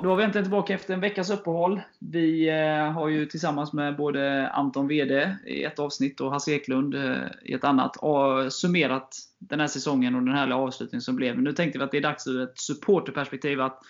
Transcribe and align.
Ja, 0.00 0.04
då 0.04 0.10
var 0.10 0.16
vi 0.16 0.24
äntligen 0.24 0.44
tillbaka 0.44 0.74
efter 0.74 0.94
en 0.94 1.00
veckas 1.00 1.30
uppehåll. 1.30 1.80
Vi 1.98 2.48
eh, 2.48 2.92
har 2.92 3.08
ju 3.08 3.26
tillsammans 3.26 3.72
med 3.72 3.96
både 3.96 4.48
Anton 4.48 4.88
VD 4.88 5.36
i 5.46 5.64
ett 5.64 5.78
avsnitt 5.78 6.20
och 6.20 6.30
Hasse 6.30 6.52
Eklund 6.52 6.94
eh, 6.94 7.26
i 7.42 7.52
ett 7.52 7.64
annat 7.64 7.96
summerat 8.52 9.16
den 9.38 9.60
här 9.60 9.66
säsongen 9.66 10.14
och 10.14 10.22
den 10.22 10.34
härliga 10.34 10.56
avslutningen 10.56 11.02
som 11.02 11.16
blev. 11.16 11.42
Nu 11.42 11.52
tänkte 11.52 11.78
vi 11.78 11.84
att 11.84 11.90
det 11.90 11.96
är 11.96 12.02
dags 12.02 12.26
ur 12.26 12.42
ett 12.42 12.58
supporterperspektiv 12.58 13.60
att 13.60 13.82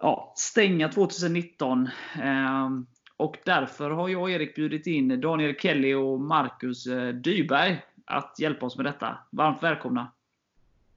ja, 0.00 0.32
stänga 0.36 0.88
2019. 0.88 1.88
Eh, 2.22 2.70
och 3.16 3.36
därför 3.44 3.90
har 3.90 4.08
jag 4.08 4.22
och 4.22 4.30
Erik 4.30 4.54
bjudit 4.54 4.86
in 4.86 5.20
Daniel 5.20 5.54
Kelly 5.54 5.94
och 5.94 6.20
Marcus 6.20 6.86
eh, 6.86 7.08
Dyberg 7.08 7.82
att 8.04 8.36
hjälpa 8.38 8.66
oss 8.66 8.76
med 8.76 8.86
detta. 8.86 9.18
Varmt 9.30 9.62
välkomna! 9.62 10.12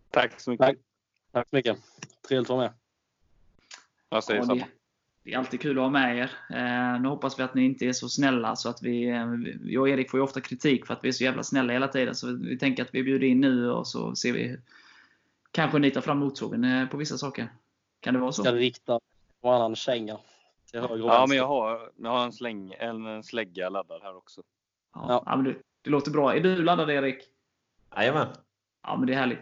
Tack 0.10 0.40
så 0.40 0.52
mycket! 0.52 0.66
Tack, 0.66 0.78
Tack 1.32 1.50
så 1.50 1.56
mycket! 1.56 1.78
Trevligt 2.28 2.50
att 2.50 2.58
vara 2.58 2.62
med! 2.62 2.79
Jag 4.10 4.24
säger 4.24 4.40
ja, 4.40 4.46
samma. 4.46 4.66
Det 5.24 5.34
är 5.34 5.38
alltid 5.38 5.62
kul 5.62 5.78
att 5.78 5.84
ha 5.84 5.90
med 5.90 6.18
er. 6.18 6.32
Eh, 6.50 7.02
nu 7.02 7.08
hoppas 7.08 7.40
vi 7.40 7.44
att 7.44 7.54
ni 7.54 7.66
inte 7.66 7.86
är 7.86 7.94
så 7.94 8.10
snälla 8.10 8.56
så 8.56 8.70
att 8.70 8.82
vi... 8.82 9.10
Eh, 9.10 9.28
jag 9.64 9.82
och 9.82 9.90
Erik 9.90 10.10
får 10.10 10.20
ju 10.20 10.24
ofta 10.24 10.42
kritik 10.42 10.86
för 10.86 10.94
att 10.94 11.04
vi 11.04 11.08
är 11.08 11.12
så 11.12 11.24
jävla 11.24 11.44
snälla 11.44 11.74
hela 11.74 11.88
tiden. 11.88 12.16
Så 12.16 12.36
vi 12.36 12.58
tänker 12.58 12.84
att 12.84 12.96
vi 12.96 13.04
bjuder 13.04 13.28
in 13.28 13.42
nu 13.42 13.72
och 13.72 13.88
så 13.88 14.16
ser 14.16 14.34
vi... 14.34 14.58
Kanske 15.52 15.80
ni 15.80 15.92
tar 15.92 16.02
fram 16.02 16.18
motsågen 16.18 16.64
eh, 16.64 16.88
på 16.88 16.98
vissa 16.98 17.18
saker. 17.18 17.50
Kan 18.00 18.14
det 18.14 18.20
vara 18.20 18.32
så? 18.32 18.44
Ska 18.44 18.54
rikta 18.54 19.00
varannan 19.42 19.76
känga. 19.76 20.18
Ja, 20.72 21.26
men 21.28 21.38
jag 21.38 21.48
har, 21.48 21.92
jag 21.96 22.10
har 22.10 22.24
en, 22.24 22.32
släng, 22.32 22.74
en 22.80 23.24
slägga 23.24 23.70
laddad 23.70 24.02
här 24.04 24.18
också. 24.18 24.42
Ja, 24.94 25.24
ja. 25.26 25.36
men 25.36 25.46
det, 25.46 25.56
det 25.82 25.90
låter 25.90 26.12
bra. 26.12 26.36
Är 26.36 26.40
du 26.40 26.64
laddad 26.64 26.90
Erik? 26.90 27.18
Jajamän. 27.96 28.28
Ja, 28.84 28.98
men 28.98 29.08
det 29.08 29.14
är 29.14 29.18
härligt. 29.18 29.40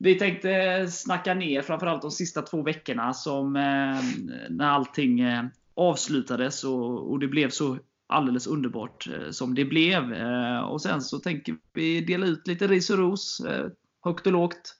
Vi 0.00 0.14
tänkte 0.14 0.86
snacka 0.90 1.34
ner 1.34 1.62
framförallt 1.62 2.02
de 2.02 2.10
sista 2.10 2.42
två 2.42 2.62
veckorna 2.62 3.14
som 3.14 3.56
eh, 3.56 4.02
när 4.50 4.68
allting 4.68 5.20
eh, 5.20 5.44
avslutades 5.74 6.64
och, 6.64 7.10
och, 7.10 7.18
det 7.18 7.28
blev 7.28 7.50
så 7.50 7.78
alldeles 8.06 8.46
underbart 8.46 9.08
eh, 9.08 9.30
som 9.30 9.54
det 9.54 9.64
blev. 9.64 10.12
Och 10.64 10.82
Sen 10.82 11.02
så 11.02 11.18
tänker 11.18 11.56
vi 11.72 12.00
dela 12.00 12.26
ut 12.26 12.46
lite 12.46 12.66
ris 12.66 12.90
och 12.90 12.98
ros, 12.98 13.42
högt 14.04 14.26
och 14.26 14.32
lågt. 14.32 14.74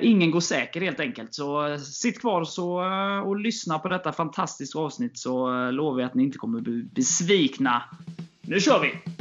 Ingen 0.00 0.30
går 0.30 0.40
säker 0.40 0.80
helt 0.80 1.00
enkelt. 1.00 1.34
Så 1.34 1.78
sitt 1.78 2.20
kvar 2.20 2.44
så, 2.44 2.84
och 3.26 3.36
lyssna 3.36 3.78
på 3.78 3.88
detta 3.88 4.12
fantastiska 4.12 4.78
avsnitt 4.78 5.18
så 5.18 5.70
lovar 5.70 5.96
vi 5.96 6.02
att 6.02 6.14
ni 6.14 6.22
inte 6.22 6.38
kommer 6.38 6.60
bli 6.60 6.82
besvikna. 6.82 7.82
Nu 8.40 8.60
kör 8.60 8.80
vi! 8.80 9.12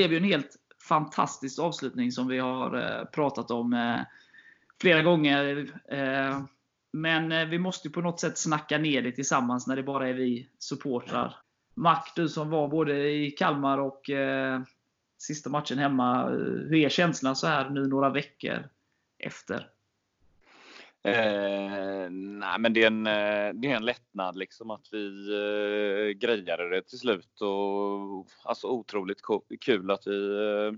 Blev 0.00 0.12
ju 0.12 0.16
en 0.16 0.24
helt 0.24 0.56
fantastisk 0.88 1.58
avslutning 1.58 2.12
som 2.12 2.28
vi 2.28 2.38
har 2.38 2.76
eh, 2.76 3.04
pratat 3.04 3.50
om 3.50 3.72
eh, 3.72 4.00
flera 4.80 5.02
gånger. 5.02 5.70
Eh, 5.88 6.42
men 6.92 7.50
vi 7.50 7.58
måste 7.58 7.90
på 7.90 8.00
något 8.00 8.20
sätt 8.20 8.38
snacka 8.38 8.78
ner 8.78 9.02
det 9.02 9.12
tillsammans 9.12 9.66
när 9.66 9.76
det 9.76 9.82
bara 9.82 10.08
är 10.08 10.14
vi 10.14 10.48
supportrar. 10.58 11.36
Mac, 11.74 12.12
du 12.16 12.28
som 12.28 12.50
var 12.50 12.68
både 12.68 13.10
i 13.10 13.30
Kalmar 13.30 13.78
och 13.78 14.10
sista 15.18 15.50
matchen 15.50 15.78
hemma. 15.78 16.28
Hur 16.28 16.74
är 16.74 16.88
känslan 16.88 17.36
så 17.36 17.46
här 17.46 17.70
nu 17.70 17.86
några 17.86 18.10
veckor 18.10 18.68
efter? 19.18 19.66
Eh, 21.02 22.10
nej, 22.10 22.58
men 22.58 22.72
det 22.72 22.82
är, 22.82 22.86
en, 22.86 23.06
eh, 23.06 23.54
det 23.54 23.70
är 23.70 23.76
en 23.76 23.84
lättnad 23.84 24.36
liksom 24.36 24.70
att 24.70 24.88
vi 24.92 25.06
eh, 25.32 26.18
grejade 26.18 26.70
det 26.70 26.82
till 26.82 26.98
slut 26.98 27.40
och 27.40 28.26
alltså 28.44 28.66
otroligt 28.66 29.20
kul 29.60 29.90
att 29.90 30.06
vi 30.06 30.46
eh, 30.46 30.72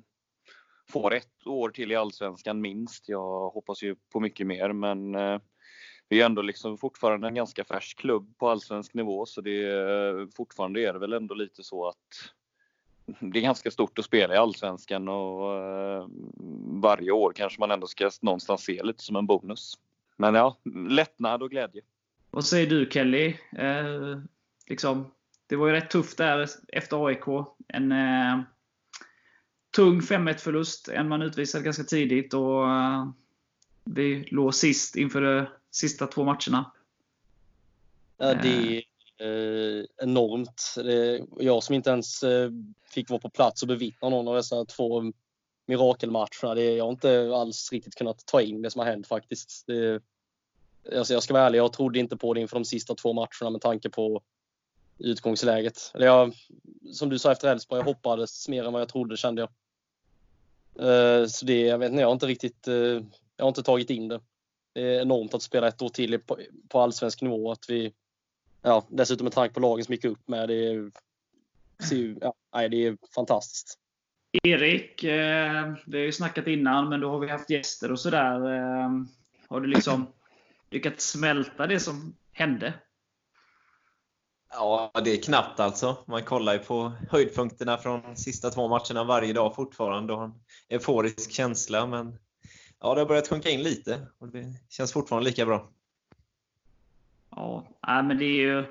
får 0.90 1.14
ett 1.14 1.46
år 1.46 1.68
till 1.68 1.92
i 1.92 1.96
Allsvenskan 1.96 2.60
minst. 2.60 3.08
Jag 3.08 3.50
hoppas 3.50 3.82
ju 3.82 3.96
på 4.12 4.20
mycket 4.20 4.46
mer 4.46 4.72
men 4.72 5.14
eh, 5.14 5.38
vi 6.08 6.20
är 6.20 6.26
ändå 6.26 6.42
liksom 6.42 6.78
fortfarande 6.78 7.28
en 7.28 7.34
ganska 7.34 7.64
färsk 7.64 7.98
klubb 7.98 8.38
på 8.38 8.48
allsvensk 8.48 8.94
nivå 8.94 9.26
så 9.26 9.40
det 9.40 9.64
är, 9.64 10.26
fortfarande 10.36 10.82
är 10.82 10.92
det 10.92 10.98
väl 10.98 11.12
ändå 11.12 11.34
lite 11.34 11.62
så 11.62 11.88
att 11.88 12.32
det 13.20 13.38
är 13.38 13.42
ganska 13.42 13.70
stort 13.70 13.98
att 13.98 14.04
spela 14.04 14.34
i 14.34 14.38
Allsvenskan 14.38 15.08
och 15.08 15.54
eh, 15.54 16.06
varje 16.82 17.10
år 17.10 17.32
kanske 17.36 17.60
man 17.60 17.70
ändå 17.70 17.86
ska 17.86 18.10
någonstans 18.20 18.64
se 18.64 18.82
lite 18.82 19.02
som 19.02 19.16
en 19.16 19.26
bonus. 19.26 19.78
Men 20.22 20.34
ja, 20.34 20.56
lättnad 20.88 21.42
och 21.42 21.50
glädje. 21.50 21.82
Vad 22.30 22.44
säger 22.44 22.66
du 22.66 22.90
Kelly? 22.90 23.36
Eh, 23.58 24.18
liksom, 24.66 25.12
det 25.46 25.56
var 25.56 25.66
ju 25.66 25.72
rätt 25.72 25.90
tufft 25.90 26.18
där 26.18 26.48
efter 26.68 27.06
AIK. 27.06 27.46
En 27.68 27.92
eh, 27.92 28.40
tung 29.76 30.00
5-1 30.00 30.36
förlust. 30.36 30.88
En 30.88 31.08
man 31.08 31.22
utvisade 31.22 31.64
ganska 31.64 31.84
tidigt 31.84 32.34
och 32.34 32.70
eh, 32.70 33.08
vi 33.84 34.24
låg 34.30 34.54
sist 34.54 34.96
inför 34.96 35.20
de 35.20 35.46
sista 35.70 36.06
två 36.06 36.24
matcherna. 36.24 36.72
Ja, 38.18 38.34
det 38.34 38.84
är 39.18 39.80
eh, 39.80 39.84
enormt. 40.02 40.74
Det 40.76 40.94
är 40.94 41.26
jag 41.38 41.62
som 41.62 41.74
inte 41.74 41.90
ens 41.90 42.22
eh, 42.22 42.50
fick 42.94 43.10
vara 43.10 43.20
på 43.20 43.30
plats 43.30 43.62
och 43.62 43.68
bevittna 43.68 44.08
någon 44.08 44.28
av 44.28 44.34
dessa 44.34 44.64
två 44.64 45.12
mirakelmatcherna. 45.66 46.54
Det, 46.54 46.64
jag 46.64 46.84
har 46.84 46.92
inte 46.92 47.30
alls 47.34 47.72
riktigt 47.72 47.94
kunnat 47.94 48.26
ta 48.26 48.40
in 48.40 48.62
det 48.62 48.70
som 48.70 48.78
har 48.78 48.86
hänt 48.86 49.06
faktiskt. 49.06 49.66
Det, 49.66 50.02
alltså 50.96 51.12
jag 51.12 51.22
ska 51.22 51.34
vara 51.34 51.46
ärlig, 51.46 51.58
jag 51.58 51.72
trodde 51.72 51.98
inte 51.98 52.16
på 52.16 52.34
det 52.34 52.40
inför 52.40 52.56
de 52.56 52.64
sista 52.64 52.94
två 52.94 53.12
matcherna 53.12 53.50
med 53.50 53.60
tanke 53.60 53.90
på 53.90 54.22
utgångsläget. 54.98 55.90
Eller 55.94 56.06
jag, 56.06 56.34
som 56.92 57.08
du 57.08 57.18
sa 57.18 57.32
efter 57.32 57.48
Elfsborg, 57.48 57.80
jag 57.80 57.84
hoppades 57.86 58.48
mer 58.48 58.64
än 58.64 58.72
vad 58.72 58.82
jag 58.82 58.88
trodde 58.88 59.16
kände 59.16 59.42
jag. 59.42 59.50
Uh, 60.80 61.26
så 61.26 61.46
det, 61.46 61.60
jag 61.60 61.78
vet 61.78 61.90
inte, 61.90 62.00
jag 62.00 62.08
har 62.08 62.12
inte 62.12 62.26
riktigt, 62.26 62.68
uh, 62.68 63.02
jag 63.36 63.44
har 63.44 63.48
inte 63.48 63.62
tagit 63.62 63.90
in 63.90 64.08
det. 64.08 64.20
Det 64.72 64.80
är 64.80 65.00
enormt 65.00 65.34
att 65.34 65.42
spela 65.42 65.68
ett 65.68 65.82
år 65.82 65.88
till 65.88 66.18
på, 66.18 66.38
på 66.68 66.80
allsvensk 66.80 67.22
nivå. 67.22 67.52
Att 67.52 67.70
vi, 67.70 67.92
ja, 68.62 68.86
dessutom 68.88 69.24
med 69.24 69.32
tanke 69.32 69.54
på 69.54 69.60
lagen 69.60 69.84
som 69.84 69.94
gick 69.94 70.04
upp 70.04 70.28
med. 70.28 70.48
Det 70.48 70.54
är, 70.54 70.90
ja, 72.20 72.34
nej, 72.54 72.68
det 72.68 72.86
är 72.86 72.96
fantastiskt. 73.14 73.78
Erik, 74.42 75.04
eh, 75.04 75.72
vi 75.86 75.98
har 75.98 76.04
ju 76.04 76.12
snackat 76.12 76.46
innan, 76.46 76.88
men 76.88 77.00
då 77.00 77.10
har 77.10 77.18
vi 77.18 77.28
haft 77.28 77.50
gäster 77.50 77.92
och 77.92 78.00
sådär. 78.00 78.54
Eh, 78.54 78.90
har 79.48 79.60
du 79.60 79.66
liksom 79.66 80.06
lyckats 80.72 81.10
smälta 81.10 81.66
det 81.66 81.80
som 81.80 82.16
hände? 82.32 82.74
Ja, 84.50 84.90
det 85.04 85.10
är 85.10 85.22
knappt 85.22 85.60
alltså. 85.60 85.96
Man 86.06 86.22
kollar 86.22 86.52
ju 86.52 86.58
på 86.58 86.92
höjdpunkterna 87.10 87.78
från 87.78 88.16
sista 88.16 88.50
två 88.50 88.68
matcherna 88.68 89.04
varje 89.04 89.32
dag 89.32 89.54
fortfarande 89.54 90.12
och 90.12 90.18
har 90.18 90.24
en 90.24 90.34
euforisk 90.68 91.32
känsla. 91.32 91.86
Men 91.86 92.18
ja, 92.80 92.94
det 92.94 93.00
har 93.00 93.08
börjat 93.08 93.28
sjunka 93.28 93.50
in 93.50 93.62
lite 93.62 94.06
och 94.18 94.28
det 94.28 94.44
känns 94.68 94.92
fortfarande 94.92 95.28
lika 95.28 95.46
bra. 95.46 95.70
Ja, 97.30 97.66
men 97.82 98.18
det 98.18 98.24
är 98.24 98.40
ju, 98.40 98.64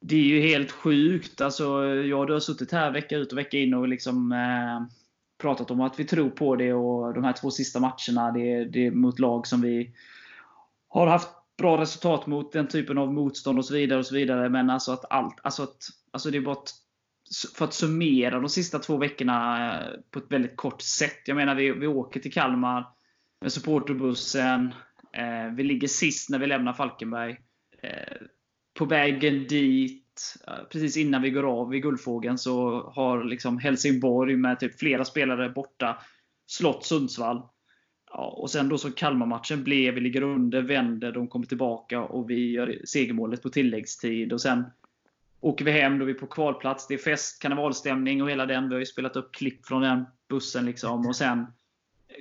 det 0.00 0.16
är 0.16 0.24
ju 0.24 0.40
helt 0.40 0.70
sjukt. 0.70 1.40
Alltså, 1.40 1.84
jag 1.84 2.30
har 2.30 2.40
suttit 2.40 2.72
här 2.72 2.90
vecka 2.90 3.16
ut 3.16 3.32
och 3.32 3.38
vecka 3.38 3.56
in 3.56 3.74
och 3.74 3.88
liksom, 3.88 4.32
eh, 4.32 4.96
pratat 5.38 5.70
om 5.70 5.80
att 5.80 6.00
vi 6.00 6.04
tror 6.04 6.30
på 6.30 6.56
det 6.56 6.72
och 6.72 7.14
de 7.14 7.24
här 7.24 7.32
två 7.32 7.50
sista 7.50 7.80
matcherna, 7.80 8.32
det, 8.32 8.64
det 8.64 8.86
är 8.86 8.90
mot 8.90 9.18
lag 9.18 9.46
som 9.46 9.60
vi 9.60 9.94
har 10.90 11.06
haft 11.06 11.28
bra 11.58 11.80
resultat 11.80 12.26
mot 12.26 12.52
den 12.52 12.68
typen 12.68 12.98
av 12.98 13.12
motstånd 13.12 13.58
och 13.58 13.64
så 13.64 13.74
vidare. 13.74 13.98
och 13.98 14.06
så 14.06 14.14
vidare 14.14 14.48
Men 14.48 14.70
alltså 14.70 14.92
att 14.92 15.04
allt, 15.10 15.40
alltså 15.42 15.62
att, 15.62 15.76
alltså 16.12 16.30
det 16.30 16.36
är 16.38 16.42
bara 16.42 16.56
att, 16.56 16.72
för 17.54 17.64
att 17.64 17.74
summera 17.74 18.40
de 18.40 18.48
sista 18.48 18.78
två 18.78 18.96
veckorna 18.96 19.68
eh, 19.74 19.90
på 20.10 20.18
ett 20.18 20.32
väldigt 20.32 20.56
kort 20.56 20.82
sätt. 20.82 21.20
Jag 21.26 21.36
menar, 21.36 21.54
vi, 21.54 21.70
vi 21.70 21.86
åker 21.86 22.20
till 22.20 22.32
Kalmar 22.32 22.86
med 23.40 23.52
supporterbussen. 23.52 24.74
Eh, 25.12 25.54
vi 25.56 25.62
ligger 25.62 25.88
sist 25.88 26.30
när 26.30 26.38
vi 26.38 26.46
lämnar 26.46 26.72
Falkenberg. 26.72 27.36
Eh, 27.82 28.26
på 28.78 28.84
vägen 28.84 29.46
dit, 29.46 30.36
eh, 30.46 30.64
precis 30.72 30.96
innan 30.96 31.22
vi 31.22 31.30
går 31.30 31.60
av 31.60 31.68
vid 31.68 31.82
Guldfågeln, 31.82 32.38
så 32.38 32.82
har 32.94 33.24
liksom 33.24 33.58
Helsingborg 33.58 34.36
med 34.36 34.60
typ 34.60 34.78
flera 34.78 35.04
spelare 35.04 35.48
borta 35.48 35.98
slått 36.46 36.84
Sundsvall. 36.84 37.42
Ja, 38.12 38.26
och 38.26 38.50
sen 38.50 38.68
då 38.68 38.78
så 38.78 38.90
Kalmar-matchen 38.90 39.64
blev, 39.64 39.94
vi 39.94 40.00
ligger 40.00 40.22
under, 40.22 40.62
vänder, 40.62 41.12
de 41.12 41.28
kommer 41.28 41.46
tillbaka 41.46 42.00
och 42.00 42.30
vi 42.30 42.50
gör 42.50 42.78
segermålet 42.84 43.42
på 43.42 43.48
tilläggstid. 43.48 44.32
Och 44.32 44.40
sen 44.40 44.64
åker 45.40 45.64
vi 45.64 45.70
hem, 45.70 45.98
då 45.98 46.04
är 46.04 46.06
vi 46.06 46.14
på 46.14 46.26
kvalplats. 46.26 46.86
Det 46.86 46.94
är 46.94 46.98
fest, 46.98 47.42
karnevalstämning 47.42 48.22
och 48.22 48.30
hela 48.30 48.46
den. 48.46 48.68
Vi 48.68 48.74
har 48.74 48.80
ju 48.80 48.86
spelat 48.86 49.16
upp 49.16 49.32
klipp 49.32 49.66
från 49.66 49.82
den 49.82 50.04
bussen. 50.28 50.66
liksom. 50.66 51.06
Och 51.06 51.16
sen 51.16 51.46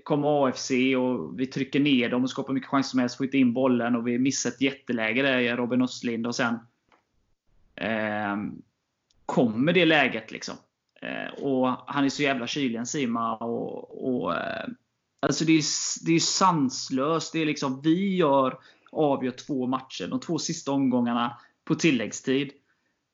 kommer 0.03 0.47
AFC 0.47 0.71
och 0.97 1.39
vi 1.39 1.47
trycker 1.47 1.80
ner 1.80 2.09
dem 2.09 2.24
och 2.24 2.30
skapar 2.30 2.53
mycket 2.53 2.69
chanser 2.69 2.89
som 2.89 3.00
helst. 3.00 3.18
Får 3.18 3.25
inte 3.25 3.38
in 3.38 3.53
bollen 3.53 3.95
och 3.95 4.07
vi 4.07 4.19
missar 4.19 4.50
ett 4.50 4.62
jätteläge 4.62 5.21
där, 5.21 5.57
Robin 5.57 5.81
Östlind. 5.81 6.27
Och 6.27 6.36
sen 6.36 6.56
eh, 7.75 8.38
kommer 9.25 9.74
det 9.74 9.86
läget. 9.86 10.31
liksom. 10.31 10.56
Eh, 11.01 11.44
och 11.44 11.68
Han 11.88 12.06
är 12.06 12.09
så 12.09 12.24
jävla 12.24 12.47
kylig, 12.47 12.88
Sima. 12.88 13.36
Och, 13.36 14.15
och, 14.15 14.36
eh, 14.36 14.68
alltså 15.19 15.45
det, 15.45 15.54
är, 15.54 15.63
det 16.06 16.12
är 16.12 16.19
sanslöst. 16.19 17.33
Det 17.33 17.39
är 17.39 17.45
liksom, 17.45 17.81
vi 17.81 18.16
gör, 18.16 18.60
avgör 18.92 19.31
två 19.31 19.68
matcher, 19.68 20.07
de 20.07 20.19
två 20.19 20.39
sista 20.39 20.71
omgångarna 20.71 21.38
på 21.66 21.75
tilläggstid. 21.75 22.51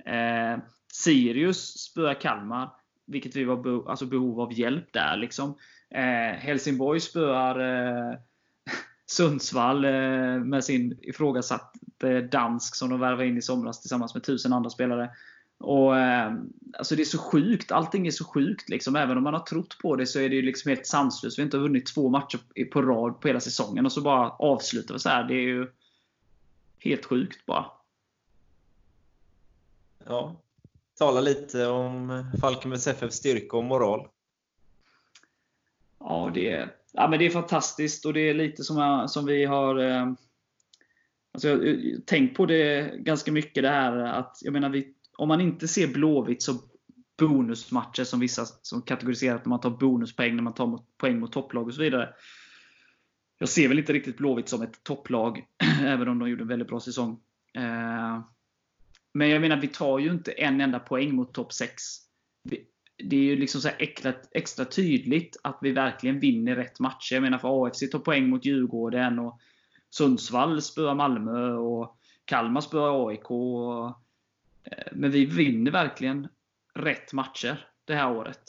Eh, 0.06 0.60
Sirius 0.94 1.80
spöar 1.80 2.22
Kalmar, 2.22 2.70
vilket 3.08 3.36
vi 3.36 3.44
var 3.44 3.58
be 3.58 3.90
alltså 3.90 4.06
behov 4.06 4.42
av 4.42 4.54
hjälp 4.54 4.94
där. 4.94 5.18
Liksom. 5.18 5.58
Eh, 5.96 6.38
Helsingborg 6.40 7.00
spöar 7.00 7.60
eh, 7.60 8.18
Sundsvall 9.06 9.86
eh, 9.86 10.40
med 10.44 10.64
sin 10.64 11.00
ifrågasatte 11.02 12.22
dansk 12.32 12.76
som 12.76 12.90
de 12.90 13.00
värvade 13.00 13.28
in 13.28 13.38
i 13.38 13.42
somras 13.42 13.82
tillsammans 13.82 14.14
med 14.14 14.24
tusen 14.24 14.54
andra 14.54 14.70
spelare. 14.70 15.10
Och, 15.58 15.98
eh, 15.98 16.34
alltså 16.78 16.96
det 16.96 17.04
är 17.04 17.06
så 17.06 17.18
sjukt. 17.18 17.72
Allting 17.72 18.08
är 18.08 18.12
så 18.12 18.26
sjukt. 18.26 18.70
Liksom. 18.70 18.96
Även 18.96 19.18
om 19.18 19.24
man 19.24 19.34
har 19.34 19.42
trott 19.42 19.78
på 19.78 19.96
det 19.96 20.06
så 20.06 20.20
är 20.20 20.30
det 20.30 20.42
liksom 20.42 20.70
helt 20.70 20.88
sanslöst. 20.88 21.38
Vi 21.38 21.42
har 21.42 21.46
inte 21.46 21.58
vunnit 21.58 21.86
två 21.86 22.10
matcher 22.10 22.40
på 22.72 22.82
rad 22.82 23.22
på 23.22 23.28
hela 23.28 23.40
säsongen 23.40 23.86
och 23.86 23.92
så 23.92 24.02
bara 24.02 24.30
avslutar 24.30 24.94
vi 24.94 25.00
så 25.00 25.10
här. 25.10 25.24
Det 25.24 25.34
är 25.34 25.48
ju 25.48 25.68
helt 26.80 27.06
sjukt 27.06 27.46
bara. 27.46 27.66
Ja. 30.06 30.42
Tala 30.98 31.22
lite 31.22 31.68
om 31.68 32.26
Falkenbergs 32.42 32.88
FF 32.88 33.14
styrka 33.14 33.58
och 33.58 33.64
moral. 33.64 34.08
Ja, 36.00 36.32
det 36.34 36.52
är, 36.52 36.76
ja, 36.92 37.08
men 37.08 37.20
det 37.20 37.26
är 37.26 37.30
fantastiskt 37.30 38.06
och 38.06 38.14
det 38.14 38.30
är 38.30 38.34
lite 38.34 38.64
som, 38.64 38.78
jag, 38.78 39.10
som 39.10 39.26
vi 39.26 39.46
har 39.46 39.80
eh, 39.80 40.12
alltså, 41.32 41.48
jag, 41.48 41.66
jag, 41.66 42.06
tänkt 42.06 42.38
på 42.38 42.46
det 42.46 42.96
ganska 42.98 43.32
mycket 43.32 43.64
det 43.64 43.70
här 43.70 43.98
att 43.98 44.38
jag 44.42 44.54
menar, 44.54 44.70
vi, 44.70 44.95
om 45.18 45.28
man 45.28 45.42
inte 45.42 45.68
ser 45.68 45.88
Blåvitt 45.88 46.42
så 46.44 46.54
bonusmatcher 47.18 48.04
som 48.04 48.20
vissa 48.20 48.46
som 48.46 48.82
kategoriserar 48.82 49.38
när 49.38 49.50
man 49.50 49.60
tar 49.60 49.70
bonuspoäng 49.70 50.36
när 50.36 50.44
man 50.44 50.54
tar 50.54 50.80
poäng 50.98 51.20
mot 51.20 51.32
topplag 51.32 51.68
och 51.68 51.74
så 51.74 51.82
vidare. 51.82 52.10
Jag 53.40 53.50
ser 53.50 53.68
väl 53.68 53.80
inte 53.80 53.94
riktigt 53.94 54.18
Blåvitt 54.18 54.50
som 54.50 54.62
ett 54.62 54.84
topplag, 54.84 55.46
även 55.82 56.08
om 56.08 56.20
de 56.20 56.30
gjorde 56.30 56.44
en 56.44 56.48
väldigt 56.48 56.68
bra 56.68 56.80
säsong. 56.80 57.20
Eh, 57.54 58.22
men 59.14 59.30
jag 59.30 59.42
menar, 59.42 59.58
vi 59.58 59.68
tar 59.68 60.00
ju 60.00 60.12
inte 60.12 60.32
en 60.32 60.62
enda 60.62 60.80
poäng 60.80 61.16
mot 61.16 61.34
topp 61.34 61.54
6. 61.54 61.84
Det 62.98 63.16
är 63.16 63.22
ju 63.22 63.36
liksom 63.36 63.62
så 63.62 63.70
extra, 63.80 64.14
extra, 64.32 64.66
tydligt 64.66 65.38
att 65.44 65.60
vi 65.62 65.72
verkligen 65.72 66.20
vinner 66.20 66.56
rätt 66.56 66.80
matcher. 66.80 67.14
Jag 67.14 67.22
menar, 67.22 67.38
för 67.38 67.66
AFC 67.66 67.90
tar 67.92 68.00
poäng 68.00 68.30
mot 68.30 68.46
Djurgården, 68.46 69.20
och 69.20 69.40
Sundsvall 69.90 70.62
spöar 70.62 70.96
Malmö, 70.96 71.54
och 71.54 71.98
Kalmar 72.26 72.62
spöar 72.62 73.10
AIK. 73.10 73.32
Och, 73.32 74.05
Eh, 74.72 74.88
men 74.92 75.12
vi 75.12 75.26
vinner 75.26 75.72
verkligen 75.72 76.28
rätt 76.74 77.14
matcher 77.14 77.70
det 77.86 77.96
här 77.96 78.18
året. 78.18 78.44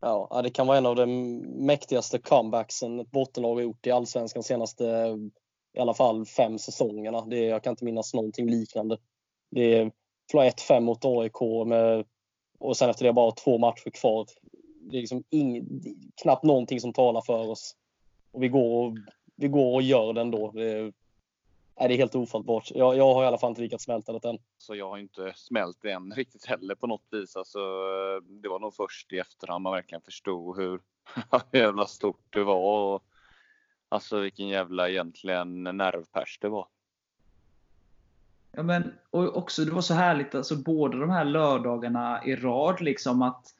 Ja, 0.00 0.40
det 0.42 0.50
kan 0.50 0.66
vara 0.66 0.78
en 0.78 0.86
av 0.86 0.96
de 0.96 1.36
mäktigaste 1.66 2.18
comebacksen 2.18 3.00
ett 3.00 3.10
bottenlag 3.10 3.54
har 3.54 3.62
gjort 3.62 3.86
i 3.86 3.90
Allsvenskan 3.90 4.42
senaste 4.42 4.84
i 5.74 5.80
alla 5.80 5.94
fall 5.94 6.26
fem 6.26 6.58
säsongerna. 6.58 7.20
Det, 7.26 7.38
jag 7.38 7.62
kan 7.62 7.70
inte 7.70 7.84
minnas 7.84 8.14
någonting 8.14 8.50
liknande. 8.50 8.98
Det 9.50 9.78
är 9.78 9.90
1-5 10.32 10.80
mot 10.80 11.04
AIK 11.04 11.66
med, 11.66 12.04
och 12.58 12.76
sen 12.76 12.90
efter 12.90 13.04
det 13.04 13.12
bara 13.12 13.32
två 13.32 13.58
matcher 13.58 13.90
kvar. 13.90 14.26
Det 14.80 14.96
är 14.96 15.00
liksom 15.00 15.24
ing, 15.30 15.66
knappt 16.22 16.44
någonting 16.44 16.80
som 16.80 16.92
talar 16.92 17.20
för 17.20 17.48
oss. 17.48 17.76
Och 18.32 18.42
vi 18.42 18.48
går 18.48 18.86
och, 18.86 18.98
vi 19.36 19.48
går 19.48 19.74
och 19.74 19.82
gör 19.82 20.12
det 20.12 20.20
ändå. 20.20 20.50
Det 20.50 20.92
nej, 21.78 21.88
det 21.88 21.94
är 21.94 21.98
helt 21.98 22.14
ofattbart. 22.14 22.70
Jag, 22.74 22.96
jag 22.96 23.14
har 23.14 23.24
i 23.24 23.26
alla 23.26 23.38
fall 23.38 23.50
inte 23.50 23.62
lyckats 23.62 23.84
smälta 23.84 24.12
det 24.12 24.28
än. 24.28 24.38
Så 24.58 24.74
jag 24.74 24.88
har 24.88 24.98
inte 24.98 25.32
smält 25.36 25.78
det 25.82 25.90
än 25.90 26.12
riktigt 26.12 26.46
heller 26.46 26.74
på 26.74 26.86
något 26.86 27.06
vis. 27.10 27.36
Alltså, 27.36 27.58
det 28.20 28.48
var 28.48 28.58
nog 28.58 28.74
först 28.74 29.12
i 29.12 29.18
efterhand 29.18 29.62
man 29.62 29.72
verkligen 29.72 30.02
förstod 30.02 30.56
hur 30.56 30.80
jävla 31.52 31.86
stort 31.86 32.24
det 32.30 32.44
var. 32.44 32.94
Och, 32.94 33.04
alltså 33.88 34.20
vilken 34.20 34.48
jävla 34.48 34.88
egentligen 34.88 35.62
nervpers 35.62 36.38
det 36.40 36.48
var. 36.48 36.68
Ja, 38.52 38.62
men, 38.62 38.94
och 39.10 39.36
också, 39.36 39.64
det 39.64 39.72
var 39.72 39.80
så 39.80 39.94
härligt, 39.94 40.34
alltså, 40.34 40.56
båda 40.56 40.98
de 40.98 41.10
här 41.10 41.24
lördagarna 41.24 42.24
i 42.24 42.36
rad. 42.36 42.80
Liksom, 42.80 43.22
att 43.22 43.54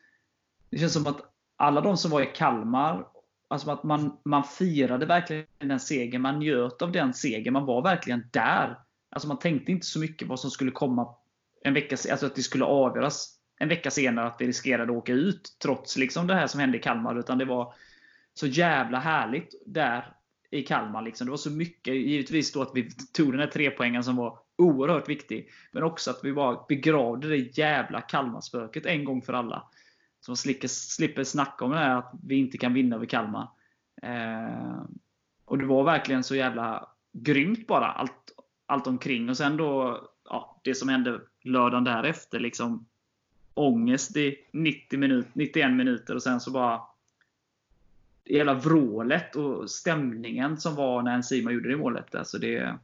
Det 0.70 0.78
känns 0.78 0.92
som 0.92 1.06
att 1.06 1.20
alla 1.56 1.80
de 1.80 1.96
som 1.96 2.10
var 2.10 2.22
i 2.22 2.26
Kalmar, 2.26 3.06
alltså 3.48 3.70
att 3.70 3.82
man, 3.82 4.16
man 4.24 4.44
firade 4.44 5.06
verkligen 5.06 5.46
den 5.58 5.80
segern. 5.80 6.22
Man 6.22 6.38
njöt 6.38 6.82
av 6.82 6.92
den 6.92 7.14
segern. 7.14 7.52
Man 7.52 7.66
var 7.66 7.82
verkligen 7.82 8.28
där. 8.32 8.78
Alltså 9.10 9.28
Man 9.28 9.38
tänkte 9.38 9.72
inte 9.72 9.86
så 9.86 9.98
mycket 9.98 10.28
vad 10.28 10.40
som 10.40 10.50
skulle 10.50 10.70
komma 10.70 11.14
en 11.64 11.74
vecka 11.74 11.96
alltså 12.10 12.26
att 12.26 12.34
det 12.34 12.42
skulle 12.42 12.64
avgöras 12.64 13.38
en 13.58 13.68
vecka 13.68 13.90
senare 13.90 14.26
att 14.26 14.36
vi 14.40 14.46
riskerade 14.46 14.92
att 14.92 14.98
åka 14.98 15.12
ut. 15.12 15.56
Trots 15.62 15.96
liksom 15.96 16.26
det 16.26 16.34
här 16.34 16.46
som 16.46 16.60
hände 16.60 16.78
i 16.78 16.80
Kalmar. 16.80 17.18
Utan 17.18 17.38
det 17.38 17.44
var 17.44 17.74
så 18.34 18.46
jävla 18.46 18.98
härligt 18.98 19.54
där 19.66 20.12
i 20.50 20.62
Kalmar. 20.62 21.02
Liksom. 21.02 21.26
Det 21.26 21.30
var 21.30 21.36
så 21.36 21.50
mycket. 21.50 21.94
Givetvis 21.94 22.52
då 22.52 22.62
att 22.62 22.70
vi 22.74 22.90
tog 23.12 23.32
den 23.32 23.40
här 23.40 23.46
trepoängen 23.46 24.04
som 24.04 24.16
var 24.16 24.38
oerhört 24.56 25.08
viktig. 25.08 25.50
Men 25.72 25.82
också 25.82 26.10
att 26.10 26.20
vi 26.22 26.32
bara 26.32 26.64
begravde 26.68 27.28
det 27.28 27.58
jävla 27.58 28.00
Kalmarspöket 28.00 28.86
en 28.86 29.04
gång 29.04 29.22
för 29.22 29.32
alla. 29.32 29.68
Så 30.24 30.30
man 30.30 30.36
slipper, 30.36 30.68
slipper 30.68 31.24
snacka 31.24 31.64
om 31.64 31.70
det 31.70 31.78
här 31.78 31.96
att 31.96 32.12
vi 32.22 32.34
inte 32.34 32.58
kan 32.58 32.74
vinna 32.74 32.96
över 32.96 33.06
Kalmar. 33.06 33.48
Eh, 34.02 34.82
och 35.44 35.58
det 35.58 35.66
var 35.66 35.84
verkligen 35.84 36.24
så 36.24 36.36
jävla 36.36 36.88
grymt 37.12 37.66
bara, 37.66 37.86
allt, 37.86 38.34
allt 38.66 38.86
omkring. 38.86 39.28
Och 39.28 39.36
sen 39.36 39.56
då, 39.56 40.00
ja, 40.24 40.60
det 40.64 40.74
som 40.74 40.88
hände 40.88 41.20
lördagen 41.42 41.84
därefter. 41.84 42.40
Liksom, 42.40 42.86
ångest 43.54 44.16
i 44.16 44.36
90 44.52 44.98
minut, 44.98 45.26
91 45.32 45.72
minuter 45.72 46.14
och 46.14 46.22
sen 46.22 46.40
så 46.40 46.50
bara 46.50 46.82
det 48.22 48.34
hela 48.34 48.54
vrålet 48.54 49.36
och 49.36 49.70
stämningen 49.70 50.60
som 50.60 50.74
var 50.74 51.02
när 51.02 51.14
Enzima 51.14 51.52
gjorde 51.52 51.68
det 51.68 51.76
målet. 51.76 52.14
Alltså 52.14 52.38
det, 52.38 52.78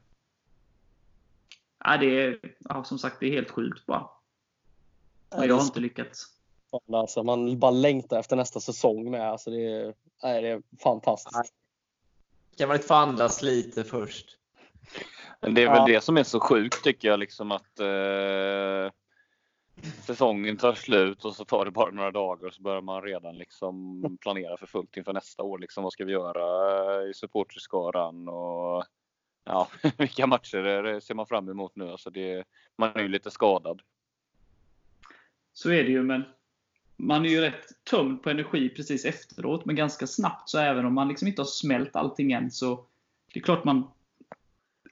ja, 1.85 1.97
det 1.97 2.23
är, 2.23 2.39
ja, 2.59 2.85
som 2.85 2.99
sagt, 2.99 3.21
det 3.21 3.27
är 3.27 3.33
helt 3.33 3.51
sjukt 3.51 3.87
bara. 3.87 4.09
Men 5.37 5.49
jag 5.49 5.55
har 5.55 5.65
inte 5.65 5.81
lyckats. 5.81 6.40
Alltså, 6.93 7.23
man 7.23 7.59
bara 7.59 7.71
längtar 7.71 8.19
efter 8.21 8.37
nästa 8.37 8.61
säsong 8.61 9.11
med. 9.11 9.31
Alltså, 9.31 9.51
det, 9.51 9.67
är, 9.67 9.95
nej, 10.23 10.43
det 10.43 10.49
är 10.49 10.63
fantastiskt. 10.83 11.55
Kan 12.57 12.69
man 12.69 12.77
inte 12.77 12.87
få 12.87 12.95
andas 12.95 13.43
lite 13.43 13.85
först? 13.85 14.39
Det 15.41 15.63
är 15.63 15.69
väl 15.69 15.77
ja. 15.77 15.87
det 15.87 16.01
som 16.01 16.17
är 16.17 16.23
så 16.23 16.41
sjukt 16.41 16.85
tycker 16.85 17.09
jag. 17.09 17.21
Liksom 17.21 17.53
att 17.53 17.81
eh, 17.81 18.93
säsongen 20.07 20.57
tar 20.57 20.75
slut 20.75 21.25
och 21.25 21.37
så 21.37 21.45
tar 21.45 21.65
det 21.65 21.71
bara 21.71 21.91
några 21.91 22.11
dagar 22.11 22.47
och 22.47 22.55
så 22.55 22.63
börjar 22.63 22.81
man 22.81 23.03
redan 23.03 23.39
liksom 23.39 24.03
planera 24.21 24.57
för 24.57 24.67
fullt 24.67 24.97
inför 24.97 25.13
nästa 25.13 25.43
år. 25.43 25.59
Liksom, 25.59 25.85
vad 25.85 25.93
ska 25.93 26.05
vi 26.05 26.13
göra 26.13 27.09
i 27.09 27.15
supporterskaran? 27.15 28.29
Och, 28.29 28.85
ja, 29.45 29.69
vilka 29.99 30.27
matcher 30.27 31.01
ser 31.01 31.15
man 31.15 31.27
fram 31.27 31.49
emot 31.49 31.77
nu? 31.77 31.91
Alltså 31.91 32.11
det, 32.11 32.45
man 32.77 32.97
är 32.97 33.03
ju 33.03 33.09
lite 33.09 33.31
skadad. 33.31 33.83
Så 35.53 35.71
är 35.71 35.85
det 35.85 35.91
ju, 35.91 36.03
men 36.03 36.25
man 37.03 37.25
är 37.25 37.29
ju 37.29 37.41
rätt 37.41 37.85
tömd 37.85 38.23
på 38.23 38.31
energi 38.31 38.69
precis 38.69 39.05
efteråt. 39.05 39.65
Men 39.65 39.77
ganska 39.77 40.07
snabbt, 40.07 40.49
så 40.49 40.59
även 40.59 40.87
om 40.87 40.95
man 40.95 41.09
liksom 41.09 41.29
inte 41.29 41.43
har 41.43 41.47
smält 41.47 41.97
allting 41.97 42.33
än, 42.33 42.51
så 42.51 42.87
det 43.33 43.41
är 43.41 43.45
klart 43.45 43.65
man 43.65 43.91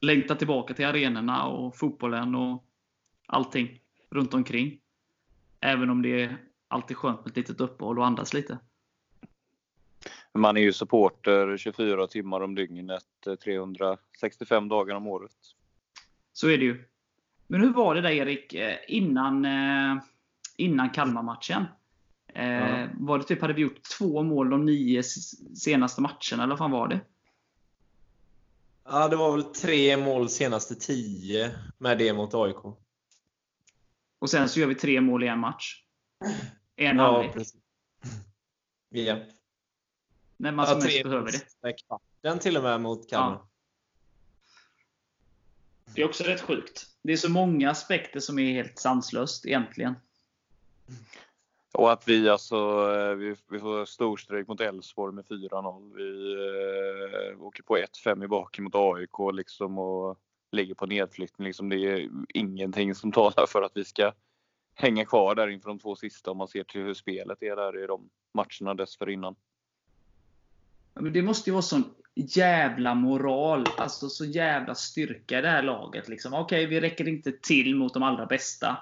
längtar 0.00 0.34
tillbaka 0.34 0.74
till 0.74 0.86
arenorna 0.86 1.46
och 1.46 1.76
fotbollen 1.76 2.34
och 2.34 2.64
allting 3.26 3.80
runt 4.10 4.34
omkring. 4.34 4.80
Även 5.60 5.90
om 5.90 6.02
det 6.02 6.22
är 6.22 6.36
alltid 6.68 6.96
skönt 6.96 7.24
med 7.24 7.30
ett 7.30 7.36
litet 7.36 7.60
uppehåll 7.60 7.98
och 7.98 8.06
andas 8.06 8.34
lite. 8.34 8.58
Man 10.32 10.56
är 10.56 10.60
ju 10.60 10.72
supporter 10.72 11.56
24 11.56 12.06
timmar 12.06 12.40
om 12.40 12.54
dygnet, 12.54 13.04
365 13.44 14.68
dagar 14.68 14.94
om 14.94 15.06
året. 15.06 15.36
Så 16.32 16.48
är 16.48 16.58
det 16.58 16.64
ju. 16.64 16.84
Men 17.46 17.60
hur 17.60 17.72
var 17.72 17.94
det 17.94 18.00
där 18.00 18.10
Erik, 18.10 18.54
eh, 18.54 18.76
innan, 18.88 19.44
eh, 19.44 20.02
innan 20.56 20.90
Kalmar-matchen? 20.90 21.64
Eh, 22.38 22.80
ja. 22.80 22.88
Var 22.94 23.18
det 23.18 23.24
typ, 23.24 23.40
hade 23.40 23.52
vi 23.52 23.62
gjort 23.62 23.82
två 23.98 24.22
mål 24.22 24.50
de 24.50 24.64
nio 24.64 25.02
senaste 25.02 26.00
matcherna, 26.00 26.42
eller 26.42 26.46
vad 26.46 26.58
fan 26.58 26.70
var 26.70 26.88
det? 26.88 27.00
Ja, 28.84 29.08
det 29.08 29.16
var 29.16 29.32
väl 29.32 29.44
tre 29.44 29.96
mål 29.96 30.28
senaste 30.28 30.74
tio 30.74 31.54
med 31.78 31.98
det 31.98 32.12
mot 32.12 32.34
AIK. 32.34 32.56
Och 34.18 34.30
sen 34.30 34.48
så 34.48 34.60
gör 34.60 34.66
vi 34.66 34.74
tre 34.74 35.00
mål 35.00 35.24
i 35.24 35.26
en 35.26 35.38
match. 35.38 35.82
En 36.76 36.96
ja, 36.96 37.02
halvlek. 37.02 37.46
Ja. 38.88 39.18
När 40.36 40.52
man 40.52 40.66
som 40.66 40.78
mest 40.78 41.02
behöver 41.02 41.32
det. 41.32 41.76
Den 42.20 42.38
till 42.38 42.56
och 42.56 42.62
med 42.62 42.80
mot 42.80 43.10
Kalmar. 43.10 43.30
Ja. 43.30 43.48
Det 45.94 46.02
är 46.02 46.08
också 46.08 46.24
rätt 46.24 46.40
sjukt. 46.40 46.86
Det 47.02 47.12
är 47.12 47.16
så 47.16 47.30
många 47.30 47.70
aspekter 47.70 48.20
som 48.20 48.38
är 48.38 48.52
helt 48.52 48.78
sanslöst 48.78 49.46
egentligen. 49.46 49.94
Och 51.72 51.92
att 51.92 52.08
vi 52.08 52.28
alltså, 52.28 52.56
eh, 52.96 53.14
vi, 53.14 53.36
vi 53.50 53.58
får 53.58 53.84
storstryk 53.84 54.48
mot 54.48 54.60
Elfsborg 54.60 55.14
med 55.14 55.24
4-0. 55.24 55.94
Vi 55.96 56.32
eh, 57.32 57.42
åker 57.42 57.62
på 57.62 57.76
1-5 57.76 58.24
i 58.24 58.28
baken 58.28 58.64
mot 58.64 58.74
AIK 58.74 59.34
liksom 59.34 59.78
och 59.78 60.18
ligger 60.52 60.74
på 60.74 60.86
nedflyttning. 60.86 61.46
Liksom 61.46 61.68
det 61.68 61.76
är 61.76 62.08
ingenting 62.28 62.94
som 62.94 63.12
talar 63.12 63.46
för 63.46 63.62
att 63.62 63.72
vi 63.74 63.84
ska 63.84 64.12
hänga 64.74 65.04
kvar 65.04 65.34
där 65.34 65.48
inför 65.48 65.68
de 65.68 65.78
två 65.78 65.96
sista 65.96 66.30
om 66.30 66.36
man 66.36 66.48
ser 66.48 66.64
till 66.64 66.80
hur 66.80 66.94
spelet 66.94 67.42
är 67.42 67.56
där 67.56 67.84
i 67.84 67.86
de 67.86 68.08
matcherna 68.34 68.74
dessförinnan. 68.74 69.34
Det 70.94 71.22
måste 71.22 71.50
ju 71.50 71.52
vara 71.52 71.62
sån 71.62 71.94
jävla 72.14 72.94
moral, 72.94 73.64
alltså 73.76 74.08
så 74.08 74.24
jävla 74.24 74.74
styrka 74.74 75.38
i 75.38 75.42
det 75.42 75.48
här 75.48 75.62
laget. 75.62 76.08
Liksom. 76.08 76.34
Okej, 76.34 76.64
okay, 76.64 76.66
vi 76.66 76.80
räcker 76.80 77.08
inte 77.08 77.32
till 77.32 77.76
mot 77.76 77.94
de 77.94 78.02
allra 78.02 78.26
bästa. 78.26 78.78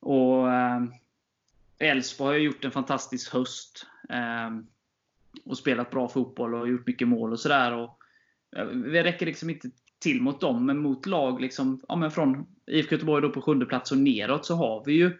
Och 0.00 0.52
eh, 0.52 0.80
Elfsborg 1.78 2.38
har 2.38 2.44
gjort 2.44 2.64
en 2.64 2.70
fantastisk 2.70 3.32
höst. 3.32 3.86
Eh, 4.08 4.50
och 5.44 5.58
spelat 5.58 5.90
bra 5.90 6.08
fotboll 6.08 6.54
och 6.54 6.68
gjort 6.68 6.86
mycket 6.86 7.08
mål 7.08 7.32
och 7.32 7.40
sådär. 7.40 7.88
Vi 8.72 9.02
räcker 9.02 9.26
liksom 9.26 9.50
inte 9.50 9.70
till 9.98 10.22
mot 10.22 10.40
dem, 10.40 10.66
men 10.66 10.78
mot 10.78 11.06
lag 11.06 11.40
liksom, 11.40 11.80
ja, 11.88 11.96
men 11.96 12.10
från 12.10 12.46
IFK 12.66 12.94
Göteborg 12.94 13.22
då 13.22 13.30
på 13.30 13.42
sjunde 13.42 13.66
plats 13.66 13.92
och 13.92 13.98
neråt 13.98 14.46
så 14.46 14.54
har 14.54 14.84
vi 14.86 14.92
ju 14.92 15.18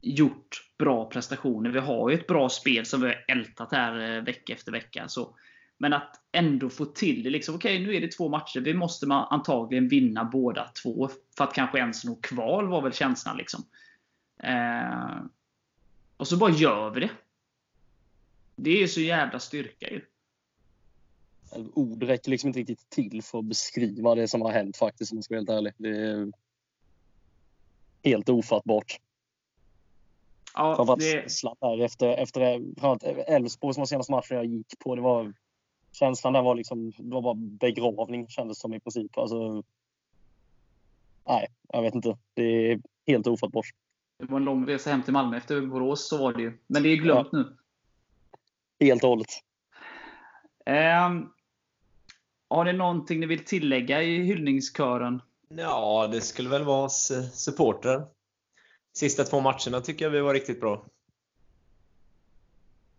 gjort 0.00 0.70
bra 0.78 1.08
prestationer. 1.08 1.70
Vi 1.70 1.78
har 1.78 2.10
ju 2.10 2.16
ett 2.16 2.26
bra 2.26 2.48
spel 2.48 2.86
som 2.86 3.00
vi 3.00 3.06
har 3.06 3.24
ältat 3.28 3.72
här 3.72 4.16
eh, 4.16 4.22
vecka 4.22 4.52
efter 4.52 4.72
vecka. 4.72 5.08
Så. 5.08 5.36
Men 5.78 5.92
att 5.92 6.20
ändå 6.32 6.70
få 6.70 6.84
till 6.84 7.22
det. 7.22 7.30
Liksom, 7.30 7.54
Okej, 7.54 7.76
okay, 7.76 7.86
nu 7.86 7.96
är 7.96 8.00
det 8.00 8.12
två 8.12 8.28
matcher. 8.28 8.60
Vi 8.60 8.74
måste 8.74 9.06
antagligen 9.06 9.88
vinna 9.88 10.24
båda 10.24 10.70
två. 10.82 11.10
För 11.36 11.44
att 11.44 11.54
kanske 11.54 11.78
ens 11.78 12.04
nå 12.04 12.14
kval 12.14 12.68
var 12.68 12.82
väl 12.82 12.92
känslan. 12.92 13.36
Liksom. 13.36 13.64
Eh, 14.38 15.20
och 16.16 16.28
så 16.28 16.36
bara 16.36 16.50
gör 16.50 16.90
vi 16.90 17.00
det. 17.00 17.10
Det 18.56 18.70
är 18.70 18.80
ju 18.80 18.88
så 18.88 19.00
jävla 19.00 19.40
styrka 19.40 19.90
ju. 19.90 20.00
Ord 21.74 22.02
räcker 22.02 22.30
liksom 22.30 22.48
inte 22.48 22.60
riktigt 22.60 22.90
till 22.90 23.22
för 23.22 23.38
att 23.38 23.44
beskriva 23.44 24.14
det 24.14 24.28
som 24.28 24.42
har 24.42 24.52
hänt 24.52 24.76
faktiskt 24.76 25.12
om 25.12 25.16
man 25.16 25.22
ska 25.22 25.34
vara 25.34 25.40
helt 25.40 25.50
ärlig. 25.50 25.72
Det 25.76 25.88
är 25.88 26.32
helt 28.04 28.28
ofattbart. 28.28 29.00
Ja, 30.54 30.76
framförallt 30.76 31.00
det... 31.00 31.30
där 31.60 31.80
efter, 31.80 32.08
efter 32.08 32.40
var 33.78 33.86
senaste 33.86 34.12
matchen 34.12 34.36
jag 34.36 34.46
gick 34.46 34.78
på. 34.78 34.94
Det 34.94 35.02
var, 35.02 35.34
känslan 35.92 36.32
där 36.32 36.42
var 36.42 36.54
liksom, 36.54 36.90
det 36.90 37.14
var 37.14 37.22
bara 37.22 37.34
begravning 37.34 38.28
kändes 38.28 38.58
som 38.58 38.74
i 38.74 38.80
princip. 38.80 39.18
Alltså, 39.18 39.62
nej, 41.26 41.46
jag 41.68 41.82
vet 41.82 41.94
inte. 41.94 42.18
Det 42.34 42.72
är 42.72 42.80
helt 43.06 43.26
ofattbart. 43.26 43.66
Det 44.18 44.24
var 44.26 44.36
en 44.36 44.44
lång 44.44 44.66
resa 44.66 44.90
hem 44.90 45.02
till 45.02 45.12
Malmö 45.12 45.36
efter 45.36 45.60
Borås, 45.60 46.08
så 46.08 46.18
var 46.18 46.32
det 46.32 46.42
ju. 46.42 46.58
Men 46.66 46.82
det 46.82 46.88
är 46.88 46.96
glömt 46.96 47.28
ja. 47.32 47.38
nu. 47.38 47.56
Helt 48.86 49.04
och 49.04 49.10
hållet. 49.10 49.28
Um, 50.66 51.32
har 52.48 52.64
ni 52.64 52.72
någonting 52.72 53.20
ni 53.20 53.26
vill 53.26 53.44
tillägga 53.44 54.02
i 54.02 54.22
hyllningskören? 54.22 55.22
Ja, 55.48 56.08
det 56.12 56.20
skulle 56.20 56.48
väl 56.48 56.64
vara 56.64 56.88
supporter. 56.88 58.06
Sista 58.92 59.24
två 59.24 59.40
matcherna 59.40 59.80
tycker 59.80 60.04
jag 60.04 60.10
vi 60.10 60.20
var 60.20 60.34
riktigt 60.34 60.60
bra. 60.60 60.86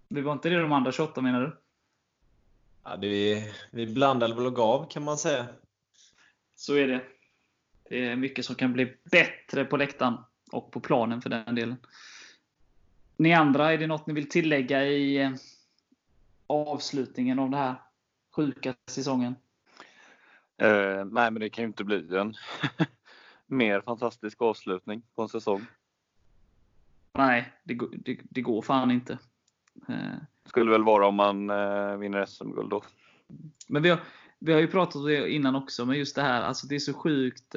Det 0.10 0.22
var 0.22 0.34
inte 0.34 0.50
det 0.50 0.60
de 0.60 0.72
andra 0.72 0.92
28 0.92 1.22
menar 1.22 1.42
du? 1.42 1.58
Ja, 2.84 2.98
det, 2.98 3.44
vi 3.72 3.88
blandade 3.88 4.36
väl 4.36 4.46
och 4.46 4.56
gav 4.56 4.90
kan 4.90 5.04
man 5.04 5.18
säga. 5.18 5.48
Så 6.56 6.76
är 6.76 6.88
det. 6.88 7.04
Det 7.90 8.06
är 8.06 8.16
mycket 8.16 8.46
som 8.46 8.56
kan 8.56 8.74
bli 8.74 8.98
bättre 9.12 9.66
på 9.66 9.78
läktaren. 9.78 10.18
Och 10.52 10.72
på 10.72 10.80
planen 10.80 11.22
för 11.22 11.30
den 11.30 11.56
delen. 11.56 11.78
Ni 13.18 13.34
andra, 13.34 13.74
är 13.74 13.78
det 13.78 13.88
något 13.88 14.08
ni 14.08 14.14
vill 14.14 14.30
tillägga 14.30 14.86
i 14.86 15.18
eh, 15.18 15.32
avslutningen 16.48 17.40
av 17.40 17.50
den 17.50 17.60
här 17.60 17.76
sjuka 18.36 18.76
säsongen? 18.86 19.36
Uh, 20.64 21.06
nej, 21.06 21.32
men 21.32 21.34
det 21.34 21.50
kan 21.50 21.64
ju 21.64 21.68
inte 21.68 21.84
bli 21.84 22.18
en 22.18 22.34
mer 23.48 23.82
fantastisk 23.82 24.42
avslutning 24.42 25.02
på 25.16 25.22
en 25.22 25.30
säsong. 25.30 25.66
Nej, 27.14 27.54
det, 27.64 27.80
det, 27.92 28.20
det 28.24 28.42
går 28.42 28.62
fan 28.62 28.92
inte. 28.92 29.18
Uh, 29.90 30.16
skulle 30.46 30.72
väl 30.72 30.84
vara 30.84 31.08
om 31.08 31.16
man 31.16 31.50
uh, 31.50 31.98
vinner 31.98 32.26
SM-guld 32.26 32.70
då. 32.70 32.84
Men 33.68 33.82
vi 33.82 33.90
har, 33.90 34.00
vi 34.40 34.54
har 34.54 34.60
ju 34.60 34.68
pratat 34.68 34.96
om 34.96 35.06
det 35.06 35.30
innan 35.30 35.56
också, 35.56 35.86
men 35.86 35.98
just 35.98 36.16
det 36.16 36.22
här, 36.22 36.42
alltså 36.42 36.68
det 36.68 36.76
är 36.76 36.80
så 36.80 36.94
sjukt. 36.94 37.56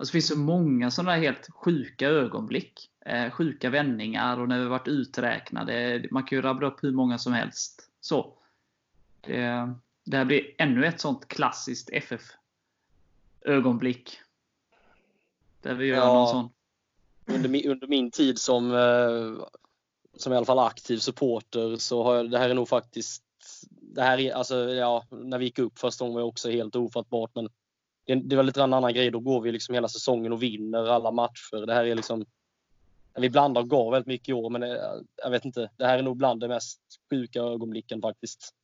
Alltså 0.00 0.10
det 0.10 0.12
finns 0.12 0.28
så 0.28 0.38
många 0.38 0.90
sådana 0.90 1.16
helt 1.16 1.48
sjuka 1.50 2.08
ögonblick. 2.08 2.90
Eh, 3.06 3.30
sjuka 3.30 3.70
vändningar 3.70 4.40
och 4.40 4.48
när 4.48 4.58
vi 4.58 4.64
varit 4.64 4.88
uträknade. 4.88 6.06
Man 6.10 6.24
kan 6.24 6.38
ju 6.38 6.42
rabbla 6.42 6.66
upp 6.66 6.84
hur 6.84 6.92
många 6.92 7.18
som 7.18 7.32
helst. 7.32 7.90
Så. 8.00 8.32
Det, 9.20 9.74
det 10.04 10.16
här 10.16 10.24
blir 10.24 10.54
ännu 10.58 10.86
ett 10.86 11.00
sånt 11.00 11.28
klassiskt 11.28 11.90
FF-ögonblick. 11.92 14.20
Där 15.62 15.74
vi 15.74 15.86
gör 15.86 15.96
ja, 15.96 16.14
någon 16.14 16.28
sån. 16.28 16.50
Under 17.26 17.48
min, 17.48 17.70
under 17.70 17.86
min 17.86 18.10
tid 18.10 18.38
som, 18.38 18.74
eh, 18.74 19.44
som 20.16 20.32
i 20.32 20.36
alla 20.36 20.46
fall 20.46 20.58
aktiv 20.58 20.98
supporter 20.98 21.76
så 21.76 22.02
har 22.02 22.14
jag, 22.14 22.30
det 22.30 22.38
här 22.38 22.50
är 22.50 22.54
nog 22.54 22.68
faktiskt 22.68 23.24
det 23.80 24.02
här 24.02 24.20
är, 24.20 24.32
alltså, 24.32 24.56
ja, 24.56 25.04
när 25.10 25.38
vi 25.38 25.44
gick 25.44 25.58
upp 25.58 25.78
första 25.78 26.04
gången 26.04 26.20
var 26.20 26.22
också 26.22 26.50
helt 26.50 26.76
ofattbart. 26.76 27.30
Men 27.34 27.48
det, 28.04 28.14
det 28.14 28.36
var 28.36 28.42
lite 28.42 28.62
en 28.62 28.72
annan 28.72 28.94
grej. 28.94 29.10
Då 29.10 29.20
går 29.20 29.40
vi 29.40 29.52
liksom 29.52 29.74
hela 29.74 29.88
säsongen 29.88 30.32
och 30.32 30.42
vinner 30.42 30.84
alla 30.84 31.10
matcher. 31.10 31.66
Det 31.66 31.74
här 31.74 31.84
är 31.84 31.94
liksom... 31.94 32.24
Vi 33.14 33.30
blandar 33.30 33.60
och 33.60 33.70
gav 33.70 33.92
väldigt 33.92 34.06
mycket 34.06 34.28
i 34.28 34.32
år, 34.32 34.50
men 34.50 34.62
eh, 34.62 34.76
jag 35.16 35.30
vet 35.30 35.44
inte. 35.44 35.70
Det 35.76 35.86
här 35.86 35.98
är 35.98 36.02
nog 36.02 36.16
bland 36.16 36.40
de 36.40 36.48
mest 36.48 36.80
sjuka 37.10 37.40
ögonblicken 37.40 38.00
faktiskt. 38.00 38.54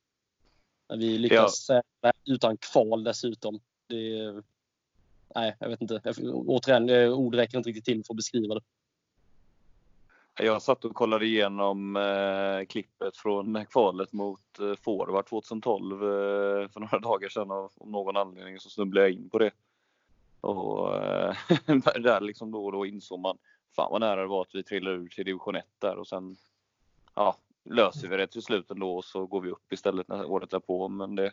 När 0.89 0.97
vi 0.97 1.17
lyckas 1.17 1.69
ja. 1.69 2.11
utan 2.25 2.57
kval 2.57 3.03
dessutom. 3.03 3.59
Det, 3.87 4.33
nej, 5.35 5.55
jag 5.59 5.69
vet 5.69 5.81
inte. 5.81 6.01
Återigen, 6.33 6.89
eh, 6.89 7.09
ord 7.09 7.35
räcker 7.35 7.57
inte 7.57 7.69
riktigt 7.69 7.85
till 7.85 8.03
för 8.05 8.13
att 8.13 8.17
beskriva 8.17 8.55
det. 8.55 8.61
Jag 10.39 10.61
satt 10.61 10.85
och 10.85 10.95
kollade 10.95 11.25
igenom 11.25 11.95
eh, 11.95 12.65
klippet 12.65 13.17
från 13.17 13.65
kvalet 13.65 14.13
mot 14.13 14.59
eh, 14.59 14.75
Forward 14.75 15.25
2012 15.25 15.93
eh, 15.93 16.69
för 16.69 16.79
några 16.79 16.99
dagar 16.99 17.29
sedan. 17.29 17.51
Och 17.51 17.71
av 17.81 17.89
någon 17.89 18.17
anledning 18.17 18.59
så 18.59 18.69
snubblade 18.69 19.07
jag 19.07 19.15
in 19.15 19.29
på 19.29 19.39
det. 19.39 19.51
Och 20.41 20.95
eh, 20.95 21.35
där 22.01 22.21
liksom 22.21 22.51
då 22.51 22.65
och 22.65 22.71
då 22.71 22.85
insåg 22.85 23.19
man 23.19 23.37
fan 23.75 23.91
vad 23.91 24.01
nära 24.01 24.21
det 24.21 24.27
var 24.27 24.41
att 24.41 24.55
vi 24.55 24.63
trillade 24.63 24.95
ur 24.95 25.07
till 25.07 25.25
division 25.25 25.55
1 25.55 25.65
där 25.79 25.97
och 25.97 26.07
sen 26.07 26.35
ja, 27.15 27.35
löser 27.65 28.07
vi 28.07 28.17
det 28.17 28.27
till 28.27 28.41
slut 28.41 28.71
ändå 28.71 28.97
och 28.97 29.05
så 29.05 29.25
går 29.25 29.41
vi 29.41 29.51
upp 29.51 29.73
istället 29.73 30.07
när 30.07 30.25
året 30.25 30.49
därpå. 30.49 30.87
Men 30.87 31.15
det, 31.15 31.31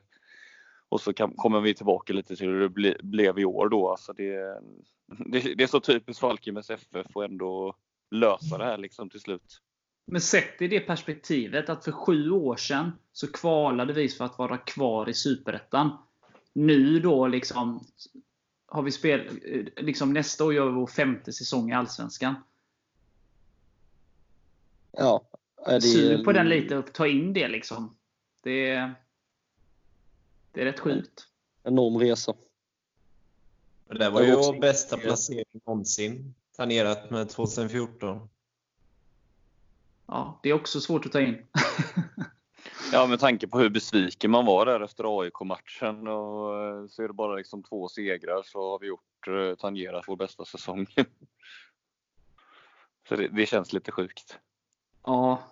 och 0.88 1.00
så 1.00 1.12
kan, 1.12 1.32
kommer 1.32 1.61
vi 1.61 1.75
tillbaka 1.75 2.12
lite 2.12 2.37
till 2.37 2.46
hur 2.46 2.61
det 2.61 2.68
ble, 2.68 2.96
blev 3.02 3.38
i 3.38 3.44
år 3.44 3.68
då. 3.68 3.90
Alltså 3.90 4.12
det, 4.12 4.61
det, 5.06 5.54
det 5.54 5.62
är 5.62 5.66
så 5.66 5.80
typiskt 5.80 6.20
Falkenbergs 6.20 6.70
FF 6.70 7.06
och 7.14 7.25
ändå 7.25 7.75
lösa 8.14 8.59
det 8.59 8.64
här 8.64 8.78
liksom 8.78 9.11
till 9.11 9.21
slut. 9.21 9.61
Men 10.06 10.21
sett 10.21 10.62
i 10.62 10.68
det 10.68 10.80
perspektivet 10.80 11.68
att 11.68 11.85
för 11.85 11.92
sju 11.92 12.30
år 12.30 12.56
sedan 12.56 12.92
så 13.12 13.33
kvalade 13.33 13.92
vi 13.92 14.09
för 14.09 14.25
att 14.25 14.38
vara 14.38 14.59
kvar 14.59 15.09
i 15.09 15.14
Superettan. 15.14 15.99
Nu 16.52 17.00
då 17.00 17.26
liksom 17.26 17.87
har 18.66 18.83
vi 18.83 18.92
spel, 18.92 19.40
liksom 19.76 20.12
nästa 20.12 20.44
år 20.44 20.54
gör 20.54 20.66
vi 20.66 20.73
vår 20.73 20.87
femte 20.87 21.33
säsong 21.33 21.71
i 21.71 21.75
Allsvenskan. 21.75 22.35
Ja. 24.92 25.25
Det... 25.66 25.80
Sug 25.80 26.25
på 26.25 26.33
den 26.33 26.49
lite 26.49 26.76
och 26.76 26.92
ta 26.92 27.06
in 27.06 27.33
det 27.33 27.49
liksom. 27.49 27.97
Det 28.42 28.71
är, 28.71 28.94
det 30.52 30.61
är 30.61 30.64
rätt 30.64 30.80
sjukt. 30.80 31.28
Enorm 31.62 31.99
resa. 31.99 32.35
Det 33.88 34.11
var 34.11 34.23
ju 34.23 34.35
vår 34.35 34.61
bästa 34.61 34.97
placering 34.97 35.61
någonsin 35.66 36.35
planerat 36.56 37.11
med 37.11 37.28
2014. 37.28 38.28
Ja, 40.06 40.40
det 40.42 40.49
är 40.49 40.52
också 40.52 40.80
svårt 40.80 41.06
att 41.06 41.12
ta 41.12 41.20
in. 41.20 41.46
ja, 42.92 43.06
med 43.06 43.20
tanke 43.20 43.46
på 43.49 43.58
hur 43.58 43.70
besviken 43.70 44.30
man 44.30 44.46
var 44.46 44.66
där 44.66 44.80
efter 44.80 45.20
AIK-matchen 45.20 46.08
och 46.08 46.64
eh, 46.64 46.87
så 46.87 47.02
är 47.02 47.08
det 47.08 47.14
bara 47.14 47.37
liksom 47.37 47.62
två 47.62 47.88
segrar 47.88 48.42
så 48.42 48.70
har 48.70 48.78
vi 48.78 48.87
gjort 48.87 49.28
eh, 49.28 49.54
tangerat 49.54 50.04
vår 50.08 50.16
bästa 50.16 50.44
säsong. 50.44 50.87
så 53.08 53.16
det, 53.16 53.28
det 53.28 53.46
känns 53.46 53.73
lite 53.73 53.92
sjukt. 53.92 54.38
Ja, 55.04 55.42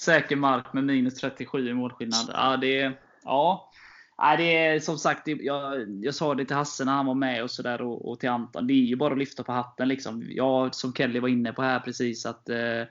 säker 0.00 0.36
mark 0.36 0.72
med 0.72 0.84
minus 0.84 1.14
37 1.14 1.68
i 1.68 1.74
målskillnad. 1.74 2.30
Ja, 2.32 2.56
det, 2.56 2.92
ja, 3.24 3.70
Nej, 4.18 4.36
det 4.36 4.56
är 4.56 4.80
som 4.80 4.98
sagt, 4.98 5.28
jag, 5.28 5.86
jag 6.04 6.14
sa 6.14 6.34
det 6.34 6.44
till 6.44 6.56
Hasse 6.56 6.84
när 6.84 6.92
han 6.92 7.06
var 7.06 7.14
med 7.14 7.42
och, 7.42 7.50
så 7.50 7.62
där, 7.62 7.82
och, 7.82 8.10
och 8.10 8.20
till 8.20 8.28
Anton. 8.28 8.66
Det 8.66 8.72
är 8.72 8.76
ju 8.76 8.96
bara 8.96 9.12
att 9.12 9.18
lyfta 9.18 9.42
på 9.42 9.52
hatten. 9.52 9.88
Liksom. 9.88 10.26
Jag, 10.28 10.74
som 10.74 10.92
Kelly 10.92 11.20
var 11.20 11.28
inne 11.28 11.52
på 11.52 11.62
här 11.62 11.80
precis, 11.80 12.26
att 12.26 12.48
eh, 12.48 12.82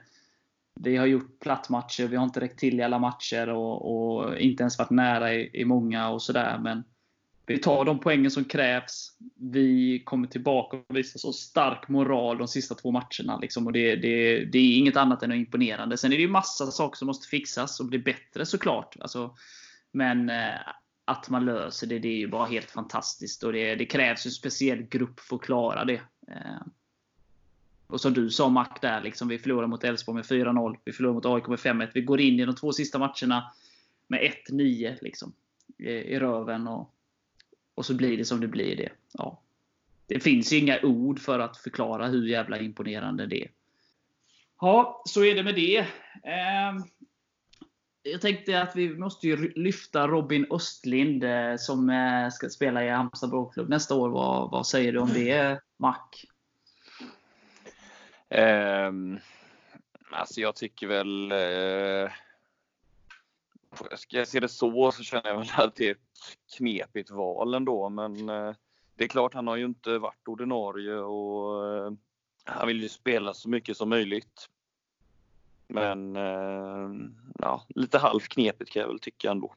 vi 0.80 0.96
har 0.96 1.06
gjort 1.06 1.40
plattmatcher, 1.40 2.06
vi 2.06 2.16
har 2.16 2.24
inte 2.24 2.40
räckt 2.40 2.58
till 2.58 2.80
i 2.80 2.82
alla 2.82 2.98
matcher 2.98 3.48
och, 3.48 4.16
och 4.16 4.38
inte 4.38 4.62
ens 4.62 4.78
varit 4.78 4.90
nära 4.90 5.34
i, 5.34 5.50
i 5.52 5.64
många 5.64 6.08
och 6.08 6.22
sådär. 6.22 6.58
Men 6.62 6.84
vi 7.46 7.58
tar 7.58 7.84
de 7.84 7.98
poängen 7.98 8.30
som 8.30 8.44
krävs. 8.44 9.12
Vi 9.34 10.02
kommer 10.04 10.28
tillbaka 10.28 10.76
och 10.76 10.96
visar 10.96 11.18
så 11.18 11.32
stark 11.32 11.88
moral 11.88 12.38
de 12.38 12.48
sista 12.48 12.74
två 12.74 12.90
matcherna. 12.90 13.38
Liksom, 13.40 13.66
och 13.66 13.72
det, 13.72 13.96
det, 13.96 14.44
det, 14.44 14.58
är 14.58 14.78
inget 14.78 14.96
annat 14.96 15.22
än 15.22 15.32
imponerande. 15.32 15.96
Sen 15.96 16.12
är 16.12 16.16
det 16.16 16.22
ju 16.22 16.28
massa 16.28 16.66
saker 16.66 16.96
som 16.96 17.06
måste 17.06 17.28
fixas 17.28 17.80
och 17.80 17.86
bli 17.86 17.98
bättre 17.98 18.46
såklart. 18.46 18.96
Alltså, 19.00 19.34
men 19.92 20.30
eh, 20.30 20.60
att 21.08 21.30
man 21.30 21.44
löser 21.44 21.86
det, 21.86 21.98
det 21.98 22.08
är 22.08 22.16
ju 22.16 22.28
bara 22.28 22.46
helt 22.46 22.70
fantastiskt. 22.70 23.42
Och 23.42 23.52
det, 23.52 23.74
det 23.74 23.86
krävs 23.86 24.26
en 24.26 24.32
speciell 24.32 24.82
grupp 24.82 25.20
för 25.20 25.36
att 25.36 25.42
klara 25.42 25.84
det. 25.84 26.00
Eh, 26.28 26.62
och 27.86 28.00
som 28.00 28.14
du 28.14 28.30
sa 28.30 28.48
Mac 28.48 28.68
där, 28.80 29.00
liksom, 29.00 29.28
vi 29.28 29.38
förlorar 29.38 29.66
mot 29.66 29.84
Elfsborg 29.84 30.14
med 30.14 30.24
4-0. 30.24 30.78
Vi 30.84 30.92
förlorar 30.92 31.14
mot 31.14 31.26
AIK 31.26 31.46
med 31.46 31.58
5-1. 31.58 31.90
Vi 31.94 32.00
går 32.00 32.20
in 32.20 32.40
i 32.40 32.44
de 32.44 32.54
två 32.54 32.72
sista 32.72 32.98
matcherna 32.98 33.52
med 34.06 34.32
1-9 34.50 34.98
liksom, 35.00 35.32
i, 35.78 35.88
i 35.88 36.18
röven. 36.18 36.68
Och, 36.68 36.94
och 37.74 37.86
så 37.86 37.94
blir 37.94 38.16
det 38.16 38.24
som 38.24 38.40
det 38.40 38.48
blir. 38.48 38.76
det. 38.76 38.92
Ja. 39.12 39.42
Det 40.06 40.20
finns 40.20 40.52
ju 40.52 40.58
inga 40.58 40.80
ord 40.82 41.20
för 41.20 41.38
att 41.38 41.56
förklara 41.56 42.08
hur 42.08 42.26
jävla 42.26 42.58
imponerande 42.58 43.26
det 43.26 43.42
är. 43.42 43.50
Ja, 44.60 45.02
så 45.06 45.24
är 45.24 45.34
det 45.34 45.42
med 45.42 45.54
det. 45.54 45.86
Ehm, 46.24 46.82
jag 48.12 48.20
tänkte 48.20 48.62
att 48.62 48.76
vi 48.76 48.98
måste 48.98 49.26
ju 49.26 49.52
lyfta 49.52 50.08
Robin 50.08 50.46
Östlind 50.50 51.24
eh, 51.24 51.56
som 51.56 51.90
eh, 51.90 52.30
ska 52.30 52.48
spela 52.48 52.84
i 52.84 52.88
Halmstad 52.88 53.30
Bråklubb 53.30 53.68
nästa 53.68 53.94
år. 53.94 54.08
Vad, 54.08 54.50
vad 54.50 54.66
säger 54.66 54.92
du 54.92 54.98
om 54.98 55.12
det, 55.14 55.60
Mac? 55.76 55.96
Um, 58.28 59.18
alltså 60.10 60.40
jag 60.40 60.56
tycker 60.56 60.86
väl... 60.86 61.32
Uh, 61.32 62.10
ska 63.96 64.16
jag 64.16 64.28
se 64.28 64.40
det 64.40 64.48
så 64.48 64.92
så 64.92 65.02
känner 65.02 65.28
jag 65.28 65.38
väl 65.38 65.48
att 65.56 65.76
det 65.76 65.86
är 65.88 65.92
ett 65.92 66.56
knepigt 66.56 67.10
val 67.10 67.54
ändå. 67.54 67.88
Men 67.88 68.30
uh, 68.30 68.54
det 68.96 69.04
är 69.04 69.08
klart, 69.08 69.34
han 69.34 69.46
har 69.46 69.56
ju 69.56 69.64
inte 69.64 69.98
varit 69.98 70.28
ordinarie 70.28 70.94
och 70.94 71.64
uh, 71.64 71.92
han 72.44 72.66
vill 72.66 72.82
ju 72.82 72.88
spela 72.88 73.34
så 73.34 73.48
mycket 73.48 73.76
som 73.76 73.88
möjligt. 73.88 74.48
Men 75.68 76.16
eh, 76.16 76.90
ja, 77.38 77.62
lite 77.68 77.98
halvknepigt 77.98 78.70
kan 78.70 78.80
jag 78.80 78.88
väl 78.88 78.98
tycka 78.98 79.30
ändå. 79.30 79.54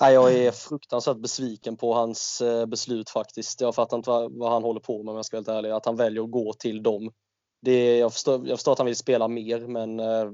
jag 0.00 0.34
är 0.34 0.50
fruktansvärt 0.50 1.16
besviken 1.16 1.76
på 1.76 1.94
hans 1.94 2.40
eh, 2.40 2.66
beslut 2.66 3.10
faktiskt. 3.10 3.60
Jag 3.60 3.74
fattar 3.74 3.96
inte 3.96 4.10
vad, 4.10 4.52
han 4.52 4.62
håller 4.62 4.80
på 4.80 5.02
med 5.02 5.10
om 5.10 5.16
jag 5.16 5.24
ska 5.24 5.36
vara 5.36 5.40
helt 5.40 5.58
ärlig. 5.58 5.70
Att 5.70 5.86
han 5.86 5.96
väljer 5.96 6.22
att 6.22 6.30
gå 6.30 6.52
till 6.52 6.82
dem. 6.82 7.12
Det, 7.60 7.98
jag, 7.98 8.12
förstår, 8.12 8.48
jag 8.48 8.58
förstår 8.58 8.72
att 8.72 8.78
han 8.78 8.86
vill 8.86 8.96
spela 8.96 9.28
mer 9.28 9.60
men 9.60 10.00
eh, 10.00 10.30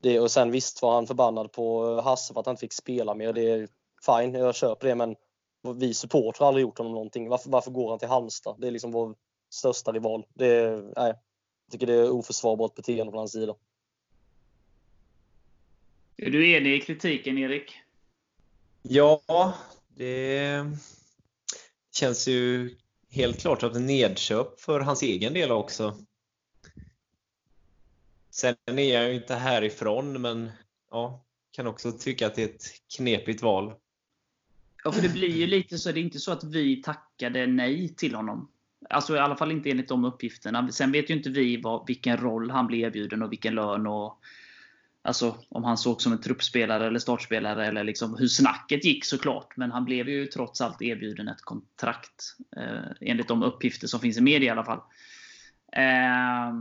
det, 0.00 0.20
och 0.20 0.30
sen 0.30 0.50
visst 0.50 0.82
var 0.82 0.94
han 0.94 1.06
förbannad 1.06 1.52
på 1.52 2.00
Hasse 2.00 2.32
för 2.32 2.40
att 2.40 2.46
han 2.46 2.52
inte 2.52 2.60
fick 2.60 2.72
spela 2.72 3.14
mer. 3.14 3.32
Det 3.32 3.50
är 3.50 3.68
fine, 4.06 4.34
jag 4.34 4.54
köper 4.54 4.88
det 4.88 4.94
men 4.94 5.16
vi 5.72 5.94
supportrar 5.94 6.44
har 6.44 6.48
aldrig 6.48 6.62
gjort 6.62 6.78
honom 6.78 6.92
någonting. 6.92 7.28
Varför, 7.28 7.50
varför 7.50 7.70
går 7.70 7.90
han 7.90 7.98
till 7.98 8.08
Halmstad? 8.08 8.56
Det 8.58 8.66
är 8.66 8.70
liksom 8.70 8.92
vår 8.92 9.14
största 9.50 9.92
rival. 9.92 10.26
Det, 10.34 10.82
nej, 10.96 11.14
jag 11.66 11.72
tycker 11.72 11.86
det 11.86 11.94
är 11.94 12.10
oförsvarbart 12.10 12.74
beteende 12.74 13.12
från 13.12 13.18
hans 13.18 13.32
sida. 13.32 13.54
Är 16.16 16.30
du 16.30 16.50
enig 16.50 16.74
i 16.74 16.80
kritiken, 16.80 17.38
Erik? 17.38 17.72
Ja, 18.82 19.54
det 19.88 20.64
känns 21.92 22.28
ju 22.28 22.76
helt 23.10 23.40
klart 23.40 23.60
som 23.60 23.70
ett 23.70 23.80
nedköp 23.80 24.60
för 24.60 24.80
hans 24.80 25.02
egen 25.02 25.34
del 25.34 25.50
också. 25.50 25.98
Sen 28.30 28.56
är 28.66 28.94
jag 28.94 29.08
ju 29.08 29.14
inte 29.14 29.34
härifrån, 29.34 30.20
men 30.20 30.50
ja, 30.90 31.24
kan 31.50 31.66
också 31.66 31.92
tycka 31.92 32.26
att 32.26 32.34
det 32.34 32.42
är 32.42 32.48
ett 32.48 32.64
knepigt 32.96 33.42
val. 33.42 33.74
Ja, 34.84 34.92
för 34.92 35.02
det 35.02 35.08
blir 35.08 35.36
ju 35.36 35.46
lite 35.46 35.78
så. 35.78 35.92
Det 35.92 36.00
är 36.00 36.02
inte 36.02 36.18
så 36.18 36.32
att 36.32 36.44
vi 36.44 36.82
tackade 36.82 37.46
nej 37.46 37.94
till 37.94 38.14
honom. 38.14 38.48
Alltså 38.90 39.16
i 39.16 39.18
alla 39.18 39.36
fall 39.36 39.52
inte 39.52 39.70
enligt 39.70 39.88
de 39.88 40.04
uppgifterna. 40.04 40.72
Sen 40.72 40.92
vet 40.92 41.10
ju 41.10 41.14
inte 41.14 41.30
vi 41.30 41.56
vad, 41.56 41.86
vilken 41.86 42.16
roll 42.16 42.50
han 42.50 42.66
blev 42.66 42.80
erbjuden 42.80 43.22
och 43.22 43.32
vilken 43.32 43.54
lön. 43.54 43.86
och 43.86 44.20
Alltså 45.02 45.36
om 45.48 45.64
han 45.64 45.78
såg 45.78 46.02
som 46.02 46.12
en 46.12 46.20
truppspelare 46.20 46.86
eller 46.86 46.98
startspelare 46.98 47.66
eller 47.66 47.84
liksom 47.84 48.16
hur 48.18 48.28
snacket 48.28 48.84
gick 48.84 49.04
såklart. 49.04 49.56
Men 49.56 49.72
han 49.72 49.84
blev 49.84 50.08
ju 50.08 50.26
trots 50.26 50.60
allt 50.60 50.82
erbjuden 50.82 51.28
ett 51.28 51.42
kontrakt. 51.42 52.36
Eh, 52.56 52.90
enligt 53.00 53.28
de 53.28 53.42
uppgifter 53.42 53.86
som 53.86 54.00
finns 54.00 54.18
i 54.18 54.20
media 54.20 54.46
i 54.46 54.50
alla 54.50 54.64
fall. 54.64 54.80
Eh, 55.72 56.52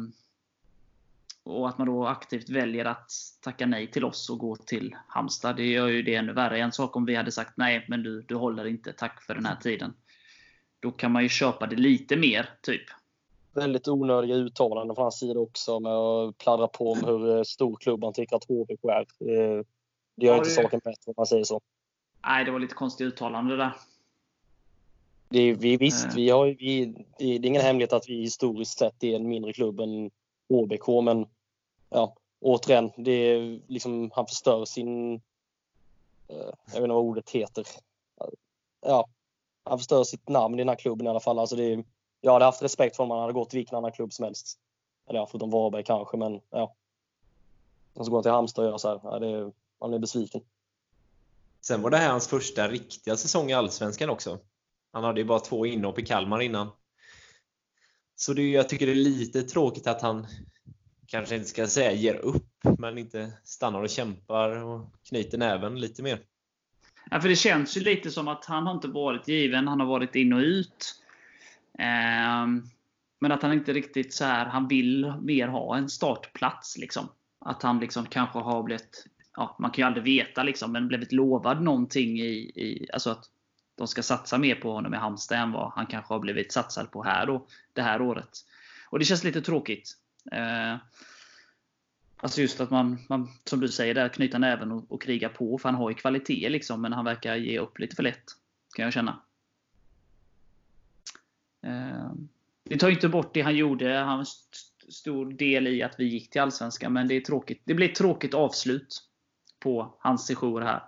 och 1.43 1.69
att 1.69 1.77
man 1.77 1.87
då 1.87 2.07
aktivt 2.07 2.49
väljer 2.49 2.85
att 2.85 3.11
tacka 3.41 3.65
nej 3.65 3.87
till 3.87 4.05
oss 4.05 4.29
och 4.29 4.39
gå 4.39 4.55
till 4.55 4.95
Halmstad, 5.07 5.55
det 5.55 5.65
gör 5.65 5.87
ju 5.87 6.01
det 6.01 6.15
ännu 6.15 6.33
värre. 6.33 6.57
En 6.57 6.71
sak 6.71 6.95
om 6.95 7.05
vi 7.05 7.15
hade 7.15 7.31
sagt 7.31 7.57
nej, 7.57 7.85
men 7.87 8.03
du, 8.03 8.21
du 8.21 8.35
håller 8.35 8.65
inte, 8.65 8.93
tack 8.93 9.21
för 9.21 9.35
den 9.35 9.45
här 9.45 9.55
tiden. 9.55 9.93
Då 10.83 10.91
kan 10.91 11.11
man 11.11 11.23
ju 11.23 11.29
köpa 11.29 11.67
det 11.67 11.75
lite 11.75 12.15
mer, 12.15 12.49
typ. 12.61 12.81
Väldigt 13.53 13.87
onödiga 13.87 14.35
uttalanden 14.35 14.95
från 14.95 15.03
hans 15.03 15.19
sida 15.19 15.39
också 15.39 15.79
med 15.79 15.91
att 15.91 16.37
pladdra 16.37 16.67
på 16.67 16.91
om 16.91 17.03
hur 17.03 17.37
eh, 17.37 17.43
stor 17.43 17.75
klubb 17.75 18.03
han 18.03 18.13
tycker 18.13 18.35
att 18.35 18.43
HBK 18.43 18.83
är. 18.83 19.05
Det 20.15 20.25
gör 20.25 20.33
ja, 20.33 20.37
inte 20.37 20.49
det... 20.49 20.53
saken 20.53 20.79
bättre 20.83 21.03
om 21.05 21.13
man 21.17 21.25
säger 21.25 21.43
så. 21.43 21.61
Nej, 22.25 22.45
det 22.45 22.51
var 22.51 22.59
lite 22.59 22.75
konstigt 22.75 23.07
uttalande 23.07 23.57
där. 23.57 23.71
Det 25.29 25.53
vi, 25.53 25.77
visst, 25.77 26.05
eh. 26.05 26.15
vi 26.15 26.29
har, 26.29 26.45
vi, 26.45 26.85
det 27.17 27.25
är 27.25 27.45
ingen 27.45 27.61
hemlighet 27.61 27.93
att 27.93 28.09
vi 28.09 28.21
historiskt 28.21 28.77
sett 28.77 29.03
är 29.03 29.15
en 29.15 29.27
mindre 29.27 29.53
klubb 29.53 29.79
än 29.79 30.11
HBK 30.49 30.87
men 31.03 31.25
ja, 31.89 32.15
återigen, 32.39 32.91
det 32.97 33.11
är 33.11 33.59
liksom, 33.67 34.11
han 34.15 34.25
förstör 34.25 34.65
sin... 34.65 35.13
Eh, 36.27 36.35
jag 36.65 36.73
vet 36.73 36.75
inte 36.75 36.87
vad 36.87 37.03
ordet 37.03 37.29
heter. 37.29 37.65
Ja, 38.81 39.07
han 39.63 39.77
förstör 39.77 40.03
sitt 40.03 40.29
namn 40.29 40.55
i 40.55 40.57
den 40.57 40.69
här 40.69 40.75
klubben 40.75 41.07
i 41.07 41.09
alla 41.09 41.19
fall. 41.19 41.39
Alltså 41.39 41.55
det, 41.55 41.83
jag 42.21 42.33
hade 42.33 42.45
haft 42.45 42.63
respekt 42.63 42.95
för 42.95 43.03
om 43.03 43.11
han 43.11 43.19
hade 43.19 43.33
gått 43.33 43.49
till 43.49 43.59
vilken 43.59 43.77
annan 43.77 43.91
klubb 43.91 44.13
som 44.13 44.25
helst. 44.25 44.59
Eller 45.09 45.19
ja, 45.19 45.27
förutom 45.31 45.49
Varberg 45.49 45.83
kanske, 45.83 46.17
men 46.17 46.41
ja. 46.49 46.75
Och 47.93 48.05
så 48.05 48.11
går 48.11 48.17
han 48.17 48.23
till 48.23 48.31
Halmstad 48.31 48.65
och 48.65 48.71
gör 48.71 48.77
så 48.77 48.89
här. 48.89 48.99
Ja, 49.03 49.19
det, 49.19 49.51
man 49.79 49.89
blir 49.89 49.99
besviken. 49.99 50.41
Sen 51.61 51.81
var 51.81 51.89
det 51.89 51.97
här 51.97 52.11
hans 52.11 52.27
första 52.27 52.67
riktiga 52.67 53.17
säsong 53.17 53.49
i 53.49 53.53
Allsvenskan 53.53 54.09
också. 54.09 54.39
Han 54.91 55.03
hade 55.03 55.19
ju 55.19 55.25
bara 55.25 55.39
två 55.39 55.65
inhopp 55.65 55.99
i 55.99 56.05
Kalmar 56.05 56.41
innan. 56.41 56.69
Så 58.15 58.33
det, 58.33 58.51
jag 58.51 58.69
tycker 58.69 58.85
det 58.85 58.91
är 58.91 58.95
lite 58.95 59.43
tråkigt 59.43 59.87
att 59.87 60.01
han 60.01 60.27
kanske 61.07 61.35
inte 61.35 61.47
ska 61.47 61.67
säga 61.67 61.91
ger 61.91 62.15
upp, 62.15 62.49
men 62.79 62.97
inte 62.97 63.33
stannar 63.43 63.81
och 63.81 63.89
kämpar 63.89 64.63
och 64.63 64.81
knyter 65.03 65.37
näven 65.37 65.79
lite 65.79 66.03
mer. 66.03 66.19
Ja, 67.13 67.21
för 67.21 67.29
det 67.29 67.35
känns 67.35 67.77
ju 67.77 67.81
lite 67.81 68.11
som 68.11 68.27
att 68.27 68.45
han 68.45 68.67
har 68.67 68.73
inte 68.73 68.87
varit 68.87 69.27
given. 69.27 69.67
Han 69.67 69.79
har 69.79 69.87
varit 69.87 70.15
in 70.15 70.33
och 70.33 70.39
ut. 70.39 70.95
Eh, 71.79 72.47
men 73.19 73.31
att 73.31 73.41
han 73.41 73.53
inte 73.53 73.73
riktigt 73.73 74.13
så 74.13 74.25
här, 74.25 74.45
han 74.45 74.67
vill 74.67 75.13
mer 75.21 75.47
ha 75.47 75.77
en 75.77 75.89
startplats. 75.89 76.77
Liksom. 76.77 77.09
Att 77.45 77.63
han 77.63 77.79
liksom 77.79 78.05
kanske 78.05 78.39
har 78.39 78.63
blivit, 78.63 79.05
ja, 79.35 79.55
man 79.59 79.71
kan 79.71 79.81
ju 79.81 79.87
aldrig 79.87 80.03
veta, 80.03 80.43
liksom, 80.43 80.71
men 80.71 80.87
blivit 80.87 81.11
lovad 81.11 81.61
någonting 81.61 82.19
i, 82.19 82.51
i 82.55 82.87
alltså 82.93 83.09
att 83.09 83.25
de 83.77 83.87
ska 83.87 84.03
satsa 84.03 84.37
mer 84.37 84.55
på 84.55 84.71
honom 84.71 84.93
i 84.93 84.97
Halmstad 84.97 85.39
än 85.39 85.51
vad 85.51 85.71
han 85.71 85.85
kanske 85.85 86.13
har 86.13 86.19
blivit 86.19 86.51
satsad 86.51 86.91
på 86.91 87.03
här 87.03 87.25
då, 87.25 87.47
det 87.73 87.81
här 87.81 88.01
året. 88.01 88.29
Och 88.89 88.99
det 88.99 89.05
känns 89.05 89.23
lite 89.23 89.41
tråkigt. 89.41 89.97
Eh, 90.31 90.75
alltså 92.23 92.41
just 92.41 92.61
att 92.61 92.71
man, 92.71 92.99
man, 93.09 93.29
som 93.45 93.59
du 93.59 93.67
säger, 93.67 93.93
där 93.93 94.09
knyta 94.09 94.37
näven 94.37 94.71
och, 94.71 94.91
och 94.91 95.01
kriga 95.01 95.29
på. 95.29 95.57
För 95.57 95.69
han 95.69 95.77
har 95.77 95.89
ju 95.89 95.95
kvalitet 95.95 96.49
liksom, 96.49 96.81
men 96.81 96.93
han 96.93 97.05
verkar 97.05 97.35
ge 97.35 97.59
upp 97.59 97.79
lite 97.79 97.95
för 97.95 98.03
lätt. 98.03 98.23
Kan 98.75 98.85
jag 98.85 98.93
känna. 98.93 99.21
Eh, 101.65 102.11
det 102.63 102.77
tar 102.77 102.87
ju 102.87 102.93
inte 102.93 103.09
bort 103.09 103.33
det 103.33 103.41
han 103.41 103.55
gjorde. 103.55 103.93
Han 103.93 104.21
st 104.21 104.57
stor 104.89 105.33
del 105.33 105.67
i 105.67 105.83
att 105.83 105.95
vi 105.99 106.05
gick 106.05 106.29
till 106.29 106.41
Allsvenskan, 106.41 106.93
men 106.93 107.07
det 107.07 107.15
är 107.15 107.21
tråkigt. 107.21 107.61
Det 107.65 107.73
blir 107.73 107.89
ett 107.89 107.95
tråkigt 107.95 108.33
avslut 108.33 108.97
på 109.59 109.95
hans 109.99 110.25
sejour 110.25 110.61
här. 110.61 110.83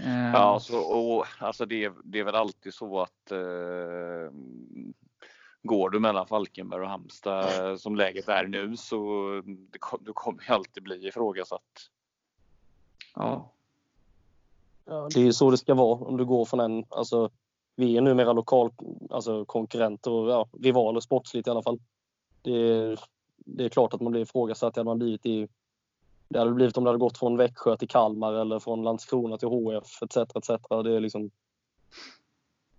Ehm. 0.00 0.32
Ja, 0.32 0.38
alltså, 0.38 0.76
och, 0.76 1.26
alltså 1.38 1.66
det, 1.66 1.92
det 2.04 2.18
är 2.18 2.24
väl 2.24 2.34
alltid 2.34 2.74
så 2.74 3.00
att 3.00 3.32
eh, 3.32 4.32
går 5.62 5.90
du 5.90 6.00
mellan 6.00 6.26
Falkenberg 6.26 6.80
och 6.80 6.88
Halmstad 6.88 7.80
som 7.80 7.96
läget 7.96 8.28
är 8.28 8.46
nu 8.46 8.76
så 8.76 9.42
du 10.00 10.12
kommer 10.12 10.42
ju 10.48 10.54
alltid 10.54 10.82
bli 10.82 11.06
ifrågasatt. 11.06 11.90
Ja. 13.14 13.52
ja. 14.84 15.08
Det 15.14 15.20
är 15.20 15.24
ju 15.24 15.32
så 15.32 15.50
det 15.50 15.58
ska 15.58 15.74
vara 15.74 16.04
om 16.04 16.16
du 16.16 16.24
går 16.24 16.44
från 16.44 16.60
en, 16.60 16.84
alltså 16.88 17.30
vi 17.76 17.96
är 17.96 18.00
numera 18.00 18.32
lokal, 18.32 18.70
alltså 19.10 19.44
konkurrenter 19.44 20.10
och 20.10 20.30
ja, 20.30 20.48
rivaler 20.60 21.00
sportsligt 21.00 21.46
i 21.46 21.50
alla 21.50 21.62
fall. 21.62 21.80
Det, 22.42 22.96
det 23.36 23.64
är 23.64 23.68
klart 23.68 23.94
att 23.94 24.00
man 24.00 24.12
blir 24.12 24.22
ifrågasatt, 24.22 24.74
det 24.74 24.80
hade 24.80 24.90
man 24.90 24.98
blivit 24.98 25.26
i 25.26 25.48
det 26.28 26.38
hade 26.38 26.50
blivit 26.50 26.76
om 26.76 26.84
det 26.84 26.90
hade 26.90 26.98
gått 26.98 27.18
från 27.18 27.36
Växjö 27.36 27.76
till 27.76 27.88
Kalmar 27.88 28.32
eller 28.32 28.58
från 28.58 28.82
Landskrona 28.82 29.36
till 29.36 29.48
HF 29.48 30.02
etc. 30.02 30.16
etc. 30.16 30.48
Det 30.68 30.96
är 30.96 31.00
liksom... 31.00 31.30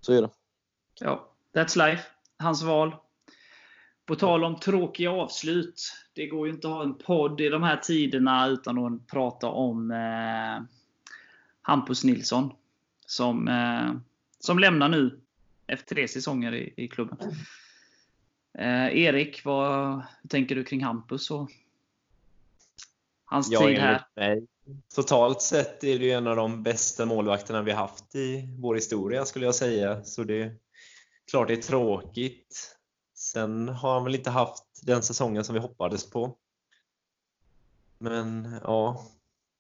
Så 0.02 0.14
är 0.14 0.22
det. 0.22 0.30
Ja, 1.00 1.26
that's 1.54 1.78
life. 1.78 2.04
Hans 2.42 2.64
val. 2.64 2.96
På 4.06 4.16
tal 4.16 4.44
om 4.44 4.60
tråkiga 4.60 5.12
avslut. 5.12 5.94
Det 6.14 6.28
går 6.28 6.48
ju 6.48 6.54
inte 6.54 6.68
att 6.68 6.74
ha 6.74 6.84
en 6.84 6.98
podd 6.98 7.42
i 7.42 7.50
de 7.50 7.64
här 7.64 7.78
tiderna 7.78 8.48
utan 8.48 8.86
att 8.86 9.08
prata 9.08 9.48
om 9.50 9.92
eh, 9.92 10.64
Hampus 11.62 12.04
Nilsson. 12.04 12.54
Som, 13.06 13.48
eh, 13.48 13.94
som 14.40 14.60
lämnar 14.60 14.90
nu 14.90 15.20
efter 15.68 15.96
tre 15.96 16.08
säsonger 16.08 16.56
i, 16.56 16.74
i 16.78 16.88
klubben. 16.88 17.18
Eh, 18.58 18.98
Erik, 18.98 19.46
vad 19.46 20.02
tänker 20.30 20.56
du 20.56 20.64
kring 20.64 20.84
Hampus 20.84 21.32
och 21.32 21.52
hans 23.26 23.52
Ja, 23.52 23.60
tid 23.60 23.78
här? 23.78 24.06
mig, 24.16 24.48
totalt 24.96 25.42
sett 25.42 25.84
är 25.84 26.00
det 26.00 26.06
ju 26.06 26.12
en 26.12 26.28
av 26.28 26.36
de 26.36 26.64
bästa 26.64 27.06
målvakterna 27.06 27.62
vi 27.62 27.72
haft 27.72 28.16
i 28.16 28.56
vår 28.60 28.76
historia 28.76 29.26
skulle 29.26 29.46
jag 29.46 29.56
säga. 29.56 30.04
Så 30.04 30.24
det 30.24 30.56
klart 31.32 31.48
det 31.48 31.54
är 31.54 31.62
tråkigt. 31.62 32.78
Sen 33.14 33.70
har 33.70 33.94
han 33.94 34.04
väl 34.04 34.16
inte 34.16 34.30
haft 34.30 34.64
den 34.86 35.04
säsongen 35.04 35.44
som 35.44 35.54
vi 35.54 35.62
hoppades 35.62 36.10
på. 36.10 36.38
Men 38.00 38.56
ja, 38.64 39.06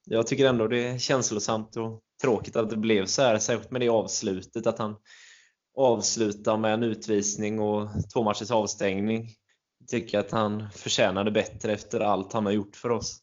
jag 0.05 0.27
tycker 0.27 0.49
ändå 0.49 0.67
det 0.67 0.87
är 0.87 0.97
känslosamt 0.97 1.77
och 1.77 2.01
tråkigt 2.21 2.55
att 2.55 2.69
det 2.69 2.77
blev 2.77 3.05
så 3.05 3.21
här, 3.21 3.39
särskilt 3.39 3.71
med 3.71 3.81
det 3.81 3.89
avslutet, 3.89 4.67
att 4.67 4.79
han 4.79 4.95
avslutar 5.75 6.57
med 6.57 6.73
en 6.73 6.83
utvisning 6.83 7.59
och 7.59 7.89
två 8.13 8.23
matchers 8.23 8.51
avstängning. 8.51 9.29
Jag 9.79 9.87
tycker 9.87 10.19
att 10.19 10.31
han 10.31 10.69
förtjänade 10.69 11.31
bättre 11.31 11.73
efter 11.73 11.99
allt 11.99 12.33
han 12.33 12.45
har 12.45 12.53
gjort 12.53 12.75
för 12.75 12.89
oss. 12.89 13.19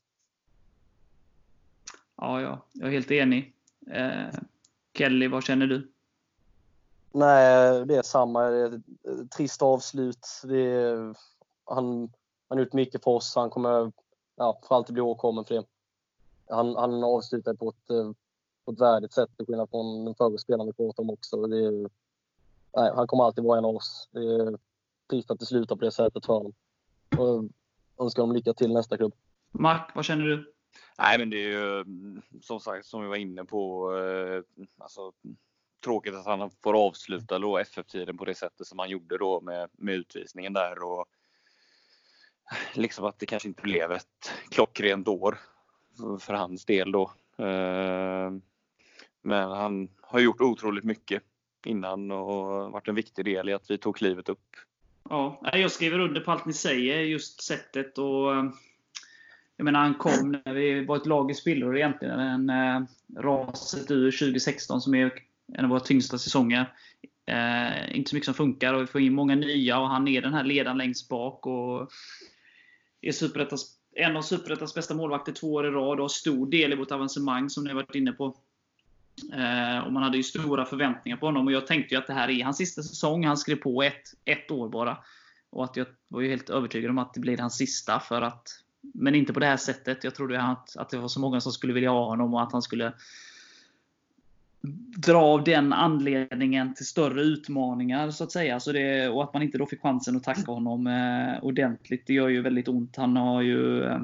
Ja, 2.17 2.41
ja, 2.41 2.69
jag 2.73 2.89
är 2.89 2.93
helt 2.93 3.11
enig. 3.11 3.55
Eh, 3.91 4.41
Kelly, 4.95 5.29
vad 5.29 5.45
känner 5.45 5.67
du? 5.67 5.93
Nej, 7.13 7.87
det 7.87 7.97
är 7.97 8.03
samma. 8.03 8.43
Det 8.43 8.57
är 8.57 8.75
ett 9.23 9.31
trist 9.31 9.63
avslut. 9.63 10.27
Det 10.45 10.61
är, 10.61 11.15
han, 11.65 12.01
han 12.49 12.59
har 12.59 12.65
gjort 12.65 12.73
mycket 12.73 13.05
för 13.05 13.11
oss. 13.11 13.35
Han 13.35 13.51
kommer 13.51 13.93
ja, 14.37 14.61
för 14.69 14.75
alltid 14.75 14.95
bli 14.95 15.03
åkommen 15.03 15.45
för 15.45 15.55
det. 15.55 15.65
Han, 16.49 16.77
han 16.77 17.05
avslutar 17.05 17.55
på 17.55 17.69
ett, 17.69 17.87
på 18.65 18.73
ett 18.73 18.81
värdigt 18.81 19.13
sätt 19.13 19.31
till 19.37 19.47
skillnad 19.47 19.71
från 19.71 20.05
den 20.05 20.15
förre 20.15 20.39
spelaren 20.39 20.67
vi 20.67 20.73
pratade 20.73 21.03
om 21.03 21.11
också. 21.11 21.47
Det 21.47 21.65
är, 21.65 21.91
nej, 22.77 22.93
han 22.95 23.07
kommer 23.07 23.25
alltid 23.25 23.45
vara 23.45 23.59
en 23.59 23.65
av 23.65 23.77
oss. 23.77 24.09
Det 24.13 24.21
är 24.21 24.59
trist 25.11 25.31
att 25.31 25.39
det 25.39 25.47
slutar 25.47 25.77
på 25.77 25.85
det 25.85 25.93
sättet 25.93 26.27
för 26.27 26.33
honom. 26.33 26.53
Och 27.19 27.27
jag 27.27 27.51
önskar 28.05 28.23
honom 28.23 28.37
lycka 28.37 28.55
till 28.55 28.73
nästa 28.73 28.97
klubb. 28.97 29.15
Mark, 29.51 29.91
vad 29.95 30.05
känner 30.05 30.25
du? 30.25 30.53
Nej, 30.99 31.19
men 31.19 31.31
det 31.31 31.37
är 31.37 31.49
ju 31.49 31.81
mm, 31.81 32.23
som 32.43 32.61
sagt 32.61 32.87
som 32.87 33.03
vi 33.03 33.09
var 33.09 33.17
inne 33.17 33.45
på. 33.45 33.93
Eh, 33.97 34.65
alltså, 34.79 35.13
tråkigt 35.81 36.15
att 36.15 36.27
han 36.27 36.51
får 36.63 36.87
avsluta 36.87 37.39
då 37.39 37.59
FF-tiden 37.59 38.17
på 38.17 38.25
det 38.25 38.35
sättet 38.35 38.67
som 38.67 38.79
han 38.79 38.91
gjorde 38.91 39.19
då 39.19 39.41
med, 39.41 39.69
med 39.73 39.95
utvisningen 39.95 40.53
där 40.53 40.83
och 40.83 41.07
liksom 42.75 43.05
att 43.05 43.19
det 43.19 43.27
kanske 43.27 43.49
inte 43.49 43.63
blev 43.63 43.93
ett 43.93 44.33
klockrent 44.51 45.09
år 45.09 45.39
för, 46.21 46.35
hans 46.35 46.65
del 46.65 46.93
då. 46.93 47.13
Eh, 47.39 48.31
men 49.23 49.51
han 49.51 49.89
har 50.01 50.21
gjort 50.21 50.41
otroligt 50.41 50.85
mycket 50.85 51.23
innan 51.67 52.11
och 52.11 52.73
varit 52.73 52.89
en 52.89 52.95
viktig 52.95 53.25
del 53.25 53.49
i 53.49 53.53
att 53.53 53.71
vi 53.71 53.79
tog 53.79 53.97
klivet 53.97 54.29
upp. 54.29 54.57
Ja, 55.11 55.41
jag 55.53 55.73
skriver 55.73 55.99
under 55.99 56.21
på 56.21 56.33
allt 56.33 56.47
ni 56.47 56.53
säger, 56.53 57.01
just 57.01 57.43
sättet 57.43 57.99
och 57.99 58.35
eh, 58.35 58.45
jag 59.57 59.65
menar, 59.65 59.81
han 59.81 59.95
kom 59.95 60.41
när 60.45 60.55
vi 60.55 60.85
var 60.85 60.97
ett 60.97 61.07
lag 61.07 61.31
i 61.31 61.35
spillror 61.35 61.77
egentligen. 61.77 62.21
En, 62.21 62.51
eh, 62.51 62.83
raset 63.17 63.91
ur 63.91 64.11
2016 64.11 64.81
som 64.81 64.95
är 64.95 65.13
en 65.55 65.65
av 65.65 65.71
våra 65.71 65.81
tyngsta 65.81 66.19
säsonger. 66.19 66.73
Eh, 67.27 67.97
inte 67.97 68.11
så 68.11 68.17
mycket 68.17 68.25
som 68.25 68.35
funkar 68.35 68.75
och 68.75 68.83
vi 68.83 68.87
får 68.87 69.01
in 69.01 69.15
många 69.15 69.35
nya 69.35 69.81
och 69.81 69.89
han 69.89 70.09
är 70.09 70.23
den 70.23 70.35
här 70.35 70.45
ledaren 70.45 70.79
längst 70.79 71.09
bak. 71.09 71.47
Och 71.47 71.91
är 73.01 73.13
Superettas, 73.13 73.67
en 73.95 74.17
av 74.17 74.23
Superettans 74.23 74.75
bästa 74.75 74.95
målvakter 74.95 75.33
två 75.33 75.53
år 75.53 75.67
i 75.67 75.71
rad 75.71 75.99
och 75.99 76.05
har 76.05 76.09
stor 76.09 76.51
del 76.51 76.73
i 76.73 76.77
vårt 76.77 76.91
avancemang 76.91 77.51
som 77.51 77.65
ni 77.65 77.71
har 77.71 77.75
varit 77.75 77.95
inne 77.95 78.13
på. 78.13 78.37
Eh, 79.33 79.79
och 79.79 79.93
man 79.93 80.03
hade 80.03 80.17
ju 80.17 80.23
stora 80.23 80.65
förväntningar 80.65 81.17
på 81.17 81.27
honom 81.27 81.47
och 81.47 81.53
jag 81.53 81.67
tänkte 81.67 81.95
ju 81.95 82.01
att 82.01 82.07
det 82.07 82.13
här 82.13 82.29
är 82.29 82.45
hans 82.45 82.57
sista 82.57 82.83
säsong. 82.83 83.27
Han 83.27 83.37
skrev 83.37 83.57
på 83.57 83.83
ett, 83.83 84.03
ett 84.25 84.51
år 84.51 84.69
bara. 84.69 84.99
Och 85.51 85.65
att 85.65 85.77
jag 85.77 85.87
var 86.09 86.21
ju 86.21 86.29
helt 86.29 86.51
övertygad 86.51 86.91
om 86.91 86.99
att 86.99 87.15
det 87.15 87.21
blir 87.21 87.39
hans 87.39 87.57
sista. 87.57 88.01
För 88.01 88.23
att, 88.23 88.49
men 88.95 89.15
inte 89.15 89.33
på 89.33 89.41
det 89.41 89.47
här 89.47 89.57
sättet. 89.57 90.05
Jag 90.05 90.15
trodde 90.15 90.43
att, 90.43 90.77
att 90.77 90.91
det 90.91 90.99
var 90.99 91.09
så 91.09 91.21
många 91.21 91.41
som 91.41 91.53
skulle 91.53 91.73
vilja 91.73 91.91
ha 91.91 92.05
honom 92.05 92.35
och 92.35 92.43
att 92.43 92.53
han 92.53 92.63
skulle 92.63 92.93
dra 94.97 95.19
av 95.19 95.45
den 95.45 95.73
anledningen 95.73 96.75
till 96.75 96.87
större 96.87 97.23
utmaningar 97.23 98.11
så 98.11 98.25
att 98.25 98.33
säga. 98.33 98.61
Så 98.61 98.73
det, 98.73 99.09
och 99.09 99.25
att 99.25 99.33
man 99.33 99.43
inte 99.43 99.59
då 99.59 99.67
fick 99.67 99.83
chansen 99.83 100.17
att 100.17 100.25
tacka 100.25 100.53
honom 100.53 100.87
eh, 100.87 101.45
ordentligt. 101.45 102.07
Det 102.07 102.15
gör 102.15 102.29
ju 102.29 102.43
väldigt 102.43 102.69
ont. 102.69 102.97
Han 102.97 103.17
har 103.17 103.43
ju 103.43 103.83
eh, 103.83 104.01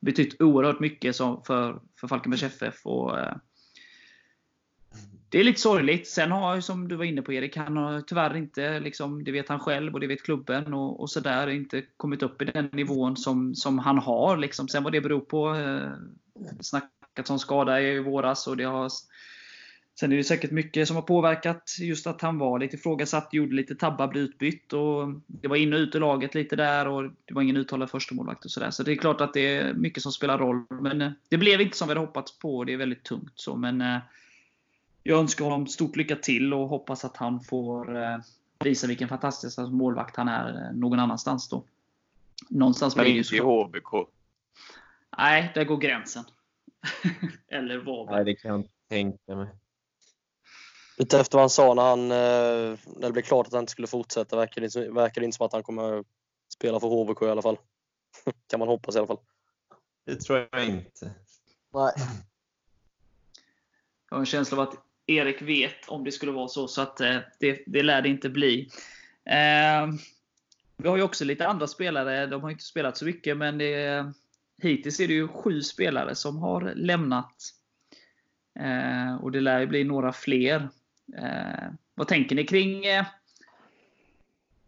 betytt 0.00 0.40
oerhört 0.40 0.80
mycket 0.80 1.16
som, 1.16 1.42
för, 1.44 1.80
för 2.00 2.08
Falkenbergs 2.08 2.42
FF. 2.42 2.86
Och, 2.86 3.18
eh, 3.18 3.34
det 5.30 5.40
är 5.40 5.44
lite 5.44 5.60
sorgligt. 5.60 6.08
Sen 6.08 6.32
har, 6.32 6.60
som 6.60 6.88
du 6.88 6.96
var 6.96 7.04
inne 7.04 7.22
på 7.22 7.32
Erik, 7.32 7.56
han 7.56 7.76
har 7.76 8.00
tyvärr 8.00 8.36
inte, 8.36 8.80
liksom, 8.80 9.24
det 9.24 9.32
vet 9.32 9.48
han 9.48 9.60
själv 9.60 9.94
och 9.94 10.00
det 10.00 10.06
vet 10.06 10.22
klubben 10.22 10.74
och, 10.74 11.00
och 11.00 11.10
sådär, 11.10 11.48
inte 11.48 11.82
kommit 11.96 12.22
upp 12.22 12.42
i 12.42 12.44
den 12.44 12.68
nivån 12.72 13.16
som, 13.16 13.54
som 13.54 13.78
han 13.78 13.98
har. 13.98 14.36
Liksom. 14.36 14.68
Sen 14.68 14.82
vad 14.82 14.92
det 14.92 15.00
beror 15.00 15.20
på, 15.20 15.54
eh, 15.54 15.90
snackat 16.60 17.30
om 17.30 17.38
skada 17.38 17.80
i 17.80 17.98
våras 17.98 18.46
och 18.46 18.56
det 18.56 18.64
har 18.64 18.90
Sen 20.00 20.12
är 20.12 20.16
det 20.16 20.24
säkert 20.24 20.50
mycket 20.50 20.86
som 20.86 20.96
har 20.96 21.02
påverkat 21.02 21.76
just 21.80 22.06
att 22.06 22.20
han 22.20 22.38
var 22.38 22.58
lite 22.58 22.76
ifrågasatt, 22.76 23.28
gjorde 23.32 23.54
lite 23.54 23.74
tabbar, 23.74 24.08
blev 24.08 24.24
utbytt. 24.24 24.72
Och 24.72 25.08
det 25.26 25.48
var 25.48 25.56
in 25.56 25.72
och 25.72 25.78
ut 25.78 25.94
ur 25.94 26.00
laget 26.00 26.34
lite 26.34 26.56
där 26.56 26.88
och 26.88 27.10
det 27.24 27.34
var 27.34 27.42
ingen 27.42 27.56
uttalad 27.56 27.90
första 27.90 28.14
målvakt 28.14 28.44
och 28.44 28.50
sådär. 28.50 28.70
Så 28.70 28.82
det 28.82 28.92
är 28.92 28.96
klart 28.96 29.20
att 29.20 29.34
det 29.34 29.56
är 29.56 29.74
mycket 29.74 30.02
som 30.02 30.12
spelar 30.12 30.38
roll. 30.38 30.64
Men 30.70 31.02
eh, 31.02 31.10
det 31.28 31.38
blev 31.38 31.60
inte 31.60 31.76
som 31.76 31.88
vi 31.88 31.94
hade 31.94 32.06
hoppats 32.06 32.38
på. 32.38 32.64
Det 32.64 32.72
är 32.72 32.76
väldigt 32.76 33.04
tungt. 33.04 33.32
Så, 33.34 33.56
men 33.56 33.80
eh, 33.80 33.98
jag 35.02 35.18
önskar 35.18 35.44
honom 35.44 35.66
stort 35.66 35.96
lycka 35.96 36.16
till 36.16 36.54
och 36.54 36.68
hoppas 36.68 37.04
att 37.04 37.16
han 37.16 37.40
får 37.40 38.02
eh, 38.02 38.18
visa 38.64 38.86
vilken 38.86 39.08
fantastisk 39.08 39.58
målvakt 39.58 40.16
han 40.16 40.28
är 40.28 40.72
någon 40.72 40.98
annanstans 40.98 41.48
då. 41.48 41.64
Någonstans 42.48 42.96
Men 42.96 43.02
blir 43.02 43.12
det 43.12 43.16
ju 43.16 43.22
inte 43.22 43.36
i. 43.36 43.38
HBK. 43.38 44.08
Nej, 45.18 45.52
där 45.54 45.64
går 45.64 45.76
gränsen. 45.76 46.24
Eller 47.48 47.78
var 47.78 48.10
Nej, 48.10 48.24
det 48.24 48.34
kan 48.34 48.50
jag 48.50 48.60
inte 48.60 48.70
tänka 48.88 49.36
mig. 49.36 49.48
Lite 50.98 51.20
efter 51.20 51.38
vad 51.38 51.42
han 51.42 51.50
sa 51.50 51.74
när, 51.74 51.82
han, 51.82 52.00
eh, 52.00 52.78
när 52.96 53.06
det 53.06 53.12
blev 53.12 53.22
klart 53.22 53.46
att 53.46 53.52
han 53.52 53.62
inte 53.62 53.72
skulle 53.72 53.88
fortsätta 53.88 54.36
verkar 54.36 54.60
det, 54.60 54.90
verkar 54.90 55.20
det 55.20 55.24
inte 55.24 55.36
som 55.36 55.46
att 55.46 55.52
han 55.52 55.62
kommer 55.62 56.04
spela 56.54 56.80
för 56.80 56.88
HBK 56.88 57.22
i 57.22 57.30
alla 57.30 57.42
fall. 57.42 57.58
kan 58.50 58.58
man 58.58 58.68
hoppas 58.68 58.94
i 58.94 58.98
alla 58.98 59.06
fall. 59.06 59.20
Det 60.06 60.16
tror 60.16 60.48
jag 60.52 60.64
inte. 60.66 61.14
Nej. 61.74 61.92
Jag 64.10 64.16
har 64.16 64.20
en 64.20 64.26
känsla 64.26 64.56
av 64.56 64.68
att 64.68 64.74
Erik 65.06 65.42
vet 65.42 65.88
om 65.88 66.04
det 66.04 66.12
skulle 66.12 66.32
vara 66.32 66.48
så, 66.48 66.68
så 66.68 66.82
att 66.82 67.00
eh, 67.00 67.16
det, 67.40 67.62
det 67.66 67.82
lär 67.82 68.02
det 68.02 68.08
inte 68.08 68.28
bli. 68.28 68.70
Eh, 69.24 69.86
vi 70.76 70.88
har 70.88 70.96
ju 70.96 71.02
också 71.02 71.24
lite 71.24 71.46
andra 71.46 71.66
spelare. 71.66 72.26
De 72.26 72.42
har 72.42 72.50
inte 72.50 72.64
spelat 72.64 72.96
så 72.96 73.04
mycket, 73.04 73.36
men 73.36 73.58
det, 73.58 74.12
hittills 74.62 75.00
är 75.00 75.08
det 75.08 75.14
ju 75.14 75.28
sju 75.28 75.62
spelare 75.62 76.14
som 76.14 76.36
har 76.36 76.74
lämnat. 76.74 77.34
Eh, 78.60 79.16
och 79.16 79.32
det 79.32 79.40
lär 79.40 79.60
ju 79.60 79.66
bli 79.66 79.84
några 79.84 80.12
fler. 80.12 80.68
Eh, 81.16 81.70
vad 81.94 82.08
tänker 82.08 82.36
ni 82.36 82.46
kring 82.46 82.84
eh, 82.84 83.04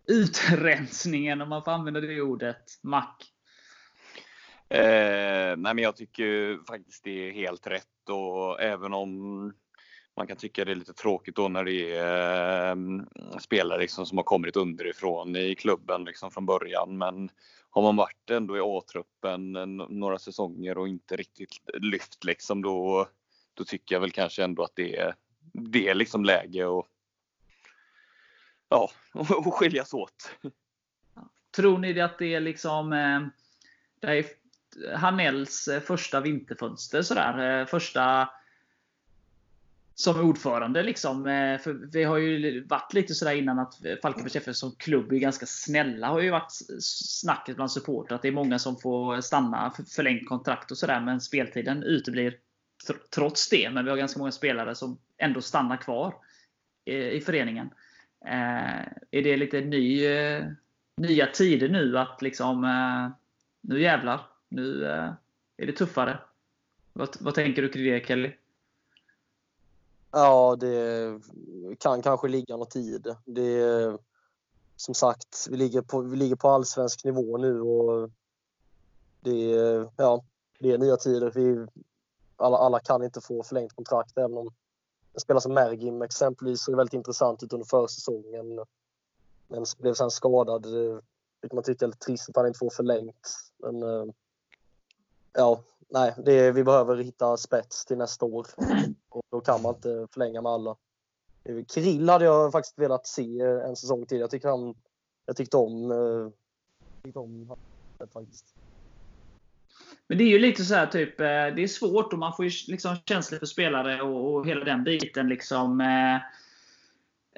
utrensningen, 0.06 1.40
om 1.40 1.48
man 1.48 1.64
får 1.64 1.70
använda 1.70 2.00
det 2.00 2.20
ordet? 2.20 2.78
Mac? 2.82 3.06
Eh, 4.68 5.56
nej 5.56 5.74
men 5.74 5.78
jag 5.78 5.96
tycker 5.96 6.58
faktiskt 6.66 7.04
det 7.04 7.28
är 7.28 7.32
helt 7.32 7.66
rätt 7.66 8.08
och 8.08 8.62
även 8.62 8.94
om 8.94 9.52
man 10.16 10.26
kan 10.26 10.36
tycka 10.36 10.64
det 10.64 10.70
är 10.70 10.76
lite 10.76 10.92
tråkigt 10.92 11.36
då 11.36 11.48
när 11.48 11.64
det 11.64 11.96
är 11.96 12.70
eh, 12.70 13.38
spelare 13.38 13.80
liksom 13.80 14.06
som 14.06 14.18
har 14.18 14.24
kommit 14.24 14.56
underifrån 14.56 15.36
i 15.36 15.54
klubben 15.54 16.04
liksom 16.04 16.30
från 16.30 16.46
början. 16.46 16.98
Men 16.98 17.30
har 17.70 17.82
man 17.82 17.96
varit 17.96 18.30
ändå 18.30 18.56
i 18.56 18.60
A-truppen 18.60 19.56
eh, 19.56 19.66
några 19.88 20.18
säsonger 20.18 20.78
och 20.78 20.88
inte 20.88 21.16
riktigt 21.16 21.50
lyft 21.74 22.24
liksom 22.24 22.62
då, 22.62 23.08
då 23.54 23.64
tycker 23.64 23.94
jag 23.94 24.00
väl 24.00 24.10
kanske 24.10 24.44
ändå 24.44 24.62
att 24.62 24.76
det 24.76 24.96
är, 24.96 25.14
det 25.52 25.88
är 25.88 25.94
liksom 25.94 26.24
läge 26.24 26.64
och 26.64 26.86
ja, 28.68 28.90
och 29.12 29.54
skiljas 29.54 29.94
åt. 29.94 30.30
Tror 31.56 31.78
ni 31.78 32.00
att 32.00 32.18
det 32.18 32.34
är 32.34 32.40
liksom 32.40 32.92
eh, 32.92 33.20
det 34.00 34.18
är 34.18 34.24
Hanells 34.96 35.68
eh, 35.68 35.80
första 35.80 36.20
vinterfönster? 36.20 37.02
Sådär, 37.02 37.60
eh, 37.60 37.66
första 37.66 38.28
som 39.94 40.20
ordförande. 40.20 40.82
Liksom. 40.82 41.24
För 41.62 41.72
vi 41.92 42.04
har 42.04 42.16
ju 42.18 42.64
varit 42.64 42.94
lite 42.94 43.14
sådär 43.14 43.34
innan 43.34 43.58
att 43.58 43.74
Falkenbergs 44.02 44.36
FF 44.36 44.56
som 44.56 44.76
klubb 44.76 45.12
är 45.12 45.18
ganska 45.18 45.46
snälla. 45.46 46.08
har 46.08 46.20
ju 46.20 46.30
varit 46.30 46.52
snacket 46.80 47.56
bland 47.56 47.72
supportrar 47.72 48.16
att 48.16 48.22
det 48.22 48.28
är 48.28 48.32
många 48.32 48.58
som 48.58 48.76
får 48.76 49.20
stanna 49.20 49.72
förlängt 49.96 50.28
kontrakt 50.28 50.70
och 50.70 50.78
sådär. 50.78 51.00
Men 51.00 51.20
speltiden 51.20 51.82
uteblir 51.82 52.36
trots 53.14 53.48
det. 53.48 53.70
Men 53.70 53.84
vi 53.84 53.90
har 53.90 53.96
ganska 53.96 54.18
många 54.18 54.32
spelare 54.32 54.74
som 54.74 54.98
ändå 55.18 55.40
stannar 55.40 55.76
kvar 55.76 56.14
i, 56.84 56.96
i 56.96 57.20
föreningen. 57.20 57.70
Eh, 58.24 58.80
är 59.10 59.22
det 59.22 59.36
lite 59.36 59.60
ny, 59.60 60.06
eh, 60.06 60.46
nya 60.96 61.26
tider 61.26 61.68
nu 61.68 61.98
att 61.98 62.22
liksom, 62.22 62.64
eh, 62.64 63.16
nu 63.60 63.82
jävlar, 63.82 64.20
nu 64.48 64.84
eh, 64.84 65.12
är 65.56 65.66
det 65.66 65.72
tuffare. 65.72 66.18
Vad, 66.92 67.16
vad 67.20 67.34
tänker 67.34 67.62
du 67.62 67.68
kring 67.68 67.84
det 67.84 68.06
Kelly? 68.06 68.32
Ja, 70.12 70.56
det 70.60 71.20
kan 71.78 72.02
kanske 72.02 72.28
ligga 72.28 72.56
något 72.56 72.76
i 72.76 72.98
det. 72.98 73.16
det 73.24 73.98
som 74.76 74.94
sagt, 74.94 75.46
vi 75.50 75.56
ligger 75.56 75.82
på, 75.82 76.00
vi 76.00 76.16
ligger 76.16 76.36
på 76.36 76.48
allsvensk 76.48 77.04
nivå 77.04 77.38
nu 77.38 77.60
och 77.60 78.10
det, 79.20 79.50
ja, 79.96 80.24
det 80.58 80.70
är 80.70 80.78
nya 80.78 80.96
tider. 80.96 81.32
Vi, 81.34 81.66
alla, 82.40 82.56
alla 82.56 82.80
kan 82.80 83.04
inte 83.04 83.20
få 83.20 83.42
förlängt 83.42 83.72
kontrakt 83.72 84.18
även 84.18 84.38
om 84.38 84.50
en 85.14 85.20
spelare 85.20 85.40
som 85.40 85.54
Mergim 85.54 86.02
exempelvis 86.02 86.64
såg 86.64 86.76
väldigt 86.76 86.94
intressant 86.94 87.42
ut 87.42 87.52
under 87.52 87.66
försäsongen. 87.66 88.64
Men 89.48 89.64
blev 89.78 89.94
sen 89.94 90.10
skadad. 90.10 90.66
Eh, 90.66 90.98
Vilket 91.40 91.54
man 91.54 91.64
tycker 91.64 91.86
är 91.86 91.88
lite 91.88 92.04
trist 92.06 92.28
att 92.28 92.36
han 92.36 92.46
inte 92.46 92.58
får 92.58 92.70
förlängt. 92.70 93.28
Men 93.58 93.82
eh, 93.82 94.04
ja, 95.32 95.60
nej, 95.88 96.14
det, 96.24 96.52
vi 96.52 96.64
behöver 96.64 96.96
hitta 96.96 97.36
spets 97.36 97.84
till 97.84 97.98
nästa 97.98 98.26
år. 98.26 98.46
Och 99.08 99.22
då 99.30 99.40
kan 99.40 99.62
man 99.62 99.74
inte 99.74 100.06
förlänga 100.12 100.42
med 100.42 100.52
alla. 100.52 100.76
Eh, 101.44 101.64
Kirill 101.64 102.08
hade 102.08 102.24
jag 102.24 102.52
faktiskt 102.52 102.78
velat 102.78 103.06
se 103.06 103.40
en 103.40 103.76
säsong 103.76 104.06
till. 104.06 104.20
Jag 104.20 104.30
tyckte, 104.30 104.48
han, 104.48 104.74
jag 105.26 105.36
tyckte 105.36 105.56
om, 105.56 105.90
jag 105.90 107.02
tyckte 107.02 107.18
om 107.18 107.56
faktiskt. 108.12 108.54
Men 110.10 110.18
det 110.18 110.24
är 110.24 110.28
ju 110.28 110.38
lite 110.38 110.64
så 110.64 110.74
här, 110.74 110.86
typ, 110.86 111.20
eh, 111.20 111.26
det 111.26 111.62
är 111.62 111.66
svårt 111.66 112.12
och 112.12 112.18
man 112.18 112.32
får 112.36 112.44
ju 112.44 112.50
liksom 112.68 112.96
känslor 113.06 113.38
för 113.38 113.46
spelare 113.46 114.02
och, 114.02 114.34
och 114.34 114.46
hela 114.46 114.64
den 114.64 114.84
biten. 114.84 115.28
liksom 115.28 115.80
eh, 115.80 116.14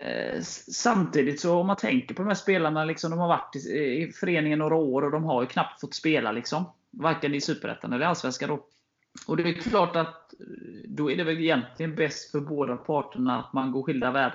eh, 0.07 0.41
Samtidigt 0.73 1.41
så 1.41 1.59
om 1.59 1.67
man 1.67 1.77
tänker 1.77 2.15
på 2.15 2.23
de 2.23 2.29
här 2.29 2.35
spelarna, 2.35 2.85
liksom, 2.85 3.11
de 3.11 3.19
har 3.21 3.29
varit 3.29 3.57
i, 3.57 3.69
i 3.69 4.13
föreningen 4.13 4.59
några 4.59 4.75
år 4.75 5.03
och 5.03 5.11
de 5.11 5.25
har 5.25 5.43
ju 5.43 5.49
knappt 5.49 5.81
fått 5.81 5.95
spela. 5.95 6.33
Liksom, 6.33 6.65
varken 6.91 7.35
i 7.35 7.41
Superettan 7.41 7.93
eller 7.93 8.07
Allsvenskan. 8.07 8.49
Då. 8.49 8.65
Och 9.27 9.37
det 9.37 9.43
är 9.43 9.53
klart 9.53 9.97
att 9.97 10.33
eh, 10.41 10.47
då 10.85 11.11
är 11.11 11.17
det 11.17 11.25
väl 11.25 11.39
egentligen 11.39 11.95
bäst 11.95 12.31
för 12.31 12.41
båda 12.41 12.77
parterna 12.77 13.39
att 13.39 13.53
man 13.53 13.73
går 13.73 13.83
skilda 13.83 14.33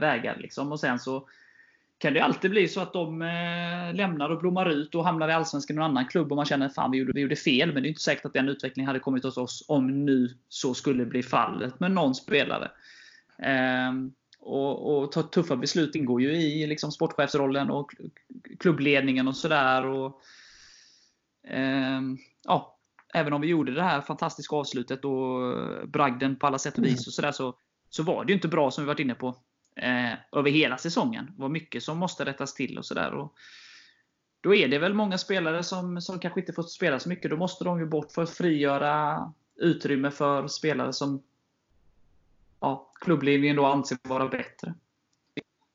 vägar. 0.00 0.36
Liksom. 0.40 0.72
Och 0.72 0.80
sen 0.80 0.98
så 0.98 1.28
kan 2.00 2.14
det 2.14 2.20
alltid 2.20 2.50
bli 2.50 2.68
så 2.68 2.80
att 2.80 2.92
de 2.92 3.22
eh, 3.22 3.94
lämnar 3.94 4.30
och 4.30 4.38
blommar 4.38 4.70
ut 4.70 4.94
och 4.94 5.04
hamnar 5.04 5.28
i 5.28 5.32
Allsvenskan 5.32 5.76
i 5.76 5.78
någon 5.78 5.90
annan 5.90 6.06
klubb 6.06 6.32
och 6.32 6.36
man 6.36 6.46
känner 6.46 6.66
att 6.66 6.92
vi 6.92 6.98
gjorde, 6.98 7.12
vi 7.14 7.20
gjorde 7.20 7.36
fel. 7.36 7.72
Men 7.72 7.82
det 7.82 7.86
är 7.86 7.90
inte 7.90 8.00
säkert 8.00 8.24
att 8.24 8.32
den 8.32 8.48
utvecklingen 8.48 8.86
hade 8.86 8.98
kommit 9.00 9.24
hos 9.24 9.36
oss 9.36 9.64
om 9.68 10.04
nu 10.04 10.28
så 10.48 10.74
skulle 10.74 11.06
bli 11.06 11.22
fallet 11.22 11.80
med 11.80 11.90
någon 11.90 12.14
spelare. 12.14 12.70
Eh, 13.38 13.92
och, 14.38 15.02
och, 15.02 15.12
ta 15.12 15.22
tuffa 15.22 15.56
beslut 15.56 15.94
ingår 15.94 16.22
ju 16.22 16.32
i 16.32 16.66
liksom, 16.66 16.92
sportchefsrollen 16.92 17.70
och 17.70 17.92
klubbledningen 18.58 19.28
och 19.28 19.36
sådär. 19.36 20.06
Eh, 21.48 22.00
ja, 22.44 22.78
även 23.14 23.32
om 23.32 23.40
vi 23.40 23.48
gjorde 23.48 23.74
det 23.74 23.82
här 23.82 24.00
fantastiska 24.00 24.56
avslutet 24.56 25.04
och 25.04 25.54
bragden 25.88 26.36
på 26.36 26.46
alla 26.46 26.58
sätt 26.58 26.78
och 26.78 26.84
vis 26.84 27.06
och 27.06 27.12
sådär 27.12 27.32
så, 27.32 27.54
så 27.90 28.02
var 28.02 28.24
det 28.24 28.32
ju 28.32 28.34
inte 28.34 28.48
bra 28.48 28.70
som 28.70 28.84
vi 28.84 28.88
varit 28.88 29.00
inne 29.00 29.14
på 29.14 29.36
eh, 29.76 30.12
över 30.32 30.50
hela 30.50 30.78
säsongen. 30.78 31.32
Det 31.36 31.42
var 31.42 31.48
mycket 31.48 31.82
som 31.82 31.98
måste 31.98 32.24
rättas 32.24 32.54
till 32.54 32.78
och 32.78 32.86
sådär. 32.86 33.28
Då 34.40 34.54
är 34.54 34.68
det 34.68 34.78
väl 34.78 34.94
många 34.94 35.18
spelare 35.18 35.62
som, 35.62 36.00
som 36.00 36.18
kanske 36.18 36.40
inte 36.40 36.52
fått 36.52 36.70
spela 36.70 37.00
så 37.00 37.08
mycket. 37.08 37.30
Då 37.30 37.36
måste 37.36 37.64
de 37.64 37.80
ju 37.80 37.86
bort 37.86 38.12
för 38.12 38.22
att 38.22 38.30
frigöra 38.30 39.32
utrymme 39.56 40.10
för 40.10 40.48
spelare 40.48 40.92
som 40.92 41.22
ja, 42.60 42.92
klubbledningen 43.00 43.56
då 43.56 43.66
anser 43.66 43.98
vara 44.02 44.28
bättre. 44.28 44.74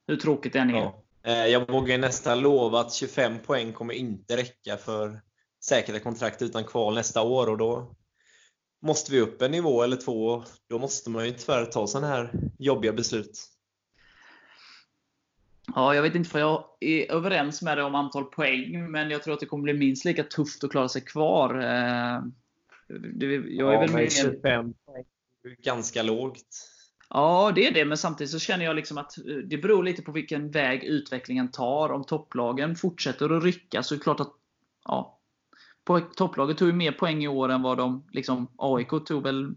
Hur 0.07 0.15
tråkigt 0.15 0.53
det 0.53 0.59
än 0.59 0.69
är. 0.69 0.75
Ja. 0.75 1.03
Eh, 1.23 1.47
jag 1.47 1.71
vågar 1.71 1.97
nästan 1.97 2.39
lova 2.39 2.79
att 2.79 2.93
25 2.93 3.39
poäng 3.39 3.73
kommer 3.73 3.93
inte 3.93 4.37
räcka 4.37 4.77
för 4.77 5.21
säkra 5.63 5.99
kontrakt 5.99 6.41
utan 6.41 6.63
kval 6.63 6.95
nästa 6.95 7.21
år 7.21 7.49
och 7.49 7.57
då 7.57 7.95
måste 8.81 9.11
vi 9.11 9.19
upp 9.19 9.41
en 9.41 9.51
nivå 9.51 9.83
eller 9.83 9.97
två. 9.97 10.43
Då 10.69 10.79
måste 10.79 11.09
man 11.09 11.25
ju 11.25 11.31
tyvärr 11.31 11.65
ta 11.65 11.87
sådana 11.87 12.07
här 12.07 12.31
jobbiga 12.59 12.93
beslut. 12.93 13.54
Ja, 15.75 15.95
jag 15.95 16.01
vet 16.01 16.15
inte 16.15 16.29
för 16.29 16.39
jag 16.39 16.65
är 16.79 17.11
överens 17.11 17.61
med 17.61 17.77
dig 17.77 17.85
om 17.85 17.95
antal 17.95 18.25
poäng, 18.25 18.91
men 18.91 19.09
jag 19.09 19.23
tror 19.23 19.33
att 19.33 19.39
det 19.39 19.45
kommer 19.45 19.63
bli 19.63 19.73
minst 19.73 20.05
lika 20.05 20.23
tufft 20.23 20.63
att 20.63 20.71
klara 20.71 20.89
sig 20.89 21.01
kvar. 21.01 21.55
Eh, 21.55 22.21
jag 23.17 23.33
är 23.33 23.43
ja, 23.47 23.79
väl 23.79 23.91
med... 23.91 24.11
25 24.11 24.73
poäng 24.85 25.05
ganska 25.63 26.03
lågt. 26.03 26.47
Ja, 27.09 27.51
det 27.55 27.67
är 27.67 27.73
det, 27.73 27.85
men 27.85 27.97
samtidigt 27.97 28.31
så 28.31 28.39
känner 28.39 28.65
jag 28.65 28.75
liksom 28.75 28.97
att 28.97 29.13
det 29.45 29.57
beror 29.57 29.83
lite 29.83 30.01
på 30.01 30.11
vilken 30.11 30.51
väg 30.51 30.83
utvecklingen 30.83 31.51
tar. 31.51 31.91
Om 31.91 32.03
topplagen 32.03 32.75
fortsätter 32.75 33.37
att 33.37 33.43
rycka 33.43 33.83
så 33.83 33.93
är 33.93 33.97
det 33.97 34.03
klart 34.03 34.19
att 34.19 34.33
ja, 34.85 35.19
topplaget 36.15 36.57
tog 36.57 36.67
ju 36.67 36.73
mer 36.73 36.91
poäng 36.91 37.23
i 37.23 37.27
år 37.27 37.49
än 37.49 37.61
vad 37.61 37.77
de, 37.77 38.07
liksom, 38.11 38.47
AIK 38.57 38.89
tog 39.05 39.23
väl 39.23 39.55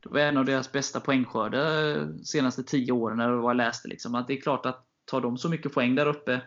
det 0.00 0.08
var 0.08 0.20
en 0.20 0.36
av 0.36 0.44
deras 0.44 0.72
bästa 0.72 1.00
poängskörder 1.00 1.96
de 2.06 2.24
senaste 2.24 2.62
tio 2.62 2.92
åren, 2.92 3.16
när 3.16 3.30
jag 3.30 3.56
läste. 3.56 3.88
Liksom, 3.88 4.14
att 4.14 4.26
det 4.26 4.34
är 4.34 4.40
klart 4.40 4.66
att 4.66 4.86
tar 5.04 5.20
de 5.20 5.38
så 5.38 5.48
mycket 5.48 5.72
poäng 5.72 5.94
där 5.94 6.06
uppe, 6.06 6.40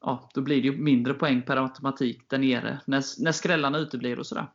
ja, 0.00 0.30
då 0.34 0.40
blir 0.40 0.62
det 0.62 0.68
ju 0.68 0.76
mindre 0.76 1.14
poäng 1.14 1.42
per 1.42 1.56
automatik 1.56 2.30
där 2.30 2.38
nere. 2.38 2.80
När, 2.86 3.22
när 3.22 3.32
skrällarna 3.32 3.78
uteblir 3.78 4.18
och 4.18 4.26
sådär. 4.26 4.46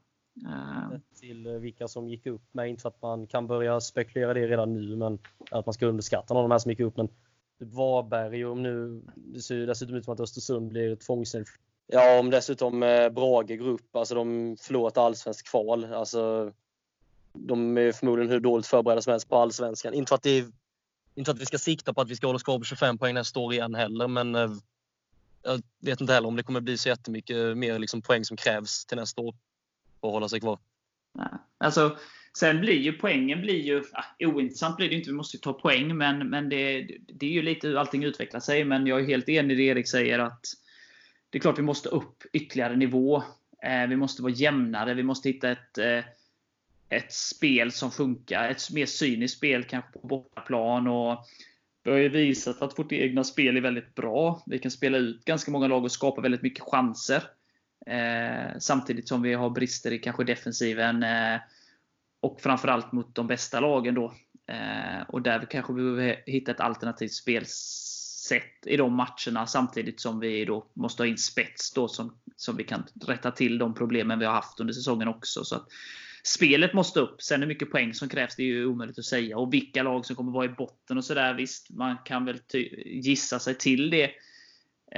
Eh. 0.45 0.99
Till 1.19 1.47
vilka 1.47 1.87
som 1.87 2.09
gick 2.09 2.25
upp 2.25 2.53
med, 2.53 2.69
inte 2.69 2.81
för 2.81 2.89
att 2.89 3.01
man 3.01 3.27
kan 3.27 3.47
börja 3.47 3.81
spekulera 3.81 4.33
det 4.33 4.47
redan 4.47 4.73
nu, 4.73 4.95
men 4.95 5.19
att 5.51 5.65
man 5.65 5.73
ska 5.73 5.85
underskatta 5.85 6.33
någon 6.33 6.43
av 6.43 6.49
de 6.49 6.53
här 6.53 6.59
som 6.59 6.71
gick 6.71 6.79
upp. 6.79 6.97
Men 6.97 7.07
typ 7.07 7.73
Varberg, 7.73 8.45
om 8.45 8.63
nu, 8.63 9.01
det 9.15 9.41
ser 9.41 9.55
ju 9.55 9.65
dessutom 9.65 9.95
ut 9.95 10.05
som 10.05 10.13
att 10.13 10.19
Östersund 10.19 10.69
blir 10.69 10.95
tvångsnedflyttade. 10.95 11.63
Ja, 11.87 12.19
om 12.19 12.29
dessutom 12.29 12.83
eh, 12.83 13.09
Brage 13.09 13.57
går 13.57 13.67
upp, 13.67 13.95
alltså 13.95 14.15
de 14.15 14.57
förlorat 14.61 14.97
allsvensk 14.97 15.49
kval. 15.49 15.93
Alltså, 15.93 16.51
de 17.33 17.77
är 17.77 17.91
förmodligen 17.91 18.31
hur 18.31 18.39
dåligt 18.39 18.67
förberedda 18.67 19.01
som 19.01 19.11
helst 19.11 19.29
på 19.29 19.35
allsvenskan. 19.35 19.93
Inte 19.93 20.09
för 20.09 20.15
att 20.15 20.23
det 20.23 20.39
är 20.39 20.45
inte 21.15 21.31
att 21.31 21.41
vi 21.41 21.45
ska 21.45 21.57
sikta 21.57 21.93
på 21.93 22.01
att 22.01 22.09
vi 22.09 22.15
ska 22.15 22.27
hålla 22.27 22.35
oss 22.35 22.43
kvar 22.43 22.59
på 22.59 22.65
25 22.65 22.97
poäng 22.97 23.13
nästa 23.13 23.39
år 23.39 23.53
igen 23.53 23.75
heller, 23.75 24.07
men 24.07 24.35
eh, 24.35 24.51
jag 25.43 25.61
vet 25.79 26.01
inte 26.01 26.13
heller 26.13 26.27
om 26.27 26.35
det 26.35 26.43
kommer 26.43 26.61
bli 26.61 26.77
så 26.77 26.89
jättemycket 26.89 27.57
mer 27.57 27.79
liksom 27.79 28.01
poäng 28.01 28.25
som 28.25 28.37
krävs 28.37 28.85
till 28.85 28.97
nästa 28.97 29.21
år 29.21 29.35
för 30.01 30.07
att 30.07 30.13
hålla 30.13 30.29
sig 30.29 30.39
kvar. 30.39 30.59
Nej. 31.13 31.27
Alltså, 31.57 31.97
sen 32.37 32.61
blir 32.61 32.79
ju 32.79 32.93
poängen 32.93 33.41
blir 33.41 33.61
ju, 33.61 33.83
ah, 33.93 34.03
ointressant 34.19 34.77
blir 34.77 34.89
det 34.89 34.95
inte, 34.95 35.09
vi 35.09 35.15
måste 35.15 35.37
ju 35.37 35.41
ta 35.41 35.53
poäng, 35.53 35.97
men, 35.97 36.29
men 36.29 36.49
det, 36.49 36.87
det 37.07 37.25
är 37.25 37.31
ju 37.31 37.41
lite 37.41 37.67
hur 37.67 37.77
allting 37.77 38.03
utvecklar 38.03 38.39
sig. 38.39 38.65
Men 38.65 38.87
jag 38.87 38.99
är 38.99 39.05
helt 39.05 39.29
enig 39.29 39.53
i 39.53 39.57
det 39.57 39.63
Erik 39.63 39.87
säger 39.87 40.19
att 40.19 40.45
det 41.29 41.37
är 41.37 41.41
klart 41.41 41.57
vi 41.57 41.63
måste 41.63 41.89
upp 41.89 42.23
ytterligare 42.33 42.75
nivå. 42.75 43.23
Eh, 43.63 43.87
vi 43.89 43.95
måste 43.95 44.21
vara 44.21 44.33
jämnare, 44.33 44.93
vi 44.93 45.03
måste 45.03 45.29
hitta 45.29 45.51
ett 45.51 45.77
eh, 45.77 45.99
ett 46.95 47.13
spel 47.13 47.71
som 47.71 47.91
funkar. 47.91 48.49
Ett 48.49 48.71
mer 48.71 48.85
cyniskt 48.85 49.37
spel 49.37 49.63
kanske 49.63 49.91
på 49.91 50.07
bortaplan. 50.07 50.87
Och 50.87 51.25
vi 51.83 51.91
har 51.91 51.97
ju 51.97 52.09
visat 52.09 52.61
att 52.61 52.79
vårt 52.79 52.91
egna 52.91 53.23
spel 53.23 53.57
är 53.57 53.61
väldigt 53.61 53.95
bra. 53.95 54.43
Vi 54.45 54.59
kan 54.59 54.71
spela 54.71 54.97
ut 54.97 55.25
ganska 55.25 55.51
många 55.51 55.67
lag 55.67 55.83
och 55.83 55.91
skapa 55.91 56.21
väldigt 56.21 56.41
mycket 56.41 56.63
chanser. 56.63 57.23
Eh, 57.85 58.57
samtidigt 58.59 59.07
som 59.07 59.21
vi 59.21 59.33
har 59.33 59.49
brister 59.49 59.91
i 59.91 59.99
kanske 59.99 60.23
defensiven. 60.23 61.03
Eh, 61.03 61.39
och 62.19 62.41
framförallt 62.41 62.91
mot 62.91 63.15
de 63.15 63.27
bästa 63.27 63.59
lagen 63.59 63.95
då. 63.95 64.13
Eh, 64.47 65.01
och 65.07 65.21
där 65.21 65.39
vi 65.39 65.45
kanske 65.45 65.73
behöver 65.73 66.23
hitta 66.25 66.51
ett 66.51 66.59
alternativt 66.59 67.11
spelsätt 67.11 68.65
i 68.65 68.77
de 68.77 68.93
matcherna. 68.93 69.47
Samtidigt 69.47 70.01
som 70.01 70.19
vi 70.19 70.45
då 70.45 70.65
måste 70.73 71.03
ha 71.03 71.07
in 71.07 71.17
spets 71.17 71.73
då 71.73 71.87
som, 71.87 72.17
som 72.35 72.57
vi 72.57 72.63
kan 72.63 72.83
rätta 73.07 73.31
till 73.31 73.57
de 73.57 73.73
problemen 73.73 74.19
vi 74.19 74.25
har 74.25 74.33
haft 74.33 74.59
under 74.59 74.73
säsongen 74.73 75.07
också. 75.07 75.43
Så 75.43 75.55
att, 75.55 75.67
spelet 76.23 76.73
måste 76.73 76.99
upp. 76.99 77.21
Sen 77.21 77.41
hur 77.41 77.47
mycket 77.47 77.71
poäng 77.71 77.93
som 77.93 78.09
krävs, 78.09 78.35
det 78.35 78.43
är 78.43 78.47
ju 78.47 78.65
omöjligt 78.65 78.99
att 78.99 79.05
säga. 79.05 79.37
Och 79.37 79.53
vilka 79.53 79.83
lag 79.83 80.05
som 80.05 80.15
kommer 80.15 80.31
vara 80.31 80.45
i 80.45 80.49
botten 80.49 80.97
och 80.97 81.05
sådär. 81.05 81.33
Visst, 81.33 81.69
man 81.69 81.97
kan 82.05 82.25
väl 82.25 82.39
gissa 82.85 83.39
sig 83.39 83.55
till 83.57 83.89
det. 83.89 84.11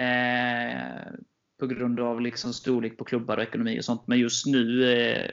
Eh, 0.02 1.12
på 1.60 1.68
grund 1.68 2.00
av 2.00 2.22
liksom 2.22 2.54
storlek 2.54 2.98
på 2.98 3.04
klubbar 3.04 3.38
och 3.38 3.44
ekonomi 3.44 3.80
och 3.80 3.86
sånt. 3.86 4.08
Men 4.08 4.20
just 4.20 4.46
nu 4.46 4.92
eh, 4.94 5.32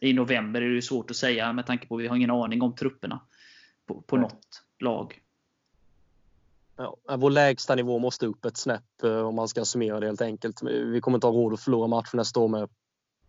i 0.00 0.12
november 0.12 0.62
är 0.62 0.74
det 0.74 0.82
svårt 0.82 1.10
att 1.10 1.16
säga 1.16 1.52
med 1.52 1.66
tanke 1.66 1.86
på 1.86 1.96
att 1.96 2.02
vi 2.02 2.06
har 2.06 2.16
ingen 2.16 2.30
aning 2.30 2.62
om 2.62 2.74
trupperna 2.74 3.20
på, 3.86 4.00
på 4.00 4.16
något 4.16 4.62
lag. 4.78 5.20
Ja, 6.76 6.96
vår 7.16 7.30
lägsta 7.30 7.74
nivå 7.74 7.98
måste 7.98 8.26
upp 8.26 8.44
ett 8.44 8.56
snäpp 8.56 9.02
eh, 9.02 9.20
om 9.20 9.34
man 9.34 9.48
ska 9.48 9.64
summera 9.64 10.00
det 10.00 10.06
helt 10.06 10.20
enkelt. 10.20 10.62
Vi 10.62 11.00
kommer 11.00 11.16
inte 11.16 11.26
ha 11.26 11.34
råd 11.34 11.52
att 11.52 11.60
förlora 11.60 11.86
match 11.86 12.10
nästa 12.12 12.40
år 12.40 12.48
med 12.48 12.68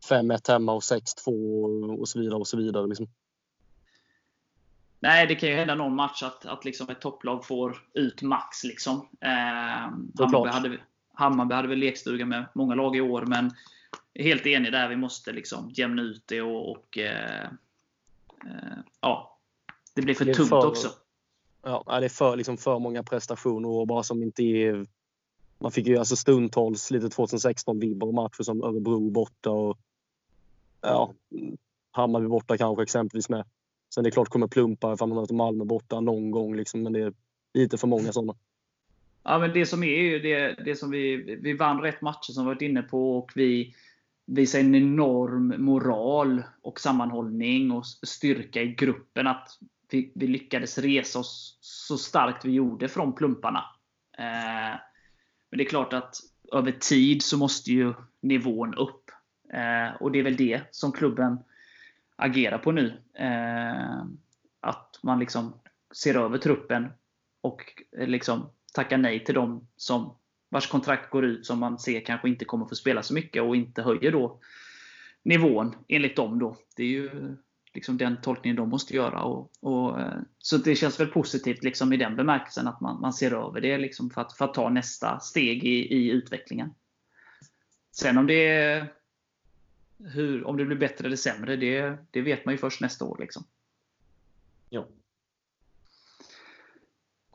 5-1 0.10 0.52
hemma 0.52 0.74
och 0.74 0.82
6-2 0.82 2.00
och 2.00 2.10
så 2.10 2.20
vidare. 2.20 2.40
och 2.40 2.48
så 2.48 2.58
vidare 2.58 2.88
liksom. 2.88 3.08
Nej, 5.00 5.28
det 5.28 5.36
kan 5.36 5.50
ju 5.50 5.56
hända 5.56 5.76
någon 5.76 5.96
match 5.96 6.24
att, 6.24 6.46
att 6.46 6.66
liksom 6.66 6.90
ett 6.90 7.02
topplag 7.02 7.46
får 7.46 7.78
ut 7.94 8.22
max. 8.22 8.64
Liksom. 8.64 9.08
Eh, 9.22 9.30
Hammarby, 10.20 10.50
hade, 10.50 10.78
Hammarby 11.14 11.56
hade 11.56 11.68
väl 11.68 11.80
lekstuga 11.80 12.26
med 12.26 12.46
många 12.54 12.76
lag 12.76 12.96
i 12.96 13.02
år, 13.02 13.26
men 13.26 13.52
helt 14.16 14.46
enig 14.46 14.72
där. 14.72 14.90
Vi 14.90 14.96
måste 14.96 15.32
liksom 15.32 15.70
jämna 15.70 16.02
ut 16.02 16.24
det 16.26 16.42
och, 16.42 16.72
och 16.72 16.98
eh, 16.98 17.44
eh, 18.46 18.78
ja, 19.02 19.40
det 19.94 20.02
blir 20.02 20.16
för 20.16 20.26
det 20.26 20.34
tungt 20.34 20.50
för, 20.50 20.68
också. 20.68 20.90
Ja, 21.64 21.84
det 22.00 22.06
är 22.06 22.10
för, 22.10 22.36
liksom 22.36 22.58
för 22.58 22.80
många 22.80 23.04
prestationer 23.04 23.70
och 23.70 23.88
bara 23.88 24.04
som 24.04 24.24
inte 24.24 24.44
är 24.44 24.86
man 25.60 25.72
fick 25.72 25.88
ju 25.88 25.98
alltså 25.98 26.16
stundtals 26.16 26.92
lite 26.92 27.08
2016-vibbar 27.08 28.08
och 28.08 28.14
matcher 28.14 28.44
som 28.44 28.64
Örebro 28.64 29.10
borta 29.10 29.50
och 29.50 29.78
ja, 30.82 31.14
Hammarby 31.92 32.28
borta 32.28 32.58
kanske 32.58 32.84
exempelvis 32.84 33.30
med. 33.30 33.46
Sen 33.94 34.04
det 34.04 34.10
är 34.10 34.12
klart 34.12 34.30
kommer 34.30 34.48
plumpar 34.48 34.94
ifall 34.94 35.10
man 35.10 35.18
möter 35.18 35.34
Malmö 35.34 35.66
borta 35.66 36.00
någon 36.00 36.32
gång 36.32 36.56
liksom, 36.56 36.84
men 36.84 36.94
det 36.94 37.00
är 37.00 37.14
lite 37.54 37.78
för 37.78 37.88
många 37.88 38.12
sådana. 38.12 38.36
Ja, 39.24 39.40
men 39.40 39.54
det 39.54 39.66
som 39.66 39.84
är 39.84 40.02
ju 40.02 40.20
det, 40.20 40.64
det 40.66 40.76
som 40.76 40.92
vi, 40.92 41.16
vi 41.42 41.54
vann 41.54 41.82
rätt 41.82 42.02
matcher 42.02 42.32
som 42.32 42.44
vi 42.44 42.48
varit 42.48 42.62
inne 42.62 42.82
på 42.82 43.18
och 43.18 43.32
vi 43.36 43.76
visar 44.26 44.60
en 44.60 44.76
enorm 44.76 45.54
moral 45.58 46.44
och 46.62 46.80
sammanhållning 46.80 47.72
och 47.72 47.86
styrka 47.86 48.62
i 48.62 48.68
gruppen. 48.68 49.28
Att 49.28 49.50
vi, 49.92 50.12
vi 50.16 50.28
lyckades 50.28 50.78
resa 50.78 51.20
oss 51.20 51.58
så 51.62 51.98
starkt 51.98 52.46
vi 52.46 52.52
gjorde 52.52 52.88
från 52.88 53.14
plumparna. 53.14 53.64
Eh, 54.18 54.80
men 55.50 55.58
det 55.58 55.64
är 55.64 55.70
klart 55.70 55.94
att 55.94 56.16
över 56.54 56.72
tid 56.72 57.22
så 57.24 57.38
måste 57.38 57.72
ju 57.72 57.94
nivån 58.22 58.76
upp. 58.76 59.09
Eh, 59.54 59.96
och 60.02 60.12
det 60.12 60.20
är 60.20 60.24
väl 60.24 60.36
det 60.36 60.62
som 60.72 60.92
klubben 60.92 61.38
agerar 62.16 62.58
på 62.58 62.72
nu. 62.72 63.02
Eh, 63.14 64.04
att 64.60 65.00
man 65.04 65.20
liksom 65.20 65.54
ser 65.96 66.16
över 66.16 66.38
truppen 66.38 66.88
och 67.42 67.84
eh, 67.98 68.08
liksom 68.08 68.50
tackar 68.74 68.98
nej 68.98 69.24
till 69.24 69.36
dem 69.36 69.68
som 69.76 70.16
vars 70.50 70.68
kontrakt 70.68 71.10
går 71.10 71.26
ut 71.26 71.46
som 71.46 71.60
man 71.60 71.80
ser 71.80 72.06
kanske 72.06 72.30
inte 72.30 72.46
kommer 72.46 72.66
få 72.66 72.76
spela 72.76 73.04
så 73.04 73.14
mycket 73.14 73.44
och 73.44 73.56
inte 73.56 73.82
höjer 73.82 74.12
då 74.12 74.40
nivån 75.24 75.76
enligt 75.88 76.16
dem. 76.16 76.40
Då. 76.40 76.58
Det 76.76 76.84
är 76.84 76.88
ju 76.88 77.36
liksom 77.74 77.98
den 77.98 78.22
tolkningen 78.22 78.56
de 78.56 78.70
måste 78.70 78.96
göra. 78.96 79.24
Och, 79.24 79.52
och, 79.60 80.00
eh, 80.00 80.20
så 80.38 80.58
det 80.58 80.76
känns 80.76 81.00
väl 81.00 81.08
positivt 81.08 81.64
liksom 81.64 81.94
i 81.94 81.98
den 81.98 82.16
bemärkelsen 82.16 82.68
att 82.68 82.82
man, 82.82 83.02
man 83.02 83.14
ser 83.14 83.48
över 83.48 83.62
det 83.62 83.78
liksom 83.78 84.10
för, 84.10 84.22
att, 84.22 84.34
för 84.34 84.46
att 84.46 84.54
ta 84.54 84.70
nästa 84.70 85.20
steg 85.20 85.64
i, 85.64 85.96
i 85.96 86.10
utvecklingen. 86.12 86.74
Sen 87.92 88.18
om 88.18 88.28
det, 88.28 88.86
hur, 90.04 90.48
om 90.48 90.58
det 90.58 90.66
blir 90.66 90.78
bättre 90.78 91.06
eller 91.06 91.16
sämre, 91.16 91.56
det, 91.56 91.98
det 92.12 92.22
vet 92.22 92.46
man 92.46 92.54
ju 92.54 92.58
först 92.58 92.82
nästa 92.82 93.06
år. 93.06 93.18
Liksom. 93.20 93.44
Ja. 94.70 94.88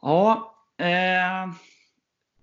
Ja. 0.03 0.55
Eh, 0.77 1.55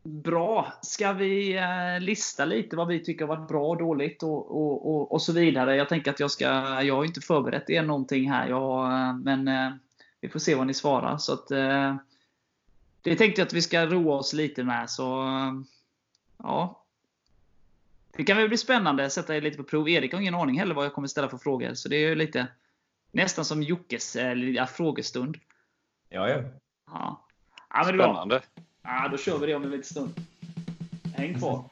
Bra. 0.04 0.74
Ska 0.82 1.14
vi 1.14 1.58
eh, 1.58 2.00
lista 2.00 2.46
lite 2.46 2.76
vad 2.76 2.88
vi 2.88 3.04
tycker 3.04 3.28
har 3.28 3.36
varit 3.36 3.48
bra 3.48 3.68
och 3.68 3.78
dåligt 3.78 4.24
och, 4.24 4.52
och, 4.52 4.96
och, 4.96 5.12
och 5.12 5.22
så 5.22 5.34
vidare? 5.34 5.76
Jag 5.76 5.90
tänker 5.90 6.12
att 6.12 6.20
jag 6.20 6.32
ska... 6.32 6.46
Jag 6.82 6.96
har 6.96 7.06
inte 7.06 7.22
förberett 7.22 7.70
er 7.70 7.84
någonting 7.84 8.32
här. 8.32 8.48
Jag, 8.48 8.86
eh, 8.86 9.16
men 9.16 9.48
eh, 9.48 9.72
vi 10.22 10.30
får 10.30 10.40
se 10.40 10.56
vad 10.56 10.68
ni 10.68 10.74
svarar. 10.74 11.18
Så 11.18 11.34
att, 11.34 11.48
det 13.02 13.16
tänkte 13.16 13.42
jag 13.42 13.46
att 13.46 13.54
vi 13.54 13.62
ska 13.62 13.86
roa 13.86 14.16
oss 14.16 14.34
lite 14.34 14.64
med. 14.64 14.90
Så 14.90 15.26
ja. 16.38 16.81
Det 18.14 18.24
kan 18.24 18.38
väl 18.38 18.48
bli 18.48 18.58
spännande 18.58 19.06
att 19.06 19.14
sätta 19.14 19.36
er 19.36 19.42
lite 19.42 19.58
på 19.58 19.64
prov. 19.64 19.90
Erik 19.90 20.14
har 20.14 20.22
ingen 20.22 20.36
aning 20.36 20.60
heller 20.60 20.76
vad 20.76 20.86
jag 20.86 20.94
kommer 20.94 21.08
ställa 21.08 21.30
för 21.30 21.38
frågor. 21.38 21.74
Så 21.74 21.90
det 21.90 21.96
är 21.96 22.16
lite 22.16 22.48
nästan 23.12 23.46
som 23.46 23.64
Jockes 23.64 24.16
äh, 24.16 24.66
frågestund. 24.66 25.38
Ja, 26.10 26.30
ja. 26.30 26.44
ja. 26.88 27.28
ja 27.74 27.84
Spännande. 27.84 28.42
Ja, 28.84 29.08
då 29.12 29.18
kör 29.18 29.38
vi 29.38 29.48
det 29.48 29.56
om 29.56 29.64
en 29.64 29.70
liten 29.70 29.84
stund. 29.84 30.14
Häng 31.16 31.40
kvar. 31.40 31.70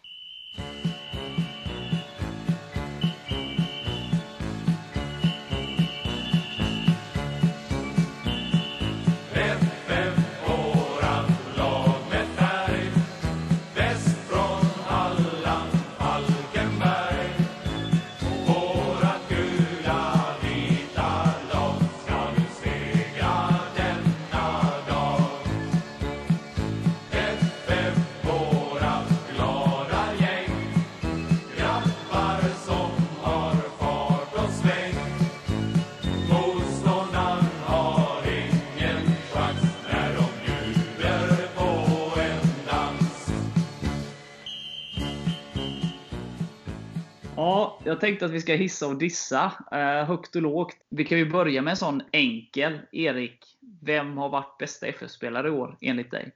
Jag 47.90 48.00
tänkte 48.00 48.26
att 48.26 48.32
vi 48.32 48.42
ska 48.42 48.54
hissa 48.54 48.88
och 48.88 48.98
dissa. 48.98 49.52
Eh, 49.72 50.06
högt 50.08 50.36
och 50.36 50.42
lågt. 50.42 50.76
Vi 50.90 51.06
kan 51.06 51.18
ju 51.18 51.32
börja 51.32 51.62
med 51.62 51.72
en 51.72 51.78
sån 51.78 52.02
enkel. 52.12 52.80
Erik, 52.92 53.46
vem 53.82 54.18
har 54.18 54.30
varit 54.30 54.58
bästa 54.58 54.88
FF-spelare 54.88 55.48
i 55.48 55.52
år, 55.52 55.78
enligt 55.82 56.12
dig? 56.12 56.32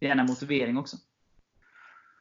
Gärna 0.00 0.24
motivering 0.24 0.78
också. 0.78 0.96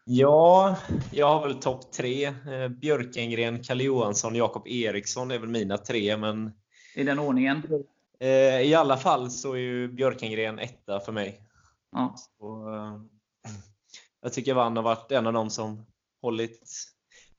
Ja, 0.06 0.78
jag 1.12 1.28
har 1.28 1.48
väl 1.48 1.60
topp 1.60 1.92
tre. 1.92 2.26
Eh, 2.26 2.68
Björkengren, 2.68 3.64
Kalle 3.64 3.84
Johansson, 3.84 4.36
Jakob 4.36 4.68
Eriksson 4.68 5.32
är 5.32 5.40
väl 5.40 5.50
mina 5.50 5.78
tre. 5.78 6.18
Men 6.18 6.52
I 6.96 7.04
den 7.04 7.20
ordningen? 7.20 7.64
Eh, 8.20 8.62
I 8.62 8.76
alla 8.76 8.98
fall 8.98 9.32
så 9.32 9.54
är 9.54 9.58
ju 9.58 9.88
Björkengren 9.88 10.60
etta 10.60 11.00
för 11.00 11.12
mig. 11.12 11.42
Ja. 11.92 12.16
Så, 12.38 12.74
eh, 12.76 13.02
jag 14.22 14.34
tycker 14.34 14.54
Vann 14.54 14.76
har 14.76 14.84
varit 14.84 15.12
en 15.12 15.28
av 15.28 15.34
de 15.34 15.50
som 15.50 15.86
hållit 16.22 16.64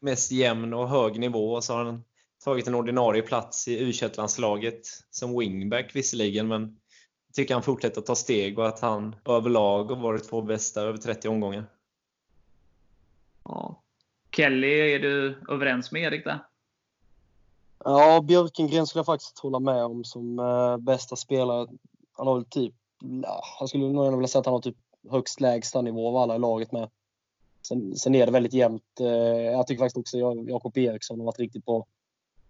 mest 0.00 0.32
jämn 0.32 0.74
och 0.74 0.88
hög 0.88 1.18
nivå. 1.18 1.52
Och 1.52 1.64
så 1.64 1.72
har 1.72 1.84
han 1.84 2.04
tagit 2.44 2.66
en 2.66 2.74
ordinarie 2.74 3.22
plats 3.22 3.68
i 3.68 3.78
u 3.78 3.92
landslaget 4.16 4.86
som 5.10 5.38
wingback 5.38 5.96
visserligen, 5.96 6.48
men 6.48 6.62
jag 7.26 7.34
tycker 7.34 7.54
han 7.54 7.62
fortsätter 7.62 8.00
att 8.00 8.06
ta 8.06 8.14
steg 8.14 8.58
och 8.58 8.68
att 8.68 8.80
han 8.80 9.16
överlag 9.24 9.84
har 9.84 9.96
varit 9.96 10.32
vår 10.32 10.42
bästa 10.42 10.82
över 10.82 10.98
30 10.98 11.28
omgångar. 11.28 11.66
Ja. 13.44 13.82
Kelly, 14.36 14.94
är 14.94 14.98
du 14.98 15.42
överens 15.48 15.92
med 15.92 16.02
Erik 16.02 16.24
där? 16.24 16.46
Ja, 17.84 18.20
Björkengren 18.20 18.86
skulle 18.86 19.00
jag 19.00 19.06
faktiskt 19.06 19.38
hålla 19.38 19.58
med 19.58 19.84
om 19.84 20.04
som 20.04 20.38
eh, 20.38 20.76
bästa 20.76 21.16
spelare. 21.16 21.68
Han 22.12 22.26
har 22.26 22.34
väl 22.34 22.44
typ, 22.44 22.74
ja, 23.22 23.44
jag 23.60 23.68
skulle 23.68 23.88
nog 23.88 24.14
vilja 24.14 24.28
säga 24.28 24.40
att 24.40 24.46
han 24.46 24.54
har 24.54 24.60
typ 24.60 24.76
högst 25.10 25.40
lägsta 25.40 25.82
nivå 25.82 26.08
av 26.08 26.16
alla 26.16 26.36
i 26.36 26.38
laget 26.38 26.72
med. 26.72 26.90
Sen, 27.62 27.96
sen 27.96 28.14
är 28.14 28.26
det 28.26 28.32
väldigt 28.32 28.52
jämnt. 28.52 29.00
Eh, 29.00 29.06
jag 29.40 29.66
tycker 29.66 29.82
faktiskt 29.82 29.96
också 29.96 30.18
Jakob 30.48 30.78
Eriksson 30.78 31.18
har 31.18 31.26
varit 31.26 31.38
riktigt 31.38 31.64
bra. 31.64 31.86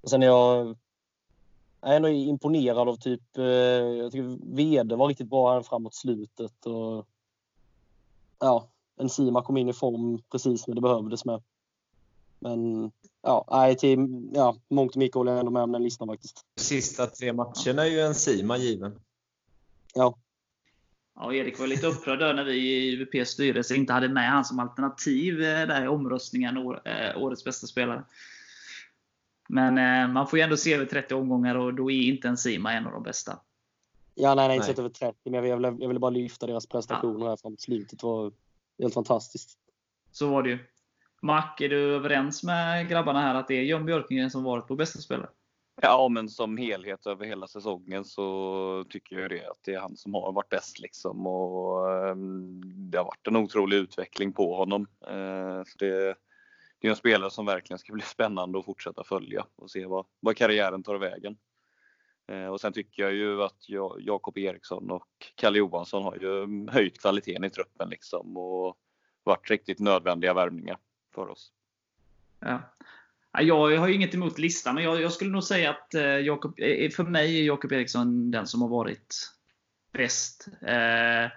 Och 0.01 0.11
sen 0.11 0.23
är 0.23 0.27
jag, 0.27 0.77
jag 1.81 1.93
är 1.93 1.97
ändå 1.97 2.09
imponerad 2.09 2.89
av 2.89 2.97
typ, 2.97 3.39
eh, 3.39 3.45
jag 3.45 4.13
tycker 4.13 4.55
Vede 4.55 4.97
var 4.97 5.09
riktigt 5.09 5.31
bra 5.31 5.53
här 5.53 5.63
framåt 5.63 5.95
slutet. 5.95 6.67
Och, 6.67 7.07
ja, 8.39 8.69
Enzima 9.01 9.43
kom 9.43 9.57
in 9.57 9.69
i 9.69 9.73
form 9.73 10.23
precis 10.31 10.67
när 10.67 10.75
det 10.75 10.81
behövdes 10.81 11.25
med. 11.25 11.43
Men 12.39 12.91
ja, 13.23 13.45
nej, 13.51 13.77
till, 13.77 14.31
ja, 14.35 14.57
mångt 14.69 14.93
och 14.93 14.97
mycket 14.97 15.15
håller 15.15 15.33
jag 15.33 15.39
ändå 15.39 15.53
med 15.53 15.63
om 15.63 15.73
den 15.73 15.83
listan 15.83 16.09
faktiskt. 16.09 16.45
Sista 16.57 17.07
tre 17.07 17.33
matcherna 17.33 17.87
är 17.87 17.91
ju 17.91 18.01
Enzima 18.01 18.57
given. 18.57 19.01
Ja, 19.95 20.19
Ja, 21.23 21.35
Erik 21.35 21.59
var 21.59 21.67
lite 21.67 21.87
upprörd 21.87 22.37
när 22.37 22.45
vi 22.45 22.55
i 22.55 22.93
UVPs 22.93 23.31
styrelse 23.31 23.75
inte 23.77 23.93
hade 23.93 24.09
med 24.09 24.31
han 24.31 24.45
som 24.45 24.59
alternativ 24.59 25.43
eh, 25.43 25.67
där 25.67 25.85
i 25.85 25.89
omröstningen, 25.89 26.57
eh, 26.57 27.23
årets 27.23 27.45
bästa 27.45 27.67
spelare. 27.67 28.05
Men 29.49 29.79
eh, 29.79 30.13
man 30.13 30.27
får 30.27 30.39
ju 30.39 30.43
ändå 30.43 30.57
se 30.57 30.75
över 30.75 30.85
30 30.87 31.15
omgångar 31.15 31.55
och 31.55 31.75
då 31.75 31.91
är 31.91 32.03
inte 32.03 32.29
ens 32.29 32.43
Sima 32.43 32.73
en 32.73 32.87
av 32.87 32.93
de 32.93 33.03
bästa. 33.03 33.39
Ja, 34.15 34.35
nej, 34.35 34.49
nej, 34.49 34.57
inte 34.57 34.67
sett 34.67 34.79
över 34.79 34.89
30, 34.89 35.19
men 35.25 35.35
jag 35.35 35.57
ville, 35.57 35.77
jag 35.81 35.89
ville 35.89 36.01
bara 36.01 36.11
lyfta 36.11 36.47
deras 36.47 36.67
prestationer 36.67 37.25
ja. 37.25 37.29
här 37.29 37.37
framåt 37.37 37.61
slutet. 37.61 38.01
Det 38.01 38.07
var 38.07 38.33
helt 38.79 38.95
fantastiskt. 38.95 39.59
Så 40.13 40.31
var 40.31 40.43
det 40.43 40.51
ju. 40.51 40.59
Mac, 41.23 41.45
är 41.59 41.69
du 41.69 41.95
överens 41.95 42.43
med 42.43 42.89
grabbarna 42.89 43.21
här 43.21 43.35
att 43.35 43.49
det 43.49 43.55
är 43.55 43.63
John 43.63 43.87
Björkengren 43.87 44.31
som 44.31 44.43
varit 44.43 44.69
på 44.69 44.77
bästa 44.77 44.99
spelare? 44.99 45.29
Ja, 45.83 46.09
men 46.09 46.29
som 46.29 46.57
helhet 46.57 47.07
över 47.07 47.27
hela 47.27 47.47
säsongen 47.47 48.05
så 48.05 48.85
tycker 48.89 49.19
jag 49.19 49.31
det 49.31 49.47
att 49.47 49.59
det 49.65 49.75
är 49.75 49.81
han 49.81 49.97
som 49.97 50.15
har 50.15 50.33
varit 50.33 50.49
bäst 50.49 50.79
liksom 50.79 51.27
och 51.27 51.93
ehm, 51.93 52.61
det 52.91 52.99
har 52.99 53.05
varit 53.05 53.27
en 53.27 53.37
otrolig 53.37 53.77
utveckling 53.77 54.33
på 54.33 54.57
honom. 54.57 54.87
Eh, 55.07 55.63
det, 55.79 56.17
det 56.79 56.87
är 56.87 56.91
en 56.91 56.97
spelare 56.97 57.31
som 57.31 57.47
verkligen 57.47 57.79
ska 57.79 57.93
bli 57.93 58.03
spännande 58.03 58.59
att 58.59 58.65
fortsätta 58.65 59.05
följa 59.05 59.47
och 59.57 59.71
se 59.71 59.87
vad, 59.87 60.07
vad 60.21 60.37
karriären 60.37 60.83
tar 60.83 60.99
vägen. 60.99 61.37
Eh, 62.29 62.47
och 62.47 62.61
sen 62.61 62.73
tycker 62.73 63.03
jag 63.03 63.13
ju 63.13 63.43
att 63.43 63.69
Jakob 63.99 64.39
Eriksson 64.39 64.91
och 64.91 65.33
Kalle 65.35 65.59
Johansson 65.59 66.03
har 66.03 66.17
ju 66.17 66.67
höjt 66.71 67.01
kvaliteten 67.01 67.45
i 67.45 67.51
truppen 67.51 67.89
liksom 67.89 68.37
och 68.37 68.77
varit 69.25 69.51
riktigt 69.51 69.79
nödvändiga 69.79 70.35
värvningar 70.35 70.79
för 71.15 71.29
oss. 71.29 71.53
Ja. 72.41 72.61
Jag 73.33 73.79
har 73.79 73.89
ju 73.89 73.95
inget 73.95 74.15
emot 74.15 74.39
listan, 74.39 74.75
men 74.75 74.85
jag, 74.85 75.01
jag 75.01 75.13
skulle 75.13 75.31
nog 75.31 75.45
säga 75.45 75.71
att 75.71 75.95
eh, 75.95 76.03
Jacob, 76.03 76.55
eh, 76.59 76.67
eh, 76.67 76.91
för 76.91 77.05
mig 77.05 77.39
är 77.39 77.45
Jakob 77.45 77.73
Eriksson 77.73 78.31
den 78.31 78.47
som 78.47 78.63
har 78.63 78.69
varit 78.69 79.33
bäst. 79.93 80.49
Eh, 80.63 81.31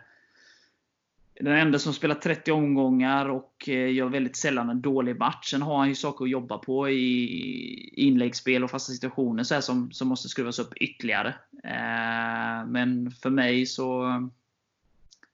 den 1.39 1.53
enda 1.53 1.79
som 1.79 1.93
spelar 1.93 2.15
30 2.15 2.51
omgångar 2.51 3.29
och 3.29 3.69
eh, 3.69 3.93
gör 3.93 4.09
väldigt 4.09 4.35
sällan 4.35 4.69
en 4.69 4.81
dålig 4.81 5.19
match. 5.19 5.49
Sen 5.49 5.61
har 5.61 5.77
han 5.77 5.87
ju 5.89 5.95
saker 5.95 6.25
att 6.25 6.31
jobba 6.31 6.57
på 6.57 6.89
i 6.89 7.93
inläggsspel 7.95 8.63
och 8.63 8.71
fasta 8.71 8.93
situationer 8.93 9.43
så 9.43 9.61
som, 9.61 9.91
som 9.91 10.07
måste 10.07 10.29
skruvas 10.29 10.59
upp 10.59 10.73
ytterligare. 10.75 11.35
Eh, 11.63 12.67
men 12.67 13.11
för 13.11 13.29
mig 13.29 13.65
så... 13.65 14.03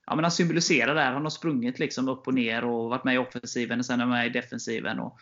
Ja, 0.05 0.15
men 0.15 0.23
han 0.23 0.31
symboliserar 0.31 0.95
där. 0.95 1.11
Han 1.11 1.23
har 1.23 1.29
sprungit 1.29 1.79
liksom 1.79 2.09
upp 2.09 2.27
och 2.27 2.33
ner 2.33 2.63
och 2.63 2.89
varit 2.89 3.03
med 3.03 3.15
i 3.15 3.17
offensiven 3.17 3.79
och 3.79 3.85
sen 3.85 4.01
är 4.01 4.05
med 4.05 4.27
i 4.27 4.29
defensiven. 4.29 4.99
Och, 4.99 5.19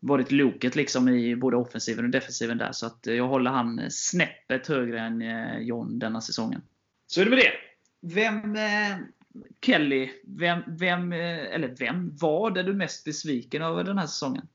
varit 0.00 0.32
loket 0.32 0.76
liksom 0.76 1.08
i 1.08 1.36
både 1.36 1.56
offensiven 1.56 2.04
och 2.04 2.10
defensiven 2.10 2.58
där. 2.58 2.72
Så 2.72 2.86
att 2.86 3.06
jag 3.06 3.28
håller 3.28 3.50
han 3.50 3.90
snäppet 3.90 4.66
högre 4.66 5.00
än 5.00 5.22
eh, 5.22 5.58
John 5.58 5.98
denna 5.98 6.20
säsongen. 6.20 6.62
Så 7.06 7.20
är 7.20 7.24
det 7.24 7.30
med 7.30 7.38
det. 7.38 7.52
Vem, 8.00 8.56
eh, 8.56 8.98
Kelly, 9.60 10.10
vem, 10.22 10.60
vem, 10.66 11.12
eh, 11.12 11.54
eller 11.54 11.76
vem, 11.78 12.16
vad 12.16 12.56
är 12.56 12.62
du 12.62 12.74
mest 12.74 13.04
besviken 13.04 13.62
över 13.62 13.84
den 13.84 13.98
här 13.98 14.06
säsongen? 14.06 14.48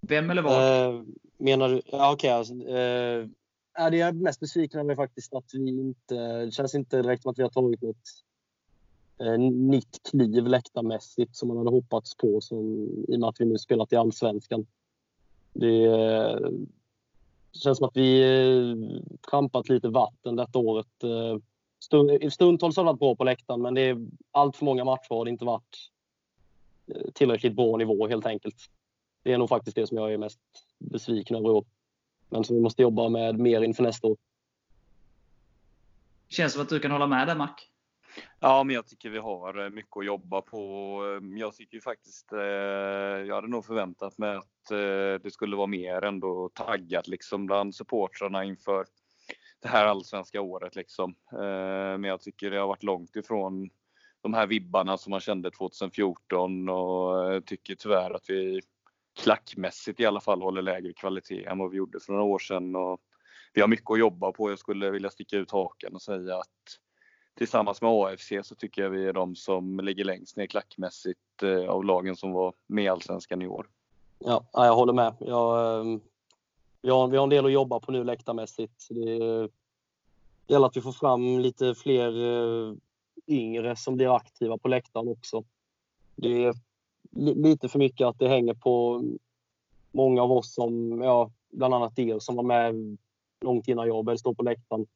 Vem 0.00 0.30
eller 0.30 0.42
vad? 0.42 0.86
Eh, 0.86 1.02
menar 1.36 1.68
du? 1.68 1.82
Ja, 1.84 2.12
okej. 2.12 2.12
Okay, 2.12 2.30
alltså, 2.30 2.54
eh, 2.54 3.90
det 3.90 3.96
jag 3.96 4.08
är 4.08 4.12
mest 4.12 4.40
besviken 4.40 4.80
över 4.80 4.92
är 4.92 4.96
faktiskt 4.96 5.34
att 5.34 5.50
vi 5.52 5.68
inte... 5.68 6.44
Det 6.44 6.52
känns 6.52 6.74
inte 6.74 7.02
direkt 7.02 7.22
som 7.22 7.30
att 7.30 7.38
vi 7.38 7.42
har 7.42 7.50
tagit 7.50 7.82
något 7.82 7.96
eh, 7.96 8.31
Eh, 9.22 9.38
nytt 9.38 10.10
kliv 10.10 10.46
läktarmässigt 10.46 11.36
som 11.36 11.48
man 11.48 11.56
hade 11.56 11.70
hoppats 11.70 12.16
på 12.16 12.40
som, 12.40 12.88
i 13.08 13.16
och 13.16 13.20
med 13.20 13.28
att 13.28 13.40
vi 13.40 13.44
nu 13.44 13.58
spelat 13.58 13.92
i 13.92 13.96
Allsvenskan. 13.96 14.66
Det 15.52 15.84
eh, 15.84 16.50
känns 17.52 17.78
som 17.78 17.88
att 17.88 17.96
vi 17.96 18.22
eh, 18.22 19.00
trampat 19.30 19.68
lite 19.68 19.88
vatten 19.88 20.36
detta 20.36 20.58
året. 20.58 21.04
Eh, 21.04 21.42
stund, 21.78 22.32
stundtals 22.32 22.76
har 22.76 22.84
det 22.84 22.86
varit 22.86 22.98
bra 22.98 23.16
på 23.16 23.24
läktaren, 23.24 23.62
men 23.62 23.74
det 23.74 23.80
är 23.80 24.06
allt 24.30 24.56
för 24.56 24.64
många 24.64 24.84
matcher 24.84 25.14
har 25.14 25.24
det 25.24 25.30
inte 25.30 25.44
varit 25.44 25.90
eh, 26.86 27.10
tillräckligt 27.14 27.56
bra 27.56 27.76
nivå 27.76 28.08
helt 28.08 28.26
enkelt. 28.26 28.56
Det 29.22 29.32
är 29.32 29.38
nog 29.38 29.48
faktiskt 29.48 29.76
det 29.76 29.86
som 29.86 29.96
jag 29.96 30.12
är 30.12 30.18
mest 30.18 30.40
besviken 30.78 31.36
över 31.36 31.48
i 31.48 31.52
år. 31.52 31.64
Men 32.28 32.44
som 32.44 32.56
vi 32.56 32.62
måste 32.62 32.82
jobba 32.82 33.08
med 33.08 33.38
mer 33.38 33.62
inför 33.62 33.82
nästa 33.82 34.06
år. 34.06 34.16
Känns 36.28 36.52
som 36.52 36.62
att 36.62 36.68
du 36.68 36.80
kan 36.80 36.90
hålla 36.90 37.06
med 37.06 37.26
där 37.26 37.36
Mac? 37.36 37.71
Ja, 38.40 38.64
men 38.64 38.74
jag 38.74 38.86
tycker 38.86 39.10
vi 39.10 39.18
har 39.18 39.64
eh, 39.64 39.70
mycket 39.70 39.96
att 39.96 40.06
jobba 40.06 40.40
på. 40.40 40.58
Ehm, 41.04 41.38
jag 41.38 41.54
tycker 41.54 41.80
faktiskt, 41.80 42.32
eh, 42.32 42.40
jag 43.28 43.34
hade 43.34 43.48
nog 43.48 43.64
förväntat 43.64 44.18
mig 44.18 44.36
att 44.36 44.70
eh, 44.70 45.22
det 45.22 45.32
skulle 45.32 45.56
vara 45.56 45.66
mer 45.66 46.04
ändå 46.04 46.48
taggat 46.54 47.08
liksom 47.08 47.46
bland 47.46 47.74
supportrarna 47.74 48.44
inför 48.44 48.84
det 49.62 49.68
här 49.68 49.86
allsvenska 49.86 50.40
året 50.40 50.76
liksom. 50.76 51.14
Eh, 51.32 51.98
men 51.98 52.04
jag 52.04 52.20
tycker 52.20 52.50
det 52.50 52.58
har 52.58 52.66
varit 52.66 52.82
långt 52.82 53.16
ifrån 53.16 53.70
de 54.20 54.34
här 54.34 54.46
vibbarna 54.46 54.98
som 54.98 55.10
man 55.10 55.20
kände 55.20 55.50
2014 55.50 56.68
och 56.68 57.34
jag 57.34 57.46
tycker 57.46 57.74
tyvärr 57.74 58.10
att 58.10 58.30
vi 58.30 58.60
klackmässigt 59.20 60.00
i 60.00 60.06
alla 60.06 60.20
fall 60.20 60.42
håller 60.42 60.62
lägre 60.62 60.92
kvalitet 60.92 61.44
än 61.44 61.58
vad 61.58 61.70
vi 61.70 61.76
gjorde 61.76 62.00
för 62.00 62.12
några 62.12 62.24
år 62.24 62.38
sedan. 62.38 62.76
Och 62.76 63.00
vi 63.52 63.60
har 63.60 63.68
mycket 63.68 63.90
att 63.90 63.98
jobba 63.98 64.32
på. 64.32 64.50
Jag 64.50 64.58
skulle 64.58 64.90
vilja 64.90 65.10
sticka 65.10 65.36
ut 65.36 65.50
haken 65.50 65.94
och 65.94 66.02
säga 66.02 66.36
att 66.36 66.78
tillsammans 67.34 67.82
med 67.82 67.90
AFC 67.90 68.32
så 68.42 68.54
tycker 68.54 68.82
jag 68.82 68.90
vi 68.90 69.06
är 69.06 69.12
de 69.12 69.36
som 69.36 69.80
ligger 69.80 70.04
längst 70.04 70.36
ner 70.36 70.46
klackmässigt 70.46 71.42
eh, 71.42 71.70
av 71.70 71.84
lagen 71.84 72.16
som 72.16 72.32
var 72.32 72.52
med 72.66 72.84
i 72.84 72.88
Allsvenskan 72.88 73.42
i 73.42 73.46
år. 73.46 73.68
Ja, 74.18 74.44
jag 74.52 74.74
håller 74.74 74.92
med. 74.92 75.14
Jag, 75.20 75.80
ehm, 75.80 76.00
vi 76.82 76.90
har, 76.90 77.08
vi 77.08 77.16
har 77.16 77.24
en 77.24 77.30
del 77.30 77.46
att 77.46 77.52
jobba 77.52 77.80
på 77.80 77.92
nu 77.92 78.04
läktarmässigt. 78.04 78.88
Det 78.88 79.48
gäller 80.46 80.66
att 80.66 80.76
vi 80.76 80.80
får 80.80 80.92
fram 80.92 81.38
lite 81.38 81.74
fler 81.74 82.24
eh, 82.24 82.74
yngre 83.26 83.76
som 83.76 83.96
blir 83.96 84.16
aktiva 84.16 84.58
på 84.58 84.68
läktaren 84.68 85.08
också. 85.08 85.44
Det 86.16 86.44
är 86.44 86.54
lite 87.16 87.68
för 87.68 87.78
mycket 87.78 88.06
att 88.06 88.18
det 88.18 88.28
hänger 88.28 88.54
på 88.54 89.02
många 89.92 90.22
av 90.22 90.32
oss 90.32 90.54
som, 90.54 91.00
ja, 91.02 91.30
bland 91.50 91.74
annat 91.74 91.98
er 91.98 92.18
som 92.18 92.36
var 92.36 92.42
med 92.42 92.98
långt 93.40 93.68
innan 93.68 93.86
jag 93.86 94.04
började 94.04 94.18
stå 94.18 94.34
på 94.34 94.42
läktaren. 94.42 94.86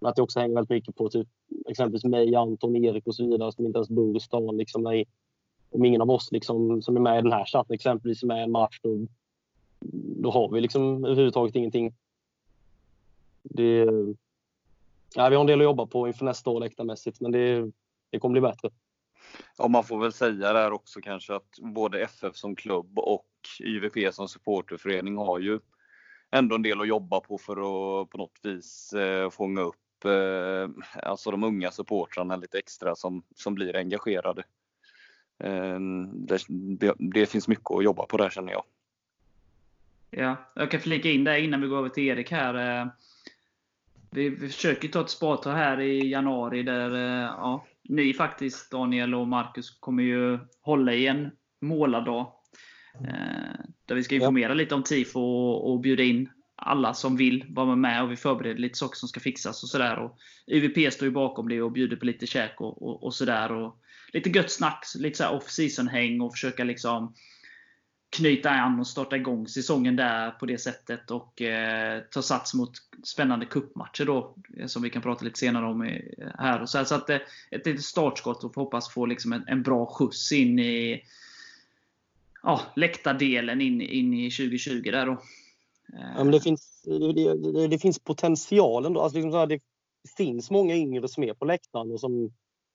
Men 0.00 0.10
att 0.10 0.16
det 0.16 0.22
också 0.22 0.40
hänger 0.40 0.54
väldigt 0.54 0.70
mycket 0.70 0.96
på 0.96 1.08
typ, 1.08 1.28
exempelvis 1.68 2.04
mig, 2.04 2.34
Anton, 2.34 2.76
Erik 2.76 3.06
och 3.06 3.14
så 3.14 3.30
vidare 3.30 3.52
som 3.52 3.66
inte 3.66 3.78
ens 3.78 3.88
bor 3.88 4.16
i 4.16 4.20
stan. 4.20 4.56
Liksom, 4.56 4.82
när, 4.82 5.04
om 5.70 5.84
ingen 5.84 6.00
av 6.00 6.10
oss 6.10 6.32
liksom, 6.32 6.82
som 6.82 6.96
är 6.96 7.00
med 7.00 7.18
i 7.18 7.22
den 7.22 7.32
här 7.32 7.44
chatten 7.44 7.74
exempelvis 7.74 8.22
är 8.22 8.26
med 8.26 8.40
i 8.40 8.42
en 8.42 8.50
match, 8.50 8.80
då 8.82 9.06
då 10.20 10.30
har 10.30 10.48
vi 10.52 10.60
liksom 10.60 11.04
överhuvudtaget 11.04 11.56
ingenting. 11.56 11.94
Det, 13.42 13.86
ja, 15.14 15.28
vi 15.28 15.34
har 15.34 15.40
en 15.40 15.46
del 15.46 15.60
att 15.60 15.64
jobba 15.64 15.86
på 15.86 16.08
inför 16.08 16.24
nästa 16.24 16.50
år 16.50 16.60
läktarmässigt, 16.60 17.20
men 17.20 17.32
det, 17.32 17.70
det 18.10 18.18
kommer 18.18 18.32
bli 18.32 18.40
bättre. 18.40 18.70
Ja, 19.58 19.68
man 19.68 19.84
får 19.84 19.98
väl 19.98 20.12
säga 20.12 20.52
där 20.52 20.72
också 20.72 21.00
kanske 21.00 21.34
att 21.34 21.58
både 21.58 22.02
FF 22.02 22.36
som 22.36 22.56
klubb 22.56 22.98
och 22.98 23.26
IVP 23.60 24.14
som 24.14 24.28
supporterförening 24.28 25.16
har 25.16 25.38
ju 25.38 25.60
ändå 26.30 26.54
en 26.54 26.62
del 26.62 26.80
att 26.80 26.88
jobba 26.88 27.20
på 27.20 27.38
för 27.38 27.52
att 27.52 28.10
på 28.10 28.18
något 28.18 28.38
vis 28.42 28.92
eh, 28.92 29.30
fånga 29.30 29.60
upp 29.60 29.76
eh, 30.04 30.68
alltså 31.02 31.30
de 31.30 31.44
unga 31.44 31.70
supportrarna 31.70 32.36
lite 32.36 32.58
extra 32.58 32.94
som, 32.94 33.22
som 33.34 33.54
blir 33.54 33.76
engagerade. 33.76 34.42
Eh, 35.38 35.78
det, 36.12 36.94
det, 36.98 37.26
finns 37.26 37.48
mycket 37.48 37.70
att 37.70 37.84
jobba 37.84 38.06
på 38.06 38.16
där 38.16 38.30
känner 38.30 38.52
jag. 38.52 38.64
Ja, 40.10 40.36
jag 40.54 40.70
kan 40.70 40.80
flika 40.80 41.10
in 41.10 41.24
det 41.24 41.40
innan 41.40 41.60
vi 41.60 41.68
går 41.68 41.78
över 41.78 41.88
till 41.88 42.04
Erik 42.04 42.30
här. 42.30 42.80
Eh, 42.80 42.86
vi, 44.10 44.28
vi 44.28 44.48
försöker 44.48 44.88
ta 44.88 45.00
ett 45.00 45.10
spadtag 45.10 45.52
här 45.52 45.80
i 45.80 46.10
januari 46.10 46.62
där 46.62 46.90
ja, 47.22 47.66
ni 47.82 48.14
faktiskt, 48.14 48.70
Daniel 48.70 49.14
och 49.14 49.28
Marcus, 49.28 49.70
kommer 49.70 50.02
ju 50.02 50.38
hålla 50.60 50.94
i 50.94 51.06
en 51.06 51.30
målardag. 51.60 52.32
Där 53.86 53.94
vi 53.94 54.04
ska 54.04 54.14
informera 54.14 54.48
ja. 54.48 54.54
lite 54.54 54.74
om 54.74 54.82
tifo 54.82 55.20
och, 55.20 55.70
och 55.70 55.80
bjuda 55.80 56.02
in 56.02 56.28
alla 56.58 56.94
som 56.94 57.16
vill 57.16 57.44
vara 57.48 57.76
med 57.76 58.02
och 58.02 58.12
vi 58.12 58.16
förbereder 58.16 58.60
lite 58.60 58.78
saker 58.78 58.96
som 58.96 59.08
ska 59.08 59.20
fixas 59.20 59.62
och 59.62 59.68
sådär. 59.68 60.10
UVP 60.46 60.92
står 60.92 61.08
ju 61.08 61.12
bakom 61.12 61.48
det 61.48 61.62
och 61.62 61.72
bjuder 61.72 61.96
på 61.96 62.04
lite 62.04 62.26
käk 62.26 62.60
och, 62.60 62.82
och, 62.82 63.04
och 63.04 63.14
sådär. 63.14 63.72
Lite 64.12 64.30
gött 64.30 64.50
snack, 64.50 64.84
lite 64.98 65.28
off-season 65.28 65.88
häng 65.88 66.20
och 66.20 66.32
försöka 66.32 66.64
liksom 66.64 67.14
knyta 68.10 68.50
an 68.50 68.80
och 68.80 68.86
starta 68.86 69.16
igång 69.16 69.48
säsongen 69.48 69.96
där 69.96 70.30
på 70.30 70.46
det 70.46 70.58
sättet 70.58 71.10
och 71.10 71.42
eh, 71.42 72.02
ta 72.10 72.22
sats 72.22 72.54
mot 72.54 72.72
spännande 73.04 73.46
kuppmatcher 73.46 74.04
då 74.04 74.34
som 74.66 74.82
vi 74.82 74.90
kan 74.90 75.02
prata 75.02 75.24
lite 75.24 75.38
senare 75.38 75.66
om 75.66 75.82
eh, 75.82 76.28
här. 76.38 76.62
Och 76.62 76.68
så, 76.68 76.78
här, 76.78 76.84
så 76.84 76.94
att, 76.94 77.10
eh, 77.10 77.18
ett 77.50 77.66
litet 77.66 77.84
startskott 77.84 78.44
och 78.44 78.56
hoppas 78.56 78.90
få 78.90 79.06
liksom 79.06 79.32
en, 79.32 79.44
en 79.46 79.62
bra 79.62 79.86
skjuts 79.86 80.32
in 80.32 80.58
i 80.58 81.04
ja, 82.42 82.60
läktardelen 82.76 83.60
in, 83.60 83.80
in 83.80 84.14
i 84.14 84.30
2020 84.30 84.90
där 84.90 85.06
då. 85.06 85.22
Ja, 85.92 86.24
men 86.24 86.30
det, 86.30 86.40
finns, 86.40 86.82
det, 87.14 87.68
det, 87.68 87.78
finns 87.78 87.98
potential 87.98 88.86
ändå. 88.86 89.00
Alltså 89.00 89.16
liksom 89.16 89.32
så 89.32 89.38
här, 89.38 89.46
det 89.46 89.60
finns 90.16 90.50
många 90.50 90.74
yngre 90.74 91.08
som 91.08 91.24
är 91.24 91.34
på 91.34 91.44
läktaren 91.44 91.92
och 91.92 92.00
som 92.00 92.32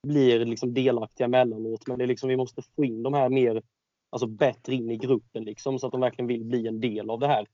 blir 0.07 0.45
liksom 0.45 0.74
delaktiga 0.74 1.26
emellanåt. 1.26 1.88
Men 1.88 1.97
det 1.97 2.05
är 2.05 2.07
liksom, 2.07 2.30
vi 2.30 2.38
måste 2.38 2.61
få 2.61 2.86
in 2.86 3.03
de 3.03 3.14
här 3.14 3.30
mer 3.30 3.61
alltså 4.09 4.28
bättre 4.28 4.74
in 4.74 4.91
i 4.91 4.97
gruppen 4.97 5.43
liksom, 5.43 5.80
så 5.80 5.86
att 5.86 5.91
de 5.91 6.01
verkligen 6.01 6.28
vill 6.28 6.43
bli 6.43 6.68
en 6.68 6.80
del 6.80 7.09
av 7.09 7.20
det 7.20 7.28
här. 7.28 7.47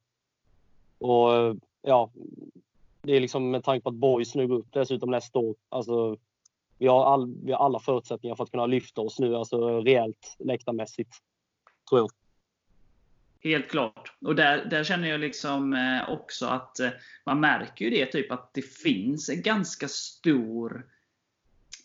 Och 0.97 1.55
ja, 1.81 2.11
det 3.01 3.15
är 3.15 3.19
liksom 3.19 3.51
med 3.51 3.63
tanke 3.63 3.83
på 3.83 3.89
att 3.89 3.95
Boys 3.95 4.35
nu 4.35 4.47
går 4.47 4.55
upp 4.55 4.73
dessutom 4.73 5.11
nästa 5.11 5.39
år. 5.39 5.55
Alltså, 5.69 6.17
vi, 6.77 6.87
har 6.87 7.05
all, 7.05 7.35
vi 7.43 7.51
har 7.51 7.59
alla 7.59 7.79
förutsättningar 7.79 8.35
för 8.35 8.43
att 8.43 8.51
kunna 8.51 8.65
lyfta 8.65 9.01
oss 9.01 9.19
nu, 9.19 9.35
alltså 9.35 9.81
rejält 9.81 10.35
läktarmässigt. 10.39 11.13
Tror 11.89 12.01
jag. 12.01 12.09
Helt 13.43 13.71
klart. 13.71 14.13
Och 14.21 14.35
där, 14.35 14.65
där 14.65 14.83
känner 14.83 15.09
jag 15.09 15.19
liksom 15.19 15.73
eh, 15.73 16.09
också 16.09 16.45
att 16.45 16.79
eh, 16.79 16.89
man 17.25 17.39
märker 17.39 17.85
ju 17.85 17.91
det, 17.91 18.05
typ 18.05 18.31
att 18.31 18.53
det 18.53 18.61
finns 18.61 19.29
en 19.29 19.41
ganska 19.41 19.87
stor 19.87 20.85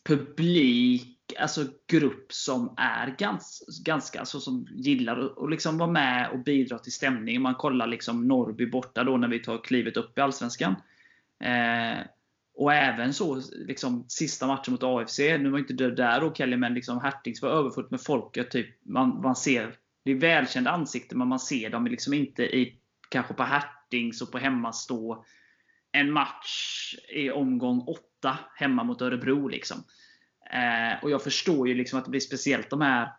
publik 0.05 1.11
alltså, 1.39 1.65
grupp 1.87 2.33
som 2.33 2.75
är 2.77 3.15
ganska, 3.19 3.65
ganska 3.85 4.21
alltså, 4.21 4.41
som 4.41 4.67
gillar 4.71 5.45
att 5.45 5.51
liksom 5.51 5.79
vara 5.79 5.91
med 5.91 6.31
och 6.31 6.39
bidra 6.39 6.79
till 6.79 6.93
stämningen. 6.93 7.43
Man 7.43 7.55
kollar 7.55 7.87
liksom 7.87 8.29
Norrby 8.29 8.67
borta 8.67 9.05
då 9.05 9.17
när 9.17 9.29
vi 9.29 9.39
tar 9.39 9.65
klivet 9.65 9.97
upp 9.97 10.19
i 10.19 10.21
Allsvenskan. 10.21 10.75
Eh, 11.41 11.99
och 12.57 12.75
även 12.75 13.15
så, 13.15 13.43
liksom, 13.53 14.05
sista 14.09 14.47
matchen 14.47 14.73
mot 14.73 14.83
AFC. 14.83 15.19
Nu 15.19 15.51
var 15.51 15.59
inte 15.59 15.73
det 15.73 15.95
där 15.95 16.21
då 16.21 16.35
Kelly, 16.35 16.57
men 16.57 16.75
liksom, 16.75 17.01
Hertings 17.01 17.43
var 17.43 17.51
överfullt 17.51 17.91
med 17.91 18.01
folk. 18.01 18.51
Typ, 18.51 18.67
man, 18.83 19.23
man 19.23 19.37
ser, 19.37 19.75
det 20.05 20.11
är 20.11 20.15
välkända 20.15 20.71
ansikten, 20.71 21.19
men 21.19 21.29
man 21.29 21.41
ser 21.41 21.71
dem 21.71 21.87
liksom 21.87 22.15
inte 22.15 22.43
i, 22.43 22.79
kanske 23.09 23.35
på 23.35 23.43
Hertings 23.43 24.23
och 24.23 24.33
på 24.33 24.39
hemmastå 24.39 25.25
en 25.93 26.13
match 26.13 26.95
i 27.09 27.31
omgång 27.31 27.81
8 27.81 28.39
hemma 28.55 28.85
mot 28.85 29.03
Örebro. 29.03 29.49
Liksom. 29.49 29.85
Eh, 30.53 31.05
och 31.05 31.11
jag 31.11 31.23
förstår 31.23 31.69
ju 31.69 31.75
liksom 31.75 31.99
att 31.99 32.05
det 32.05 32.11
blir 32.11 32.21
speciellt 32.21 32.71
de 32.71 32.81
här 32.81 33.13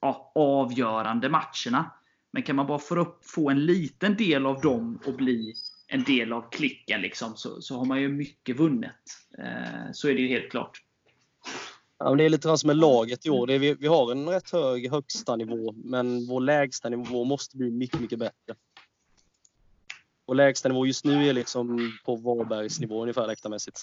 ja, 0.00 0.32
avgörande 0.34 1.28
matcherna. 1.28 1.90
Men 2.30 2.42
kan 2.42 2.56
man 2.56 2.66
bara 2.66 2.78
få, 2.78 2.96
upp, 2.96 3.24
få 3.24 3.50
en 3.50 3.66
liten 3.66 4.16
del 4.16 4.46
av 4.46 4.60
dem 4.60 5.00
och 5.06 5.14
bli 5.14 5.54
en 5.88 6.04
del 6.04 6.32
av 6.32 6.50
klicken 6.50 7.00
liksom, 7.00 7.36
så, 7.36 7.60
så 7.60 7.78
har 7.78 7.84
man 7.84 8.00
ju 8.00 8.08
mycket 8.08 8.56
vunnet. 8.56 9.02
Eh, 9.38 9.92
så 9.92 10.08
är 10.08 10.14
det 10.14 10.20
ju 10.20 10.28
helt 10.28 10.50
klart. 10.50 10.82
Ja, 12.04 12.08
men 12.08 12.18
det 12.18 12.24
är 12.24 12.28
lite 12.28 12.48
grann 12.48 12.58
som 12.58 12.66
med 12.66 12.76
laget 12.76 13.26
i 13.26 13.30
år. 13.30 13.46
Det 13.46 13.54
är, 13.54 13.58
vi, 13.58 13.74
vi 13.74 13.86
har 13.86 14.12
en 14.12 14.28
rätt 14.28 14.50
hög 14.50 14.90
högsta 14.90 15.36
nivå, 15.36 15.72
men 15.72 16.26
vår 16.26 16.40
lägsta 16.40 16.88
nivå 16.88 17.24
måste 17.24 17.56
bli 17.56 17.70
mycket, 17.70 18.00
mycket 18.00 18.18
bättre. 18.18 18.54
Vår 20.26 20.34
lägsta 20.34 20.68
nivå 20.68 20.86
just 20.86 21.04
nu 21.04 21.28
är 21.28 21.32
liksom 21.32 21.92
på 22.04 22.16
Varbergs 22.16 22.80
nivå 22.80 23.02
ungefär 23.02 23.26
läktarmässigt. 23.26 23.82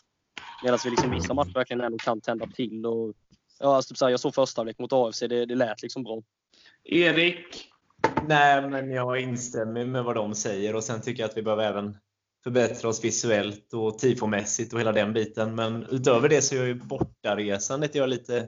Medan 0.63 0.79
vi 0.83 0.89
liksom 0.89 1.11
vissa 1.11 1.33
matcher 1.33 1.53
verkligen 1.53 1.81
ändå 1.81 1.97
kan 1.97 2.21
tända 2.21 2.47
till. 2.47 2.85
Och, 2.85 3.13
ja, 3.59 3.75
alltså 3.75 3.89
typ 3.89 3.97
så 3.97 4.05
här, 4.05 4.11
jag 4.11 4.19
såg 4.19 4.35
första 4.35 4.59
halvlek 4.59 4.79
mot 4.79 4.93
AFC, 4.93 5.19
det, 5.19 5.45
det 5.45 5.55
lät 5.55 5.81
liksom 5.81 6.03
bra. 6.03 6.21
Erik? 6.83 7.71
Nej, 8.27 8.69
men 8.69 8.91
jag 8.91 9.19
instämmer 9.21 9.85
med 9.85 10.03
vad 10.03 10.15
de 10.15 10.35
säger 10.35 10.75
och 10.75 10.83
sen 10.83 11.01
tycker 11.01 11.23
jag 11.23 11.29
att 11.29 11.37
vi 11.37 11.41
behöver 11.41 11.63
även 11.63 11.97
förbättra 12.49 12.89
oss 12.89 13.03
visuellt 13.03 13.73
och 13.73 13.99
tifomässigt 13.99 14.73
och 14.73 14.79
hela 14.79 14.91
den 14.91 15.13
biten. 15.13 15.55
Men 15.55 15.85
utöver 15.91 16.29
det 16.29 16.41
så 16.41 16.55
är 16.55 16.65
ju 16.65 16.73
bortaresandet 16.73 17.95
jag 17.95 18.09
lite 18.09 18.47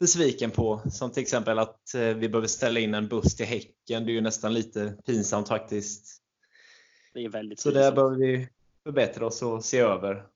besviken 0.00 0.50
på. 0.50 0.82
Som 0.90 1.12
till 1.12 1.22
exempel 1.22 1.58
att 1.58 1.94
eh, 1.94 2.00
vi 2.00 2.28
behöver 2.28 2.48
ställa 2.48 2.80
in 2.80 2.94
en 2.94 3.08
buss 3.08 3.36
till 3.36 3.46
Häcken. 3.46 4.06
Det 4.06 4.12
är 4.12 4.14
ju 4.14 4.20
nästan 4.20 4.54
lite 4.54 4.94
pinsamt 5.06 5.48
faktiskt. 5.48 6.22
Det 7.14 7.24
är 7.24 7.28
väldigt 7.28 7.60
Så 7.60 7.70
där 7.70 7.92
behöver 7.92 8.16
vi 8.16 8.48
förbättra 8.84 9.26
oss 9.26 9.42
och 9.42 9.64
se 9.64 9.78
över. 9.78 10.26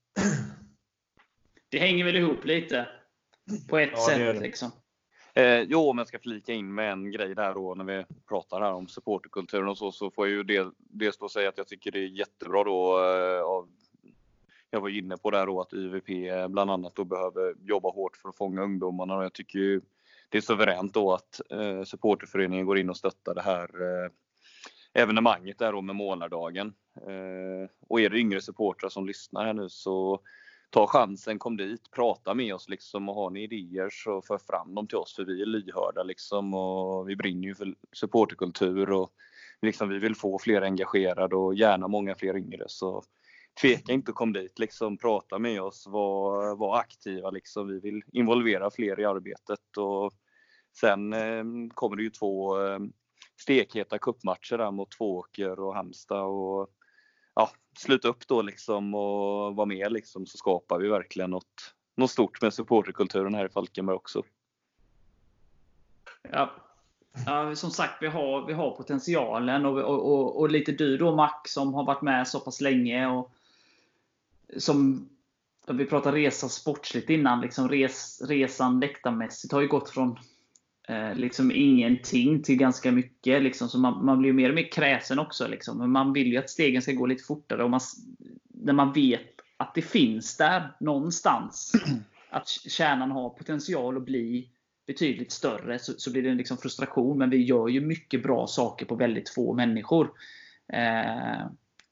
Det 1.69 1.79
hänger 1.79 2.05
väl 2.05 2.15
ihop 2.15 2.45
lite? 2.45 2.87
På 3.69 3.77
ett 3.77 3.89
Ja, 3.93 3.99
det 3.99 4.05
sätt 4.05 4.35
det. 4.35 4.41
liksom. 4.41 4.71
Eh, 5.37 5.61
jo, 5.61 5.89
om 5.89 5.97
jag 5.97 6.07
ska 6.07 6.19
flika 6.19 6.53
in 6.53 6.73
med 6.73 6.91
en 6.91 7.11
grej 7.11 7.35
där 7.35 7.53
då 7.53 7.75
när 7.75 7.83
vi 7.83 8.05
pratar 8.27 8.61
här 8.61 8.73
om 8.73 8.87
supporterkulturen 8.87 9.67
och 9.67 9.77
så, 9.77 9.91
så 9.91 10.11
får 10.11 10.27
jag 10.27 10.37
ju 10.37 10.43
del, 10.43 10.71
dels 10.77 11.17
då 11.17 11.29
säga 11.29 11.49
att 11.49 11.57
jag 11.57 11.67
tycker 11.67 11.91
det 11.91 11.99
är 11.99 12.07
jättebra 12.07 12.63
då 12.63 12.99
eh, 12.99 13.41
av 13.41 13.69
jag 14.69 14.81
var 14.81 14.89
ju 14.89 14.99
inne 14.99 15.17
på 15.17 15.31
det 15.31 15.37
här 15.37 15.45
då 15.45 15.61
att 15.61 15.73
YVP 15.73 16.09
eh, 16.09 16.47
bland 16.47 16.71
annat 16.71 16.95
då 16.95 17.03
behöver 17.03 17.55
jobba 17.63 17.89
hårt 17.89 18.17
för 18.17 18.29
att 18.29 18.37
fånga 18.37 18.61
ungdomarna 18.61 19.15
och 19.17 19.23
jag 19.23 19.33
tycker 19.33 19.59
ju 19.59 19.81
det 20.29 20.37
är 20.37 20.41
suveränt 20.41 20.93
då 20.93 21.13
att 21.13 21.41
eh, 21.49 21.83
supporterföreningen 21.83 22.65
går 22.65 22.77
in 22.77 22.89
och 22.89 22.97
stöttar 22.97 23.35
det 23.35 23.41
här 23.41 23.69
eh, 23.81 24.11
evenemanget 25.01 25.59
där 25.59 25.71
då 25.71 25.81
med 25.81 25.95
målardagen. 25.95 26.73
Eh, 26.95 27.69
och 27.87 28.01
är 28.01 28.09
det 28.09 28.19
yngre 28.19 28.41
supportrar 28.41 28.89
som 28.89 29.07
lyssnar 29.07 29.45
här 29.45 29.53
nu 29.53 29.69
så 29.69 30.19
ta 30.69 30.87
chansen, 30.87 31.39
kom 31.39 31.57
dit, 31.57 31.91
prata 31.91 32.33
med 32.33 32.55
oss 32.55 32.69
liksom 32.69 33.09
och 33.09 33.15
har 33.15 33.29
ni 33.29 33.43
idéer 33.43 33.89
så 33.91 34.21
för 34.21 34.37
fram 34.37 34.75
dem 34.75 34.87
till 34.87 34.97
oss 34.97 35.15
för 35.15 35.25
vi 35.25 35.41
är 35.41 35.45
lyhörda 35.45 36.03
liksom 36.03 36.53
och 36.53 37.09
vi 37.09 37.15
brinner 37.15 37.47
ju 37.47 37.55
för 37.55 37.75
supporterkultur 37.91 38.91
och 38.91 39.11
liksom 39.61 39.89
vi 39.89 39.99
vill 39.99 40.15
få 40.15 40.39
fler 40.39 40.61
engagerade 40.61 41.35
och 41.35 41.55
gärna 41.55 41.87
många 41.87 42.15
fler 42.15 42.37
yngre 42.37 42.63
så 42.67 43.03
tveka 43.61 43.93
inte 43.93 44.11
kom 44.11 44.33
dit 44.33 44.59
liksom, 44.59 44.97
prata 44.97 45.39
med 45.39 45.61
oss, 45.61 45.87
var, 45.87 46.55
var 46.55 46.79
aktiva 46.79 47.29
liksom. 47.29 47.67
Vi 47.67 47.79
vill 47.79 48.01
involvera 48.13 48.71
fler 48.71 48.99
i 48.99 49.05
arbetet 49.05 49.77
och 49.77 50.13
sen 50.79 51.13
eh, 51.13 51.43
kommer 51.73 51.95
det 51.95 52.03
ju 52.03 52.09
två 52.09 52.61
eh, 52.61 52.79
stekheta 53.41 53.97
cupmatcher 53.99 54.57
där 54.57 54.71
mot 54.71 54.91
Tvååker 54.91 55.59
och 55.59 55.75
Halmstad 55.75 56.23
och 56.23 56.69
ja, 57.37 57.51
sluta 57.77 58.07
upp 58.07 58.27
då 58.27 58.41
liksom 58.41 58.95
och 58.95 59.55
vara 59.55 59.65
med 59.65 59.91
liksom 59.91 60.25
så 60.25 60.37
skapar 60.37 60.79
vi 60.79 60.87
verkligen 60.87 61.29
något, 61.29 61.73
något 61.95 62.11
stort 62.11 62.41
med 62.41 62.53
supporterkulturen 62.53 63.35
här 63.35 63.45
i 63.45 63.49
Falkenberg 63.49 63.95
också. 63.95 64.23
Ja. 66.31 66.51
Ja, 67.25 67.55
som 67.55 67.71
sagt, 67.71 68.01
vi 68.01 68.07
har, 68.07 68.45
vi 68.45 68.53
har 68.53 68.71
potentialen 68.71 69.65
och, 69.65 69.77
och, 69.77 70.13
och, 70.13 70.39
och 70.39 70.49
lite 70.49 70.71
du 70.71 70.97
då 70.97 71.15
Mac 71.15 71.41
som 71.45 71.73
har 71.73 71.83
varit 71.83 72.01
med 72.01 72.27
så 72.27 72.39
pass 72.39 72.61
länge. 72.61 73.07
Och 73.07 73.31
som 74.57 75.09
Vi 75.67 75.85
pratade 75.85 76.17
resa 76.17 76.49
sportsligt 76.49 77.09
innan. 77.09 77.41
Liksom 77.41 77.69
res, 77.69 78.21
resan 78.21 78.79
läktarmässigt 78.79 79.53
har 79.53 79.61
ju 79.61 79.67
gått 79.67 79.89
från 79.89 80.19
eh, 80.87 81.15
liksom 81.15 81.51
ingenting 81.55 82.43
till 82.43 82.55
ganska 82.55 82.91
mycket. 82.91 83.43
Liksom, 83.43 83.69
så 83.69 83.79
man, 83.79 84.05
man 84.05 84.19
blir 84.19 84.33
mer 84.33 84.49
och 84.49 84.55
mer 84.55 84.71
kräsen 84.71 85.19
också. 85.19 85.47
Liksom. 85.47 85.77
Men 85.77 85.91
man 85.91 86.13
vill 86.13 86.27
ju 86.27 86.37
att 86.37 86.49
stegen 86.49 86.81
ska 86.81 86.91
gå 86.91 87.05
lite 87.05 87.23
fortare. 87.23 87.63
Och 87.63 87.69
man, 87.69 87.79
när 88.49 88.73
man 88.73 88.93
vet 88.93 89.37
att 89.57 89.75
det 89.75 89.81
finns 89.81 90.37
där 90.37 90.71
någonstans. 90.79 91.71
Att 92.29 92.47
kärnan 92.47 93.11
har 93.11 93.29
potential 93.29 93.97
att 93.97 94.05
bli 94.05 94.49
betydligt 94.87 95.31
större 95.31 95.79
så, 95.79 95.93
så 95.97 96.11
blir 96.11 96.23
det 96.23 96.29
en 96.29 96.37
liksom 96.37 96.57
frustration. 96.57 97.17
Men 97.17 97.29
vi 97.29 97.43
gör 97.43 97.67
ju 97.67 97.81
mycket 97.81 98.23
bra 98.23 98.47
saker 98.47 98.85
på 98.85 98.95
väldigt 98.95 99.29
få 99.29 99.53
människor. 99.53 100.11
Eh, 100.73 101.47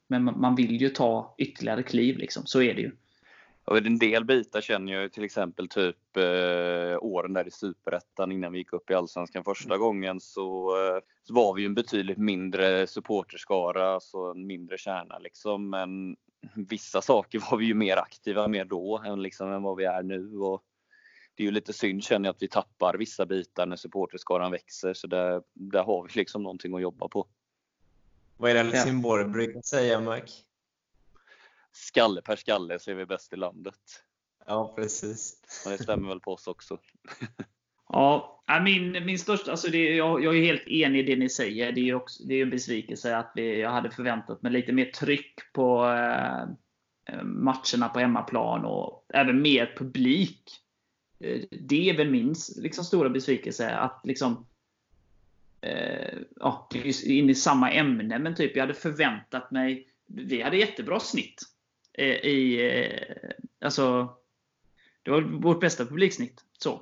men 0.08 0.24
man, 0.24 0.40
man 0.40 0.54
vill 0.54 0.80
ju 0.80 0.88
ta 0.88 1.34
ytterligare 1.38 1.82
kliv. 1.82 2.18
Liksom. 2.18 2.46
Så 2.46 2.62
är 2.62 2.74
det 2.74 2.80
ju. 2.80 2.92
Och 3.66 3.76
en 3.76 3.98
del 3.98 4.24
bitar 4.24 4.60
känner 4.60 4.92
jag 4.92 5.12
till 5.12 5.24
exempel 5.24 5.68
typ 5.68 6.16
eh, 6.16 6.98
åren 7.00 7.32
där 7.32 7.48
i 7.48 7.50
Superettan 7.50 8.32
innan 8.32 8.52
vi 8.52 8.58
gick 8.58 8.72
upp 8.72 8.90
i 8.90 8.94
Allsvenskan 8.94 9.44
första 9.44 9.78
gången 9.78 10.20
så, 10.20 10.68
eh, 10.68 11.02
så 11.22 11.34
var 11.34 11.54
vi 11.54 11.62
ju 11.62 11.66
en 11.66 11.74
betydligt 11.74 12.18
mindre 12.18 12.86
supporterskara, 12.86 13.88
alltså 13.88 14.18
en 14.18 14.46
mindre 14.46 14.78
kärna 14.78 15.18
liksom. 15.18 15.70
Men 15.70 16.16
vissa 16.54 17.02
saker 17.02 17.42
var 17.50 17.58
vi 17.58 17.64
ju 17.64 17.74
mer 17.74 17.96
aktiva 17.96 18.48
med 18.48 18.66
då 18.66 19.02
än, 19.06 19.22
liksom, 19.22 19.52
än 19.52 19.62
vad 19.62 19.76
vi 19.76 19.84
är 19.84 20.02
nu. 20.02 20.38
Och 20.38 20.62
det 21.34 21.42
är 21.42 21.44
ju 21.44 21.50
lite 21.50 21.72
synd 21.72 22.04
känner 22.04 22.28
jag 22.28 22.34
att 22.34 22.42
vi 22.42 22.48
tappar 22.48 22.94
vissa 22.94 23.26
bitar 23.26 23.66
när 23.66 23.76
supporterskaran 23.76 24.50
växer 24.52 24.94
så 24.94 25.06
där, 25.06 25.42
där 25.52 25.82
har 25.82 26.02
vi 26.02 26.08
liksom 26.14 26.42
någonting 26.42 26.74
att 26.74 26.82
jobba 26.82 27.08
på. 27.08 27.26
Vad 28.36 28.50
är 28.50 28.54
det 28.54 28.60
Helsingborg 28.60 29.24
brukar 29.24 29.62
säga, 29.62 30.00
Mark? 30.00 30.45
Skalle 31.76 32.22
per 32.22 32.36
skalle 32.36 32.78
så 32.78 32.90
är 32.90 32.94
vi 32.94 33.06
bäst 33.06 33.32
i 33.32 33.36
landet. 33.36 34.04
Ja, 34.46 34.72
precis. 34.76 35.40
Och 35.64 35.70
det 35.70 35.78
stämmer 35.78 36.08
väl 36.08 36.20
på 36.20 36.32
oss 36.32 36.46
också. 36.46 36.78
Ja, 37.88 38.42
min, 38.64 39.04
min 39.04 39.18
största, 39.18 39.50
alltså 39.50 39.70
det, 39.70 39.96
jag, 39.96 40.24
jag 40.24 40.36
är 40.36 40.42
helt 40.42 40.66
enig 40.66 40.98
i 40.98 41.02
det 41.02 41.16
ni 41.16 41.28
säger. 41.28 41.72
Det 41.72 41.80
är 41.80 41.84
ju 41.84 41.94
också, 41.94 42.22
det 42.24 42.34
är 42.34 42.42
en 42.42 42.50
besvikelse 42.50 43.16
att 43.16 43.32
vi, 43.34 43.60
jag 43.60 43.70
hade 43.70 43.90
förväntat 43.90 44.42
mig 44.42 44.52
lite 44.52 44.72
mer 44.72 44.84
tryck 44.84 45.52
på 45.52 45.86
eh, 45.86 47.22
matcherna 47.22 47.88
på 47.88 48.00
hemmaplan 48.00 48.64
och 48.64 49.06
även 49.14 49.42
mer 49.42 49.74
publik. 49.78 50.42
Eh, 51.20 51.40
det 51.50 51.90
är 51.90 51.96
väl 51.96 52.10
min 52.10 52.34
liksom, 52.56 52.84
stora 52.84 53.08
besvikelse. 53.08 53.70
Att 53.70 54.00
liksom, 54.04 54.46
eh, 55.60 56.18
ja, 56.36 56.68
in 57.04 57.30
i 57.30 57.34
samma 57.34 57.70
ämne, 57.70 58.18
men 58.18 58.34
typ 58.34 58.56
jag 58.56 58.62
hade 58.62 58.74
förväntat 58.74 59.50
mig 59.50 59.92
vi 60.06 60.42
hade 60.42 60.56
jättebra 60.56 61.00
snitt. 61.00 61.42
Eh, 61.98 62.06
i, 62.06 62.68
eh, 62.68 63.30
alltså, 63.60 64.16
det 65.02 65.10
var 65.10 65.20
vårt 65.20 65.60
bästa 65.60 65.84
publiksnitt. 65.84 66.44
Så. 66.58 66.72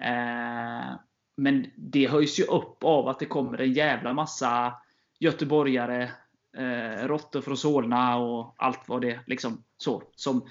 Eh, 0.00 0.94
men 1.36 1.70
det 1.76 2.06
höjs 2.06 2.40
ju 2.40 2.44
upp 2.44 2.84
av 2.84 3.08
att 3.08 3.18
det 3.18 3.26
kommer 3.26 3.60
en 3.60 3.72
jävla 3.72 4.12
massa 4.12 4.74
göteborgare, 5.18 6.10
eh, 6.56 7.06
råttor 7.06 7.40
från 7.40 7.56
Solna 7.56 8.16
och 8.16 8.54
allt 8.56 8.80
vad 8.86 9.00
det 9.00 9.20
liksom 9.26 9.64
så. 9.76 10.02
Som, 10.14 10.48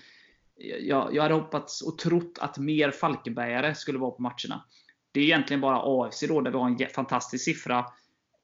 jag, 0.82 1.16
jag 1.16 1.24
hade 1.24 1.36
hoppats 1.36 1.82
och 1.82 1.98
trott 1.98 2.38
att 2.42 2.58
mer 2.58 2.92
Falkenbergare 2.92 3.76
skulle 3.76 4.00
vara 4.00 4.12
på 4.12 4.22
matcherna. 4.22 4.66
Det 5.12 5.20
är 5.20 5.24
egentligen 5.24 5.62
bara 5.62 5.82
AFC 5.84 6.24
då, 6.28 6.42
där 6.42 6.52
vi 6.52 6.58
har 6.58 6.70
en 6.70 6.90
fantastisk 6.96 7.46
siffra. 7.46 7.86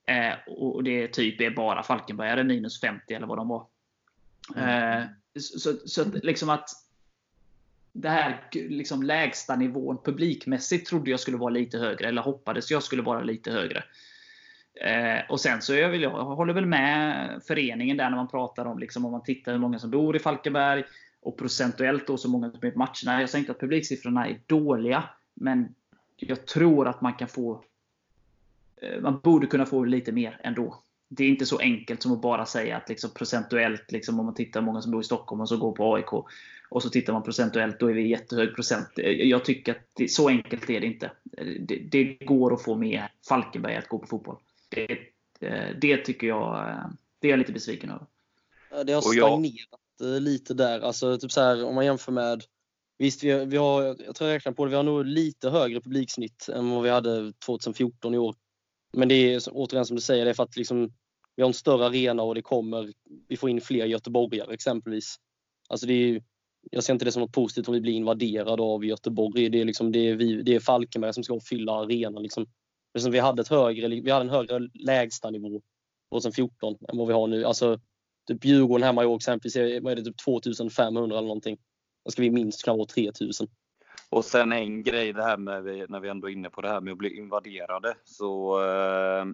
Eh, 0.07 0.34
och 0.47 0.84
det 0.84 1.07
typ 1.07 1.41
är 1.41 1.49
bara 1.49 1.84
Falkenbergare, 1.84 2.43
minus 2.43 2.82
50 2.82 3.14
eller 3.14 3.28
vad 3.28 3.38
de 3.38 3.47
var. 3.47 3.68
Mm. 4.55 5.07
Så, 5.40 5.74
så 5.86 6.02
att, 6.02 6.24
liksom 6.24 6.50
att 6.50 6.70
det 7.94 8.10
här 8.10 8.48
liksom 8.52 9.04
lägsta 9.04 9.56
nivån 9.56 9.98
publikmässigt 10.04 10.88
trodde 10.88 11.12
jag 11.12 11.20
skulle 11.20 11.38
vara 11.38 11.50
lite 11.50 11.78
högre, 11.78 12.08
eller 12.08 12.22
hoppades 12.22 12.72
jag 12.72 12.84
skulle 12.84 13.02
vara 13.02 13.24
lite 13.24 13.52
högre. 13.52 13.84
Eh, 14.74 15.30
och 15.30 15.40
sen 15.40 15.62
så 15.62 15.74
jag, 15.74 15.90
vill, 15.90 16.02
jag 16.02 16.26
håller 16.26 16.54
väl 16.54 16.66
med 16.66 17.42
föreningen 17.48 17.98
där 17.98 18.10
när 18.10 18.18
man 18.18 18.28
pratar 18.28 18.66
om, 18.66 18.80
liksom, 18.80 19.06
om 19.06 19.12
man 19.12 19.24
tittar 19.24 19.52
hur 19.52 19.60
många 19.60 19.80
som 19.80 19.92
bor 19.92 20.16
i 20.16 20.20
Falkenberg 20.20 20.84
och 21.22 21.38
procentuellt 21.38 22.08
då 22.08 22.18
så 22.18 22.30
många 22.30 22.52
som 22.52 22.68
är 22.68 22.72
på 22.72 22.80
matcherna. 22.80 23.22
Jag 23.22 23.30
säger 23.30 23.40
inte 23.40 23.52
att 23.52 23.60
publiksiffrorna 23.60 24.28
är 24.28 24.40
dåliga, 24.46 25.04
men 25.34 25.76
jag 26.16 26.46
tror 26.46 26.88
att 26.88 27.02
man 27.02 27.14
kan 27.14 27.28
få 27.28 27.64
eh, 28.82 29.02
man 29.02 29.20
borde 29.20 29.48
kunna 29.48 29.66
få 29.66 29.84
lite 29.84 30.12
mer 30.12 30.40
ändå 30.44 30.84
det 31.16 31.24
är 31.24 31.30
inte 31.30 31.45
så 31.45 31.59
enkelt 31.59 32.01
som 32.01 32.11
att 32.11 32.22
bara 32.22 32.45
säga 32.45 32.78
att 32.78 32.89
liksom 32.89 33.09
procentuellt, 33.14 33.91
liksom 33.91 34.20
om 34.20 34.26
man 34.26 34.36
tittar 34.36 34.59
hur 34.59 34.66
många 34.66 34.82
som 34.82 34.91
bor 34.91 35.01
i 35.01 35.03
Stockholm 35.03 35.41
och 35.41 35.49
så 35.49 35.57
går 35.57 35.72
på 35.72 35.95
AIK. 35.95 36.14
Och 36.70 36.84
så 36.84 36.89
tittar 36.89 37.14
man 37.14 37.24
procentuellt, 37.24 37.80
då 37.80 37.89
är 37.89 37.93
vi 37.93 38.07
jättehög 38.07 38.55
procent. 38.55 38.88
Jag 38.95 39.45
tycker 39.45 39.72
att 39.72 39.89
det, 39.93 40.07
så 40.07 40.30
enkelt 40.30 40.70
är 40.70 40.80
det 40.80 40.88
inte. 40.88 41.11
Det, 41.59 41.78
det, 41.91 42.03
går 42.03 42.53
att 42.53 42.64
få 42.64 42.76
med 42.76 43.03
Falkenberg 43.30 43.76
att 43.76 43.88
gå 43.88 43.99
på 43.99 44.07
fotboll. 44.07 44.38
Det, 44.70 44.99
det 45.82 45.97
tycker 45.97 46.28
jag, 46.28 46.76
det 47.20 47.28
är 47.28 47.32
jag 47.32 47.39
lite 47.39 47.53
besviken 47.53 47.89
över. 47.89 48.05
Det 48.86 48.93
har 48.93 49.01
stagnerat 49.01 50.22
lite 50.22 50.53
där. 50.53 50.80
Alltså, 50.80 51.18
typ 51.18 51.32
så 51.32 51.41
här, 51.41 51.66
om 51.66 51.76
man 51.76 51.86
jämför 51.86 52.11
med 52.11 52.43
Visst, 52.97 53.24
vi 53.24 53.32
har, 53.32 53.45
vi 53.45 53.57
har, 53.57 53.84
jag 53.84 54.16
tror 54.16 54.30
jag 54.30 54.36
räknar 54.36 54.51
på 54.51 54.66
det, 54.66 54.70
vi 54.70 54.76
har 54.76 54.84
nog 54.84 55.05
lite 55.05 55.49
högre 55.49 55.82
publiksnitt 55.82 56.49
än 56.49 56.70
vad 56.70 56.84
vi 56.84 56.89
hade 56.89 57.34
2014 57.45 58.14
i 58.14 58.18
år. 58.18 58.36
Men 58.93 59.09
det 59.09 59.16
är 59.16 59.41
återigen 59.51 59.86
som 59.86 59.95
du 59.95 60.01
säger, 60.01 60.26
det 60.26 60.32
är 60.32 60.34
för 60.34 60.43
att 60.43 60.57
liksom, 60.57 60.93
vi 61.36 61.44
har 61.44 61.48
en 61.48 61.54
större 61.54 61.86
arena 61.86 62.24
och 62.24 62.36
det 62.36 62.42
kommer, 62.42 62.94
vi 63.28 63.38
får 63.38 63.50
in 63.50 63.62
fler 63.62 63.86
göteborgare 63.86 64.54
exempelvis. 64.54 65.16
Alltså 65.70 65.88
det 65.88 65.94
är, 65.94 66.24
jag 66.72 66.84
ser 66.84 66.94
inte 66.94 67.06
det 67.06 67.12
som 67.12 67.22
något 67.22 67.32
positivt 67.32 67.68
om 67.68 67.74
vi 67.74 67.82
blir 67.82 67.94
invaderade 67.94 68.64
av 68.64 68.86
Göteborg. 68.86 69.50
Det 69.50 69.62
är, 69.62 69.66
liksom, 69.66 69.92
det 69.92 70.00
är, 70.00 70.16
vi, 70.16 70.42
det 70.42 70.56
är 70.56 70.60
Falkenberg 70.60 71.14
som 71.14 71.24
ska 71.24 71.40
fylla 71.40 71.72
arenan. 71.72 72.24
Liksom. 72.24 72.46
Vi, 73.12 73.20
hade 73.20 73.42
ett 73.42 73.48
högre, 73.48 73.88
vi 73.88 74.12
hade 74.12 74.26
en 74.26 74.30
högre 74.30 74.60
lägstanivå 74.74 75.62
2014 76.12 76.78
än 76.90 76.98
vad 76.98 77.08
vi 77.08 77.14
har 77.14 77.28
nu. 77.28 77.46
Alltså, 77.46 77.80
typ 78.28 78.46
Djurgården 78.46 78.84
hemma 78.84 79.04
i 79.04 79.06
år 79.06 79.16
exempelvis, 79.16 79.56
vad 79.56 79.92
är 79.92 79.96
det, 79.96 80.04
typ 80.04 80.18
2500 80.18 81.18
eller 81.18 81.28
någonting. 81.28 81.58
Då 82.06 82.12
ska 82.12 82.22
vi 82.22 82.32
minst 82.32 82.64
kunna 82.64 82.78
vara 82.78 82.88
3000. 82.88 83.48
Och 84.10 84.26
sen 84.26 84.52
en 84.52 84.84
grej 84.84 85.14
det 85.14 85.24
här 85.24 85.38
med, 85.38 85.90
när 85.90 86.00
vi 86.00 86.10
ändå 86.10 86.28
är 86.28 86.32
inne 86.32 86.50
på 86.50 86.62
det 86.62 86.70
här 86.70 86.82
med 86.82 86.92
att 86.92 86.98
bli 86.98 87.18
invaderade. 87.18 87.96
Så 88.04 88.62
eh, 88.66 89.26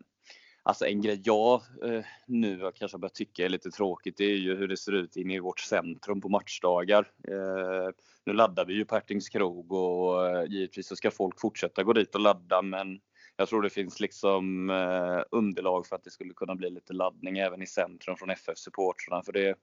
Alltså 0.63 0.85
en 0.85 1.01
grej 1.01 1.21
jag 1.23 1.61
eh, 1.83 2.05
nu 2.27 2.71
kanske 2.75 2.97
börjar 2.97 3.09
tycka 3.09 3.45
är 3.45 3.49
lite 3.49 3.71
tråkigt 3.71 4.17
det 4.17 4.25
är 4.25 4.37
ju 4.37 4.55
hur 4.55 4.67
det 4.67 4.77
ser 4.77 4.91
ut 4.91 5.17
inne 5.17 5.33
i 5.33 5.39
vårt 5.39 5.59
centrum 5.59 6.21
på 6.21 6.29
matchdagar. 6.29 7.11
Eh, 7.27 7.93
nu 8.25 8.33
laddar 8.33 8.65
vi 8.65 8.73
ju 8.73 8.85
på 8.85 8.95
Hertings 8.95 9.29
krog 9.29 9.71
och 9.71 10.27
eh, 10.27 10.43
givetvis 10.43 10.87
så 10.87 10.95
ska 10.95 11.11
folk 11.11 11.39
fortsätta 11.39 11.83
gå 11.83 11.93
dit 11.93 12.15
och 12.15 12.21
ladda 12.21 12.61
men 12.61 12.99
jag 13.37 13.49
tror 13.49 13.61
det 13.61 13.69
finns 13.69 13.99
liksom 13.99 14.69
eh, 14.69 15.21
underlag 15.31 15.87
för 15.87 15.95
att 15.95 16.03
det 16.03 16.11
skulle 16.11 16.33
kunna 16.33 16.55
bli 16.55 16.69
lite 16.69 16.93
laddning 16.93 17.37
även 17.37 17.61
i 17.61 17.67
centrum 17.67 18.15
från 18.15 18.29
FF-supportrarna. 18.29 19.23
För 19.23 19.31
det, 19.31 19.55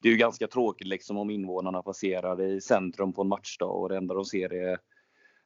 det 0.00 0.08
är 0.08 0.12
ju 0.12 0.18
ganska 0.18 0.46
tråkigt 0.46 0.86
liksom 0.86 1.16
om 1.16 1.30
invånarna 1.30 1.82
passerar 1.82 2.42
i 2.42 2.60
centrum 2.60 3.12
på 3.12 3.22
en 3.22 3.28
matchdag 3.28 3.82
och 3.82 3.88
det 3.88 3.96
enda 3.96 4.14
de 4.14 4.24
ser 4.24 4.52
är 4.52 4.78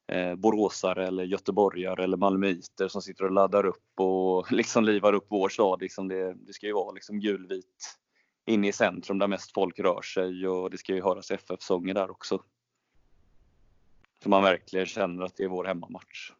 eh, 0.08 0.34
boråsare 0.34 1.06
eller 1.06 1.24
göteborgare 1.24 2.04
eller 2.04 2.16
malmöiter 2.16 2.88
som 2.88 3.02
sitter 3.02 3.24
och 3.24 3.30
laddar 3.30 3.66
upp 3.66 4.00
och 4.00 4.52
liksom 4.52 4.84
livar 4.84 5.12
upp 5.12 5.26
vår 5.28 5.48
stad. 5.48 5.80
Liksom 5.80 6.08
det, 6.08 6.34
det 6.34 6.52
ska 6.52 6.66
ju 6.66 6.72
vara 6.72 6.92
liksom 6.92 7.20
gulvit 7.20 7.98
inne 8.46 8.68
i 8.68 8.72
centrum 8.72 9.18
där 9.18 9.26
mest 9.26 9.52
folk 9.52 9.78
rör 9.78 10.02
sig 10.02 10.48
och 10.48 10.70
det 10.70 10.78
ska 10.78 10.94
ju 10.94 11.02
höras 11.02 11.30
FF-sånger 11.30 11.94
där 11.94 12.10
också. 12.10 12.42
Så 14.22 14.28
man 14.28 14.42
verkligen 14.42 14.86
känner 14.86 15.24
att 15.24 15.36
det 15.36 15.44
är 15.44 15.48
vår 15.48 15.64
hemmamatch. 15.64 16.32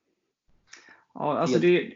Ja, 1.15 1.39
alltså 1.39 1.59
det, 1.59 1.95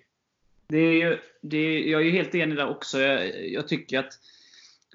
det 0.66 0.78
är 0.78 0.92
ju, 0.92 1.18
det, 1.40 1.80
jag 1.80 2.00
är 2.00 2.04
ju 2.04 2.10
helt 2.10 2.34
enig 2.34 2.56
där 2.56 2.70
också. 2.70 3.00
Jag, 3.00 3.48
jag 3.48 3.68
tycker 3.68 3.98
att 3.98 4.12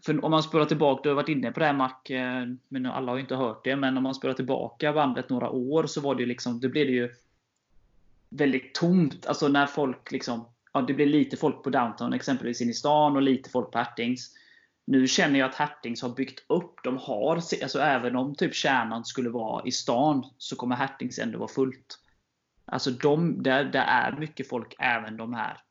för 0.03 0.25
om 0.25 0.31
man 0.31 0.43
spolar 0.43 0.65
tillbaka, 0.65 1.01
du 1.03 1.09
har 1.09 1.15
varit 1.15 1.29
inne 1.29 1.51
på 1.51 1.59
det 1.59 1.65
här 1.65 1.73
Mac, 1.73 1.93
eh, 2.09 2.45
men 2.67 2.85
alla 2.85 3.11
har 3.11 3.17
ju 3.17 3.21
inte 3.21 3.35
hört 3.35 3.63
det, 3.63 3.75
men 3.75 3.97
om 3.97 4.03
man 4.03 4.15
spolar 4.15 4.33
tillbaka 4.33 4.93
bandet 4.93 5.29
några 5.29 5.49
år 5.49 5.87
så 5.87 6.01
var 6.01 6.15
det 6.15 6.21
ju 6.21 6.27
liksom, 6.27 6.59
det 6.59 6.69
blev 6.69 6.87
det 6.87 6.93
ju 6.93 7.15
väldigt 8.29 8.75
tomt. 8.75 9.25
Alltså 9.25 9.47
när 9.47 9.65
folk 9.65 10.11
liksom, 10.11 10.45
ja 10.73 10.81
det 10.81 10.93
blev 10.93 11.07
lite 11.07 11.37
folk 11.37 11.63
på 11.63 11.69
downtown 11.69 12.13
exempelvis 12.13 12.61
in 12.61 12.69
i 12.69 12.73
stan 12.73 13.15
och 13.15 13.21
lite 13.21 13.49
folk 13.49 13.71
på 13.71 13.77
Hertings. 13.77 14.33
Nu 14.85 15.07
känner 15.07 15.39
jag 15.39 15.49
att 15.49 15.55
Hertings 15.55 16.01
har 16.01 16.09
byggt 16.09 16.45
upp, 16.47 16.83
de 16.83 16.97
har, 16.97 17.35
alltså 17.35 17.79
även 17.79 18.15
om 18.15 18.35
typ 18.35 18.55
kärnan 18.55 19.05
skulle 19.05 19.29
vara 19.29 19.65
i 19.65 19.71
stan, 19.71 20.25
så 20.37 20.55
kommer 20.55 20.75
Hertings 20.75 21.19
ändå 21.19 21.39
vara 21.39 21.49
fullt. 21.49 21.99
Alltså 22.65 22.91
de, 22.91 23.43
där, 23.43 23.63
där 23.63 23.85
är 23.87 24.11
mycket 24.19 24.49
folk 24.49 24.75
även 24.79 25.17
de 25.17 25.33
här 25.33 25.61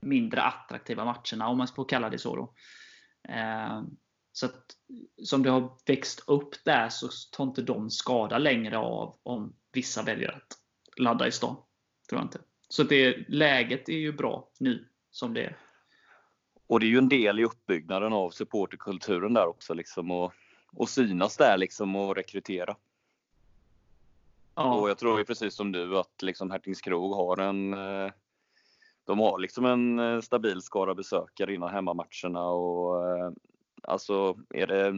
mindre 0.00 0.42
attraktiva 0.42 1.04
matcherna, 1.04 1.48
om 1.48 1.58
man 1.58 1.68
får 1.68 1.84
kalla 1.84 2.10
det 2.10 2.18
så. 2.18 2.36
Då. 2.36 2.52
Eh, 3.28 3.82
så 4.32 4.46
att, 4.46 4.76
som 5.24 5.42
det 5.42 5.50
har 5.50 5.72
växt 5.86 6.24
upp 6.26 6.64
där 6.64 6.88
så 6.88 7.08
tar 7.32 7.44
inte 7.44 7.62
de 7.62 7.90
skada 7.90 8.38
längre 8.38 8.78
av 8.78 9.18
om 9.22 9.54
vissa 9.72 10.02
väljer 10.02 10.30
att 10.30 10.58
ladda 10.96 11.26
i 11.26 11.32
stan. 11.32 11.56
Tror 12.08 12.20
jag 12.20 12.24
inte. 12.24 12.40
Så 12.68 12.82
det, 12.82 13.28
läget 13.28 13.88
är 13.88 13.98
ju 13.98 14.12
bra 14.12 14.50
nu 14.58 14.88
som 15.10 15.34
det 15.34 15.44
är. 15.44 15.56
Och 16.66 16.80
det 16.80 16.86
är 16.86 16.88
ju 16.88 16.98
en 16.98 17.08
del 17.08 17.40
i 17.40 17.44
uppbyggnaden 17.44 18.12
av 18.12 18.30
supporterkulturen 18.30 19.34
där 19.34 19.46
också. 19.46 19.74
Liksom, 19.74 20.10
och, 20.10 20.32
och 20.72 20.88
synas 20.88 21.36
där 21.36 21.58
liksom, 21.58 21.96
och 21.96 22.16
rekrytera. 22.16 22.76
Ja. 24.54 24.74
Och 24.74 24.90
jag 24.90 24.98
tror 24.98 25.18
ju 25.18 25.24
precis 25.24 25.54
som 25.54 25.72
du 25.72 25.98
att 25.98 26.22
liksom 26.22 26.50
Hertings 26.50 26.80
Krog 26.80 27.14
har 27.14 27.36
en 27.36 27.74
eh, 27.74 28.12
de 29.04 29.18
har 29.18 29.38
liksom 29.38 29.64
en 29.64 29.98
eh, 29.98 30.20
stabil 30.20 30.62
skara 30.62 30.94
besökare 30.94 31.54
innan 31.54 31.70
hemmamatcherna 31.70 32.48
och 32.48 33.08
eh, 33.08 33.30
alltså 33.82 34.36
är 34.54 34.66
det 34.66 34.90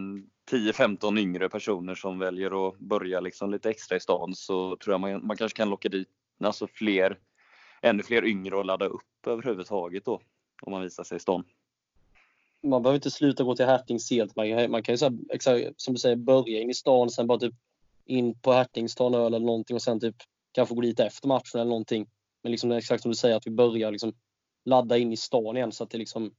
10-15 0.50 1.18
yngre 1.18 1.48
personer 1.48 1.94
som 1.94 2.18
väljer 2.18 2.68
att 2.68 2.78
börja 2.78 3.20
liksom 3.20 3.50
lite 3.50 3.70
extra 3.70 3.96
i 3.96 4.00
stan 4.00 4.34
så 4.34 4.76
tror 4.76 4.92
jag 4.94 5.00
man, 5.00 5.26
man 5.26 5.36
kanske 5.36 5.56
kan 5.56 5.70
locka 5.70 5.88
dit 5.88 6.08
alltså 6.44 6.66
fler, 6.66 7.18
ännu 7.82 8.02
fler 8.02 8.24
yngre 8.24 8.56
och 8.56 8.64
ladda 8.64 8.86
upp 8.86 9.26
överhuvudtaget 9.26 10.04
då 10.04 10.20
om 10.62 10.72
man 10.72 10.82
visar 10.82 11.04
sig 11.04 11.16
i 11.16 11.20
stan. 11.20 11.44
Man 12.62 12.82
behöver 12.82 12.96
inte 12.96 13.10
sluta 13.10 13.44
gå 13.44 13.56
till 13.56 13.66
Hertings 13.66 14.10
helt. 14.10 14.36
Man, 14.36 14.70
man 14.70 14.82
kan 14.82 14.92
ju 14.92 14.96
så 14.96 15.04
här, 15.04 15.72
som 15.76 15.94
du 15.94 16.00
säger 16.00 16.16
börja 16.16 16.60
in 16.60 16.70
i 16.70 16.74
stan 16.74 17.10
sen 17.10 17.26
bara 17.26 17.38
typ 17.38 17.54
in 18.04 18.38
på 18.38 18.52
Hertingstan 18.52 19.14
öl 19.14 19.34
eller 19.34 19.46
någonting 19.46 19.74
och 19.74 19.82
sen 19.82 20.00
typ 20.00 20.16
kanske 20.52 20.74
gå 20.74 20.80
dit 20.80 21.00
efter 21.00 21.28
matchen 21.28 21.60
eller 21.60 21.68
någonting. 21.68 22.06
Men 22.42 22.52
liksom 22.52 22.72
exakt 22.72 23.02
som 23.02 23.10
du 23.10 23.16
säger, 23.16 23.36
att 23.36 23.46
vi 23.46 23.50
börjar 23.50 23.90
liksom 23.90 24.12
ladda 24.64 24.98
in 24.98 25.12
i 25.12 25.16
stan 25.16 25.56
igen 25.56 25.72
så 25.72 25.84
att 25.84 25.90
det 25.90 25.98
liksom 25.98 26.34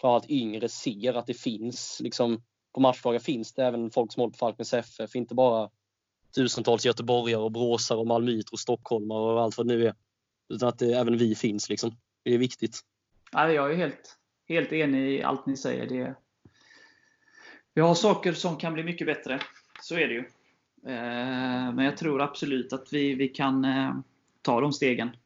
framförallt 0.00 0.30
yngre 0.30 0.68
ser 0.68 1.14
att 1.14 1.26
det 1.26 1.34
finns 1.34 2.00
liksom 2.00 2.42
på 2.74 2.80
matchdagar 2.80 3.18
finns 3.18 3.54
det 3.54 3.64
även 3.64 3.90
folk 3.90 4.12
som 4.12 4.20
håller 4.20 4.32
på 4.32 4.38
Falkens 4.38 4.74
FF, 4.74 5.16
inte 5.16 5.34
bara 5.34 5.70
tusentals 6.34 6.86
göteborgare 6.86 7.42
och 7.42 7.52
bråsare 7.52 7.98
och 7.98 8.06
malmöiter 8.06 8.52
och 8.52 8.58
stockholmare 8.58 9.34
och 9.34 9.42
allt 9.42 9.58
vad 9.58 9.68
det 9.68 9.76
nu 9.76 9.86
är. 9.86 9.94
Utan 10.48 10.68
att 10.68 10.78
det, 10.78 10.92
även 10.92 11.16
vi 11.16 11.34
finns 11.34 11.68
liksom. 11.68 11.96
Det 12.22 12.34
är 12.34 12.38
viktigt. 12.38 12.80
Ja, 13.32 13.52
jag 13.52 13.72
är 13.72 13.76
helt, 13.76 14.18
helt 14.48 14.72
enig 14.72 15.12
i 15.12 15.22
allt 15.22 15.46
ni 15.46 15.56
säger. 15.56 15.86
Det, 15.86 16.14
vi 17.74 17.80
har 17.80 17.94
saker 17.94 18.32
som 18.32 18.56
kan 18.56 18.74
bli 18.74 18.82
mycket 18.82 19.06
bättre. 19.06 19.40
Så 19.82 19.94
är 19.94 20.08
det 20.08 20.14
ju. 20.14 20.24
Eh, 20.86 21.72
men 21.72 21.84
jag 21.84 21.96
tror 21.96 22.22
absolut 22.22 22.72
att 22.72 22.92
vi, 22.92 23.14
vi 23.14 23.28
kan 23.28 23.64
eh, 23.64 23.94
ta 24.42 24.60
de 24.60 24.72
stegen 24.72 25.16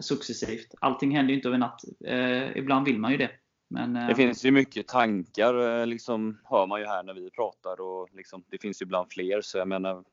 successivt. 0.00 0.74
Allting 0.80 1.16
händer 1.16 1.30
ju 1.30 1.36
inte 1.36 1.48
över 1.48 1.58
natt. 1.58 1.80
Eh, 2.04 2.56
ibland 2.56 2.86
vill 2.86 2.98
man 2.98 3.12
ju 3.12 3.18
det. 3.18 3.30
Men, 3.68 3.96
eh, 3.96 4.06
det 4.06 4.14
finns 4.14 4.44
ju 4.44 4.50
mycket 4.50 4.88
tankar, 4.88 5.80
eh, 5.80 5.86
liksom, 5.86 6.38
hör 6.44 6.66
man 6.66 6.80
ju 6.80 6.86
här 6.86 7.02
när 7.02 7.14
vi 7.14 7.30
pratar. 7.30 7.80
Och 7.80 8.08
liksom, 8.12 8.44
det 8.50 8.58
finns 8.58 8.82
ju 8.82 8.84
ibland 8.84 9.06
fler. 9.10 9.40
Så 9.40 9.58
jag 9.58 9.68
menar, 9.68 10.04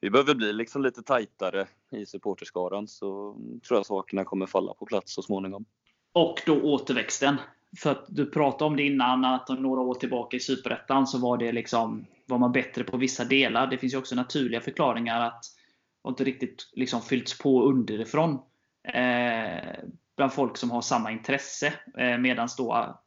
vi 0.00 0.10
behöver 0.10 0.34
bli 0.34 0.52
liksom 0.52 0.82
lite 0.82 1.02
tajtare 1.02 1.66
i 1.92 2.06
supporterskaran 2.06 2.88
så 2.88 3.36
tror 3.68 3.78
jag 3.78 3.86
sakerna 3.86 4.24
kommer 4.24 4.46
falla 4.46 4.74
på 4.74 4.86
plats 4.86 5.14
så 5.14 5.22
småningom. 5.22 5.64
Och 6.12 6.42
då 6.46 6.62
återväxten. 6.62 7.36
För 7.78 7.90
att 7.90 8.04
du 8.08 8.26
pratade 8.26 8.64
om 8.64 8.76
det 8.76 8.82
innan, 8.82 9.24
att 9.24 9.48
några 9.48 9.80
år 9.80 9.94
tillbaka 9.94 10.36
i 10.36 10.40
Superettan 10.40 11.06
så 11.06 11.18
var 11.18 11.38
det 11.38 11.52
liksom, 11.52 12.06
var 12.26 12.38
man 12.38 12.52
bättre 12.52 12.84
på 12.84 12.96
vissa 12.96 13.24
delar. 13.24 13.66
Det 13.66 13.78
finns 13.78 13.94
ju 13.94 13.98
också 13.98 14.14
naturliga 14.14 14.60
förklaringar 14.60 15.20
att 15.20 15.44
det 16.04 16.08
inte 16.08 16.24
riktigt 16.24 16.70
liksom 16.72 17.02
fyllts 17.02 17.38
på 17.38 17.62
underifrån 17.62 18.30
eh, 18.30 18.38
bland 20.16 20.32
folk 20.32 20.56
som 20.56 20.70
har 20.70 20.80
samma 20.80 21.10
intresse. 21.12 21.72
Eh, 21.98 22.18
Medan 22.18 22.48
då 22.58 22.98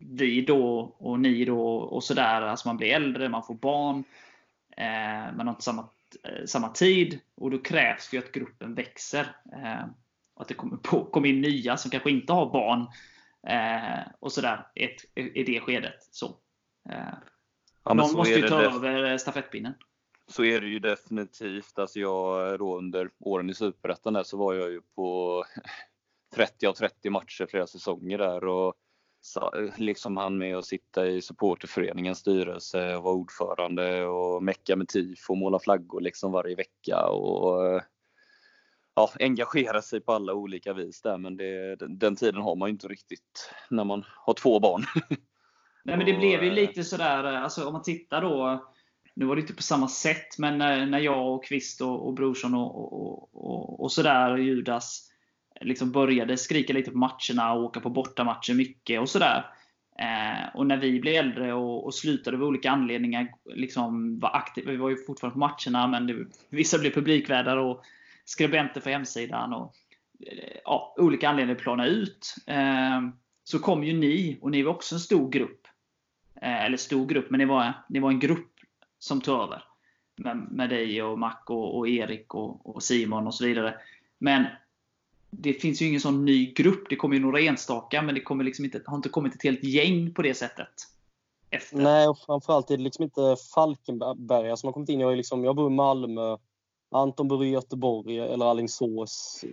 vi 0.00 0.44
då 0.44 0.78
och 0.98 1.20
ni 1.20 1.44
då 1.44 1.76
och 1.76 2.04
sådär, 2.04 2.42
alltså 2.42 2.68
man 2.68 2.76
blir 2.76 2.94
äldre, 2.94 3.28
man 3.28 3.42
får 3.42 3.54
barn, 3.54 4.04
eh, 4.76 5.36
man 5.36 5.46
har 5.46 5.50
inte 5.50 5.62
samma, 5.62 5.88
eh, 6.24 6.44
samma 6.46 6.68
tid 6.68 7.20
och 7.34 7.50
då 7.50 7.58
krävs 7.58 8.10
det 8.10 8.18
att 8.18 8.32
gruppen 8.32 8.74
växer. 8.74 9.36
Eh, 9.52 9.84
och 10.34 10.42
att 10.42 10.48
det 10.48 10.54
kommer, 10.54 10.76
på, 10.76 11.04
kommer 11.04 11.28
in 11.28 11.40
nya 11.40 11.76
som 11.76 11.90
kanske 11.90 12.10
inte 12.10 12.32
har 12.32 12.52
barn 12.52 12.86
eh, 13.48 14.12
och 14.20 14.32
sådär 14.32 14.66
i 15.14 15.44
det 15.44 15.60
skedet. 15.60 16.08
Så. 16.10 16.26
Eh, 16.88 17.14
ja, 17.84 17.94
Någon 17.94 18.08
så 18.08 18.16
måste 18.16 18.34
ju 18.34 18.48
ta 18.48 18.62
över 18.62 19.18
stafettpinnen 19.18 19.74
så 20.28 20.44
är 20.44 20.60
det 20.60 20.66
ju 20.66 20.78
definitivt. 20.78 21.78
Alltså 21.78 21.98
jag 21.98 22.58
då 22.58 22.78
under 22.78 23.10
åren 23.20 23.50
i 23.50 23.54
Superettan 23.54 24.24
så 24.24 24.36
var 24.36 24.54
jag 24.54 24.70
ju 24.70 24.80
på 24.94 25.44
30 26.34 26.66
av 26.66 26.72
30 26.72 27.10
matcher 27.10 27.46
flera 27.46 27.66
säsonger 27.66 28.18
där 28.18 28.44
och 28.44 28.74
liksom 29.76 30.16
han 30.16 30.38
med 30.38 30.56
att 30.56 30.64
sitta 30.64 31.06
i 31.06 31.22
supporterföreningens 31.22 32.18
styrelse 32.18 32.96
och 32.96 33.02
vara 33.02 33.14
ordförande 33.14 34.06
och 34.06 34.42
mecka 34.42 34.76
med 34.76 34.88
tifo 34.88 35.32
och 35.32 35.38
måla 35.38 35.58
flaggor 35.58 36.00
liksom 36.00 36.32
varje 36.32 36.56
vecka 36.56 37.06
och 37.06 37.82
ja, 38.94 39.10
engagera 39.20 39.82
sig 39.82 40.00
på 40.00 40.12
alla 40.12 40.34
olika 40.34 40.72
vis 40.72 41.02
där 41.02 41.18
men 41.18 41.36
det, 41.36 41.76
den 41.76 42.16
tiden 42.16 42.40
har 42.40 42.56
man 42.56 42.68
ju 42.68 42.72
inte 42.72 42.88
riktigt 42.88 43.54
när 43.70 43.84
man 43.84 44.04
har 44.08 44.34
två 44.34 44.60
barn. 44.60 44.84
Nej 45.84 45.96
men 45.96 46.06
det 46.06 46.12
blev 46.12 46.44
ju 46.44 46.50
lite 46.50 46.84
sådär, 46.84 47.24
alltså 47.24 47.66
om 47.66 47.72
man 47.72 47.82
tittar 47.82 48.22
då 48.22 48.66
nu 49.16 49.24
var 49.26 49.36
det 49.36 49.40
inte 49.40 49.54
på 49.54 49.62
samma 49.62 49.88
sätt, 49.88 50.38
men 50.38 50.58
när, 50.58 50.86
när 50.86 50.98
jag 50.98 51.34
och 51.34 51.44
Kvist 51.44 51.80
och, 51.80 52.06
och 52.06 52.14
Brorsson 52.14 52.54
och, 52.54 52.92
och, 52.92 53.28
och, 53.32 53.80
och 53.80 53.92
sådär, 53.92 54.36
Judas, 54.36 55.10
liksom 55.60 55.92
började 55.92 56.36
skrika 56.36 56.72
lite 56.72 56.90
på 56.90 56.98
matcherna 56.98 57.52
och 57.52 57.64
åka 57.64 57.80
på 57.80 57.90
bortamatcher 57.90 58.54
mycket 58.54 59.00
och 59.00 59.08
sådär. 59.08 59.44
Eh, 59.98 60.56
och 60.56 60.66
när 60.66 60.76
vi 60.76 61.00
blev 61.00 61.14
äldre 61.14 61.52
och, 61.52 61.84
och 61.84 61.94
slutade 61.94 62.36
av 62.36 62.42
olika 62.42 62.70
anledningar 62.70 63.34
liksom 63.44 64.18
var 64.18 64.36
aktiva, 64.36 64.70
vi 64.70 64.76
var 64.76 64.90
ju 64.90 65.04
fortfarande 65.06 65.32
på 65.32 65.38
matcherna, 65.38 65.86
men 65.86 66.06
det, 66.06 66.26
vissa 66.48 66.78
blev 66.78 66.90
publikvärdar 66.90 67.56
och 67.56 67.82
skribenter 68.24 68.80
för 68.80 68.90
hemsidan. 68.90 69.52
Och, 69.52 69.74
eh, 70.26 70.58
ja, 70.64 70.94
olika 70.98 71.28
anledningar 71.28 71.60
plana 71.60 71.86
ut. 71.86 72.34
Eh, 72.46 73.00
så 73.44 73.58
kom 73.58 73.84
ju 73.84 73.92
ni, 73.92 74.38
och 74.40 74.50
ni 74.50 74.62
var 74.62 74.74
också 74.74 74.94
en 74.94 75.00
stor 75.00 75.30
grupp. 75.30 75.66
Eh, 76.42 76.64
eller 76.64 76.76
stor 76.76 77.06
grupp, 77.06 77.30
men 77.30 77.38
ni 77.38 77.44
var, 77.44 77.72
ni 77.88 77.98
var 77.98 78.10
en 78.10 78.20
grupp 78.20 78.55
som 78.98 79.20
tog 79.20 79.42
över. 79.42 79.64
med, 80.16 80.48
med 80.50 80.70
dig 80.70 81.02
och 81.02 81.18
Mac 81.18 81.36
och, 81.46 81.78
och 81.78 81.88
Erik 81.88 82.34
och, 82.34 82.76
och, 82.76 82.82
Simon 82.82 83.26
och 83.26 83.34
så 83.34 83.44
vidare. 83.44 83.74
Men 84.18 84.46
det 85.30 85.52
finns 85.52 85.82
ju 85.82 85.88
ingen 85.88 86.00
sån 86.00 86.24
ny 86.24 86.52
grupp. 86.52 86.84
Det 86.88 86.96
kommer 86.96 87.16
ju 87.16 87.22
några 87.22 87.40
enstaka, 87.40 88.02
men 88.02 88.14
det 88.14 88.20
kommer 88.20 88.44
liksom 88.44 88.64
inte, 88.64 88.82
har 88.86 88.96
inte 88.96 89.08
kommit 89.08 89.34
ett 89.34 89.42
helt 89.42 89.64
gäng 89.64 90.14
på 90.14 90.22
det 90.22 90.34
sättet. 90.34 90.68
Efter. 91.50 91.76
Nej, 91.76 92.08
och 92.08 92.18
framförallt 92.18 92.70
är 92.70 92.76
det 92.76 92.82
liksom 92.82 93.02
inte 93.02 93.36
Falkenberg 93.54 94.56
som 94.56 94.66
har 94.66 94.72
kommit 94.72 94.88
in. 94.88 95.00
Jag, 95.00 95.12
är 95.12 95.16
liksom, 95.16 95.44
jag 95.44 95.56
bor 95.56 95.72
i 95.72 95.74
Malmö, 95.74 96.36
Anton 96.90 97.28
bor 97.28 97.44
i 97.44 97.48
Göteborg 97.48 98.18
eller 98.18 98.46
Alingsås. 98.46 99.44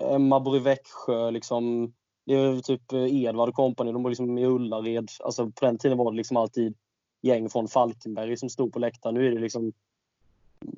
Emma 0.00 0.40
bor 0.40 0.56
i 0.56 0.60
Växjö. 0.60 1.30
Liksom, 1.30 1.92
det 2.26 2.34
är 2.34 2.60
typ 2.60 2.92
Edvard 2.92 3.48
och 3.48 3.54
kompani, 3.54 3.92
de 3.92 4.02
bor 4.02 4.10
liksom 4.10 4.38
i 4.38 4.46
Ullared. 4.46 5.10
Alltså, 5.20 5.50
på 5.50 5.64
den 5.66 5.78
tiden 5.78 5.98
var 5.98 6.10
det 6.10 6.16
liksom 6.16 6.36
alltid 6.36 6.74
gäng 7.22 7.50
från 7.50 7.68
Falkenberg 7.68 8.36
som 8.36 8.50
stod 8.50 8.72
på 8.72 8.78
läktaren. 8.78 9.14
Nu 9.14 9.26
är 9.26 9.30
det 9.30 9.40
liksom 9.40 9.72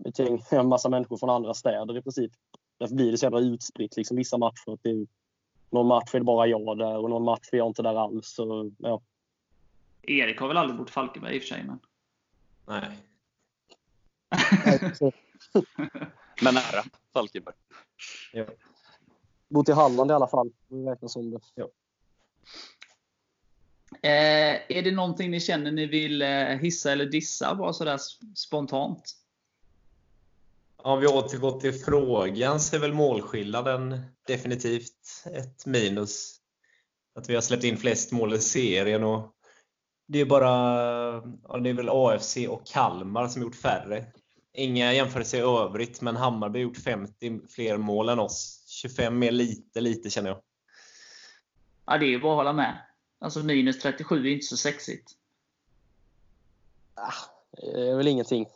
ett 0.04 0.18
gäng, 0.18 0.42
en 0.50 0.68
massa 0.68 0.88
människor 0.88 1.16
från 1.16 1.30
andra 1.30 1.54
städer 1.54 1.96
i 1.98 2.02
princip. 2.02 2.32
Därför 2.78 2.94
blir 2.94 3.12
det 3.12 3.18
så 3.18 3.26
jävla 3.26 3.40
utspritt 3.40 3.96
liksom, 3.96 4.16
vissa 4.16 4.38
matcher. 4.38 4.78
Det 4.82 4.90
är, 4.90 5.06
någon 5.70 5.86
match 5.86 6.14
är 6.14 6.18
det 6.18 6.24
bara 6.24 6.46
jag 6.46 6.78
där 6.78 6.96
och 6.96 7.10
någon 7.10 7.24
match 7.24 7.48
är 7.52 7.56
jag 7.56 7.66
inte 7.66 7.82
där 7.82 7.94
alls. 7.94 8.28
Så, 8.28 8.70
ja. 8.78 9.02
Erik 10.02 10.40
har 10.40 10.48
väl 10.48 10.56
aldrig 10.56 10.78
bott 10.78 10.88
i 10.88 10.92
Falkenberg 10.92 11.36
i 11.36 11.38
och 11.38 11.42
för 11.42 11.48
sig? 11.48 11.64
Men... 11.64 11.78
Nej. 12.66 12.98
men 16.42 16.54
nära 16.54 16.84
Falkenberg. 17.12 17.54
Ja. 18.32 18.46
Bott 19.48 19.68
i 19.68 19.72
Halland 19.72 20.10
i 20.10 20.14
alla 20.14 20.28
fall. 20.28 20.50
Det 20.68 20.90
räknas 20.90 21.12
som 21.12 21.30
det. 21.30 21.40
Ja. 21.54 21.68
Eh, 24.02 24.76
är 24.78 24.82
det 24.82 24.92
någonting 24.92 25.30
ni 25.30 25.40
känner 25.40 25.72
ni 25.72 25.86
vill 25.86 26.22
eh, 26.22 26.46
hissa 26.46 26.92
eller 26.92 27.06
dissa 27.06 27.54
bara 27.54 27.72
sådär 27.72 27.98
spontant? 28.34 29.16
Om 30.76 31.00
vi 31.00 31.06
återgår 31.06 31.60
till 31.60 31.72
frågan 31.72 32.60
så 32.60 32.76
är 32.76 32.80
väl 32.80 32.92
målskillnaden 32.92 34.00
definitivt 34.26 35.24
ett 35.32 35.66
minus. 35.66 36.36
Att 37.14 37.28
vi 37.28 37.34
har 37.34 37.42
släppt 37.42 37.64
in 37.64 37.76
flest 37.76 38.12
mål 38.12 38.34
i 38.34 38.38
serien 38.38 39.04
och 39.04 39.34
det 40.06 40.20
är 40.20 40.24
bara 40.24 40.50
ja, 41.48 41.58
det 41.58 41.70
är 41.70 41.74
väl 41.74 41.88
AFC 41.88 42.36
och 42.48 42.66
Kalmar 42.66 43.28
som 43.28 43.42
gjort 43.42 43.54
färre. 43.54 44.06
Inga 44.52 44.92
jämförelser 44.92 45.38
i 45.38 45.40
övrigt, 45.40 46.00
men 46.00 46.16
Hammarby 46.16 46.58
har 46.58 46.62
gjort 46.62 46.76
50 46.76 47.40
fler 47.48 47.76
mål 47.76 48.08
än 48.08 48.18
oss. 48.18 48.64
25 48.68 49.18
mer 49.18 49.30
lite, 49.30 49.80
lite 49.80 50.10
känner 50.10 50.30
jag. 50.30 50.40
Ja, 51.86 51.98
det 51.98 52.14
är 52.14 52.18
bara 52.18 52.32
att 52.32 52.36
hålla 52.36 52.52
med. 52.52 52.78
Alltså 53.24 53.42
minus 53.42 53.78
37 53.78 54.26
är 54.26 54.32
inte 54.32 54.46
så 54.46 54.56
sexigt. 54.56 55.12
Ah, 56.94 57.12
det 57.50 57.90
är 57.90 57.96
väl 57.96 58.08
ingenting. 58.08 58.46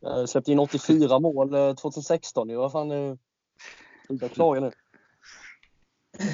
Jag 0.00 0.28
släppte 0.28 0.52
in 0.52 0.58
84 0.58 1.18
mål 1.18 1.76
2016. 1.76 2.50
Eh, 2.50 2.56
Vad 2.56 2.72
fan, 2.72 3.18
sluta 4.06 4.28
klaga 4.28 4.60
nu. 4.60 4.70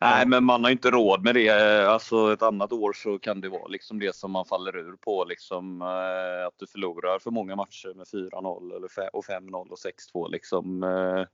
Nej, 0.00 0.26
men 0.26 0.44
man 0.44 0.64
har 0.64 0.70
inte 0.70 0.90
råd 0.90 1.24
med 1.24 1.34
det. 1.34 1.50
Alltså 1.88 2.32
ett 2.32 2.42
annat 2.42 2.72
år 2.72 2.92
så 2.92 3.18
kan 3.18 3.40
det 3.40 3.48
vara 3.48 3.68
liksom 3.68 3.98
det 3.98 4.16
som 4.16 4.30
man 4.30 4.44
faller 4.44 4.76
ur 4.76 4.96
på. 4.96 5.24
Liksom, 5.24 5.82
eh, 5.82 6.46
att 6.46 6.58
du 6.58 6.66
förlorar 6.66 7.18
för 7.18 7.30
många 7.30 7.56
matcher 7.56 7.94
med 7.94 8.06
4-0 8.06 8.76
eller 8.76 9.16
och 9.16 9.24
5-0 9.24 9.70
och 9.70 9.78
6-2. 9.78 10.28
Liksom. 10.30 10.82
Eh, 10.82 11.26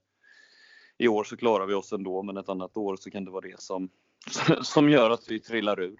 I 0.98 1.08
år 1.08 1.24
så 1.24 1.36
klarar 1.36 1.66
vi 1.66 1.74
oss 1.74 1.92
ändå, 1.92 2.22
men 2.22 2.36
ett 2.36 2.48
annat 2.48 2.76
år 2.76 2.96
så 2.96 3.10
kan 3.10 3.24
det 3.24 3.30
vara 3.30 3.48
det 3.48 3.60
som, 3.60 3.90
som 4.62 4.88
gör 4.88 5.10
att 5.10 5.30
vi 5.30 5.40
trillar 5.40 5.80
ur. 5.80 5.96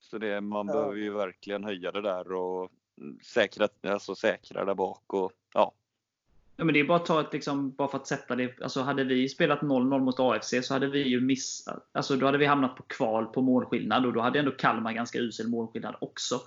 Så 0.00 0.18
det, 0.18 0.40
man 0.40 0.66
ja. 0.66 0.72
behöver 0.72 0.96
ju 0.96 1.12
verkligen 1.12 1.64
höja 1.64 1.92
det 1.92 2.02
där 2.02 2.32
och 2.32 2.70
säkra, 3.22 3.68
alltså 3.82 4.14
säkra 4.14 4.64
där 4.64 4.74
bak. 4.74 5.02
Och, 5.06 5.32
ja. 5.54 5.72
Ja, 6.56 6.64
men 6.64 6.74
det 6.74 6.80
är 6.80 6.84
bara 6.84 6.96
att 6.96 7.06
ta 7.06 7.20
ett, 7.20 7.32
liksom, 7.32 7.70
bara 7.70 7.88
för 7.88 7.98
att 7.98 8.06
sätta 8.06 8.36
det. 8.36 8.62
Alltså, 8.62 8.80
hade 8.80 9.04
vi 9.04 9.28
spelat 9.28 9.60
0-0 9.60 10.00
mot 10.00 10.20
AFC 10.20 10.54
så 10.62 10.74
hade 10.74 10.86
vi 10.86 11.08
ju 11.08 11.20
missat. 11.20 11.88
Alltså, 11.92 12.16
då 12.16 12.26
hade 12.26 12.38
vi 12.38 12.46
hamnat 12.46 12.76
på 12.76 12.82
kval 12.82 13.26
på 13.26 13.42
målskillnad 13.42 14.06
och 14.06 14.12
då 14.12 14.20
hade 14.20 14.38
ändå 14.38 14.50
Kalmar 14.50 14.92
ganska 14.92 15.18
usel 15.18 15.48
målskillnad 15.48 15.96
också. 16.00 16.40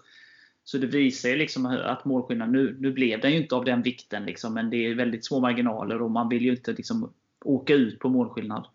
Så 0.63 0.77
det 0.77 0.87
visar 0.87 1.29
ju 1.29 1.35
liksom 1.35 1.65
att 1.65 2.05
målskillnaden, 2.05 2.53
nu, 2.53 2.77
nu 2.79 2.91
blev 2.91 3.21
den 3.21 3.31
ju 3.31 3.37
inte 3.37 3.55
av 3.55 3.65
den 3.65 3.81
vikten, 3.81 4.25
liksom, 4.25 4.53
men 4.53 4.69
det 4.69 4.77
är 4.77 4.95
väldigt 4.95 5.25
små 5.25 5.39
marginaler 5.39 6.01
och 6.01 6.11
man 6.11 6.29
vill 6.29 6.45
ju 6.45 6.51
inte 6.51 6.73
liksom, 6.73 7.13
åka 7.45 7.73
ut 7.73 7.99
på 7.99 8.09
målskillnad. 8.09 8.67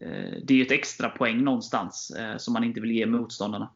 Eh, 0.00 0.34
det 0.42 0.54
är 0.54 0.56
ju 0.56 0.62
ett 0.62 0.72
extra 0.72 1.08
poäng 1.08 1.44
någonstans 1.44 2.10
eh, 2.10 2.36
som 2.36 2.52
man 2.52 2.64
inte 2.64 2.80
vill 2.80 2.90
ge 2.90 3.06
motståndarna. 3.06 3.70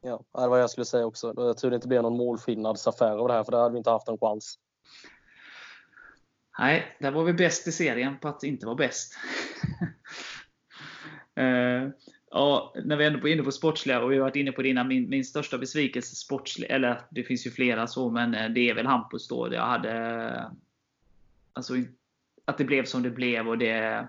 Ja, 0.00 0.16
det 0.16 0.40
var 0.40 0.48
vad 0.48 0.60
jag 0.60 0.70
skulle 0.70 0.84
säga 0.84 1.06
också. 1.06 1.34
Jag 1.36 1.58
tror 1.58 1.70
det 1.70 1.74
inte 1.74 1.88
blir 1.88 2.02
någon 2.02 2.16
målskillnadsaffär 2.16 3.16
av 3.16 3.28
det 3.28 3.34
här, 3.34 3.44
för 3.44 3.52
där 3.52 3.58
hade 3.58 3.72
vi 3.72 3.78
inte 3.78 3.90
haft 3.90 4.08
en 4.08 4.18
chans. 4.18 4.58
Nej, 6.58 6.96
där 7.00 7.10
var 7.10 7.24
vi 7.24 7.32
bäst 7.32 7.68
i 7.68 7.72
serien 7.72 8.18
på 8.18 8.28
att 8.28 8.42
inte 8.42 8.66
vara 8.66 8.76
bäst. 8.76 9.14
uh, 11.40 11.90
ja, 12.30 12.74
när 12.84 12.96
vi 12.96 13.06
ändå 13.06 13.28
är 13.28 13.32
inne 13.32 13.42
på 13.42 13.52
sportsliga 13.52 14.00
och 14.00 14.12
vi 14.12 14.16
har 14.16 14.22
varit 14.22 14.36
inne 14.36 14.52
på 14.52 14.62
det 14.62 14.68
innan, 14.68 14.88
min, 14.88 15.08
min 15.08 15.24
största 15.24 15.58
besvikelse 15.58 16.16
sportslig, 16.16 16.70
eller 16.70 17.02
det 17.10 17.22
finns 17.22 17.46
ju 17.46 17.50
flera 17.50 17.86
så, 17.86 18.10
men 18.10 18.54
det 18.54 18.70
är 18.70 18.74
väl 18.74 18.86
Hampus 18.86 19.28
då. 19.28 19.54
Jag 19.54 19.66
hade... 19.66 20.50
Alltså, 21.52 21.74
att 22.48 22.58
det 22.58 22.64
blev 22.64 22.84
som 22.84 23.02
det 23.02 23.10
blev 23.10 23.48
och 23.48 23.58
det 23.58 24.08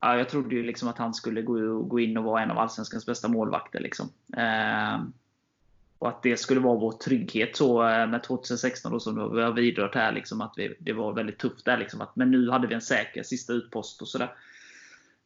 ja, 0.00 0.16
jag 0.16 0.28
trodde 0.28 0.54
ju 0.54 0.62
liksom 0.62 0.88
att 0.88 0.98
han 0.98 1.14
skulle 1.14 1.42
gå, 1.42 1.82
gå 1.82 2.00
in 2.00 2.16
och 2.16 2.24
vara 2.24 2.42
en 2.42 2.50
av 2.50 2.58
Allsvenskans 2.58 3.06
bästa 3.06 3.28
målvakter. 3.28 3.80
Liksom. 3.80 4.08
Eh, 4.36 5.02
och 5.98 6.08
att 6.08 6.22
det 6.22 6.36
skulle 6.36 6.60
vara 6.60 6.78
vår 6.78 6.92
trygghet 6.92 7.56
så 7.56 7.88
eh, 7.88 8.06
med 8.06 8.22
2016 8.22 8.92
då, 8.92 9.00
som 9.00 9.34
vi 9.34 9.42
har 9.42 9.52
vidrört 9.52 9.94
här. 9.94 10.12
Liksom, 10.12 10.40
att 10.40 10.52
vi, 10.56 10.76
det 10.78 10.92
var 10.92 11.12
väldigt 11.12 11.38
tufft 11.38 11.64
där. 11.64 11.78
Liksom, 11.78 12.00
att, 12.00 12.16
men 12.16 12.30
nu 12.30 12.50
hade 12.50 12.66
vi 12.66 12.74
en 12.74 12.80
säker 12.80 13.22
sista 13.22 13.52
utpost 13.52 14.02
och 14.02 14.08
sådär. 14.08 14.34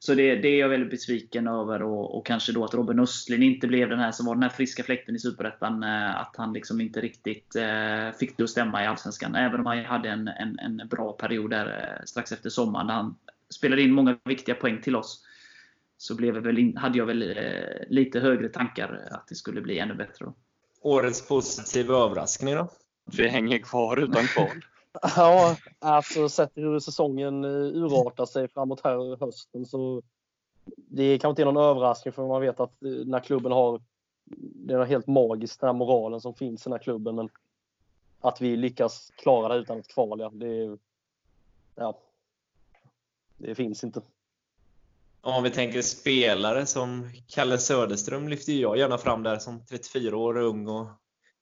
Så 0.04 0.14
det, 0.14 0.36
det 0.36 0.48
är 0.48 0.58
jag 0.58 0.68
väldigt 0.68 0.90
besviken 0.90 1.48
över. 1.48 1.82
Och, 1.82 2.18
och, 2.18 2.26
kanske 2.26 2.52
då 2.52 2.64
att 2.64 2.74
Robin 2.74 3.00
Östlin 3.00 3.42
inte 3.42 3.66
blev 3.66 3.88
den 3.88 3.98
här 3.98 4.12
som 4.12 4.26
var 4.26 4.34
den 4.34 4.42
här 4.42 4.50
friska 4.50 4.82
fläkten 4.82 5.16
i 5.16 5.18
Superettan. 5.18 5.82
Eh, 5.82 6.20
att 6.20 6.34
han 6.36 6.52
liksom 6.52 6.80
inte 6.80 7.00
riktigt 7.00 7.56
eh, 7.56 8.10
fick 8.18 8.36
det 8.36 8.44
att 8.44 8.50
stämma 8.50 8.84
i 8.84 8.86
Allsvenskan. 8.86 9.34
Även 9.34 9.60
om 9.60 9.66
han 9.66 9.84
hade 9.84 10.08
en, 10.08 10.28
en, 10.28 10.58
en 10.58 10.88
bra 10.88 11.12
period 11.12 11.50
där 11.50 11.66
eh, 11.66 12.04
strax 12.04 12.32
efter 12.32 12.50
sommaren. 12.50 12.86
Där 12.86 12.94
han 12.94 13.16
spelade 13.50 13.82
in 13.82 13.92
många 13.92 14.18
viktiga 14.24 14.54
poäng 14.54 14.80
till 14.82 14.96
oss. 14.96 15.24
Så 15.96 16.14
blev 16.14 16.34
väl 16.34 16.58
in, 16.58 16.76
hade 16.76 16.98
jag 16.98 17.06
väl 17.06 17.34
lite 17.88 18.20
högre 18.20 18.48
tankar 18.48 19.08
att 19.10 19.28
det 19.28 19.34
skulle 19.34 19.60
bli 19.60 19.78
ännu 19.78 19.94
bättre. 19.94 20.24
Då. 20.24 20.34
Årets 20.80 21.28
positiva 21.28 21.94
överraskning 21.94 22.54
då? 22.54 22.68
Vi 23.16 23.28
hänger 23.28 23.58
kvar 23.58 23.96
utan 23.96 24.26
kval. 24.26 24.64
ja, 25.02 25.56
alltså 25.78 26.28
sett 26.28 26.52
hur 26.54 26.80
säsongen 26.80 27.44
eh, 27.44 27.50
urartar 27.50 28.26
sig 28.26 28.48
framåt 28.48 28.80
här 28.84 29.16
hösten 29.20 29.66
så 29.66 30.02
det 30.76 31.18
kanske 31.18 31.30
inte 31.30 31.42
är 31.42 31.52
någon 31.52 31.64
överraskning 31.64 32.12
för 32.12 32.26
man 32.26 32.40
vet 32.40 32.60
att 32.60 32.82
eh, 32.82 32.90
den 32.90 33.14
här 33.14 33.20
klubben 33.20 33.52
har 33.52 33.80
det 34.36 34.74
är 34.74 34.84
helt 34.84 35.06
magiskt 35.06 35.60
den 35.60 35.68
här 35.68 35.74
moralen 35.74 36.20
som 36.20 36.34
finns 36.34 36.62
i 36.62 36.64
den 36.64 36.72
här 36.72 36.82
klubben 36.82 37.14
men 37.14 37.28
att 38.20 38.40
vi 38.40 38.56
lyckas 38.56 39.12
klara 39.16 39.54
det 39.54 39.60
utan 39.60 39.78
ett 39.78 39.88
kval, 39.88 40.20
ja, 40.20 40.30
det 40.34 40.78
ja, 41.74 41.98
det 43.36 43.54
finns 43.54 43.84
inte. 43.84 44.02
Om 45.20 45.42
vi 45.42 45.50
tänker 45.50 45.82
spelare 45.82 46.66
som 46.66 47.10
Kalle 47.28 47.58
Söderström 47.58 48.28
lyfter 48.28 48.52
jag 48.52 48.78
gärna 48.78 48.98
fram 48.98 49.22
där 49.22 49.38
som 49.38 49.64
34 49.66 50.16
år 50.16 50.36
ung 50.36 50.68
och 50.68 50.86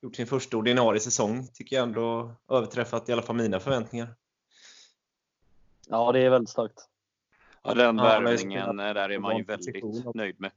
gjort 0.02 0.16
sin 0.16 0.26
första 0.26 0.56
ordinarie 0.56 1.00
säsong. 1.00 1.48
Tycker 1.54 1.76
jag 1.76 1.82
ändå 1.82 2.34
överträffat 2.48 3.08
i 3.08 3.12
alla 3.12 3.22
fall 3.22 3.36
mina 3.36 3.60
förväntningar. 3.60 4.14
Ja, 5.88 6.12
det 6.12 6.20
är 6.20 6.30
väldigt 6.30 6.50
starkt. 6.50 6.88
Ja, 7.62 7.74
den 7.74 7.98
ja, 7.98 8.04
värvningen 8.04 8.76
där 8.76 9.10
är 9.10 9.18
man 9.18 9.36
ju 9.36 9.44
väldigt 9.44 10.14
nöjd 10.14 10.40
med. 10.40 10.50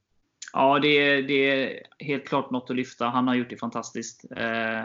Ja, 0.53 0.79
det 0.79 0.87
är, 0.87 1.23
det 1.23 1.33
är 1.33 1.87
helt 1.99 2.25
klart 2.27 2.51
något 2.51 2.69
att 2.69 2.75
lyfta. 2.75 3.05
Han 3.05 3.27
har 3.27 3.35
gjort 3.35 3.49
det 3.49 3.57
fantastiskt. 3.57 4.25
Eh, 4.31 4.83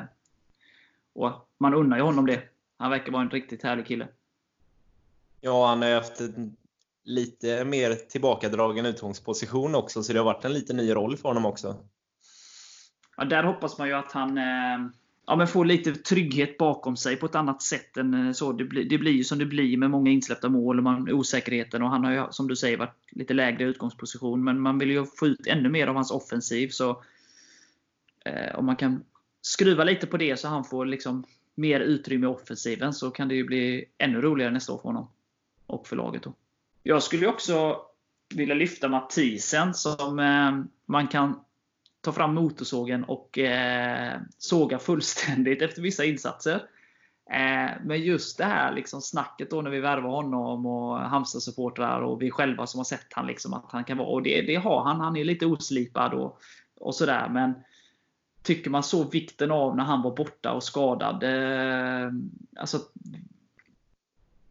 och 1.12 1.48
man 1.58 1.74
unnar 1.74 1.96
ju 1.96 2.02
honom 2.02 2.26
det. 2.26 2.42
Han 2.76 2.90
verkar 2.90 3.12
vara 3.12 3.22
en 3.22 3.30
riktigt 3.30 3.62
härlig 3.62 3.86
kille. 3.86 4.08
Ja, 5.40 5.66
han 5.66 5.82
har 5.82 5.94
haft 5.94 6.20
en 6.20 6.56
lite 7.04 7.64
mer 7.64 7.94
tillbakadragen 7.94 8.86
utgångsposition 8.86 9.74
också, 9.74 10.02
så 10.02 10.12
det 10.12 10.18
har 10.18 10.24
varit 10.24 10.44
en 10.44 10.52
lite 10.52 10.72
ny 10.72 10.94
roll 10.94 11.16
för 11.16 11.28
honom 11.28 11.46
också. 11.46 11.76
Ja, 13.20 13.26
där 13.26 13.42
hoppas 13.42 13.78
man 13.78 13.88
ju 13.88 13.94
att 13.94 14.12
han 14.12 14.38
eh, 14.38 14.90
ja, 15.26 15.36
men 15.36 15.46
får 15.46 15.64
lite 15.64 15.94
trygghet 15.94 16.58
bakom 16.58 16.96
sig 16.96 17.16
på 17.16 17.26
ett 17.26 17.34
annat 17.34 17.62
sätt 17.62 17.96
än 17.96 18.26
eh, 18.26 18.32
så. 18.32 18.52
Det 18.52 18.64
blir, 18.64 18.84
det 18.84 18.98
blir 18.98 19.12
ju 19.12 19.24
som 19.24 19.38
det 19.38 19.46
blir 19.46 19.76
med 19.76 19.90
många 19.90 20.10
insläppta 20.10 20.48
mål 20.48 20.78
och 20.78 20.84
man, 20.84 21.12
osäkerheten. 21.12 21.82
Och 21.82 21.90
han 21.90 22.04
har 22.04 22.12
ju, 22.12 22.24
som 22.30 22.48
du 22.48 22.56
säger, 22.56 22.76
varit 22.76 22.96
lite 23.10 23.34
lägre 23.34 23.64
utgångsposition. 23.64 24.44
Men 24.44 24.60
man 24.60 24.78
vill 24.78 24.90
ju 24.90 25.06
få 25.06 25.26
ut 25.26 25.46
ännu 25.46 25.68
mer 25.68 25.86
av 25.86 25.94
hans 25.94 26.10
offensiv. 26.10 26.68
Så 26.68 27.02
eh, 28.24 28.58
om 28.58 28.66
man 28.66 28.76
kan 28.76 29.04
skruva 29.42 29.84
lite 29.84 30.06
på 30.06 30.16
det 30.16 30.36
så 30.36 30.48
han 30.48 30.64
får 30.64 30.86
liksom 30.86 31.24
mer 31.54 31.80
utrymme 31.80 32.26
i 32.26 32.30
offensiven 32.30 32.92
så 32.92 33.10
kan 33.10 33.28
det 33.28 33.34
ju 33.34 33.44
bli 33.44 33.84
ännu 33.98 34.20
roligare 34.20 34.52
nästa 34.52 34.72
år 34.72 34.78
för 34.78 34.88
honom 34.88 35.08
och 35.66 35.86
för 35.86 35.96
laget. 35.96 36.22
Då. 36.22 36.34
Jag 36.82 37.02
skulle 37.02 37.26
också 37.26 37.76
vilja 38.34 38.54
lyfta 38.54 38.88
Mathisen 38.88 39.74
som 39.74 40.18
eh, 40.18 40.64
man 40.86 41.08
kan 41.08 41.40
ta 42.01 42.12
fram 42.12 42.34
motorsågen 42.34 43.05
och 43.05 43.38
eh, 43.38 44.20
såga 44.38 44.78
fullständigt 44.78 45.62
efter 45.62 45.82
vissa 45.82 46.05
insatser. 46.05 46.62
Eh, 47.30 47.70
men 47.84 48.03
just 48.03 48.38
det 48.38 48.44
här 48.44 48.72
liksom 48.72 49.01
snacket 49.01 49.51
då 49.51 49.62
när 49.62 49.70
vi 49.70 49.80
värvar 49.80 50.11
honom 50.11 50.66
och 50.66 50.98
Halmstad-supportrar 50.98 52.01
och 52.01 52.22
vi 52.22 52.30
själva 52.30 52.66
som 52.66 52.78
har 52.78 52.84
sett 52.84 53.12
han 53.12 53.26
liksom 53.26 53.55
att 53.55 53.64
han 53.68 53.84
kan 53.84 53.98
vara. 53.98 54.09
Och 54.09 54.22
det, 54.22 54.42
det 54.42 54.55
har 54.55 54.84
han. 54.84 55.01
Han 55.01 55.16
är 55.16 55.24
lite 55.24 55.46
oslipad 55.46 56.14
och, 56.14 56.40
och 56.80 56.94
sådär. 56.94 57.28
Men 57.28 57.55
tycker 58.42 58.70
man 58.70 58.82
så 58.82 59.05
vikten 59.05 59.51
av 59.51 59.76
när 59.76 59.84
han 59.84 60.03
var 60.03 60.16
borta 60.16 60.53
och 60.53 60.62
skadad. 60.62 61.22
Eh, 61.22 62.12
alltså, 62.57 62.78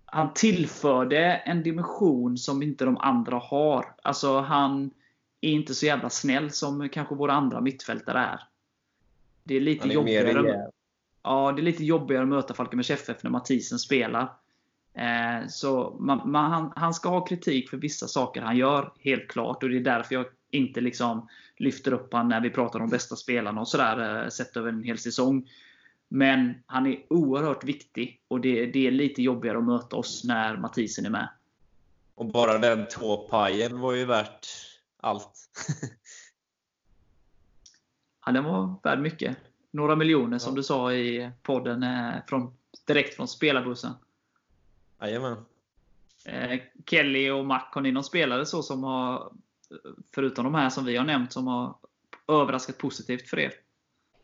han 0.05 0.33
tillförde 0.33 1.35
en 1.35 1.63
dimension 1.63 2.37
som 2.37 2.63
inte 2.63 2.85
de 2.85 2.97
andra 2.97 3.37
har. 3.37 3.95
Alltså 4.03 4.39
han 4.39 4.91
är 5.41 5.51
inte 5.51 5.75
så 5.75 5.85
jävla 5.85 6.09
snäll 6.09 6.51
som 6.51 6.89
kanske 6.89 7.15
våra 7.15 7.33
andra 7.33 7.61
mittfältare 7.61 8.19
är. 8.19 8.39
Det 9.43 9.55
är 9.55 9.61
lite 9.61 9.87
är 9.87 9.91
jobbigare. 9.91 10.69
Ja, 11.23 11.51
det 11.51 11.61
är 11.61 11.63
lite 11.63 11.85
jobbigare 11.85 12.23
att 12.23 12.29
möta 12.29 12.53
Falkenbergs 12.53 12.89
FF 12.89 13.23
när 13.23 13.31
Mathisen 13.31 13.79
spelar. 13.79 14.33
Eh, 14.93 15.47
så 15.47 15.97
man, 15.99 16.31
man, 16.31 16.51
han, 16.51 16.73
han 16.75 16.93
ska 16.93 17.09
ha 17.09 17.25
kritik 17.25 17.69
för 17.69 17.77
vissa 17.77 18.07
saker 18.07 18.41
han 18.41 18.57
gör, 18.57 18.93
helt 18.99 19.27
klart. 19.27 19.63
Och 19.63 19.69
det 19.69 19.77
är 19.77 19.81
därför 19.81 20.15
jag 20.15 20.25
inte 20.51 20.81
liksom 20.81 21.27
lyfter 21.57 21.93
upp 21.93 22.13
han 22.13 22.29
när 22.29 22.41
vi 22.41 22.49
pratar 22.49 22.79
om 22.79 22.89
bästa 22.89 23.15
spelarna 23.15 23.61
och 23.61 23.67
sådär, 23.67 24.23
eh, 24.23 24.29
sett 24.29 24.57
över 24.57 24.69
en 24.69 24.83
hel 24.83 24.97
säsong. 24.97 25.49
Men 26.07 26.53
han 26.65 26.87
är 26.87 26.99
oerhört 27.09 27.63
viktig 27.63 28.21
och 28.27 28.41
det, 28.41 28.65
det 28.65 28.87
är 28.87 28.91
lite 28.91 29.21
jobbigare 29.21 29.57
att 29.57 29.63
möta 29.63 29.95
oss 29.95 30.23
när 30.23 30.57
Mathisen 30.57 31.05
är 31.05 31.09
med. 31.09 31.29
Och 32.15 32.25
bara 32.25 32.57
den 32.57 32.85
tåpajen 32.87 33.79
var 33.79 33.93
ju 33.93 34.05
värt 34.05 34.47
allt. 34.99 35.49
Ja, 38.25 38.31
den 38.33 38.43
var 38.43 38.75
värd 38.83 38.99
mycket. 38.99 39.37
Några 39.71 39.95
miljoner 39.95 40.37
som 40.37 40.55
du 40.55 40.63
sa 40.63 40.93
i 40.93 41.31
podden 41.43 41.83
eh, 41.83 42.13
från, 42.27 42.53
direkt 42.85 43.15
från 43.15 43.27
spelarbussen. 43.27 43.91
Jajamän. 45.01 45.45
Eh, 46.25 46.59
Kelly 46.85 47.29
och 47.29 47.45
Mac, 47.45 47.63
har 47.71 47.81
ni 47.81 47.91
någon 47.91 48.03
spelare 48.03 48.45
så 48.45 48.63
som 48.63 48.83
har, 48.83 49.33
förutom 50.15 50.43
de 50.43 50.55
här 50.55 50.69
som 50.69 50.85
vi 50.85 50.97
har 50.97 51.05
nämnt, 51.05 51.33
som 51.33 51.47
har 51.47 51.75
överraskat 52.27 52.77
positivt 52.77 53.29
för 53.29 53.39
er? 53.39 53.53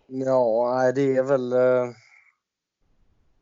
Ja, 0.07 0.91
det 0.95 1.15
är 1.15 1.23
väl... 1.23 1.53
eh, 1.53 1.95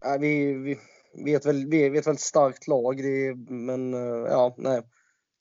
nej, 0.05 0.19
vi, 0.19 0.53
vi, 0.53 0.79
vi, 1.13 1.33
är 1.33 1.37
ett 1.37 1.45
väl, 1.45 1.65
vi 1.69 1.85
är 1.85 1.99
ett 1.99 2.07
väldigt 2.07 2.21
starkt 2.21 2.67
lag, 2.67 2.97
det 2.97 3.27
är, 3.27 3.51
men 3.51 3.93
eh, 3.93 4.31
ja, 4.31 4.55
nej. 4.57 4.81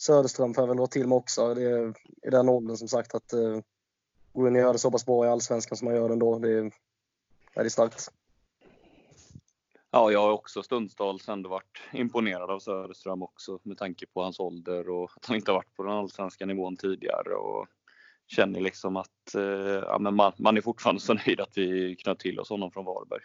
Söderström 0.02 0.54
får 0.54 0.62
jag 0.62 0.68
väl 0.68 0.76
dra 0.76 0.86
till 0.86 1.08
med 1.08 1.16
också. 1.16 1.54
Det 1.54 1.62
är 1.62 1.94
i 2.22 2.30
den 2.30 2.48
åldern 2.48 2.76
som 2.76 2.88
sagt 2.88 3.14
att 3.14 3.32
eh, 3.32 3.38
uh, 3.38 3.60
gå 4.32 4.48
in 4.48 4.54
och 4.54 4.60
göra 4.60 4.72
det 4.72 4.78
så 4.78 4.90
pass 4.90 5.06
bra 5.06 5.26
i 5.26 5.28
Allsvenskan 5.28 5.78
som 5.78 5.86
man 5.86 5.94
gör 5.94 6.10
ändå. 6.10 6.38
Det 6.38 6.50
är, 6.50 6.72
det 7.54 7.60
är 7.60 7.68
starkt. 7.68 8.08
Ja, 9.90 10.10
jag 10.10 10.20
har 10.20 10.32
också 10.32 10.62
stundtals 10.62 11.28
ändå 11.28 11.50
varit 11.50 11.78
imponerad 11.92 12.50
av 12.50 12.58
Söderström 12.58 13.22
också 13.22 13.58
med 13.62 13.78
tanke 13.78 14.06
på 14.06 14.22
hans 14.22 14.40
ålder 14.40 14.88
och 14.88 15.10
att 15.16 15.26
han 15.26 15.36
inte 15.36 15.50
har 15.50 15.58
varit 15.58 15.76
på 15.76 15.82
den 15.82 15.92
allsvenska 15.92 16.46
nivån 16.46 16.76
tidigare. 16.76 17.34
Och 17.34 17.66
känner 18.26 18.60
liksom 18.60 18.96
att 18.96 19.34
eh, 19.34 19.42
ja, 19.82 19.98
men 19.98 20.14
man, 20.14 20.32
man 20.36 20.56
är 20.56 20.60
fortfarande 20.60 21.00
så 21.00 21.14
nöjd 21.26 21.40
att 21.40 21.58
vi 21.58 21.96
knöt 21.96 22.18
till 22.18 22.40
oss 22.40 22.48
honom 22.48 22.70
från 22.70 22.84
Varberg. 22.84 23.22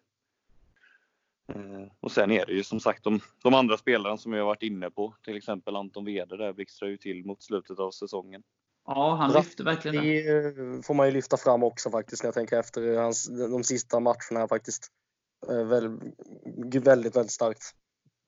Eh, 1.47 1.91
och 1.99 2.11
sen 2.11 2.31
är 2.31 2.45
det 2.45 2.53
ju 2.53 2.63
som 2.63 2.79
sagt 2.79 3.03
de, 3.03 3.19
de 3.43 3.53
andra 3.53 3.77
spelarna 3.77 4.17
som 4.17 4.33
jag 4.33 4.39
har 4.39 4.45
varit 4.45 4.63
inne 4.63 4.89
på, 4.89 5.13
till 5.23 5.37
exempel 5.37 5.75
Anton 5.75 6.05
Wede 6.05 6.37
där 6.37 6.53
blixtrar 6.53 6.89
ju 6.89 6.97
till 6.97 7.25
mot 7.25 7.43
slutet 7.43 7.79
av 7.79 7.91
säsongen. 7.91 8.43
Ja, 8.85 9.15
han 9.15 9.31
Bra. 9.31 9.39
lyfte 9.39 9.63
verkligen 9.63 10.03
det. 10.03 10.51
Det 10.51 10.83
får 10.85 10.93
man 10.93 11.07
ju 11.07 11.13
lyfta 11.13 11.37
fram 11.37 11.63
också 11.63 11.89
faktiskt 11.91 12.23
när 12.23 12.27
jag 12.27 12.33
tänker 12.35 12.59
efter 12.59 12.97
hans, 12.97 13.27
de 13.27 13.63
sista 13.63 13.99
matcherna 13.99 14.39
här 14.39 14.47
faktiskt. 14.47 14.91
Eh, 15.49 15.63
Väldigt, 15.67 16.87
väldigt, 16.87 17.15
väldigt 17.15 17.31
starkt. 17.31 17.61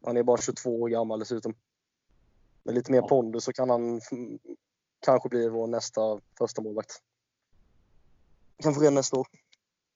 Han 0.05 0.17
är 0.17 0.23
bara 0.23 0.41
22 0.41 0.81
år 0.81 0.89
gammal 0.89 1.19
dessutom. 1.19 1.53
Med 2.63 2.75
lite 2.75 2.91
mer 2.91 2.99
Ja. 2.99 3.07
pondus 3.07 3.43
så 3.43 3.53
kan 3.53 3.69
han 3.69 4.01
kanske 5.05 5.29
bli 5.29 5.49
vår 5.49 5.67
nästa 5.67 6.01
första 6.37 6.61
målvakt. 6.61 6.91
Kanske 8.63 8.81
redan 8.81 8.93
nästa 8.93 9.17
år. 9.17 9.27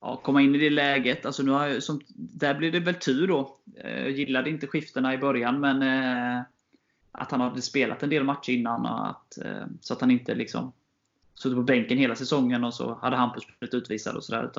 Ja, 0.05 0.21
komma 0.23 0.41
in 0.41 0.55
i 0.55 0.57
det 0.57 0.69
läget. 0.69 1.25
Alltså 1.25 1.43
nu 1.43 1.51
har 1.51 1.67
jag, 1.67 1.83
som, 1.83 2.01
där 2.15 2.53
blir 2.53 2.71
det 2.71 2.79
väl 2.79 2.95
tur 2.95 3.27
då. 3.27 3.57
Eh, 3.75 4.01
jag 4.01 4.11
gillade 4.11 4.49
inte 4.49 4.67
skiftena 4.67 5.13
i 5.13 5.17
början, 5.17 5.59
men 5.59 5.81
eh, 5.81 6.41
att 7.11 7.31
han 7.31 7.41
hade 7.41 7.61
spelat 7.61 8.03
en 8.03 8.09
del 8.09 8.23
matcher 8.23 8.51
innan. 8.51 8.85
Och 8.85 9.09
att, 9.09 9.37
eh, 9.37 9.65
så 9.81 9.93
att 9.93 10.01
han 10.01 10.11
inte 10.11 10.35
liksom 10.35 10.71
suttit 11.33 11.55
på 11.55 11.63
bänken 11.63 11.97
hela 11.97 12.15
säsongen 12.15 12.63
och 12.63 12.73
så 12.73 12.93
hade 12.93 13.15
Hampus 13.15 13.43
blivit 13.59 13.73
utvisad 13.73 14.15
och 14.15 14.23
sådär. 14.23 14.51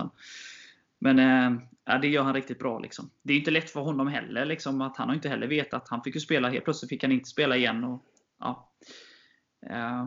Men 0.99 1.19
eh, 1.19 1.61
ja, 1.85 1.99
det 1.99 2.09
gör 2.09 2.23
han 2.23 2.35
riktigt 2.35 2.59
bra. 2.59 2.79
Liksom. 2.79 3.11
Det 3.23 3.33
är 3.33 3.39
inte 3.39 3.51
lätt 3.51 3.71
för 3.71 3.81
honom 3.81 4.07
heller. 4.07 4.45
Liksom, 4.45 4.81
att 4.81 4.97
han 4.97 5.09
har 5.09 5.15
inte 5.15 5.29
heller 5.29 5.47
vetat. 5.47 5.89
Han 5.89 6.03
fick 6.03 6.15
ju 6.15 6.21
spela, 6.21 6.49
helt 6.49 6.65
plötsligt 6.65 6.89
fick 6.89 7.03
han 7.03 7.13
inte 7.13 7.29
spela 7.29 7.57
igen. 7.57 7.85
Och, 7.85 8.05
ja. 8.41 8.71
Eh, 9.67 10.07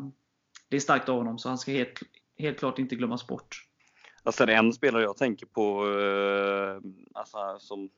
det 0.69 0.75
är 0.75 0.79
starkt 0.79 1.09
av 1.09 1.17
honom, 1.17 1.39
så 1.39 1.49
han 1.49 1.57
ska 1.57 1.71
helt, 1.71 1.99
helt 2.37 2.59
klart 2.59 2.79
inte 2.79 2.95
glömmas 2.95 3.27
bort. 3.27 3.66
Alltså 4.27 4.49
en 4.49 4.73
spelare 4.73 5.03
jag 5.03 5.17
tänker 5.17 5.45
på, 5.45 5.89
eh, 5.99 6.91
alltså 7.13 7.59
som 7.59 7.89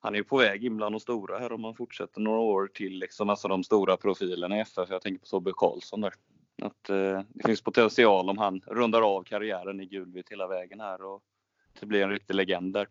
han 0.00 0.14
är 0.14 0.18
ju 0.18 0.24
på 0.24 0.36
väg 0.36 0.64
in 0.64 0.76
bland 0.76 0.94
de 0.94 1.00
stora 1.00 1.38
här 1.38 1.52
om 1.52 1.64
han 1.64 1.74
fortsätter 1.74 2.20
några 2.20 2.40
år 2.40 2.70
till, 2.74 2.98
liksom, 2.98 3.30
alltså 3.30 3.48
de 3.48 3.64
stora 3.64 3.96
profilerna 3.96 4.56
i 4.56 4.60
FF. 4.60 4.90
Jag 4.90 5.02
tänker 5.02 5.20
på 5.20 5.26
Tobbe 5.26 5.52
Karlsson 5.56 6.00
där. 6.00 6.12
Att, 6.62 6.90
eh, 6.90 7.20
det 7.28 7.46
finns 7.46 7.60
potential 7.60 8.30
om 8.30 8.38
han 8.38 8.60
rundar 8.66 9.02
av 9.02 9.22
karriären 9.22 9.80
i 9.80 9.86
Gulvitt 9.86 10.32
hela 10.32 10.46
vägen 10.46 10.80
här 10.80 11.02
och 11.02 11.22
det 11.80 11.86
blir 11.86 12.02
en 12.02 12.10
riktig 12.10 12.34
legend 12.34 12.72
där. 12.72 12.88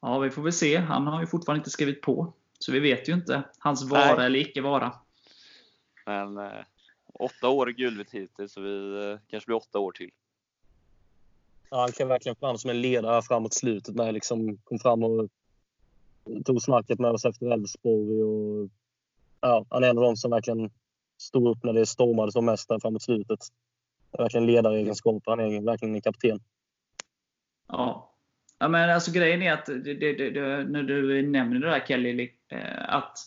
Ja, 0.00 0.18
vi 0.18 0.30
får 0.30 0.42
väl 0.42 0.52
se. 0.52 0.76
Han 0.76 1.06
har 1.06 1.20
ju 1.20 1.26
fortfarande 1.26 1.60
inte 1.60 1.70
skrivit 1.70 2.02
på. 2.02 2.32
Så 2.58 2.72
vi 2.72 2.80
vet 2.80 3.08
ju 3.08 3.12
inte 3.12 3.42
hans 3.58 3.90
vara 3.90 4.16
Nej. 4.16 4.26
eller 4.26 4.38
icke 4.38 4.60
vara. 4.60 4.92
Men 6.06 6.38
eh, 6.38 6.64
åtta 7.12 7.48
år 7.48 7.70
i 7.70 7.72
Gulvitt 7.72 8.10
hittills 8.10 8.52
så 8.52 8.60
vi 8.60 9.10
eh, 9.10 9.18
kanske 9.30 9.46
blir 9.46 9.56
åtta 9.56 9.78
år 9.78 9.92
till. 9.92 10.10
Ja, 11.70 11.80
han 11.80 11.92
kan 11.92 12.08
verkligen 12.08 12.36
fram 12.36 12.58
som 12.58 12.70
en 12.70 12.80
ledare 12.80 13.22
framåt 13.22 13.54
slutet 13.54 13.94
med 13.94 14.14
liksom 14.14 14.58
kom 14.64 14.78
fram 14.78 15.04
och 15.04 15.28
tog 16.44 16.62
snacket 16.62 16.98
med 16.98 17.10
oss 17.10 17.24
efter 17.24 17.52
Elfsborg 17.52 18.22
och 18.22 18.68
ja, 19.40 19.66
han 19.70 19.84
är 19.84 19.90
en 19.90 19.98
av 19.98 20.04
de 20.04 20.16
som 20.16 20.30
verkligen 20.30 20.70
stod 21.18 21.48
upp 21.48 21.64
när 21.64 21.72
det 21.72 21.86
stormade 21.86 22.32
som 22.32 22.44
mest 22.44 22.68
där 22.68 22.78
framåt 22.78 23.02
slutet. 23.02 23.40
Det 24.10 24.18
är 24.18 24.22
verkligen 24.22 24.46
ledaregenskaper. 24.46 25.30
Han 25.30 25.40
är 25.40 25.62
verkligen 25.62 25.94
en 25.94 26.00
kapten. 26.00 26.40
Ja. 27.68 28.14
ja 28.58 28.68
men 28.68 28.90
alltså 28.90 29.12
grejen 29.12 29.42
är 29.42 29.52
att 29.52 29.66
det, 29.66 29.94
det, 29.94 30.12
det, 30.12 30.30
det, 30.30 30.64
när 30.64 30.82
du 30.82 31.28
nämner 31.28 31.60
det 31.60 31.70
där 31.70 31.84
Kelly, 31.86 32.30
eh, 32.48 32.94
att 32.94 33.18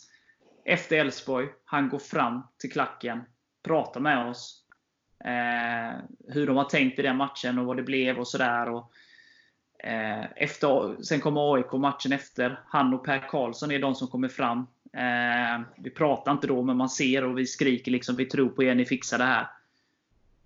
efter 0.66 0.98
Elfsborg, 0.98 1.48
han 1.66 1.90
går 1.90 2.00
fram 2.00 2.42
till 2.58 2.72
klacken, 2.72 3.22
pratar 3.64 4.00
med 4.00 4.30
oss. 4.30 4.66
Eh, 5.26 6.00
hur 6.28 6.48
de 6.48 6.58
har 6.58 6.64
tänkt 6.64 7.00
i 7.00 7.02
den 7.02 7.18
matchen 7.18 7.60
och 7.60 7.66
vad 7.66 7.78
det 7.78 7.84
blev 7.84 8.20
och 8.20 8.28
sådär. 8.28 8.70
Och, 8.70 8.92
eh, 9.80 10.26
efter, 10.36 11.04
sen 11.04 11.20
kommer 11.20 11.56
AIK 11.56 11.72
matchen 11.72 12.12
efter. 12.12 12.60
Han 12.68 12.94
och 12.94 13.06
Per 13.06 13.30
Karlsson 13.30 13.72
är 13.72 13.80
de 13.80 13.96
som 13.96 14.08
kommer 14.08 14.28
fram. 14.28 14.68
Eh, 14.94 15.62
vi 15.78 15.90
pratar 15.90 16.32
inte 16.32 16.48
då, 16.48 16.62
men 16.62 16.78
man 16.78 16.90
ser 16.90 17.24
och 17.24 17.38
vi 17.38 17.46
skriker 17.46 17.92
liksom 17.92 18.16
vi 18.16 18.26
tror 18.26 18.50
på 18.50 18.64
er, 18.64 18.76
ni 18.76 18.86
fixar 18.86 19.18
det 19.18 19.24
här. 19.24 19.48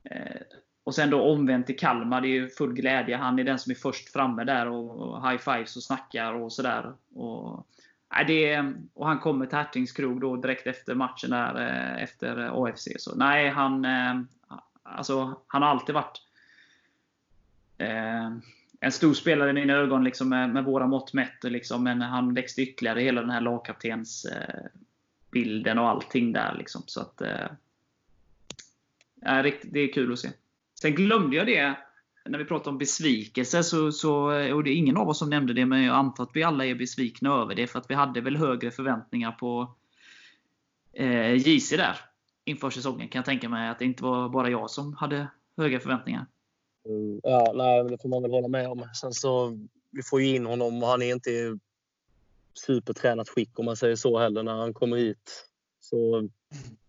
Eh, 0.03 0.41
och 0.83 0.95
sen 0.95 1.09
då 1.09 1.21
omvänt 1.21 1.65
till 1.65 1.79
Kalmar, 1.79 2.21
det 2.21 2.27
är 2.27 2.29
ju 2.29 2.49
full 2.49 2.73
glädje. 2.73 3.17
Han 3.17 3.39
är 3.39 3.43
den 3.43 3.59
som 3.59 3.71
är 3.71 3.75
först 3.75 4.09
framme 4.09 4.43
där 4.43 4.67
och, 4.67 4.95
och 4.95 5.29
high 5.29 5.41
fives 5.41 5.75
och 5.75 5.83
snackar 5.83 6.33
och 6.33 6.53
sådär. 6.53 6.93
Och, 7.15 7.67
nej, 8.15 8.25
det 8.25 8.73
och 8.93 9.07
han 9.07 9.19
kommer 9.19 9.45
till 9.45 9.57
Hertings 9.57 9.91
krog 9.91 10.21
då 10.21 10.35
direkt 10.35 10.67
efter 10.67 10.95
matchen 10.95 11.29
där, 11.29 11.55
eh, 11.55 12.03
efter 12.03 12.45
eh, 12.45 12.53
AFC. 12.53 12.87
Så 12.97 13.15
nej, 13.15 13.49
han, 13.49 13.85
eh, 13.85 14.21
alltså, 14.83 15.41
han 15.47 15.61
har 15.61 15.69
alltid 15.69 15.95
varit 15.95 16.21
eh, 17.77 18.31
en 18.79 18.91
stor 18.91 19.13
spelare 19.13 19.49
i 19.49 19.53
mina 19.53 19.73
ögon 19.73 20.03
liksom, 20.03 20.29
med, 20.29 20.49
med 20.49 20.63
våra 20.63 20.87
mått 20.87 21.13
mätt. 21.13 21.43
Liksom, 21.43 21.83
men 21.83 22.01
han 22.01 22.33
växte 22.33 22.61
ytterligare 22.61 23.01
hela 23.01 23.21
den 23.21 23.29
här 23.29 23.41
lagkaptens 23.41 24.25
eh, 24.25 24.65
bilden 25.31 25.79
och 25.79 25.89
allting 25.89 26.33
där. 26.33 26.55
Liksom, 26.57 26.83
så 26.85 27.01
att, 27.01 27.21
eh, 27.21 27.47
det 29.63 29.79
är 29.79 29.93
kul 29.93 30.13
att 30.13 30.19
se. 30.19 30.29
Sen 30.81 30.95
glömde 30.95 31.35
jag 31.35 31.47
det 31.47 31.75
när 32.25 32.39
vi 32.39 32.45
pratar 32.45 32.71
om 32.71 32.77
besvikelse. 32.77 33.63
Så, 33.63 33.91
så, 33.91 34.13
och 34.53 34.63
det 34.63 34.69
är 34.69 34.75
ingen 34.75 34.97
av 34.97 35.09
oss 35.09 35.19
som 35.19 35.29
nämnde 35.29 35.53
det, 35.53 35.65
men 35.65 35.83
jag 35.83 35.95
antar 35.95 36.23
att 36.23 36.31
vi 36.33 36.43
alla 36.43 36.65
är 36.65 36.75
besvikna 36.75 37.33
över 37.41 37.55
det. 37.55 37.67
För 37.67 37.79
att 37.79 37.89
vi 37.89 37.95
hade 37.95 38.21
väl 38.21 38.37
högre 38.37 38.71
förväntningar 38.71 39.31
på 39.31 39.75
eh, 40.93 41.33
JC 41.33 41.69
där 41.69 41.97
inför 42.45 42.69
säsongen. 42.69 43.07
Kan 43.07 43.19
jag 43.19 43.25
tänka 43.25 43.49
mig 43.49 43.69
att 43.69 43.79
det 43.79 43.85
inte 43.85 44.03
var 44.03 44.29
bara 44.29 44.49
jag 44.49 44.69
som 44.69 44.93
hade 44.93 45.27
höga 45.57 45.79
förväntningar. 45.79 46.25
Mm, 46.89 47.19
Ja, 47.23 47.53
nej, 47.55 47.83
det 47.83 47.97
får 48.01 48.09
man 48.09 48.21
väl 48.21 48.31
hålla 48.31 48.47
med 48.47 48.67
om. 48.67 48.89
Sen 49.01 49.13
så, 49.13 49.59
vi 49.91 50.03
får 50.03 50.21
ju 50.21 50.35
in 50.35 50.45
honom 50.45 50.83
och 50.83 50.89
han 50.89 51.01
är 51.01 51.13
inte 51.13 51.29
i 51.29 51.59
supertränat 52.53 53.29
skick 53.29 53.59
om 53.59 53.65
man 53.65 53.75
säger 53.75 53.95
så 53.95 54.19
heller 54.19 54.43
när 54.43 54.53
han 54.53 54.73
kommer 54.73 54.97
hit. 54.97 55.47
Så 55.79 56.21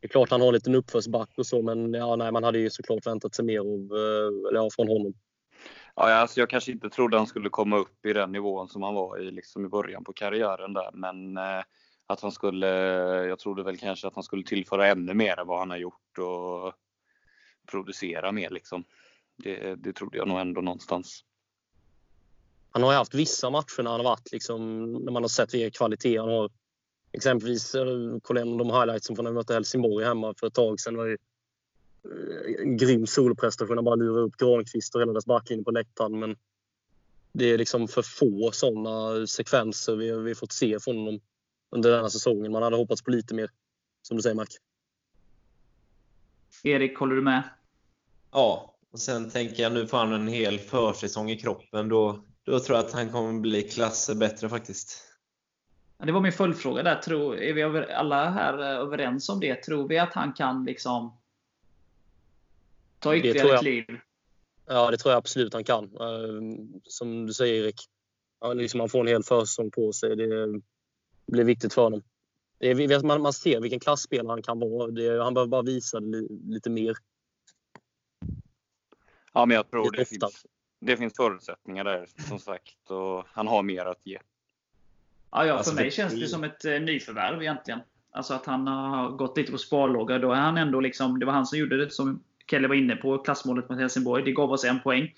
Det 0.00 0.06
är 0.06 0.08
klart 0.08 0.30
han 0.30 0.40
har 0.40 0.48
en 0.48 0.54
liten 0.54 0.74
uppförsback 0.74 1.30
och 1.36 1.46
så, 1.46 1.62
men 1.62 1.94
ja, 1.94 2.16
nej, 2.16 2.32
man 2.32 2.44
hade 2.44 2.58
ju 2.58 2.70
såklart 2.70 3.06
väntat 3.06 3.34
sig 3.34 3.44
mer 3.44 3.60
av, 3.60 3.66
eh, 3.66 4.48
eller, 4.48 4.54
ja, 4.54 4.68
från 4.72 4.88
honom. 4.88 5.14
Ja, 5.96 6.14
alltså 6.14 6.40
jag 6.40 6.50
kanske 6.50 6.72
inte 6.72 6.90
trodde 6.90 7.16
han 7.16 7.26
skulle 7.26 7.48
komma 7.48 7.76
upp 7.76 8.06
i 8.06 8.12
den 8.12 8.32
nivån 8.32 8.68
som 8.68 8.82
han 8.82 8.94
var 8.94 9.18
i 9.18 9.30
liksom 9.30 9.64
i 9.64 9.68
början 9.68 10.04
på 10.04 10.12
karriären 10.12 10.72
där, 10.72 10.90
men 10.92 11.36
eh, 11.36 11.62
att 12.06 12.20
han 12.20 12.32
skulle, 12.32 12.66
jag 13.26 13.38
trodde 13.38 13.62
väl 13.62 13.78
kanske 13.78 14.06
att 14.06 14.14
han 14.14 14.24
skulle 14.24 14.44
tillföra 14.44 14.86
ännu 14.86 15.14
mer 15.14 15.40
än 15.40 15.46
vad 15.46 15.58
han 15.58 15.70
har 15.70 15.76
gjort 15.76 16.18
och 16.18 16.72
producera 17.66 18.32
mer 18.32 18.50
liksom. 18.50 18.84
Det, 19.36 19.74
det 19.74 19.92
trodde 19.92 20.16
jag 20.18 20.28
nog 20.28 20.40
ändå 20.40 20.60
någonstans. 20.60 21.24
Han 22.70 22.82
har 22.82 22.92
ju 22.92 22.98
haft 22.98 23.14
vissa 23.14 23.50
matcher 23.50 23.82
när 23.82 23.90
han 23.90 24.00
har 24.00 24.04
varit 24.04 24.32
liksom, 24.32 24.92
när 24.92 25.12
man 25.12 25.22
har 25.22 25.28
sett 25.28 25.54
vilka 25.54 25.78
kvaliteter 25.78 26.20
han 26.20 26.28
har. 26.28 26.50
Exempelvis, 27.12 27.74
eh, 27.74 27.86
kolla 28.22 28.40
igenom 28.40 28.58
de 28.58 28.70
highlightsen 28.70 29.16
från 29.16 29.24
när 29.24 29.30
vi 29.30 29.34
mötte 29.34 29.54
Helsingborg 29.54 30.04
hemma 30.04 30.34
för 30.40 30.46
ett 30.46 30.54
tag 30.54 30.80
sedan. 30.80 30.96
var 30.96 31.04
ju 31.04 31.18
en 32.58 32.76
grym 32.76 33.06
soloprestation. 33.06 33.76
Han 33.76 33.84
bara 33.84 33.94
lurar 33.94 34.22
upp 34.22 34.36
Granqvist 34.36 34.94
och 34.94 35.00
hela 35.00 35.12
dess 35.12 35.26
backlinje 35.26 35.64
på 35.64 35.70
läktaren. 35.70 36.18
Men 36.18 36.36
det 37.32 37.44
är 37.44 37.58
liksom 37.58 37.88
för 37.88 38.02
få 38.02 38.50
sådana 38.52 39.26
sekvenser 39.26 39.96
vi, 39.96 40.12
vi 40.12 40.34
fått 40.34 40.52
se 40.52 40.80
från 40.80 40.96
honom 40.96 41.20
under 41.70 41.90
denna 41.90 42.10
säsongen. 42.10 42.52
Man 42.52 42.62
hade 42.62 42.76
hoppats 42.76 43.02
på 43.02 43.10
lite 43.10 43.34
mer, 43.34 43.50
som 44.02 44.16
du 44.16 44.22
säger 44.22 44.36
Mark. 44.36 44.48
Erik, 46.62 46.98
håller 46.98 47.16
du 47.16 47.22
med? 47.22 47.42
Ja, 48.32 48.74
och 48.92 48.98
sen 48.98 49.30
tänker 49.30 49.62
jag 49.62 49.72
nu 49.72 49.86
får 49.86 49.98
han 49.98 50.12
en 50.12 50.28
hel 50.28 50.58
försäsong 50.58 51.30
i 51.30 51.36
kroppen. 51.36 51.88
Då, 51.88 52.24
då 52.42 52.60
tror 52.60 52.78
jag 52.78 52.86
att 52.86 52.92
han 52.92 53.10
kommer 53.10 53.40
bli 53.40 53.62
klasser 53.62 54.14
bättre 54.14 54.48
faktiskt. 54.48 55.02
Det 55.98 56.12
var 56.12 56.20
min 56.20 56.32
följdfråga 56.32 56.82
där. 56.82 56.96
Tror, 56.96 57.38
är 57.38 57.52
vi 57.52 57.92
alla 57.92 58.30
här 58.30 58.58
överens 58.58 59.28
om 59.28 59.40
det? 59.40 59.62
Tror 59.62 59.88
vi 59.88 59.98
att 59.98 60.14
han 60.14 60.32
kan 60.32 60.64
liksom 60.64 61.18
ta 63.04 63.16
ytterligare 63.16 63.58
kliv? 63.58 63.84
Ja, 64.66 64.90
det 64.90 64.96
tror 64.96 65.12
jag 65.12 65.18
absolut 65.18 65.54
han 65.54 65.64
kan. 65.64 65.90
Som 66.84 67.26
du 67.26 67.32
säger 67.32 67.64
Erik, 67.64 67.80
liksom 68.54 68.80
han 68.80 68.88
får 68.88 69.00
en 69.00 69.06
hel 69.06 69.22
försäsong 69.22 69.70
på 69.70 69.92
sig. 69.92 70.16
Det 70.16 70.60
blir 71.26 71.44
viktigt 71.44 71.74
för 71.74 71.82
honom. 71.82 72.02
Är, 72.58 73.02
man, 73.02 73.22
man 73.22 73.32
ser 73.32 73.60
vilken 73.60 73.80
klassspelare 73.80 74.32
han 74.32 74.42
kan 74.42 74.60
vara. 74.60 74.90
Det, 74.90 75.22
han 75.22 75.34
behöver 75.34 75.50
bara 75.50 75.62
visa 75.62 76.00
det 76.00 76.26
lite 76.44 76.70
mer. 76.70 76.96
Ja, 79.32 79.46
men 79.46 79.54
jag 79.54 79.70
tror 79.70 79.90
det 79.90 80.04
finns, 80.04 80.46
det 80.80 80.96
finns 80.96 81.16
förutsättningar 81.16 81.84
där 81.84 82.06
som 82.28 82.38
sagt 82.38 82.90
och 82.90 83.26
han 83.32 83.46
har 83.46 83.62
mer 83.62 83.86
att 83.86 84.06
ge. 84.06 84.18
Ja, 85.30 85.46
ja 85.46 85.52
för 85.52 85.58
alltså, 85.58 85.74
mig 85.74 85.90
känns 85.90 86.14
det 86.14 86.28
som 86.28 86.44
ett 86.44 86.64
eh, 86.64 86.80
nyförvärv 86.80 87.42
egentligen. 87.42 87.80
Alltså 88.10 88.34
att 88.34 88.46
han 88.46 88.66
har 88.66 89.10
gått 89.10 89.36
lite 89.36 89.52
på 89.52 89.58
sparlåga. 89.58 90.18
Då 90.18 90.32
är 90.32 90.40
han 90.40 90.56
ändå 90.56 90.80
liksom, 90.80 91.18
det 91.18 91.26
var 91.26 91.32
han 91.32 91.46
som 91.46 91.58
gjorde 91.58 91.84
det 91.84 91.90
som 91.90 92.22
Kelle 92.50 92.68
var 92.68 92.74
inne 92.74 92.96
på, 92.96 93.18
klassmålet 93.18 93.68
mot 93.68 93.78
Helsingborg. 93.78 94.24
Det 94.24 94.32
gav 94.32 94.52
oss 94.52 94.64
en 94.64 94.80
poäng. 94.80 95.14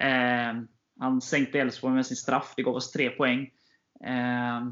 Eh, 0.00 0.60
han 0.98 1.20
sänkte 1.20 1.60
Elfsborg 1.60 1.94
med 1.94 2.06
sin 2.06 2.16
straff. 2.16 2.52
Det 2.56 2.62
gav 2.62 2.74
oss 2.74 2.92
tre 2.92 3.10
poäng. 3.10 3.50
Eh, 4.04 4.68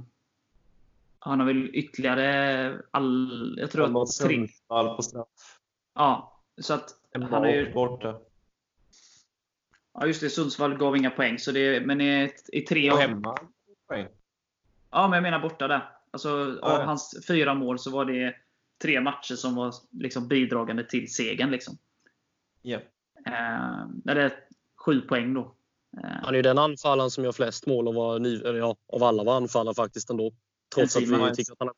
han 1.18 1.40
har 1.40 1.46
väl 1.46 1.70
ytterligare 1.72 2.80
all, 2.90 3.56
jag 3.60 3.70
tror 3.70 3.86
han 3.86 3.96
att 3.96 4.10
tre. 4.10 4.48
På 4.68 5.02
straff. 5.02 5.58
Ja, 5.94 6.42
så 6.58 6.74
att 6.74 6.88
en 7.12 7.22
han 7.22 7.44
är 7.44 7.54
ju... 7.54 7.72
borta. 7.72 8.18
Ja, 9.94 10.06
just 10.06 10.20
det. 10.20 10.30
Sundsvall 10.30 10.76
gav 10.76 10.96
inga 10.96 11.10
poäng. 11.10 11.38
Så 11.38 11.52
det, 11.52 11.86
men 11.86 12.00
i, 12.00 12.32
i 12.48 12.60
tre 12.60 12.90
Och 12.90 12.98
hemma 12.98 13.36
poäng. 13.88 14.08
Ja, 14.90 15.08
men 15.08 15.16
jag 15.16 15.22
menar 15.22 15.38
borta 15.38 15.68
där. 15.68 15.90
Alltså, 16.10 16.58
ja, 16.62 16.78
av 16.78 16.82
hans 16.82 17.24
fyra 17.28 17.54
mål 17.54 17.78
så 17.78 17.90
var 17.90 18.04
det 18.04 18.36
tre 18.82 19.00
matcher 19.00 19.34
som 19.34 19.54
var 19.54 19.74
liksom 19.90 20.28
bidragande 20.28 20.84
till 20.84 21.14
segern. 21.14 21.50
Liksom. 21.50 21.78
Yeah. 22.62 22.82
Eh, 23.26 23.88
det 24.04 24.12
är 24.12 24.44
sju 24.76 25.00
poäng 25.00 25.34
då. 25.34 25.54
Eh. 26.02 26.10
Han 26.22 26.34
är 26.34 26.36
ju 26.36 26.42
den 26.42 26.58
anfallaren 26.58 27.10
som 27.10 27.24
gör 27.24 27.32
flest 27.32 27.66
mål 27.66 27.88
av, 27.88 28.26
ja, 28.56 28.76
av 28.92 29.02
alla 29.02 29.24
var 29.24 29.36
anfallare 29.36 29.74
faktiskt 29.74 30.10
ändå. 30.10 30.32
Trots 30.74 30.96
att 30.96 31.02
vi 31.02 31.06
tycker 31.06 31.52
att 31.52 31.58
han 31.58 31.68
har... 31.68 31.74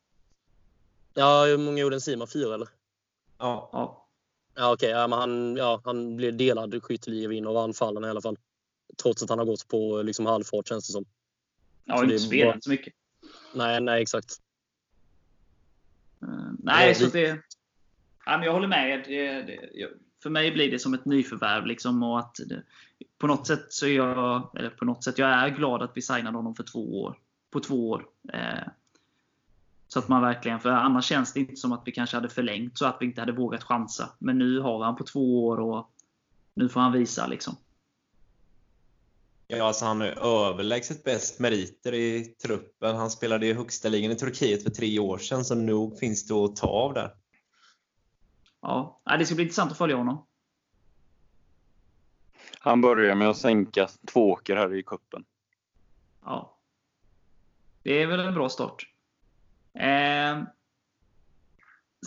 Ja, 1.15 1.45
hur 1.45 1.59
många 1.59 1.79
gjorde 1.81 1.97
en 1.97 2.01
Sima? 2.01 2.27
Fyra 2.27 2.55
eller? 2.55 2.69
Ja. 3.39 3.71
Ja, 3.73 4.09
ja 4.55 4.73
okej. 4.73 4.89
Okay. 4.89 5.01
Ja, 5.01 5.17
han, 5.17 5.57
ja, 5.57 5.81
han 5.85 6.17
blir 6.17 6.33
delad 6.33 6.83
skytteligavinnare 6.83 7.51
av 7.51 7.57
anfallarna 7.57 8.07
i 8.07 8.11
alla 8.11 8.21
fall. 8.21 8.37
Trots 9.03 9.23
att 9.23 9.29
han 9.31 9.39
har 9.39 9.47
gått 9.47 9.69
på 9.69 10.03
liksom 10.03 10.27
halvfart 10.27 10.69
känns 10.69 10.87
det 10.87 10.93
som. 10.93 11.05
Ja, 11.85 12.05
inte 12.05 12.19
spelat 12.19 12.65
så 12.65 12.71
mycket. 12.71 12.95
Nej, 13.55 13.81
nej 13.81 14.03
exakt. 14.03 14.41
Uh, 16.23 16.51
nej, 16.59 16.95
så 16.95 17.07
det... 17.07 17.43
Ja, 18.27 18.37
men 18.39 18.43
jag 18.43 18.53
håller 18.53 18.69
med. 18.69 19.05
Det, 19.07 19.43
det, 19.43 19.59
för 20.23 20.31
mig 20.31 20.53
blir 20.53 20.71
det 20.71 20.79
som 20.79 20.95
ett 20.95 21.05
nyförvärv. 21.05 21.67
Liksom, 21.67 22.03
och 22.03 22.19
att 22.19 22.41
det, 22.47 22.63
på 23.19 23.27
något 23.27 23.47
sätt 23.47 23.67
så 23.69 23.87
är 23.87 23.97
jag, 23.97 24.51
eller 24.59 24.71
på 24.71 24.85
något 24.85 25.05
sätt, 25.05 25.19
jag 25.19 25.29
är 25.29 25.49
glad 25.49 25.83
att 25.83 25.93
vi 25.95 26.03
signade 26.03 26.37
honom 26.37 26.55
för 26.55 26.63
två 26.63 27.03
år. 27.03 27.17
På 27.51 27.61
två 27.61 27.91
år. 27.91 28.07
Eh, 28.33 28.69
så 29.89 29.99
att 29.99 30.09
man 30.09 30.23
verkligen, 30.23 30.61
för 30.61 30.71
annars 30.71 31.05
känns 31.05 31.33
det 31.33 31.41
inte 31.41 31.57
som 31.57 31.73
att 31.73 31.83
vi 31.85 31.93
kanske 31.93 32.17
hade 32.17 32.29
förlängt 32.29 32.79
så 32.79 32.87
att 32.87 32.97
vi 33.01 33.07
inte 33.07 33.21
hade 33.21 33.33
vågat 33.33 33.65
chansa. 33.65 34.11
Men 34.19 34.39
nu 34.39 34.61
har 34.61 34.85
han 34.85 34.97
på 34.97 35.05
två 35.05 35.47
år 35.47 35.61
och 35.61 35.91
nu 36.55 36.69
får 36.69 36.81
han 36.81 36.93
visa 36.93 37.27
liksom. 37.27 37.57
Ja, 39.51 39.65
alltså 39.65 39.85
han 39.85 40.03
är 40.03 40.47
överlägset 40.47 41.05
bäst 41.05 41.39
meriter 41.39 41.95
i 41.95 42.25
truppen. 42.25 42.97
Han 42.97 43.11
spelade 43.11 43.47
i 43.47 43.53
högsta 43.53 43.89
ligan 43.89 44.13
i 44.13 44.17
Turkiet 44.17 44.63
för 44.63 44.71
tre 44.71 44.99
år 44.99 45.19
sedan, 45.19 45.45
så 45.45 45.55
nog 45.55 45.99
finns 45.99 46.27
det 46.27 46.35
att 46.35 46.57
ta 46.57 46.67
av 46.67 46.95
där. 46.95 47.15
Ja, 48.63 49.01
det 49.19 49.27
ska 49.27 49.35
bli 49.35 49.45
intressant 49.45 49.73
att 49.73 49.79
följa 49.79 49.97
honom. 49.97 50.27
Han 52.59 52.81
börjar 52.81 53.15
med 53.15 53.29
att 53.29 53.37
sänka 53.37 53.89
två 54.13 54.31
åker 54.31 54.57
här 54.57 54.75
i 54.75 54.83
kuppen. 54.83 55.25
Ja. 56.25 56.59
Det 57.83 58.03
är 58.03 58.07
väl 58.07 58.21
en 58.21 58.35
bra 58.35 58.49
start. 58.49 58.89
Eh, 59.75 60.43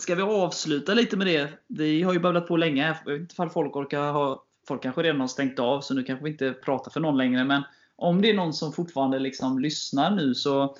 ska 0.00 0.14
vi 0.14 0.22
avsluta 0.22 0.94
lite 0.94 1.16
med 1.16 1.26
det? 1.26 1.58
Vi 1.66 2.02
har 2.02 2.12
ju 2.12 2.18
babblat 2.18 2.48
på 2.48 2.56
länge. 2.56 3.00
Jag 3.04 3.12
vet 3.12 3.20
inte 3.20 3.32
ifall 3.32 3.50
folk 3.50 3.76
orkar 3.76 4.12
ha... 4.12 4.44
Folk 4.68 4.82
kanske 4.82 5.02
redan 5.02 5.20
har 5.20 5.28
stängt 5.28 5.58
av, 5.58 5.80
så 5.80 5.94
nu 5.94 6.02
kanske 6.02 6.24
vi 6.24 6.30
inte 6.30 6.52
pratar 6.52 6.90
för 6.90 7.00
någon 7.00 7.16
längre. 7.16 7.44
Men 7.44 7.62
om 7.96 8.22
det 8.22 8.30
är 8.30 8.34
någon 8.34 8.54
som 8.54 8.72
fortfarande 8.72 9.18
liksom 9.18 9.58
lyssnar 9.58 10.10
nu 10.10 10.34
så... 10.34 10.76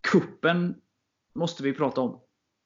Kuppen 0.00 0.74
måste 1.32 1.62
vi 1.62 1.72
prata 1.72 2.00
om. 2.00 2.20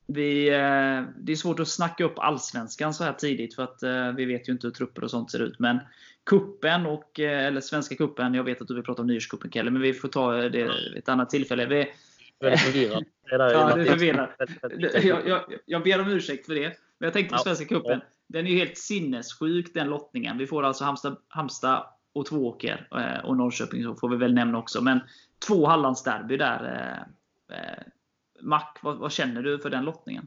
Vi, 0.07 0.49
eh, 0.49 1.03
det 1.19 1.33
är 1.33 1.37
svårt 1.37 1.61
att 1.61 1.69
snacka 1.69 2.05
upp 2.05 2.19
Allsvenskan 2.19 2.95
så 2.95 3.05
här 3.05 3.13
tidigt 3.13 3.55
för 3.55 3.63
att 3.63 3.83
eh, 3.83 4.13
vi 4.13 4.25
vet 4.25 4.49
ju 4.49 4.53
inte 4.53 4.67
hur 4.67 4.75
trupper 4.75 5.05
och 5.05 5.11
sånt 5.11 5.31
ser 5.31 5.43
ut. 5.43 5.59
Men 5.59 5.79
kuppen 6.25 6.87
och, 6.87 7.21
eh, 7.21 7.47
eller 7.47 7.61
Svenska 7.61 7.97
kuppen 7.97 8.35
jag 8.35 8.45
vet 8.45 8.61
att 8.61 8.69
du 8.69 8.75
vill 8.75 8.83
prata 8.83 9.03
om 9.03 9.09
Nyårscupen 9.09 9.51
Kalle, 9.51 9.71
men 9.71 9.83
vi 9.83 9.95
får 9.95 10.09
ta 10.09 10.33
det 10.33 10.71
ett 10.97 11.09
annat 11.09 11.31
tillfälle. 11.31 11.67
Vi, 11.67 11.93
väldigt 12.41 12.61
förvirrad. 12.61 13.05
ja, 13.31 13.75
du 13.77 13.83
är 13.83 13.85
förvirrad. 13.85 14.29
Jag, 15.03 15.29
jag, 15.29 15.41
jag 15.67 15.83
ber 15.83 16.01
om 16.01 16.09
ursäkt 16.09 16.47
för 16.47 16.55
det. 16.55 16.77
Men 16.99 17.07
jag 17.07 17.13
tänkte 17.13 17.37
på 17.37 17.43
Svenska 17.43 17.65
cupen. 17.65 18.01
Den 18.33 18.47
är 18.47 18.51
ju 18.51 18.59
helt 18.59 18.79
sinnessjuk 18.79 19.75
den 19.75 19.89
lottningen. 19.89 20.39
Vi 20.39 20.47
får 20.47 20.63
alltså 20.63 20.85
Halmstad, 20.85 21.17
Halmstad 21.29 21.87
och 22.13 22.27
Tvååker 22.27 22.89
eh, 22.97 23.25
och 23.25 23.37
Norrköping 23.37 23.83
så 23.83 23.95
får 23.95 24.09
vi 24.09 24.17
väl 24.17 24.35
nämna 24.35 24.59
också. 24.59 24.83
Men 24.83 25.01
två 25.47 25.67
Hallandsderby 25.67 26.37
där. 26.37 26.65
Eh, 26.65 27.57
eh, 27.57 27.83
Mac, 28.43 28.65
vad, 28.83 28.97
vad, 28.97 29.13
känner 29.13 29.43
du 29.43 29.59
för 29.59 29.71
den 29.71 29.85
lottningen? 29.85 30.27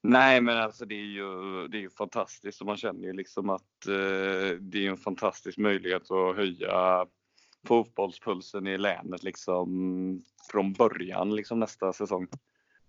Nej, 0.00 0.40
men 0.40 0.56
alltså 0.56 0.84
det 0.84 0.94
är 0.94 1.06
ju, 1.06 1.28
det 1.68 1.76
är 1.76 1.80
ju 1.80 1.90
fantastiskt 1.90 2.60
och 2.60 2.66
man 2.66 2.76
känner 2.76 3.04
ju 3.04 3.12
liksom 3.12 3.50
att 3.50 3.86
eh, 3.86 4.58
det 4.60 4.86
är 4.86 4.90
en 4.90 4.96
fantastisk 4.96 5.58
möjlighet 5.58 6.10
att 6.10 6.36
höja 6.36 7.06
fotbollspulsen 7.66 8.66
i 8.66 8.78
länet 8.78 9.22
liksom 9.22 10.22
från 10.50 10.72
början 10.72 11.36
liksom 11.36 11.60
nästa 11.60 11.92
säsong. 11.92 12.28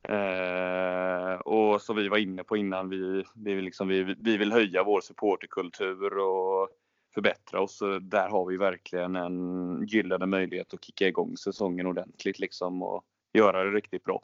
Eh, 0.10 1.40
och 1.40 1.82
som 1.82 1.96
vi 1.96 2.08
var 2.08 2.18
inne 2.18 2.44
på 2.44 2.58
innan, 2.58 2.90
vi, 2.90 3.24
vi, 3.36 3.62
liksom, 3.62 3.88
vi, 3.88 4.16
vi 4.20 4.38
vill 4.38 4.52
höja 4.52 4.84
vår 4.84 5.02
supporterkultur 5.02 6.18
och 6.18 6.70
förbättra 7.14 7.62
oss. 7.62 7.78
Så 7.78 8.00
där 8.00 8.30
har 8.30 8.46
vi 8.46 8.58
verkligen 8.58 9.16
en 9.16 9.88
gyllene 9.88 10.26
möjlighet 10.26 10.74
att 10.74 10.86
kicka 10.86 11.08
igång 11.08 11.38
säsongen 11.38 11.88
ordentligt 11.88 12.40
liksom 12.40 12.84
och 12.84 13.06
göra 13.34 13.64
det 13.64 13.72
riktigt 13.72 14.04
bra. 14.04 14.22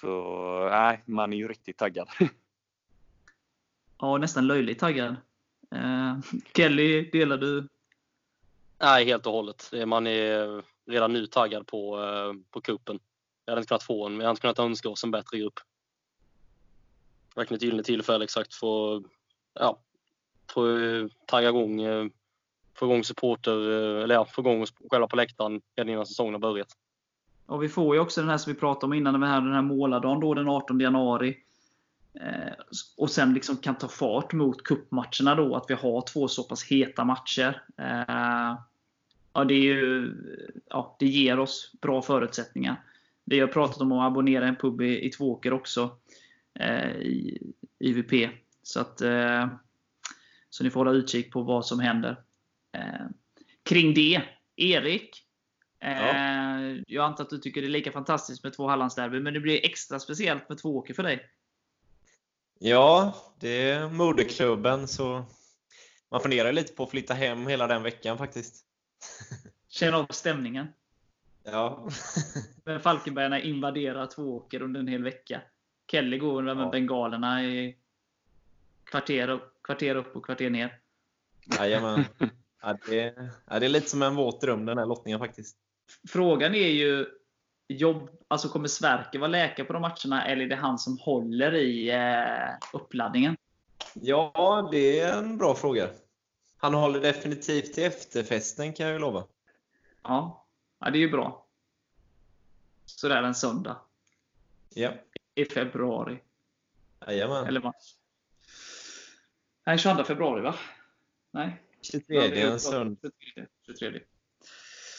Så 0.00 0.68
nej, 0.70 1.02
man 1.06 1.32
är 1.32 1.36
ju 1.36 1.48
riktigt 1.48 1.76
taggad. 1.76 2.08
Ja, 3.98 4.18
nästan 4.18 4.46
löjligt 4.46 4.78
taggad. 4.78 5.16
Eh, 5.70 6.18
Kelly, 6.54 7.10
delar 7.10 7.36
du 7.36 7.68
Nej, 8.82 9.04
helt 9.04 9.26
och 9.26 9.32
hållet. 9.32 9.72
Man 9.86 10.06
är 10.06 10.62
redan 10.90 11.12
nu 11.12 11.26
taggad 11.26 11.66
på, 11.66 12.00
eh, 12.00 12.32
på 12.50 12.60
kuppen. 12.60 12.98
Jag 13.44 13.52
hade 13.52 13.60
inte 13.60 13.68
kunnat 13.68 13.82
få 13.82 14.06
en, 14.06 14.14
jag 14.14 14.20
hade 14.20 14.30
inte 14.30 14.40
kunnat 14.40 14.58
önska 14.58 14.88
oss 14.88 15.04
en 15.04 15.10
bättre 15.10 15.38
grupp. 15.38 15.60
Verkligen 17.34 17.56
ett 17.56 17.62
gyllene 17.62 17.82
tillfälle 17.82 18.24
exakt 18.24 18.54
för 18.54 18.96
att 18.96 19.02
ja, 19.54 19.78
få 20.50 20.78
eh, 20.78 21.06
tagga 21.26 21.48
igång, 21.48 21.82
eh, 21.82 22.06
få 22.74 22.86
igång 22.86 23.04
supporter, 23.04 23.70
eh, 23.70 24.02
eller 24.02 24.14
ja, 24.14 24.24
få 24.24 24.40
igång 24.40 24.62
oss 24.62 24.74
själva 24.90 25.06
på 25.06 25.16
läktaren 25.16 25.60
redan 25.76 25.92
innan 25.92 26.06
säsongen 26.06 26.34
har 26.34 26.40
börjat. 26.40 26.76
Och 27.46 27.62
vi 27.62 27.68
får 27.68 27.94
ju 27.94 28.00
också 28.00 28.20
den 28.20 28.30
här 28.30 28.38
som 28.38 28.52
vi 28.52 28.58
pratade 28.58 28.86
om 28.86 28.92
innan, 28.92 29.12
den 29.12 29.22
här, 29.22 29.40
den 29.40 29.52
här 29.52 29.62
målardagen 29.62 30.20
då 30.20 30.34
den 30.34 30.48
18 30.48 30.80
januari. 30.80 31.36
Eh, 32.14 32.52
och 32.96 33.10
sen 33.10 33.34
liksom 33.34 33.56
kan 33.56 33.78
ta 33.78 33.88
fart 33.88 34.32
mot 34.32 34.62
kuppmatcherna 34.62 35.34
då, 35.34 35.56
att 35.56 35.64
vi 35.68 35.74
har 35.74 36.12
två 36.12 36.28
så 36.28 36.42
pass 36.44 36.64
heta 36.64 37.04
matcher. 37.04 37.62
Eh, 37.78 38.56
ja, 39.32 39.44
det, 39.44 39.54
är 39.54 39.62
ju, 39.62 40.14
ja, 40.68 40.96
det 40.98 41.06
ger 41.06 41.38
oss 41.38 41.72
bra 41.80 42.02
förutsättningar. 42.02 42.82
Vi 43.24 43.40
har 43.40 43.48
pratat 43.48 43.80
om 43.80 43.92
att 43.92 44.06
abonnera 44.06 44.48
en 44.48 44.56
pub 44.56 44.80
i, 44.80 45.06
i 45.06 45.10
Tvååker 45.10 45.52
också. 45.52 45.98
Eh, 46.60 46.90
I 46.90 47.52
IVP. 47.78 48.30
Så 48.62 48.80
att 48.80 49.00
eh, 49.00 49.48
så 50.50 50.64
ni 50.64 50.70
får 50.70 50.80
hålla 50.80 50.90
utkik 50.90 51.32
på 51.32 51.42
vad 51.42 51.66
som 51.66 51.80
händer. 51.80 52.22
Eh, 52.72 53.06
kring 53.62 53.94
det, 53.94 54.22
Erik. 54.56 55.22
Eh, 55.80 56.06
ja. 56.06 56.82
Jag 56.86 57.04
antar 57.04 57.24
att 57.24 57.30
du 57.30 57.38
tycker 57.38 57.60
det 57.60 57.66
är 57.66 57.70
lika 57.70 57.92
fantastiskt 57.92 58.44
med 58.44 58.52
två 58.52 58.68
Hallandsderby, 58.68 59.20
men 59.20 59.34
det 59.34 59.40
blir 59.40 59.64
extra 59.64 60.00
speciellt 60.00 60.48
med 60.48 60.58
Tvååker 60.58 60.94
för 60.94 61.02
dig. 61.02 61.28
Ja, 62.58 63.14
det 63.40 63.70
är 63.70 63.88
moderklubben 63.88 64.88
så 64.88 65.24
man 66.10 66.20
funderar 66.20 66.52
lite 66.52 66.72
på 66.72 66.82
att 66.82 66.90
flytta 66.90 67.14
hem 67.14 67.46
hela 67.46 67.66
den 67.66 67.82
veckan 67.82 68.18
faktiskt. 68.18 68.64
Känna 69.68 69.96
av 69.96 70.06
stämningen. 70.10 70.66
Ja. 71.44 71.88
Men 72.64 72.80
Falkenbergarna 72.80 73.40
invaderar 73.40 74.06
Tvååker 74.06 74.62
under 74.62 74.80
en 74.80 74.88
hel 74.88 75.02
vecka. 75.02 75.40
Kelly 75.90 76.18
går 76.18 76.42
med 76.42 76.56
ja. 76.56 76.70
bengalerna 76.70 77.44
i 77.44 77.76
kvarter 78.84 79.40
kvarter 79.64 79.96
upp 79.96 80.16
och 80.16 80.24
kvarter 80.24 80.50
ner. 80.50 80.78
Jajamän. 81.58 82.04
Ja, 82.64 82.76
det, 82.88 83.14
ja, 83.50 83.58
det 83.58 83.66
är 83.66 83.70
lite 83.70 83.90
som 83.90 84.02
en 84.02 84.14
våt 84.14 84.40
dröm 84.40 84.64
den 84.66 84.78
här 84.78 84.86
lottningen 84.86 85.18
faktiskt. 85.18 85.56
Frågan 86.08 86.54
är 86.54 86.68
ju, 86.68 87.06
jobb, 87.68 88.10
alltså 88.28 88.48
kommer 88.48 88.68
Sverker 88.68 89.18
vara 89.18 89.28
läkare 89.28 89.66
på 89.66 89.72
de 89.72 89.82
matcherna 89.82 90.26
eller 90.26 90.44
är 90.44 90.48
det 90.48 90.56
han 90.56 90.78
som 90.78 90.98
håller 90.98 91.54
i 91.54 91.90
eh, 91.90 92.68
uppladdningen? 92.72 93.36
Ja, 93.94 94.68
det 94.72 95.00
är 95.00 95.18
en 95.18 95.38
bra 95.38 95.54
fråga. 95.54 95.88
Han 96.56 96.74
håller 96.74 97.00
definitivt 97.00 97.74
till 97.74 97.84
efterfesten 97.84 98.72
kan 98.72 98.86
jag 98.86 98.92
ju 98.92 98.98
lova. 98.98 99.24
Ja, 100.02 100.41
ja 100.84 100.90
det 100.90 100.98
är 100.98 101.00
ju 101.00 101.10
bra. 101.10 101.46
Sådär 102.84 103.22
en 103.22 103.34
söndag. 103.34 103.76
Ja. 104.74 104.92
I 105.34 105.44
februari. 105.44 106.18
Jajamän. 107.06 107.46
Eller 107.46 107.60
mars. 107.60 107.96
Nej, 109.64 109.78
22 109.78 110.04
februari 110.04 110.40
va? 110.40 110.54
Nej. 111.30 111.62
23 111.80 112.40
en 112.40 112.60
söndag. 112.60 113.10
23. 113.18 113.46
23. 113.66 114.00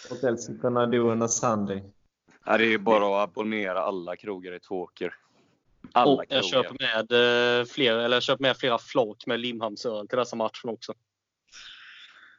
Hotel 0.09 0.37
on 0.99 1.21
a 1.21 1.27
Sunday. 1.27 1.83
Ja, 2.45 2.57
det 2.57 2.73
är 2.73 2.77
bara 2.77 3.23
att 3.23 3.29
abonnera 3.29 3.81
alla 3.81 4.15
krogar 4.15 4.53
i 4.53 4.59
Tvååker. 4.59 5.15
Alla 5.91 6.11
och 6.11 6.25
jag 6.29 6.45
köper 6.45 6.75
med, 6.79 7.11
eh, 7.59 7.65
fler, 7.65 7.97
eller 7.97 8.15
jag 8.15 8.23
köper 8.23 8.41
med 8.41 8.57
flera 8.57 8.77
flak 8.77 9.25
med 9.25 9.39
Limhamnsöl 9.39 10.07
till 10.07 10.17
dessa 10.17 10.35
matchen 10.35 10.69
också. 10.69 10.93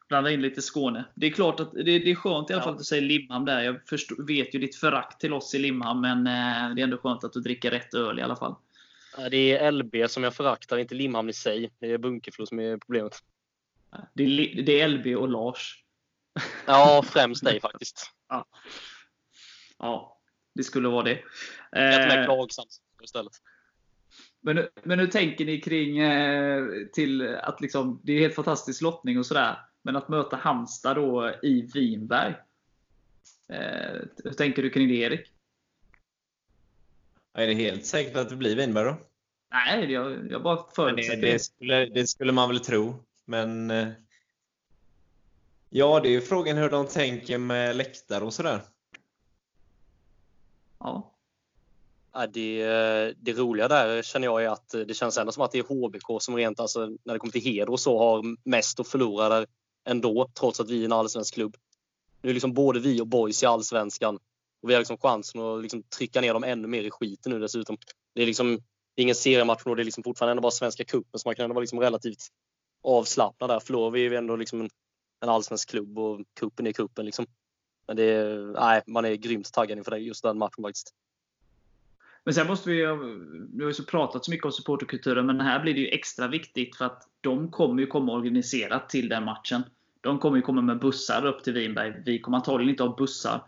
Blanda 0.09 0.30
in 0.30 0.42
lite 0.42 0.62
Skåne. 0.62 1.05
Det 1.14 1.26
är 1.26 1.30
klart 1.30 1.61
att 1.61 1.72
det, 1.72 1.82
det 1.82 2.11
är 2.11 2.14
skönt 2.14 2.50
i 2.50 2.52
alla 2.52 2.62
fall 2.62 2.72
att 2.72 2.78
du 2.78 2.84
säger 2.84 3.02
Limhamn 3.02 3.44
där. 3.44 3.62
Jag 3.62 3.88
förstår, 3.88 4.26
vet 4.26 4.55
ju 4.55 4.59
ditt 4.59 4.76
förakt 4.76 5.20
till 5.20 5.32
oss 5.32 5.55
i 5.55 5.59
Limhamn, 5.59 6.00
men 6.00 6.26
eh, 6.26 6.74
det 6.74 6.80
är 6.80 6.84
ändå 6.84 6.98
skönt 6.98 7.24
att 7.24 7.32
du 7.32 7.40
dricker 7.40 7.70
rätt 7.70 7.94
öl 7.94 8.18
i 8.18 8.22
alla 8.22 8.36
fall. 8.36 8.55
Det 9.30 9.57
är 9.57 9.72
LB 9.72 9.94
som 10.09 10.24
jag 10.24 10.34
föraktar, 10.34 10.78
inte 10.78 10.94
Limhamn 10.94 11.28
i 11.28 11.32
sig. 11.32 11.70
Det 11.78 11.92
är 11.92 11.98
Bunkeflo 11.98 12.46
som 12.46 12.61
är 12.61 12.76
problemet. 12.76 13.18
Det 14.14 14.24
är, 14.24 14.62
det 14.62 14.80
är 14.80 14.88
LB 14.88 15.07
och 15.07 15.28
Lars. 15.28 15.84
Ja, 16.66 17.05
främst 17.07 17.44
dig 17.44 17.61
faktiskt. 17.61 18.11
Ja. 18.28 18.46
ja, 19.78 20.20
det 20.55 20.64
skulle 20.64 20.88
vara 20.88 21.02
det. 21.02 21.18
Jag 21.70 21.92
tar 21.92 22.16
med 22.16 22.26
Klagshamn 22.26 22.68
istället. 23.02 23.32
Men, 24.40 24.66
men 24.82 24.98
hur 24.98 25.07
tänker 25.07 25.44
ni 25.44 25.61
kring 25.61 25.98
eh, 25.98 26.64
till 26.92 27.36
att 27.36 27.61
liksom, 27.61 28.00
det 28.05 28.12
är 28.12 28.20
helt 28.20 28.34
fantastisk 28.34 28.82
lottning 28.82 29.18
och 29.18 29.26
sådär, 29.26 29.57
men 29.85 29.97
att 29.97 30.09
möta 30.09 30.37
Halmstad 30.37 30.97
då 30.97 31.35
i 31.43 31.62
Vinberg? 31.74 32.35
Eh, 33.49 34.01
hur 34.24 34.32
tänker 34.32 34.62
du 34.62 34.70
kring 34.70 34.89
det 34.89 34.95
Erik? 34.95 35.32
Är 37.32 37.47
det 37.47 37.55
helt 37.55 37.87
säkert 37.87 38.16
att 38.16 38.28
det 38.28 38.37
blir 38.37 38.57
Vinberg 38.57 38.85
då? 38.85 38.97
Nej, 39.51 39.93
jag, 39.93 40.30
jag 40.30 40.43
bara 40.43 40.64
förutsätter 40.74 41.20
det. 41.20 41.32
Det 41.32 41.39
skulle, 41.39 41.87
det 41.87 42.07
skulle 42.07 42.32
man 42.32 42.49
väl 42.49 42.61
tro. 42.61 43.05
Men 43.24 43.70
eh, 43.70 43.89
ja, 45.70 46.01
det 46.01 46.09
är 46.09 46.12
ju 46.12 46.20
frågan 46.20 46.57
hur 46.57 46.70
de 46.70 46.87
tänker 46.87 47.39
med 47.39 47.76
läktare 47.76 48.24
och 48.24 48.35
sådär. 48.35 48.61
Ja. 50.78 51.11
Ja, 52.12 52.26
det, 52.26 52.64
det 53.18 53.32
roliga 53.32 53.68
där 53.68 54.03
känner 54.03 54.26
jag 54.26 54.45
är 54.45 54.49
att 54.49 54.68
det 54.68 54.95
känns 54.95 55.18
ändå 55.18 55.32
som 55.32 55.43
att 55.43 55.53
det 55.53 55.59
är 55.59 55.62
HBK 55.62 56.22
som 56.22 56.37
rent, 56.37 56.61
alltså 56.61 56.87
när 57.05 57.12
det 57.12 57.18
kommer 57.18 57.32
till 57.32 57.43
heder 57.43 57.70
och 57.70 57.80
så, 57.80 57.99
har 57.99 58.37
mest 58.49 58.80
att 58.80 58.89
förlora 58.89 59.28
där 59.28 59.47
ändå, 59.85 60.30
trots 60.35 60.61
att 60.61 60.70
vi 60.70 60.80
är 60.80 60.85
en 60.85 60.93
allsvensk 60.93 61.35
klubb. 61.35 61.57
Nu 62.22 62.30
är 62.30 62.35
liksom 62.35 62.55
både 62.55 62.80
vi 62.80 63.01
och 63.01 63.07
Boys 63.07 63.43
i 63.43 63.47
allsvenskan 63.47 64.18
och 64.62 64.70
vi 64.70 64.74
har 64.74 64.80
liksom 64.80 64.99
chansen 64.99 65.41
att 65.41 65.62
liksom 65.62 65.82
trycka 65.82 66.20
ner 66.20 66.35
dem 66.35 66.45
ännu 66.45 66.68
mer 66.68 66.82
i 66.82 66.91
skiten 66.91 67.32
nu 67.32 67.39
dessutom. 67.39 67.76
Det 68.14 68.22
är 68.22 68.26
liksom 68.26 68.59
det 68.95 69.01
är 69.01 69.03
ingen 69.03 69.14
seriematch 69.14 69.62
och 69.64 69.76
det 69.76 69.82
är 69.82 69.85
liksom 69.85 70.05
fortfarande 70.05 70.30
ändå 70.30 70.41
bara 70.41 70.51
Svenska 70.51 70.85
cupen 70.85 71.20
så 71.20 71.28
man 71.28 71.35
kan 71.35 71.45
ändå 71.45 71.55
vara 71.55 71.61
liksom 71.61 71.80
relativt 71.80 72.28
avslappnad 72.82 73.51
där. 73.51 73.61
Förlorar 73.61 73.91
vi 73.91 74.07
är 74.07 74.11
vi 74.11 74.16
ändå 74.16 74.37
liksom 74.37 74.61
en, 74.61 74.70
en 75.20 75.28
allsvensk 75.28 75.70
klubb 75.70 75.99
och 75.99 76.20
cupen 76.41 76.66
är 76.66 76.72
cupen. 76.72 77.05
liksom. 77.07 77.26
Men 77.87 77.97
det 77.97 78.05
är, 78.05 78.39
nej, 78.61 78.82
man 78.87 79.05
är 79.05 79.14
grymt 79.14 79.53
taggad 79.53 79.78
inför 79.78 79.97
just 79.97 80.22
den 80.22 80.39
matchen 80.39 80.62
faktiskt. 80.62 80.95
Men 82.24 82.35
sen 82.35 82.47
måste 82.47 82.70
vi, 82.70 82.76
vi 83.53 83.63
har 83.63 83.68
ju 83.68 83.75
så 83.75 83.84
pratat 83.84 84.25
så 84.25 84.30
mycket 84.30 84.45
om 84.45 84.53
supporterkulturen, 84.53 85.26
men 85.26 85.41
här 85.41 85.61
blir 85.61 85.75
det 85.75 85.80
ju 85.80 85.88
extra 85.88 86.29
viktigt 86.29 86.76
för 86.76 86.84
att 86.84 87.08
de 87.21 87.50
kommer 87.50 87.80
ju 87.83 87.87
komma 87.87 88.13
organiserat 88.13 88.88
till 88.88 89.08
den 89.08 89.25
matchen. 89.25 89.63
De 90.05 90.18
kommer 90.18 90.37
ju 90.37 90.43
komma 90.43 90.61
med 90.61 90.79
bussar 90.79 91.26
upp 91.26 91.45
till 91.45 91.53
Vinberg. 91.53 92.03
Vi 92.05 92.18
kommer 92.18 92.39
antagligen 92.39 92.71
inte 92.71 92.83
ha 92.83 92.97
bussar. 92.97 93.41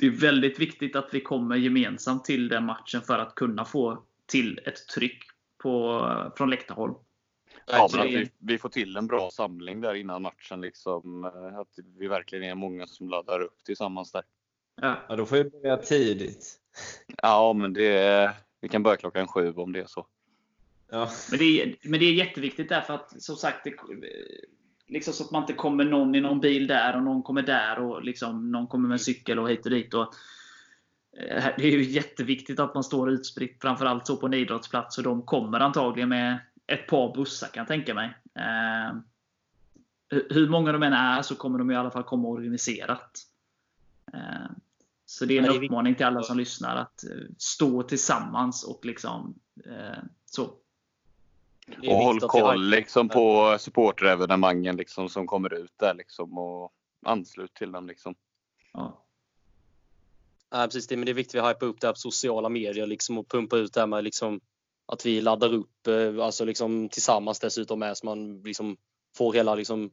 Det 0.00 0.06
är 0.06 0.10
väldigt 0.10 0.60
viktigt 0.60 0.96
att 0.96 1.08
vi 1.12 1.20
kommer 1.20 1.56
gemensamt 1.56 2.24
till 2.24 2.48
den 2.48 2.64
matchen 2.64 3.02
för 3.02 3.18
att 3.18 3.34
kunna 3.34 3.64
få 3.64 4.02
till 4.26 4.60
ett 4.66 4.88
tryck 4.94 5.24
på, 5.58 6.32
från 6.36 6.50
läktarhåll. 6.50 6.94
Ja, 7.66 7.88
men 7.92 8.00
att 8.00 8.06
vi, 8.06 8.30
vi, 8.38 8.58
får 8.58 8.68
till 8.68 8.96
en 8.96 9.06
bra 9.06 9.30
samling 9.30 9.80
där 9.80 9.94
innan 9.94 10.22
matchen. 10.22 10.60
Liksom, 10.60 11.24
att 11.60 11.78
vi 11.98 12.08
verkligen 12.08 12.44
är 12.44 12.54
många 12.54 12.86
som 12.86 13.08
laddar 13.08 13.40
upp 13.40 13.64
tillsammans 13.64 14.12
där. 14.12 14.22
Ja, 14.80 14.96
ja 15.08 15.16
då 15.16 15.26
får 15.26 15.36
vi 15.36 15.44
börja 15.44 15.76
tidigt. 15.76 16.60
Ja, 17.16 17.52
men 17.52 17.72
det, 17.72 18.34
vi 18.60 18.68
kan 18.68 18.82
börja 18.82 18.96
klockan 18.96 19.28
sju 19.28 19.52
om 19.52 19.72
det 19.72 19.80
är 19.80 19.86
så. 19.86 20.06
Ja. 20.90 21.10
Men, 21.30 21.38
det 21.38 21.62
är, 21.62 21.76
men 21.82 22.00
det 22.00 22.06
är 22.06 22.12
jätteviktigt 22.12 22.68
därför 22.68 22.94
att 22.94 23.22
som 23.22 23.36
sagt, 23.36 23.64
det, 23.64 23.74
liksom 24.90 25.14
så 25.14 25.24
att 25.24 25.30
man 25.30 25.42
inte 25.42 25.52
kommer 25.52 25.84
någon 25.84 26.14
i 26.14 26.20
någon 26.20 26.40
bil 26.40 26.66
där 26.66 26.96
och 26.96 27.02
någon 27.02 27.22
kommer 27.22 27.42
där 27.42 27.78
och 27.78 28.04
liksom, 28.04 28.52
någon 28.52 28.66
kommer 28.66 28.88
med 28.88 29.00
cykel 29.00 29.38
och 29.38 29.50
hit 29.50 29.64
och 29.64 29.70
dit. 29.70 29.94
Och, 29.94 30.14
eh, 31.18 31.44
det 31.56 31.64
är 31.64 31.70
ju 31.70 31.82
jätteviktigt 31.82 32.60
att 32.60 32.74
man 32.74 32.84
står 32.84 33.10
utspritt, 33.10 33.58
framförallt 33.60 34.06
så 34.06 34.16
på 34.16 34.26
en 34.26 34.34
idrottsplats. 34.34 34.98
Och 34.98 35.04
de 35.04 35.22
kommer 35.22 35.60
antagligen 35.60 36.08
med 36.08 36.38
ett 36.66 36.86
par 36.86 37.14
bussar 37.14 37.48
kan 37.48 37.60
jag 37.60 37.68
tänka 37.68 37.94
mig. 37.94 38.14
Eh, 38.34 38.96
hur 40.30 40.48
många 40.48 40.72
de 40.72 40.82
än 40.82 40.92
är 40.92 41.22
så 41.22 41.34
kommer 41.34 41.58
de 41.58 41.70
i 41.70 41.76
alla 41.76 41.90
fall 41.90 42.04
komma 42.04 42.28
organiserat. 42.28 43.18
Eh, 44.12 44.50
så 45.06 45.24
det 45.24 45.38
är 45.38 45.42
en 45.42 45.64
uppmaning 45.64 45.94
till 45.94 46.06
alla 46.06 46.22
som 46.22 46.36
lyssnar 46.36 46.76
att 46.76 47.04
eh, 47.04 47.10
stå 47.38 47.82
tillsammans 47.82 48.64
och 48.64 48.84
liksom 48.84 49.34
eh, 49.64 50.02
så. 50.24 50.50
Och 51.78 51.96
håll 51.96 52.20
koll 52.20 52.68
liksom 52.68 53.08
på 53.08 53.56
supporterevenemangen 53.58 54.76
liksom 54.76 55.08
som 55.08 55.26
kommer 55.26 55.54
ut 55.54 55.72
där 55.76 55.94
liksom 55.94 56.38
och 56.38 56.72
anslut 57.06 57.54
till 57.54 57.72
dem 57.72 57.86
liksom. 57.86 58.14
Ja. 58.72 59.04
Ja, 60.50 60.64
precis 60.64 60.86
det, 60.86 60.96
men 60.96 61.06
det 61.06 61.12
är 61.12 61.14
viktigt 61.14 61.40
att 61.40 61.44
vi 61.44 61.48
hypar 61.48 61.66
upp 61.66 61.80
det 61.80 61.86
här 61.86 61.92
på 61.92 61.98
sociala 61.98 62.48
medier 62.48 62.86
liksom 62.86 63.18
och 63.18 63.28
pumpa 63.28 63.56
ut 63.56 63.72
det 63.72 63.80
här 63.80 63.86
med 63.86 64.04
liksom 64.04 64.40
att 64.86 65.06
vi 65.06 65.20
laddar 65.20 65.54
upp 65.54 65.86
eh, 65.86 66.24
alltså 66.24 66.44
liksom 66.44 66.88
tillsammans 66.88 67.40
dessutom 67.40 67.78
med 67.78 67.96
så 67.96 68.06
man 68.06 68.42
liksom 68.42 68.76
får 69.16 69.32
hela 69.32 69.54
liksom 69.54 69.90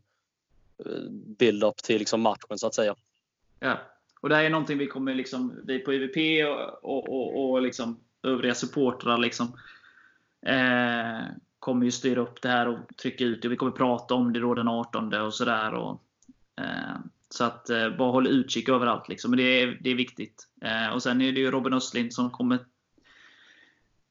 build-up 1.37 1.77
till 1.77 1.99
liksom 1.99 2.21
matchen 2.21 2.57
så 2.57 2.67
att 2.67 2.75
säga. 2.75 2.95
Ja. 3.59 3.79
Och 4.21 4.29
det 4.29 4.35
här 4.35 4.43
är 4.43 4.49
någonting 4.49 4.77
vi 4.77 4.87
kommer, 4.87 5.15
liksom, 5.15 5.61
vi 5.63 5.79
på 5.79 5.93
IVP 5.93 6.47
och, 6.47 6.83
och, 6.83 7.09
och, 7.09 7.49
och 7.49 7.61
liksom 7.61 7.99
övriga 8.23 8.55
supportrar 8.55 9.17
liksom, 9.17 9.47
eh, 10.45 11.25
kommer 11.67 11.85
ju 11.85 11.91
styra 11.91 12.21
upp 12.21 12.41
det 12.41 12.49
här 12.49 12.67
och 12.67 12.97
trycka 12.97 13.23
ut 13.23 13.41
det. 13.41 13.47
Vi 13.47 13.55
kommer 13.55 13.71
prata 13.71 14.13
om 14.13 14.33
det 14.33 14.39
då 14.39 14.53
den 14.53 14.67
18 14.67 15.13
och 15.13 15.33
sådär. 15.33 15.97
Eh, 16.59 16.95
så 17.29 17.43
att 17.43 17.69
eh, 17.69 17.89
bara 17.89 18.11
håll 18.11 18.27
utkik 18.27 18.69
överallt. 18.69 19.09
Liksom. 19.09 19.31
Men 19.31 19.37
det 19.37 19.43
är, 19.43 19.79
det 19.81 19.89
är 19.89 19.95
viktigt. 19.95 20.47
Eh, 20.61 20.93
och 20.93 21.03
Sen 21.03 21.21
är 21.21 21.31
det 21.31 21.39
ju 21.39 21.51
Robin 21.51 21.73
Östlind 21.73 22.13
som 22.13 22.29
kommer 22.29 22.65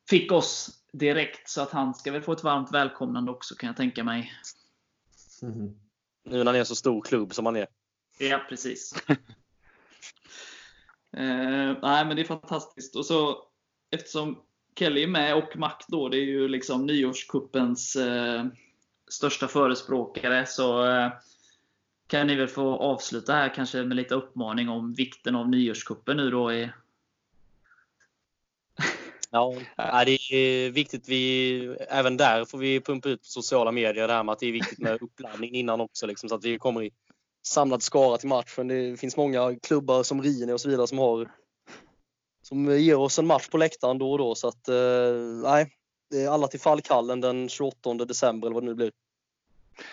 fick 0.09 0.33
oss 0.33 0.71
direkt. 0.93 1.49
Så 1.49 1.63
att 1.63 1.71
han 1.71 1.95
ska 1.95 2.13
väl 2.13 2.23
få 2.23 2.33
ett 2.33 2.45
varmt 2.45 2.73
välkomnande 2.73 3.31
också 3.31 3.55
kan 3.55 3.67
jag 3.67 3.77
tänka 3.77 4.05
mig. 4.05 4.33
Mm. 5.43 5.79
Nu 6.25 6.39
när 6.39 6.45
han 6.45 6.55
är 6.55 6.65
så 6.65 6.75
stor 6.75 7.03
klubb 7.03 7.35
som 7.35 7.47
han 7.47 7.57
är. 7.57 7.67
Ja, 8.19 8.41
precis. 8.49 9.05
Eh, 11.13 11.77
nej, 11.83 12.07
men 12.07 12.17
det 12.17 12.23
är 12.23 12.25
fantastiskt. 12.25 12.97
Och 12.97 13.07
så 13.07 13.49
eftersom 13.91 14.43
Kelly 14.79 15.03
är 15.03 15.07
med 15.07 15.35
och 15.37 15.57
Mac 15.57 15.79
då, 15.89 16.09
det 16.09 16.17
är 16.17 16.25
ju 16.25 16.49
liksom 16.49 16.87
nyårskuppens 16.87 17.97
eh, 17.97 18.45
största 19.09 19.49
förespråkare, 19.49 20.47
så 20.47 20.87
eh, 20.87 21.13
kan 22.07 22.27
ni 22.27 22.35
väl 22.35 22.49
få 22.49 22.77
avsluta 22.77 23.33
här 23.33 23.55
kanske 23.55 23.83
med 23.83 23.97
lite 23.97 24.15
uppmaning 24.15 24.69
om 24.69 24.95
vikten 24.95 25.37
av 25.37 25.49
nyårskuppen 25.49 26.17
nu 26.17 26.31
då 26.31 26.53
i 26.53 26.71
Ja, 29.31 29.55
det 30.05 30.33
är 30.33 30.71
viktigt. 30.71 31.09
Vi, 31.09 31.77
även 31.89 32.17
där 32.17 32.45
får 32.45 32.59
vi 32.59 32.81
pumpa 32.81 33.09
ut 33.09 33.21
på 33.21 33.27
sociala 33.27 33.73
medier 33.73 34.09
det 34.09 34.13
här 34.15 34.23
med 34.23 34.33
att 34.33 34.39
det 34.39 34.47
är 34.47 34.53
viktigt 34.53 34.79
med 34.79 35.03
uppladdning 35.03 35.55
innan 35.55 35.81
också. 35.81 36.07
Liksom, 36.07 36.29
så 36.29 36.35
att 36.35 36.45
vi 36.45 36.59
kommer 36.59 36.83
i 36.83 36.91
samlad 37.43 37.83
skara 37.83 38.19
till 38.19 38.29
matchen. 38.29 38.69
Det 38.69 39.01
finns 39.01 39.17
många 39.17 39.59
klubbar 39.63 40.03
som 40.03 40.23
Rini 40.23 40.53
och 40.53 40.61
så 40.61 40.69
vidare 40.69 40.87
som 40.87 40.99
har 40.99 41.29
som 42.47 42.79
ger 42.79 42.97
oss 42.97 43.19
en 43.19 43.27
match 43.27 43.49
på 43.49 43.59
läktaren 43.59 43.99
då 43.99 44.13
och 44.13 44.19
då. 44.19 44.35
Så 44.35 44.49
att, 44.49 44.69
eh, 44.69 44.75
nej, 45.43 45.73
det 46.11 46.23
är 46.23 46.29
alla 46.29 46.49
till 46.49 46.61
Fallkallen 46.61 47.21
den 47.21 47.49
28 47.49 47.95
december 47.95 48.49
eller 48.49 48.55
vad 48.55 48.63
det 48.63 48.67
nu 48.67 48.75
blir. 48.75 48.93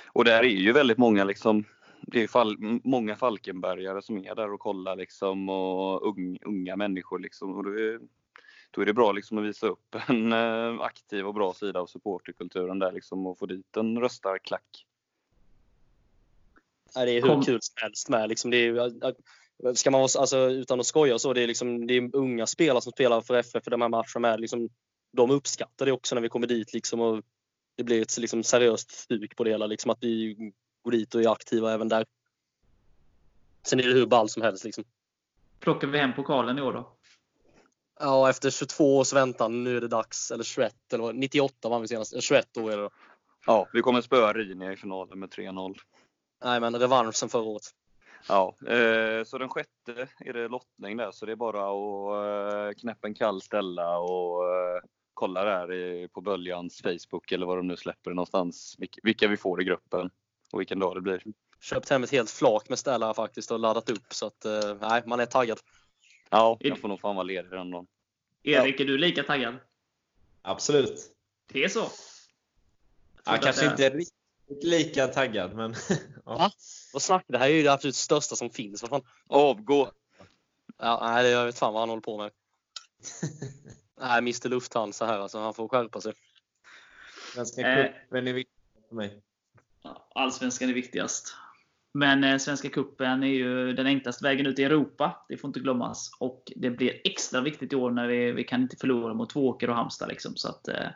Och 0.06 0.26
där 0.26 0.40
är 0.40 0.48
ju 0.48 0.72
väldigt 0.72 0.98
många 0.98 1.24
liksom 1.24 1.66
det 2.08 2.24
är 2.24 2.28
fall, 2.28 2.58
många 2.84 3.16
Falkenbergare 3.16 4.02
som 4.02 4.18
är 4.18 4.36
där 4.36 4.54
och 4.54 4.60
kollar 4.60 4.96
liksom 4.96 5.50
och 5.50 6.18
un, 6.18 6.38
unga 6.42 6.76
människor 6.76 7.20
liksom. 7.20 7.56
Och 7.56 7.64
det, 7.64 8.00
då 8.72 8.82
är 8.82 8.86
det 8.86 8.94
bra 8.94 9.12
liksom 9.12 9.38
att 9.38 9.44
visa 9.44 9.68
upp 9.68 9.96
en 10.08 10.34
eh, 10.34 10.82
aktiv 10.82 11.28
och 11.28 11.34
bra 11.34 11.54
sida 11.54 11.80
av 11.80 11.86
supporterkulturen 11.86 12.80
där 12.80 12.92
liksom 12.92 13.28
och 13.28 13.38
få 13.38 13.46
dit 13.46 13.78
en 13.78 14.00
röstarklack. 14.00 14.86
Ja, 16.96 17.06
det 17.06 17.12
är 17.12 17.22
hur 17.22 17.30
Kom. 17.30 17.44
kul 17.44 17.60
som 17.62 17.74
helst 17.76 18.10
med. 18.10 18.30
Liksom 18.30 18.52
det 18.52 18.58
är, 18.58 19.16
ska 19.74 19.92
man 19.92 20.02
vara, 20.02 20.20
alltså, 20.20 20.38
utan 20.38 20.80
att 20.80 20.86
skoja 20.86 21.20
så, 21.20 21.34
det 21.34 21.42
är, 21.42 21.48
liksom, 21.48 21.88
det 21.88 21.98
är 21.98 22.16
unga 22.16 22.48
spelare 22.48 22.82
som 22.82 22.92
spelar 22.92 23.22
för 23.22 23.34
FF 23.34 23.64
för 23.64 23.72
de 23.72 23.82
här 23.82 23.90
matcherna 23.90 24.20
med. 24.20 24.40
Liksom, 24.40 24.70
de 25.12 25.32
uppskattar 25.32 25.86
det 25.86 25.92
också 25.92 26.16
när 26.16 26.22
vi 26.22 26.30
kommer 26.30 26.48
dit 26.48 26.74
liksom, 26.74 27.00
och 27.00 27.24
det 27.76 27.84
blir 27.84 28.02
ett 28.02 28.18
liksom, 28.18 28.44
seriöst 28.44 28.92
stuk 28.92 29.36
på 29.36 29.44
det 29.44 29.50
hela. 29.50 29.68
Liksom, 29.68 29.92
att 29.92 29.98
vi 30.02 30.36
går 30.84 30.92
dit 30.92 31.16
och 31.16 31.22
är 31.22 31.32
aktiva 31.32 31.74
även 31.74 31.90
där. 31.90 32.06
Sen 33.64 33.80
är 33.80 33.84
det 33.84 33.94
hur 33.94 34.06
ball 34.06 34.30
som 34.30 34.42
helst. 34.42 34.64
Liksom. 34.64 34.84
Plockar 35.60 35.88
vi 35.88 35.98
hem 35.98 36.14
pokalen 36.16 36.58
i 36.58 36.62
år 36.62 36.74
då? 36.74 36.94
Ja, 38.00 38.30
efter 38.30 38.50
22 38.50 38.98
års 38.98 39.14
väntan, 39.14 39.64
nu 39.64 39.78
är 39.78 39.82
det 39.82 39.88
dags. 39.88 40.32
Eller 40.32 40.44
21, 40.44 40.76
eller 40.94 41.14
98 41.14 41.70
vann 41.70 41.82
vi 41.82 41.88
senast. 41.88 42.24
21 42.24 42.58
år 42.58 42.72
är 42.72 42.78
det 42.78 42.84
då. 42.84 42.90
Ja, 43.46 43.68
vi 43.74 43.82
kommer 43.82 44.02
spöa 44.02 44.34
Rinja 44.34 44.74
i 44.74 44.76
finalen 44.76 45.20
med 45.20 45.30
3-0. 45.30 45.76
Nej, 46.44 46.60
men 46.60 46.80
revanschen 46.80 47.30
förra 47.30 47.44
året. 47.44 47.64
Ja, 48.28 48.56
eh, 48.68 49.24
så 49.24 49.38
den 49.38 49.50
sjätte 49.50 50.08
är 50.20 50.34
det 50.34 50.48
lottning 50.48 50.98
där, 50.98 51.12
så 51.12 51.26
det 51.26 51.32
är 51.32 51.36
bara 51.36 51.64
att 51.64 52.74
eh, 52.74 52.80
knäppa 52.82 53.08
en 53.08 53.14
kall 53.14 53.42
ställa 53.42 53.98
och 53.98 54.50
eh, 54.50 54.82
kolla 55.14 55.44
där 55.44 55.74
i, 55.74 56.08
på 56.08 56.22
Böljans 56.22 56.82
Facebook 56.82 57.32
eller 57.32 57.46
vad 57.46 57.58
de 57.58 57.68
nu 57.68 57.78
släpper 57.78 58.12
någonstans, 58.12 58.76
vilka, 58.80 59.00
vilka 59.04 59.28
vi 59.28 59.38
får 59.38 59.62
i 59.62 59.64
gruppen 59.64 60.10
och 60.52 60.60
vilken 60.60 60.80
dag 60.80 60.96
det 60.96 61.02
blir. 61.02 61.24
Köpt 61.60 61.90
hem 61.90 62.04
ett 62.04 62.12
helt 62.12 62.30
flak 62.30 62.70
med 62.70 62.80
ställare 62.80 63.14
faktiskt 63.14 63.52
och 63.52 63.60
laddat 63.60 63.90
upp 63.90 64.14
så 64.14 64.26
att 64.28 64.46
eh, 64.46 64.76
nej, 64.82 65.04
man 65.06 65.20
är 65.20 65.26
taggad. 65.26 65.60
Ja, 66.30 66.58
jag 66.60 66.80
får 66.80 66.88
nog 66.88 67.00
fan 67.00 67.16
vara 67.16 67.24
ledig 67.24 67.52
den 67.52 67.72
dagen. 67.72 67.88
Erik, 68.44 68.80
är 68.80 68.86
du 68.86 68.98
lika 68.98 69.24
taggad? 69.24 69.56
Absolut. 70.42 71.16
Det 71.52 71.64
är 71.64 71.70
så? 71.70 71.88
Ja, 73.26 73.38
kanske 73.42 73.66
inte 73.66 73.90
riktigt 73.90 74.23
lika 74.62 75.08
taggad, 75.08 75.56
men... 75.56 75.76
ja. 76.26 76.38
Va? 76.38 76.52
Vad 76.94 77.02
snackar 77.02 77.32
Det 77.34 77.38
här 77.38 77.50
är 77.50 77.54
ju 77.54 77.64
det 77.64 77.74
absolut 77.74 77.96
största 77.96 78.36
som 78.36 78.50
finns. 78.50 78.82
Vad 78.82 78.90
fan? 78.90 79.04
Avgå! 79.28 79.92
Ja, 80.78 81.00
nej, 81.02 81.32
jag 81.32 81.46
vet 81.46 81.60
fan 81.60 81.74
vad 81.74 81.82
han 81.82 81.90
håller 81.90 82.02
på 82.02 82.18
med. 82.18 82.32
nej, 84.00 84.18
Mr 84.18 84.50
Lufthansa 84.50 85.06
här 85.06 85.20
alltså. 85.20 85.40
Han 85.40 85.54
får 85.54 85.68
skärpa 85.68 86.02
sig. 86.02 86.14
Svenska 87.34 87.62
cupen 87.62 88.28
är 88.28 88.34
viktig 88.34 88.84
för 88.90 88.96
mig. 88.96 89.22
Allsvenskan 90.16 90.70
är 90.70 90.74
viktigast. 90.74 91.36
Men 91.94 92.24
eh, 92.24 92.38
Svenska 92.38 92.70
Kuppen 92.70 93.24
är 93.24 93.28
ju 93.28 93.74
den 93.74 93.86
enklaste 93.86 94.24
vägen 94.24 94.46
ut 94.46 94.60
i 94.60 94.64
Europa. 94.64 95.26
Det 95.30 95.38
får 95.38 95.48
inte 95.48 95.60
glömmas. 95.60 96.12
Och 96.20 96.52
det 96.56 96.70
blir 96.70 97.02
extra 97.04 97.42
viktigt 97.42 97.74
i 97.74 97.76
år 97.76 97.92
när 97.92 98.08
vi, 98.08 98.32
vi 98.32 98.44
kan 98.44 98.62
inte 98.62 98.78
förlora 98.78 99.14
mot 99.14 99.30
Tvååker 99.30 99.70
och 99.70 99.76
Halmstad. 99.76 100.10
Liksom, 100.10 100.36
så 100.36 100.50
att, 100.50 100.68
eh, 100.68 100.88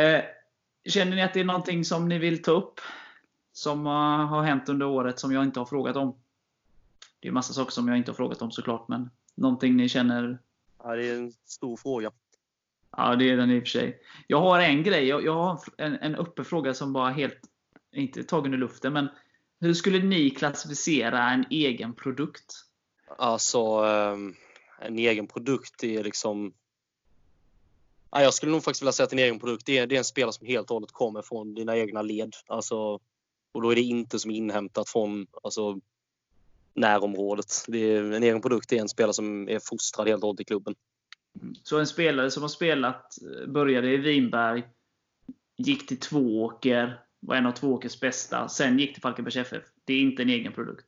eh, 0.00 0.24
känner 0.84 1.16
ni 1.16 1.22
att 1.22 1.34
det 1.34 1.40
är 1.40 1.44
någonting 1.44 1.84
som 1.84 2.08
ni 2.08 2.18
vill 2.18 2.42
ta 2.42 2.50
upp? 2.50 2.80
Som 3.52 3.86
uh, 3.86 4.26
har 4.26 4.42
hänt 4.42 4.68
under 4.68 4.86
året 4.86 5.18
som 5.18 5.32
jag 5.32 5.44
inte 5.44 5.60
har 5.60 5.66
frågat 5.66 5.96
om? 5.96 6.16
Det 7.20 7.28
är 7.28 7.32
massa 7.32 7.52
saker 7.52 7.72
som 7.72 7.88
jag 7.88 7.96
inte 7.96 8.10
har 8.10 8.16
frågat 8.16 8.42
om 8.42 8.50
såklart, 8.50 8.88
men 8.88 9.10
någonting 9.34 9.76
ni 9.76 9.88
känner? 9.88 10.38
Ja, 10.82 10.96
det 10.96 11.08
är 11.08 11.16
en 11.16 11.32
stor 11.44 11.76
fråga. 11.76 12.10
Ja, 12.96 13.16
det 13.16 13.30
är 13.30 13.36
den 13.36 13.50
i 13.50 13.58
och 13.58 13.62
för 13.62 13.68
sig. 13.68 13.98
Jag 14.26 14.40
har 14.40 14.60
en 14.60 14.82
grej. 14.82 15.08
Jag, 15.08 15.24
jag 15.24 15.34
har 15.34 15.60
en, 15.78 15.94
en 15.94 16.16
uppe 16.16 16.44
fråga 16.44 16.74
som 16.74 16.92
bara 16.92 17.10
helt 17.10 17.40
inte 17.92 18.24
tagen 18.24 18.54
ur 18.54 18.58
luften, 18.58 18.92
men 18.92 19.08
hur 19.60 19.74
skulle 19.74 19.98
ni 19.98 20.30
klassificera 20.30 21.30
en 21.30 21.44
egen 21.50 21.94
produkt? 21.94 22.54
Alltså, 23.18 23.58
ehm, 23.58 24.34
en 24.80 24.98
egen 24.98 25.26
produkt 25.26 25.84
är 25.84 26.04
liksom... 26.04 26.52
jag 28.20 28.34
skulle 28.34 28.52
nog 28.52 28.64
faktiskt 28.64 28.82
vilja 28.82 28.92
säga 28.92 29.04
att 29.04 29.12
en 29.12 29.18
egen 29.18 29.38
produkt 29.38 29.68
är, 29.68 29.86
det 29.86 29.94
är 29.94 29.98
en 29.98 30.04
spelare 30.04 30.32
som 30.32 30.46
helt 30.46 30.70
och 30.70 30.74
hållet 30.74 30.92
kommer 30.92 31.22
från 31.22 31.54
dina 31.54 31.76
egna 31.76 32.02
led. 32.02 32.34
Alltså, 32.46 32.76
och 33.52 33.62
då 33.62 33.70
är 33.70 33.74
det 33.74 33.82
inte 33.82 34.18
som 34.18 34.30
inhämtat 34.30 34.88
från 34.88 35.26
alltså, 35.42 35.80
närområdet. 36.74 37.64
Det 37.68 37.78
är, 37.78 38.12
en 38.12 38.22
egen 38.22 38.40
produkt 38.40 38.72
är 38.72 38.80
en 38.80 38.88
spelare 38.88 39.14
som 39.14 39.48
är 39.48 39.58
fostrad 39.58 40.08
helt 40.08 40.22
och 40.22 40.26
hållet 40.26 40.40
i 40.40 40.44
klubben. 40.44 40.74
Så 41.62 41.78
en 41.78 41.86
spelare 41.86 42.30
som 42.30 42.42
har 42.42 42.48
spelat, 42.48 43.18
började 43.46 43.92
i 43.92 43.96
Vinberg, 43.96 44.62
gick 45.56 45.86
till 45.86 46.00
Tvååker, 46.00 47.00
var 47.20 47.36
en 47.36 47.46
av 47.46 47.52
Tvååkers 47.52 48.00
bästa, 48.00 48.48
sen 48.48 48.78
gick 48.78 48.92
till 48.92 49.02
Falkenbergs 49.02 49.36
FF. 49.36 49.62
Det 49.84 49.92
är 49.92 50.00
inte 50.00 50.22
en 50.22 50.28
egen 50.28 50.52
produkt. 50.52 50.86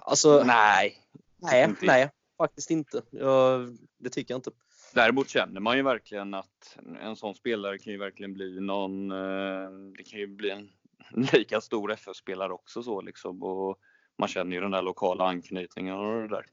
Alltså, 0.00 0.42
nej. 0.44 1.04
Nej, 1.36 1.74
nej 1.82 2.10
faktiskt 2.38 2.70
inte. 2.70 3.02
Jag, 3.10 3.78
det 3.98 4.10
tycker 4.10 4.34
jag 4.34 4.38
inte. 4.38 4.50
Däremot 4.98 5.28
känner 5.28 5.60
man 5.60 5.76
ju 5.76 5.82
verkligen 5.82 6.34
att 6.34 6.78
en 7.00 7.16
sån 7.16 7.34
spelare 7.34 7.78
kan 7.78 7.92
ju 7.92 7.98
verkligen 7.98 8.34
bli 8.34 8.60
någon, 8.60 9.10
eh, 9.10 9.70
det 9.96 10.04
kan 10.04 10.20
ju 10.20 10.26
bli 10.26 10.50
en 10.50 10.70
lika 11.32 11.60
stor 11.60 11.92
FF-spelare 11.92 12.52
också 12.52 12.82
så 12.82 13.00
liksom. 13.00 13.42
Och 13.42 13.78
man 14.18 14.28
känner 14.28 14.56
ju 14.56 14.62
den 14.62 14.70
där 14.70 14.82
lokala 14.82 15.24
anknytningen 15.24 15.94
och 15.94 16.22
det 16.22 16.28
där. 16.28 16.46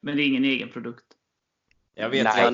Men 0.00 0.16
det 0.16 0.22
är 0.22 0.26
ingen 0.26 0.44
egen 0.44 0.68
produkt? 0.68 1.04
Jag 1.94 2.10
vet 2.10 2.24
nej, 2.24 2.42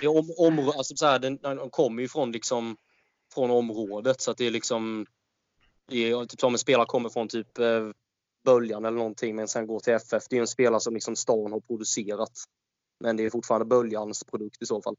det 0.00 0.06
är 0.06 0.18
om, 0.18 0.34
om, 0.38 0.58
alltså 0.58 0.96
så 0.96 1.06
här, 1.06 1.18
den, 1.18 1.36
den 1.36 1.70
kommer 1.70 2.02
ju 2.02 2.08
från 2.08 2.32
liksom 2.32 2.76
från 3.34 3.50
området. 3.50 4.20
Så 4.20 4.30
att 4.30 4.38
det 4.38 4.46
är 4.46 4.50
liksom... 4.50 5.06
Det 5.86 6.10
är, 6.10 6.24
typ 6.24 6.40
som 6.40 6.54
en 6.54 6.58
spelare 6.58 6.86
kommer 6.86 7.08
från 7.08 7.28
typ 7.28 7.58
eh, 7.58 7.90
Böljan 8.44 8.84
eller 8.84 8.98
någonting 8.98 9.36
men 9.36 9.48
sen 9.48 9.66
går 9.66 9.80
till 9.80 9.92
FF. 9.92 10.22
Det 10.30 10.36
är 10.36 10.40
en 10.40 10.46
spelare 10.46 10.80
som 10.80 10.94
liksom 10.94 11.16
stan 11.16 11.52
har 11.52 11.60
producerat. 11.60 12.32
Men 13.00 13.16
det 13.16 13.24
är 13.24 13.30
fortfarande 13.30 13.66
Böljans 13.66 14.24
produkt 14.24 14.62
i 14.62 14.66
så 14.66 14.82
fall. 14.82 14.96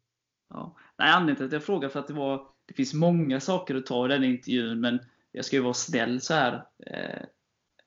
Ja. 0.49 0.75
Nej, 0.97 1.11
anledningen 1.11 1.35
till 1.35 1.45
att 1.45 1.51
jag 1.51 1.63
frågar 1.63 1.89
för 1.89 1.99
att 1.99 2.07
det 2.07 2.13
var 2.13 2.47
Det 2.65 2.73
finns 2.73 2.93
många 2.93 3.39
saker 3.39 3.75
att 3.75 3.85
ta 3.85 4.05
i 4.05 4.09
den 4.09 4.23
intervjun 4.23 4.81
men 4.81 4.99
jag 5.31 5.45
ska 5.45 5.55
ju 5.55 5.61
vara 5.61 5.73
snäll 5.73 6.21
så 6.21 6.33
här 6.33 6.65
eh, 6.85 7.21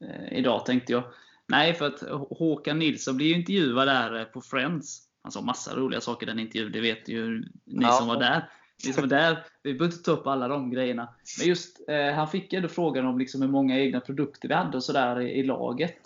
eh, 0.08 0.38
idag 0.38 0.66
tänkte 0.66 0.92
jag. 0.92 1.04
Nej, 1.48 1.74
för 1.74 1.86
att 1.86 2.00
Håkan 2.30 2.78
Nilsson 2.78 3.16
blir 3.16 3.26
ju 3.26 3.34
intervjuad 3.34 3.88
där 3.88 4.20
eh, 4.20 4.24
på 4.24 4.40
Friends. 4.40 5.08
Han 5.22 5.32
sa 5.32 5.40
massa 5.40 5.76
roliga 5.76 6.00
saker 6.00 6.26
i 6.26 6.30
den 6.30 6.38
intervjun, 6.38 6.72
det 6.72 6.80
vet 6.80 7.08
ju 7.08 7.40
ni 7.64 7.84
ja. 7.84 7.92
som 7.92 8.08
var 8.08 8.20
där 8.20 8.48
liksom 8.84 9.08
där, 9.08 9.44
vi 9.62 9.74
behöver 9.74 9.94
inte 9.94 10.04
ta 10.04 10.12
upp 10.12 10.26
alla 10.26 10.48
de 10.48 10.70
grejerna. 10.70 11.08
Men 11.38 11.48
just, 11.48 11.88
eh, 11.88 12.14
han 12.14 12.28
fick 12.28 12.52
ändå 12.52 12.68
frågan 12.68 13.06
om 13.06 13.18
liksom 13.18 13.42
hur 13.42 13.48
många 13.48 13.78
egna 13.78 14.00
produkter 14.00 14.48
vi 14.48 14.54
hade 14.54 14.76
och 14.76 14.84
sådär 14.84 15.20
i, 15.20 15.30
i, 15.30 15.42
laget. 15.42 16.00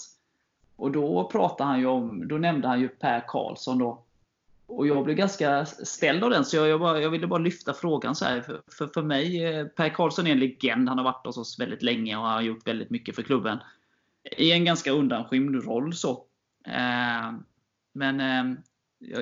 Och 0.76 0.90
då 0.90 1.28
pratade 1.32 1.70
han 1.70 1.80
ju 1.80 1.86
om, 1.86 2.28
då 2.28 2.38
nämnde 2.38 2.68
han 2.68 2.80
ju 2.80 2.88
Per 2.88 3.24
Karlsson 3.28 3.78
då. 3.78 4.02
Och 4.66 4.86
jag 4.86 5.04
blev 5.04 5.16
ganska 5.16 5.66
ställd 5.66 6.24
av 6.24 6.30
den, 6.30 6.44
så 6.44 6.56
jag, 6.56 6.68
jag, 6.68 6.80
bara, 6.80 7.00
jag 7.00 7.10
ville 7.10 7.26
bara 7.26 7.38
lyfta 7.38 7.74
frågan 7.74 8.14
så 8.14 8.24
här. 8.24 8.40
För, 8.40 8.62
för, 8.78 8.86
för 8.86 9.02
mig, 9.02 9.44
eh, 9.44 9.66
Per 9.66 9.88
Karlsson 9.88 10.26
är 10.26 10.32
en 10.32 10.38
legend. 10.38 10.88
Han 10.88 10.98
har 10.98 11.04
varit 11.04 11.26
hos 11.26 11.38
oss 11.38 11.60
väldigt 11.60 11.82
länge 11.82 12.16
och 12.16 12.22
har 12.22 12.42
gjort 12.42 12.66
väldigt 12.66 12.90
mycket 12.90 13.14
för 13.16 13.22
klubben. 13.22 13.58
I 14.36 14.52
en 14.52 14.64
ganska 14.64 14.90
undanskymd 14.90 15.64
roll 15.64 15.94
så. 15.94 16.24
Eh, 16.66 17.32
men 17.92 18.20
eh, 18.20 18.58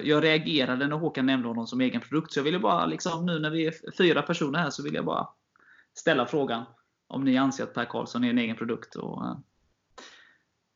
jag 0.02 0.24
reagerade 0.24 0.88
när 0.88 0.96
Håkan 0.96 1.26
nämnde 1.26 1.48
honom 1.48 1.66
som 1.66 1.80
egen 1.80 2.00
produkt. 2.00 2.32
Så 2.32 2.38
jag 2.38 2.44
ville 2.44 2.58
bara, 2.58 2.86
liksom, 2.86 3.26
nu 3.26 3.38
när 3.38 3.50
vi 3.50 3.66
är 3.66 3.74
fyra 3.98 4.22
personer 4.22 4.58
här, 4.58 4.70
så 4.70 4.82
vill 4.82 4.94
jag 4.94 5.04
bara 5.04 5.28
ställa 5.94 6.26
frågan 6.26 6.64
om 7.06 7.24
ni 7.24 7.36
anser 7.36 7.64
att 7.64 7.74
Per 7.74 7.84
Karlsson 7.84 8.24
är 8.24 8.30
en 8.30 8.38
egen 8.38 8.56
produkt. 8.56 8.94
Och, 8.94 9.24
eh, 9.24 9.36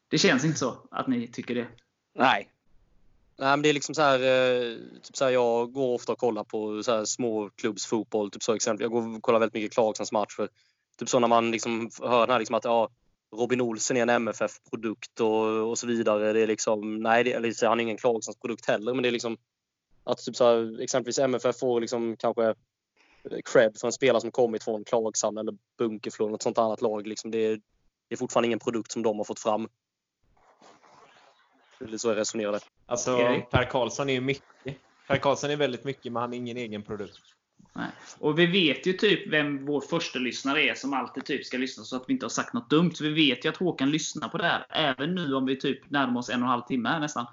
det 0.09 0.19
känns 0.19 0.45
inte 0.45 0.59
så 0.59 0.77
att 0.91 1.07
ni 1.07 1.27
tycker 1.27 1.55
det. 1.55 1.67
Nej. 2.15 2.51
Nej, 3.41 3.51
men 3.51 3.63
det 3.63 3.69
är 3.69 3.75
liksom 3.75 3.95
så 3.95 4.03
här, 4.03 4.19
eh, 4.19 4.77
typ 5.03 5.17
så 5.17 5.25
här, 5.25 5.33
jag 5.33 5.73
går 5.73 5.95
ofta 5.95 6.13
och 6.13 6.19
kollar 6.19 6.45
på 6.45 6.83
så 6.83 6.93
här 6.93 7.05
småklubbsfotboll. 7.05 8.31
Typ 8.31 8.43
så 8.43 8.55
exempel. 8.55 8.85
Jag 8.85 8.91
går 8.91 9.17
och 9.17 9.23
kollar 9.23 9.39
väldigt 9.39 9.55
mycket 9.55 9.73
Clarksons 9.73 10.13
matcher. 10.13 10.49
Typ 10.99 11.09
så 11.09 11.19
när 11.19 11.29
man 11.29 11.51
liksom 11.51 11.91
hör 12.03 12.21
den 12.21 12.31
här 12.31 12.39
liksom 12.39 12.55
att 12.55 12.65
ja, 12.65 12.89
Robin 13.37 13.61
Olsen 13.61 13.97
är 13.97 14.03
en 14.03 14.09
MFF-produkt 14.09 15.21
och, 15.21 15.71
och 15.71 15.79
så 15.79 15.87
vidare. 15.87 16.33
Det 16.33 16.41
är 16.41 16.47
liksom, 16.47 17.03
nej, 17.03 17.25
det, 17.25 17.33
eller, 17.33 17.67
han 17.67 17.81
är 17.81 17.83
ingen 17.83 17.97
Clarksons 17.97 18.37
produkt 18.37 18.67
heller, 18.67 18.95
men 18.95 19.03
det 19.03 19.09
är 19.09 19.13
liksom 19.13 19.37
att 20.05 20.19
typ 20.19 20.37
så 20.37 20.45
här, 20.45 20.81
exempelvis 20.81 21.19
MFF 21.19 21.59
får 21.59 21.81
liksom 21.81 22.17
kanske 22.17 22.45
eh, 22.45 22.55
cred 23.45 23.79
för 23.81 23.89
en 23.89 23.93
spelare 23.93 24.21
som 24.21 24.31
kommit 24.31 24.65
från 24.65 24.85
Klagshamn 24.85 25.39
eller 25.39 25.55
Bunkeflo 25.79 26.25
eller 26.25 26.33
något 26.33 26.43
sånt 26.43 26.59
annat 26.59 26.83
lag. 26.83 27.07
Liksom 27.07 27.31
det, 27.31 27.39
är, 27.39 27.61
det 28.09 28.15
är 28.15 28.17
fortfarande 28.17 28.47
ingen 28.47 28.59
produkt 28.59 28.93
som 28.93 29.03
de 29.03 29.19
har 29.19 29.25
fått 29.25 29.41
fram. 29.41 29.69
Det 31.79 31.93
är 31.93 31.99
så 31.99 32.09
jag 32.09 32.17
resonerade. 32.17 32.61
Alltså, 32.87 33.17
Per 33.51 33.71
Karlsson 33.71 34.09
är 34.09 34.13
ju 34.13 34.21
mycket. 34.21 34.77
Per 35.07 35.17
Karlsson 35.17 35.51
är 35.51 35.57
väldigt 35.57 35.85
mycket, 35.85 36.13
men 36.13 36.21
han 36.21 36.33
är 36.33 36.37
ingen 36.37 36.57
egen 36.57 36.83
produkt. 36.83 37.21
Nej. 37.73 37.87
Och 38.19 38.39
vi 38.39 38.47
vet 38.47 38.87
ju 38.87 38.93
typ 38.93 39.33
vem 39.33 39.67
vår 39.67 39.81
första 39.81 40.19
lyssnare 40.19 40.63
är 40.63 40.75
som 40.75 40.95
alltid 40.95 41.25
typ 41.25 41.47
ska 41.47 41.59
lyssna 41.59 41.85
så 41.85 41.97
att 41.97 42.05
vi 42.07 42.13
inte 42.13 42.25
har 42.25 42.31
sagt 42.31 42.53
något 42.53 42.71
dumt. 42.71 42.93
Så 42.95 43.05
vi 43.05 43.11
vet 43.11 43.45
ju 43.45 43.49
att 43.49 43.57
Håkan 43.57 43.91
lyssnar 43.91 44.29
på 44.29 44.39
det 44.39 44.45
här. 44.45 44.67
Även 44.69 45.15
nu 45.15 45.35
om 45.35 45.47
vi 45.47 45.57
typ 45.57 45.91
närmar 45.91 46.21
oss 46.21 46.31
en 46.31 46.43
och 46.43 46.47
en 46.47 46.51
halv 46.51 46.63
timme 46.63 46.89
här 46.89 47.01
nästan. 47.01 47.27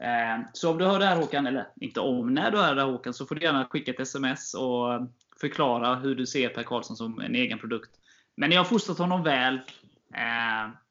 Eh, 0.00 0.44
så 0.52 0.70
om 0.70 0.78
du 0.78 0.84
hör 0.84 0.98
det 0.98 1.04
här 1.04 1.16
Håkan, 1.16 1.46
eller 1.46 1.68
inte 1.80 2.00
om, 2.00 2.34
när 2.34 2.50
du 2.50 2.58
hör 2.58 2.74
det 2.74 2.80
här 2.80 2.88
Håkan, 2.88 3.14
så 3.14 3.26
får 3.26 3.34
du 3.34 3.42
gärna 3.42 3.64
skicka 3.64 3.90
ett 3.90 4.00
sms 4.00 4.54
och 4.54 5.08
förklara 5.40 5.94
hur 5.94 6.14
du 6.14 6.26
ser 6.26 6.48
Per 6.48 6.62
Karlsson 6.62 6.96
som 6.96 7.20
en 7.20 7.34
egen 7.34 7.58
produkt. 7.58 7.90
Men 8.34 8.52
jag 8.52 8.60
har 8.60 8.64
fostrat 8.64 8.98
honom 8.98 9.22
väl. 9.22 9.60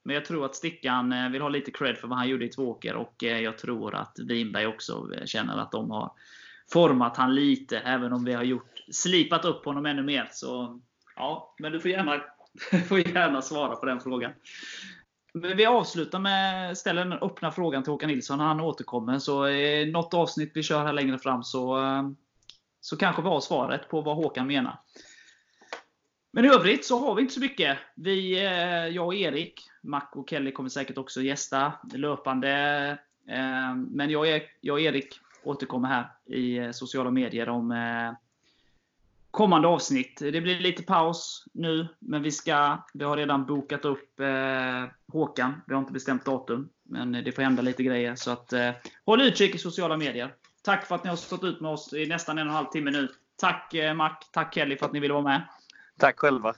Men 0.07 0.13
jag 0.13 0.25
tror 0.25 0.45
att 0.45 0.55
Stickan 0.55 1.11
eh, 1.11 1.29
vill 1.29 1.41
ha 1.41 1.49
lite 1.49 1.71
cred 1.71 1.97
för 1.97 2.07
vad 2.07 2.17
han 2.17 2.27
gjorde 2.27 2.45
i 2.45 2.49
Tvååker 2.49 2.95
och 2.95 3.23
eh, 3.23 3.39
jag 3.39 3.57
tror 3.57 3.95
att 3.95 4.19
Winberg 4.19 4.67
också 4.67 5.09
eh, 5.15 5.25
känner 5.25 5.57
att 5.57 5.71
de 5.71 5.91
har 5.91 6.11
format 6.71 7.17
han 7.17 7.35
lite, 7.35 7.79
även 7.79 8.13
om 8.13 8.25
vi 8.25 8.34
har 8.34 8.43
gjort, 8.43 8.84
slipat 8.91 9.45
upp 9.45 9.65
honom 9.65 9.85
ännu 9.85 10.03
mer. 10.03 10.29
Så, 10.31 10.81
ja, 11.15 11.55
men 11.59 11.71
du 11.71 11.79
får 11.79 11.91
gärna, 11.91 12.21
får 12.88 12.99
gärna 12.99 13.41
svara 13.41 13.75
på 13.75 13.85
den 13.85 13.99
frågan. 13.99 14.31
Men 15.34 15.57
Vi 15.57 15.65
avslutar 15.65 16.19
med 16.19 16.71
att 16.71 16.77
ställa 16.77 17.05
den 17.05 17.13
öppna 17.13 17.51
frågan 17.51 17.84
till 17.84 17.91
Håkan 17.91 18.09
Nilsson. 18.09 18.38
när 18.38 18.45
Han 18.45 18.61
återkommer. 18.61 19.19
Så 19.19 19.47
i 19.47 19.91
något 19.91 20.13
avsnitt 20.13 20.51
vi 20.53 20.63
kör 20.63 20.85
här 20.85 20.93
längre 20.93 21.19
fram 21.19 21.43
så, 21.43 21.79
så 22.81 22.97
kanske 22.97 23.21
vi 23.21 23.27
har 23.27 23.41
svaret 23.41 23.89
på 23.89 24.01
vad 24.01 24.15
Håkan 24.15 24.47
menar. 24.47 24.79
Men 26.34 26.45
i 26.45 26.47
övrigt 26.47 26.85
så 26.85 26.99
har 26.99 27.15
vi 27.15 27.21
inte 27.21 27.34
så 27.34 27.39
mycket. 27.39 27.77
Vi, 27.95 28.43
jag 28.93 29.05
och 29.05 29.15
Erik, 29.15 29.61
Mac 29.88 30.03
och 30.11 30.30
Kelly 30.30 30.51
kommer 30.51 30.69
säkert 30.69 30.97
också 30.97 31.22
gästa 31.22 31.73
löpande. 31.93 32.51
Eh, 33.27 33.76
men 33.76 34.09
jag, 34.09 34.41
jag 34.61 34.73
och 34.73 34.81
Erik 34.81 35.19
återkommer 35.43 35.88
här 35.88 36.11
i 36.26 36.57
eh, 36.57 36.72
sociala 36.72 37.11
medier 37.11 37.49
om 37.49 37.73
kommande 39.38 39.68
avsnitt. 39.68 40.18
Det 40.19 40.41
blir 40.41 40.59
lite 40.59 40.84
paus 40.84 41.45
nu, 41.53 41.88
men 41.99 42.23
vi 42.23 42.31
ska 42.31 42.77
vi 42.93 43.03
har 43.03 43.18
redan 43.18 43.45
bokat 43.45 43.85
upp 43.85 44.19
eh, 44.19 44.85
Håkan. 45.07 45.61
Vi 45.68 45.73
har 45.73 45.81
inte 45.81 45.93
bestämt 45.93 46.26
datum, 46.26 46.69
men 46.84 47.11
det 47.11 47.31
får 47.31 47.41
hända 47.41 47.61
lite 47.61 47.84
grejer. 47.84 48.15
Så 48.15 48.31
att, 48.31 48.53
eh, 48.53 48.72
håll 49.05 49.22
utkik 49.22 49.55
i 49.55 49.57
sociala 49.57 49.97
medier. 49.97 50.35
Tack 50.61 50.85
för 50.85 50.95
att 50.95 51.03
ni 51.03 51.09
har 51.09 51.18
stått 51.18 51.43
ut 51.43 51.61
med 51.61 51.72
oss 51.72 51.93
i 51.93 52.05
nästan 52.05 52.38
en 52.38 52.47
och 52.47 52.51
en 52.51 52.55
halv 52.55 52.65
timme 52.65 52.91
nu. 52.91 53.07
Tack 53.35 53.73
eh, 53.73 53.93
Mac, 53.93 54.11
tack 54.31 54.53
Kelly 54.53 54.77
för 54.77 54.85
att 54.85 54.93
ni 54.93 54.99
ville 54.99 55.14
vara 55.14 55.23
med. 55.23 55.41
Tack 55.99 56.19
själva. 56.19 56.53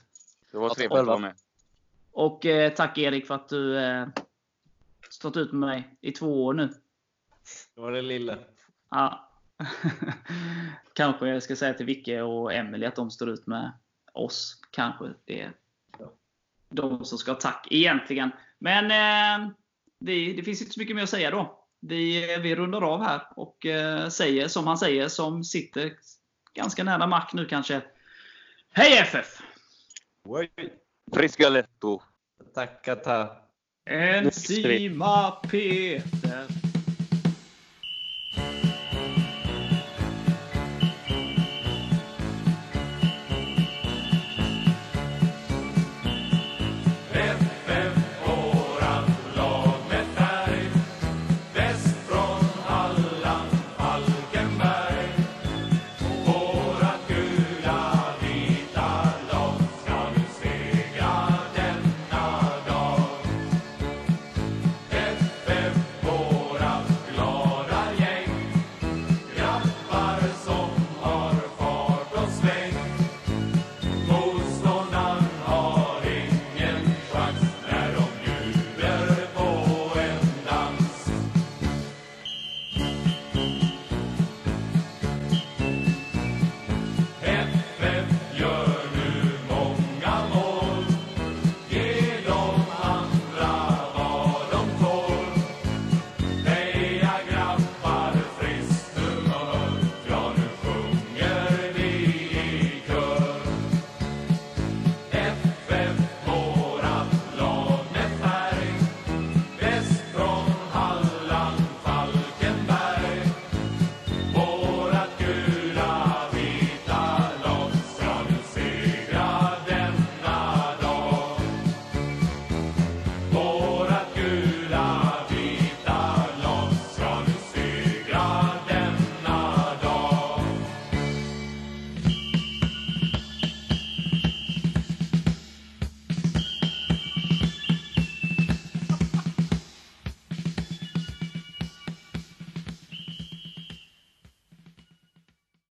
Det 0.52 0.58
var 0.58 0.68
trevligt 0.68 0.98
att 0.98 1.06
vara 1.06 1.18
med. 1.18 1.34
Och 2.12 2.46
eh, 2.46 2.72
tack 2.72 2.98
Erik 2.98 3.26
för 3.26 3.34
att 3.34 3.48
du 3.48 3.78
eh, 3.78 4.06
stått 5.10 5.36
ut 5.36 5.52
med 5.52 5.68
mig 5.68 5.96
i 6.00 6.12
två 6.12 6.44
år 6.44 6.54
nu. 6.54 6.68
Det 7.74 7.80
var 7.80 7.92
det 7.92 8.02
lilla. 8.02 8.38
Ja. 8.90 9.30
Kanske 10.92 11.28
jag 11.28 11.42
ska 11.42 11.56
säga 11.56 11.74
till 11.74 11.86
Vicke 11.86 12.22
och 12.22 12.54
Emelie 12.54 12.88
att 12.88 12.96
de 12.96 13.10
står 13.10 13.30
ut 13.30 13.46
med 13.46 13.72
oss. 14.12 14.60
Kanske 14.70 15.04
det 15.24 15.40
är 15.40 15.52
de 16.70 17.04
som 17.04 17.18
ska 17.18 17.32
ha 17.32 17.38
tack 17.38 17.66
egentligen. 17.70 18.30
Men 18.58 18.84
eh, 18.90 19.50
vi, 19.98 20.32
det 20.32 20.42
finns 20.42 20.60
inte 20.60 20.72
så 20.72 20.80
mycket 20.80 20.96
mer 20.96 21.02
att 21.02 21.10
säga 21.10 21.30
då. 21.30 21.66
Vi, 21.80 22.36
vi 22.36 22.56
rundar 22.56 22.82
av 22.82 23.02
här 23.02 23.20
och 23.36 23.66
eh, 23.66 24.08
säger 24.08 24.48
som 24.48 24.66
han 24.66 24.78
säger, 24.78 25.08
som 25.08 25.44
sitter 25.44 25.92
ganska 26.54 26.84
nära 26.84 27.06
Mac 27.06 27.26
nu 27.32 27.46
kanske. 27.46 27.82
Hej 28.72 28.98
FF! 28.98 29.42
Frisca 30.26 30.62
letto! 31.48 32.02
Tackar, 32.52 32.96
tack. 33.00 33.42
Enzima 33.86 35.40
Peter 35.48 36.46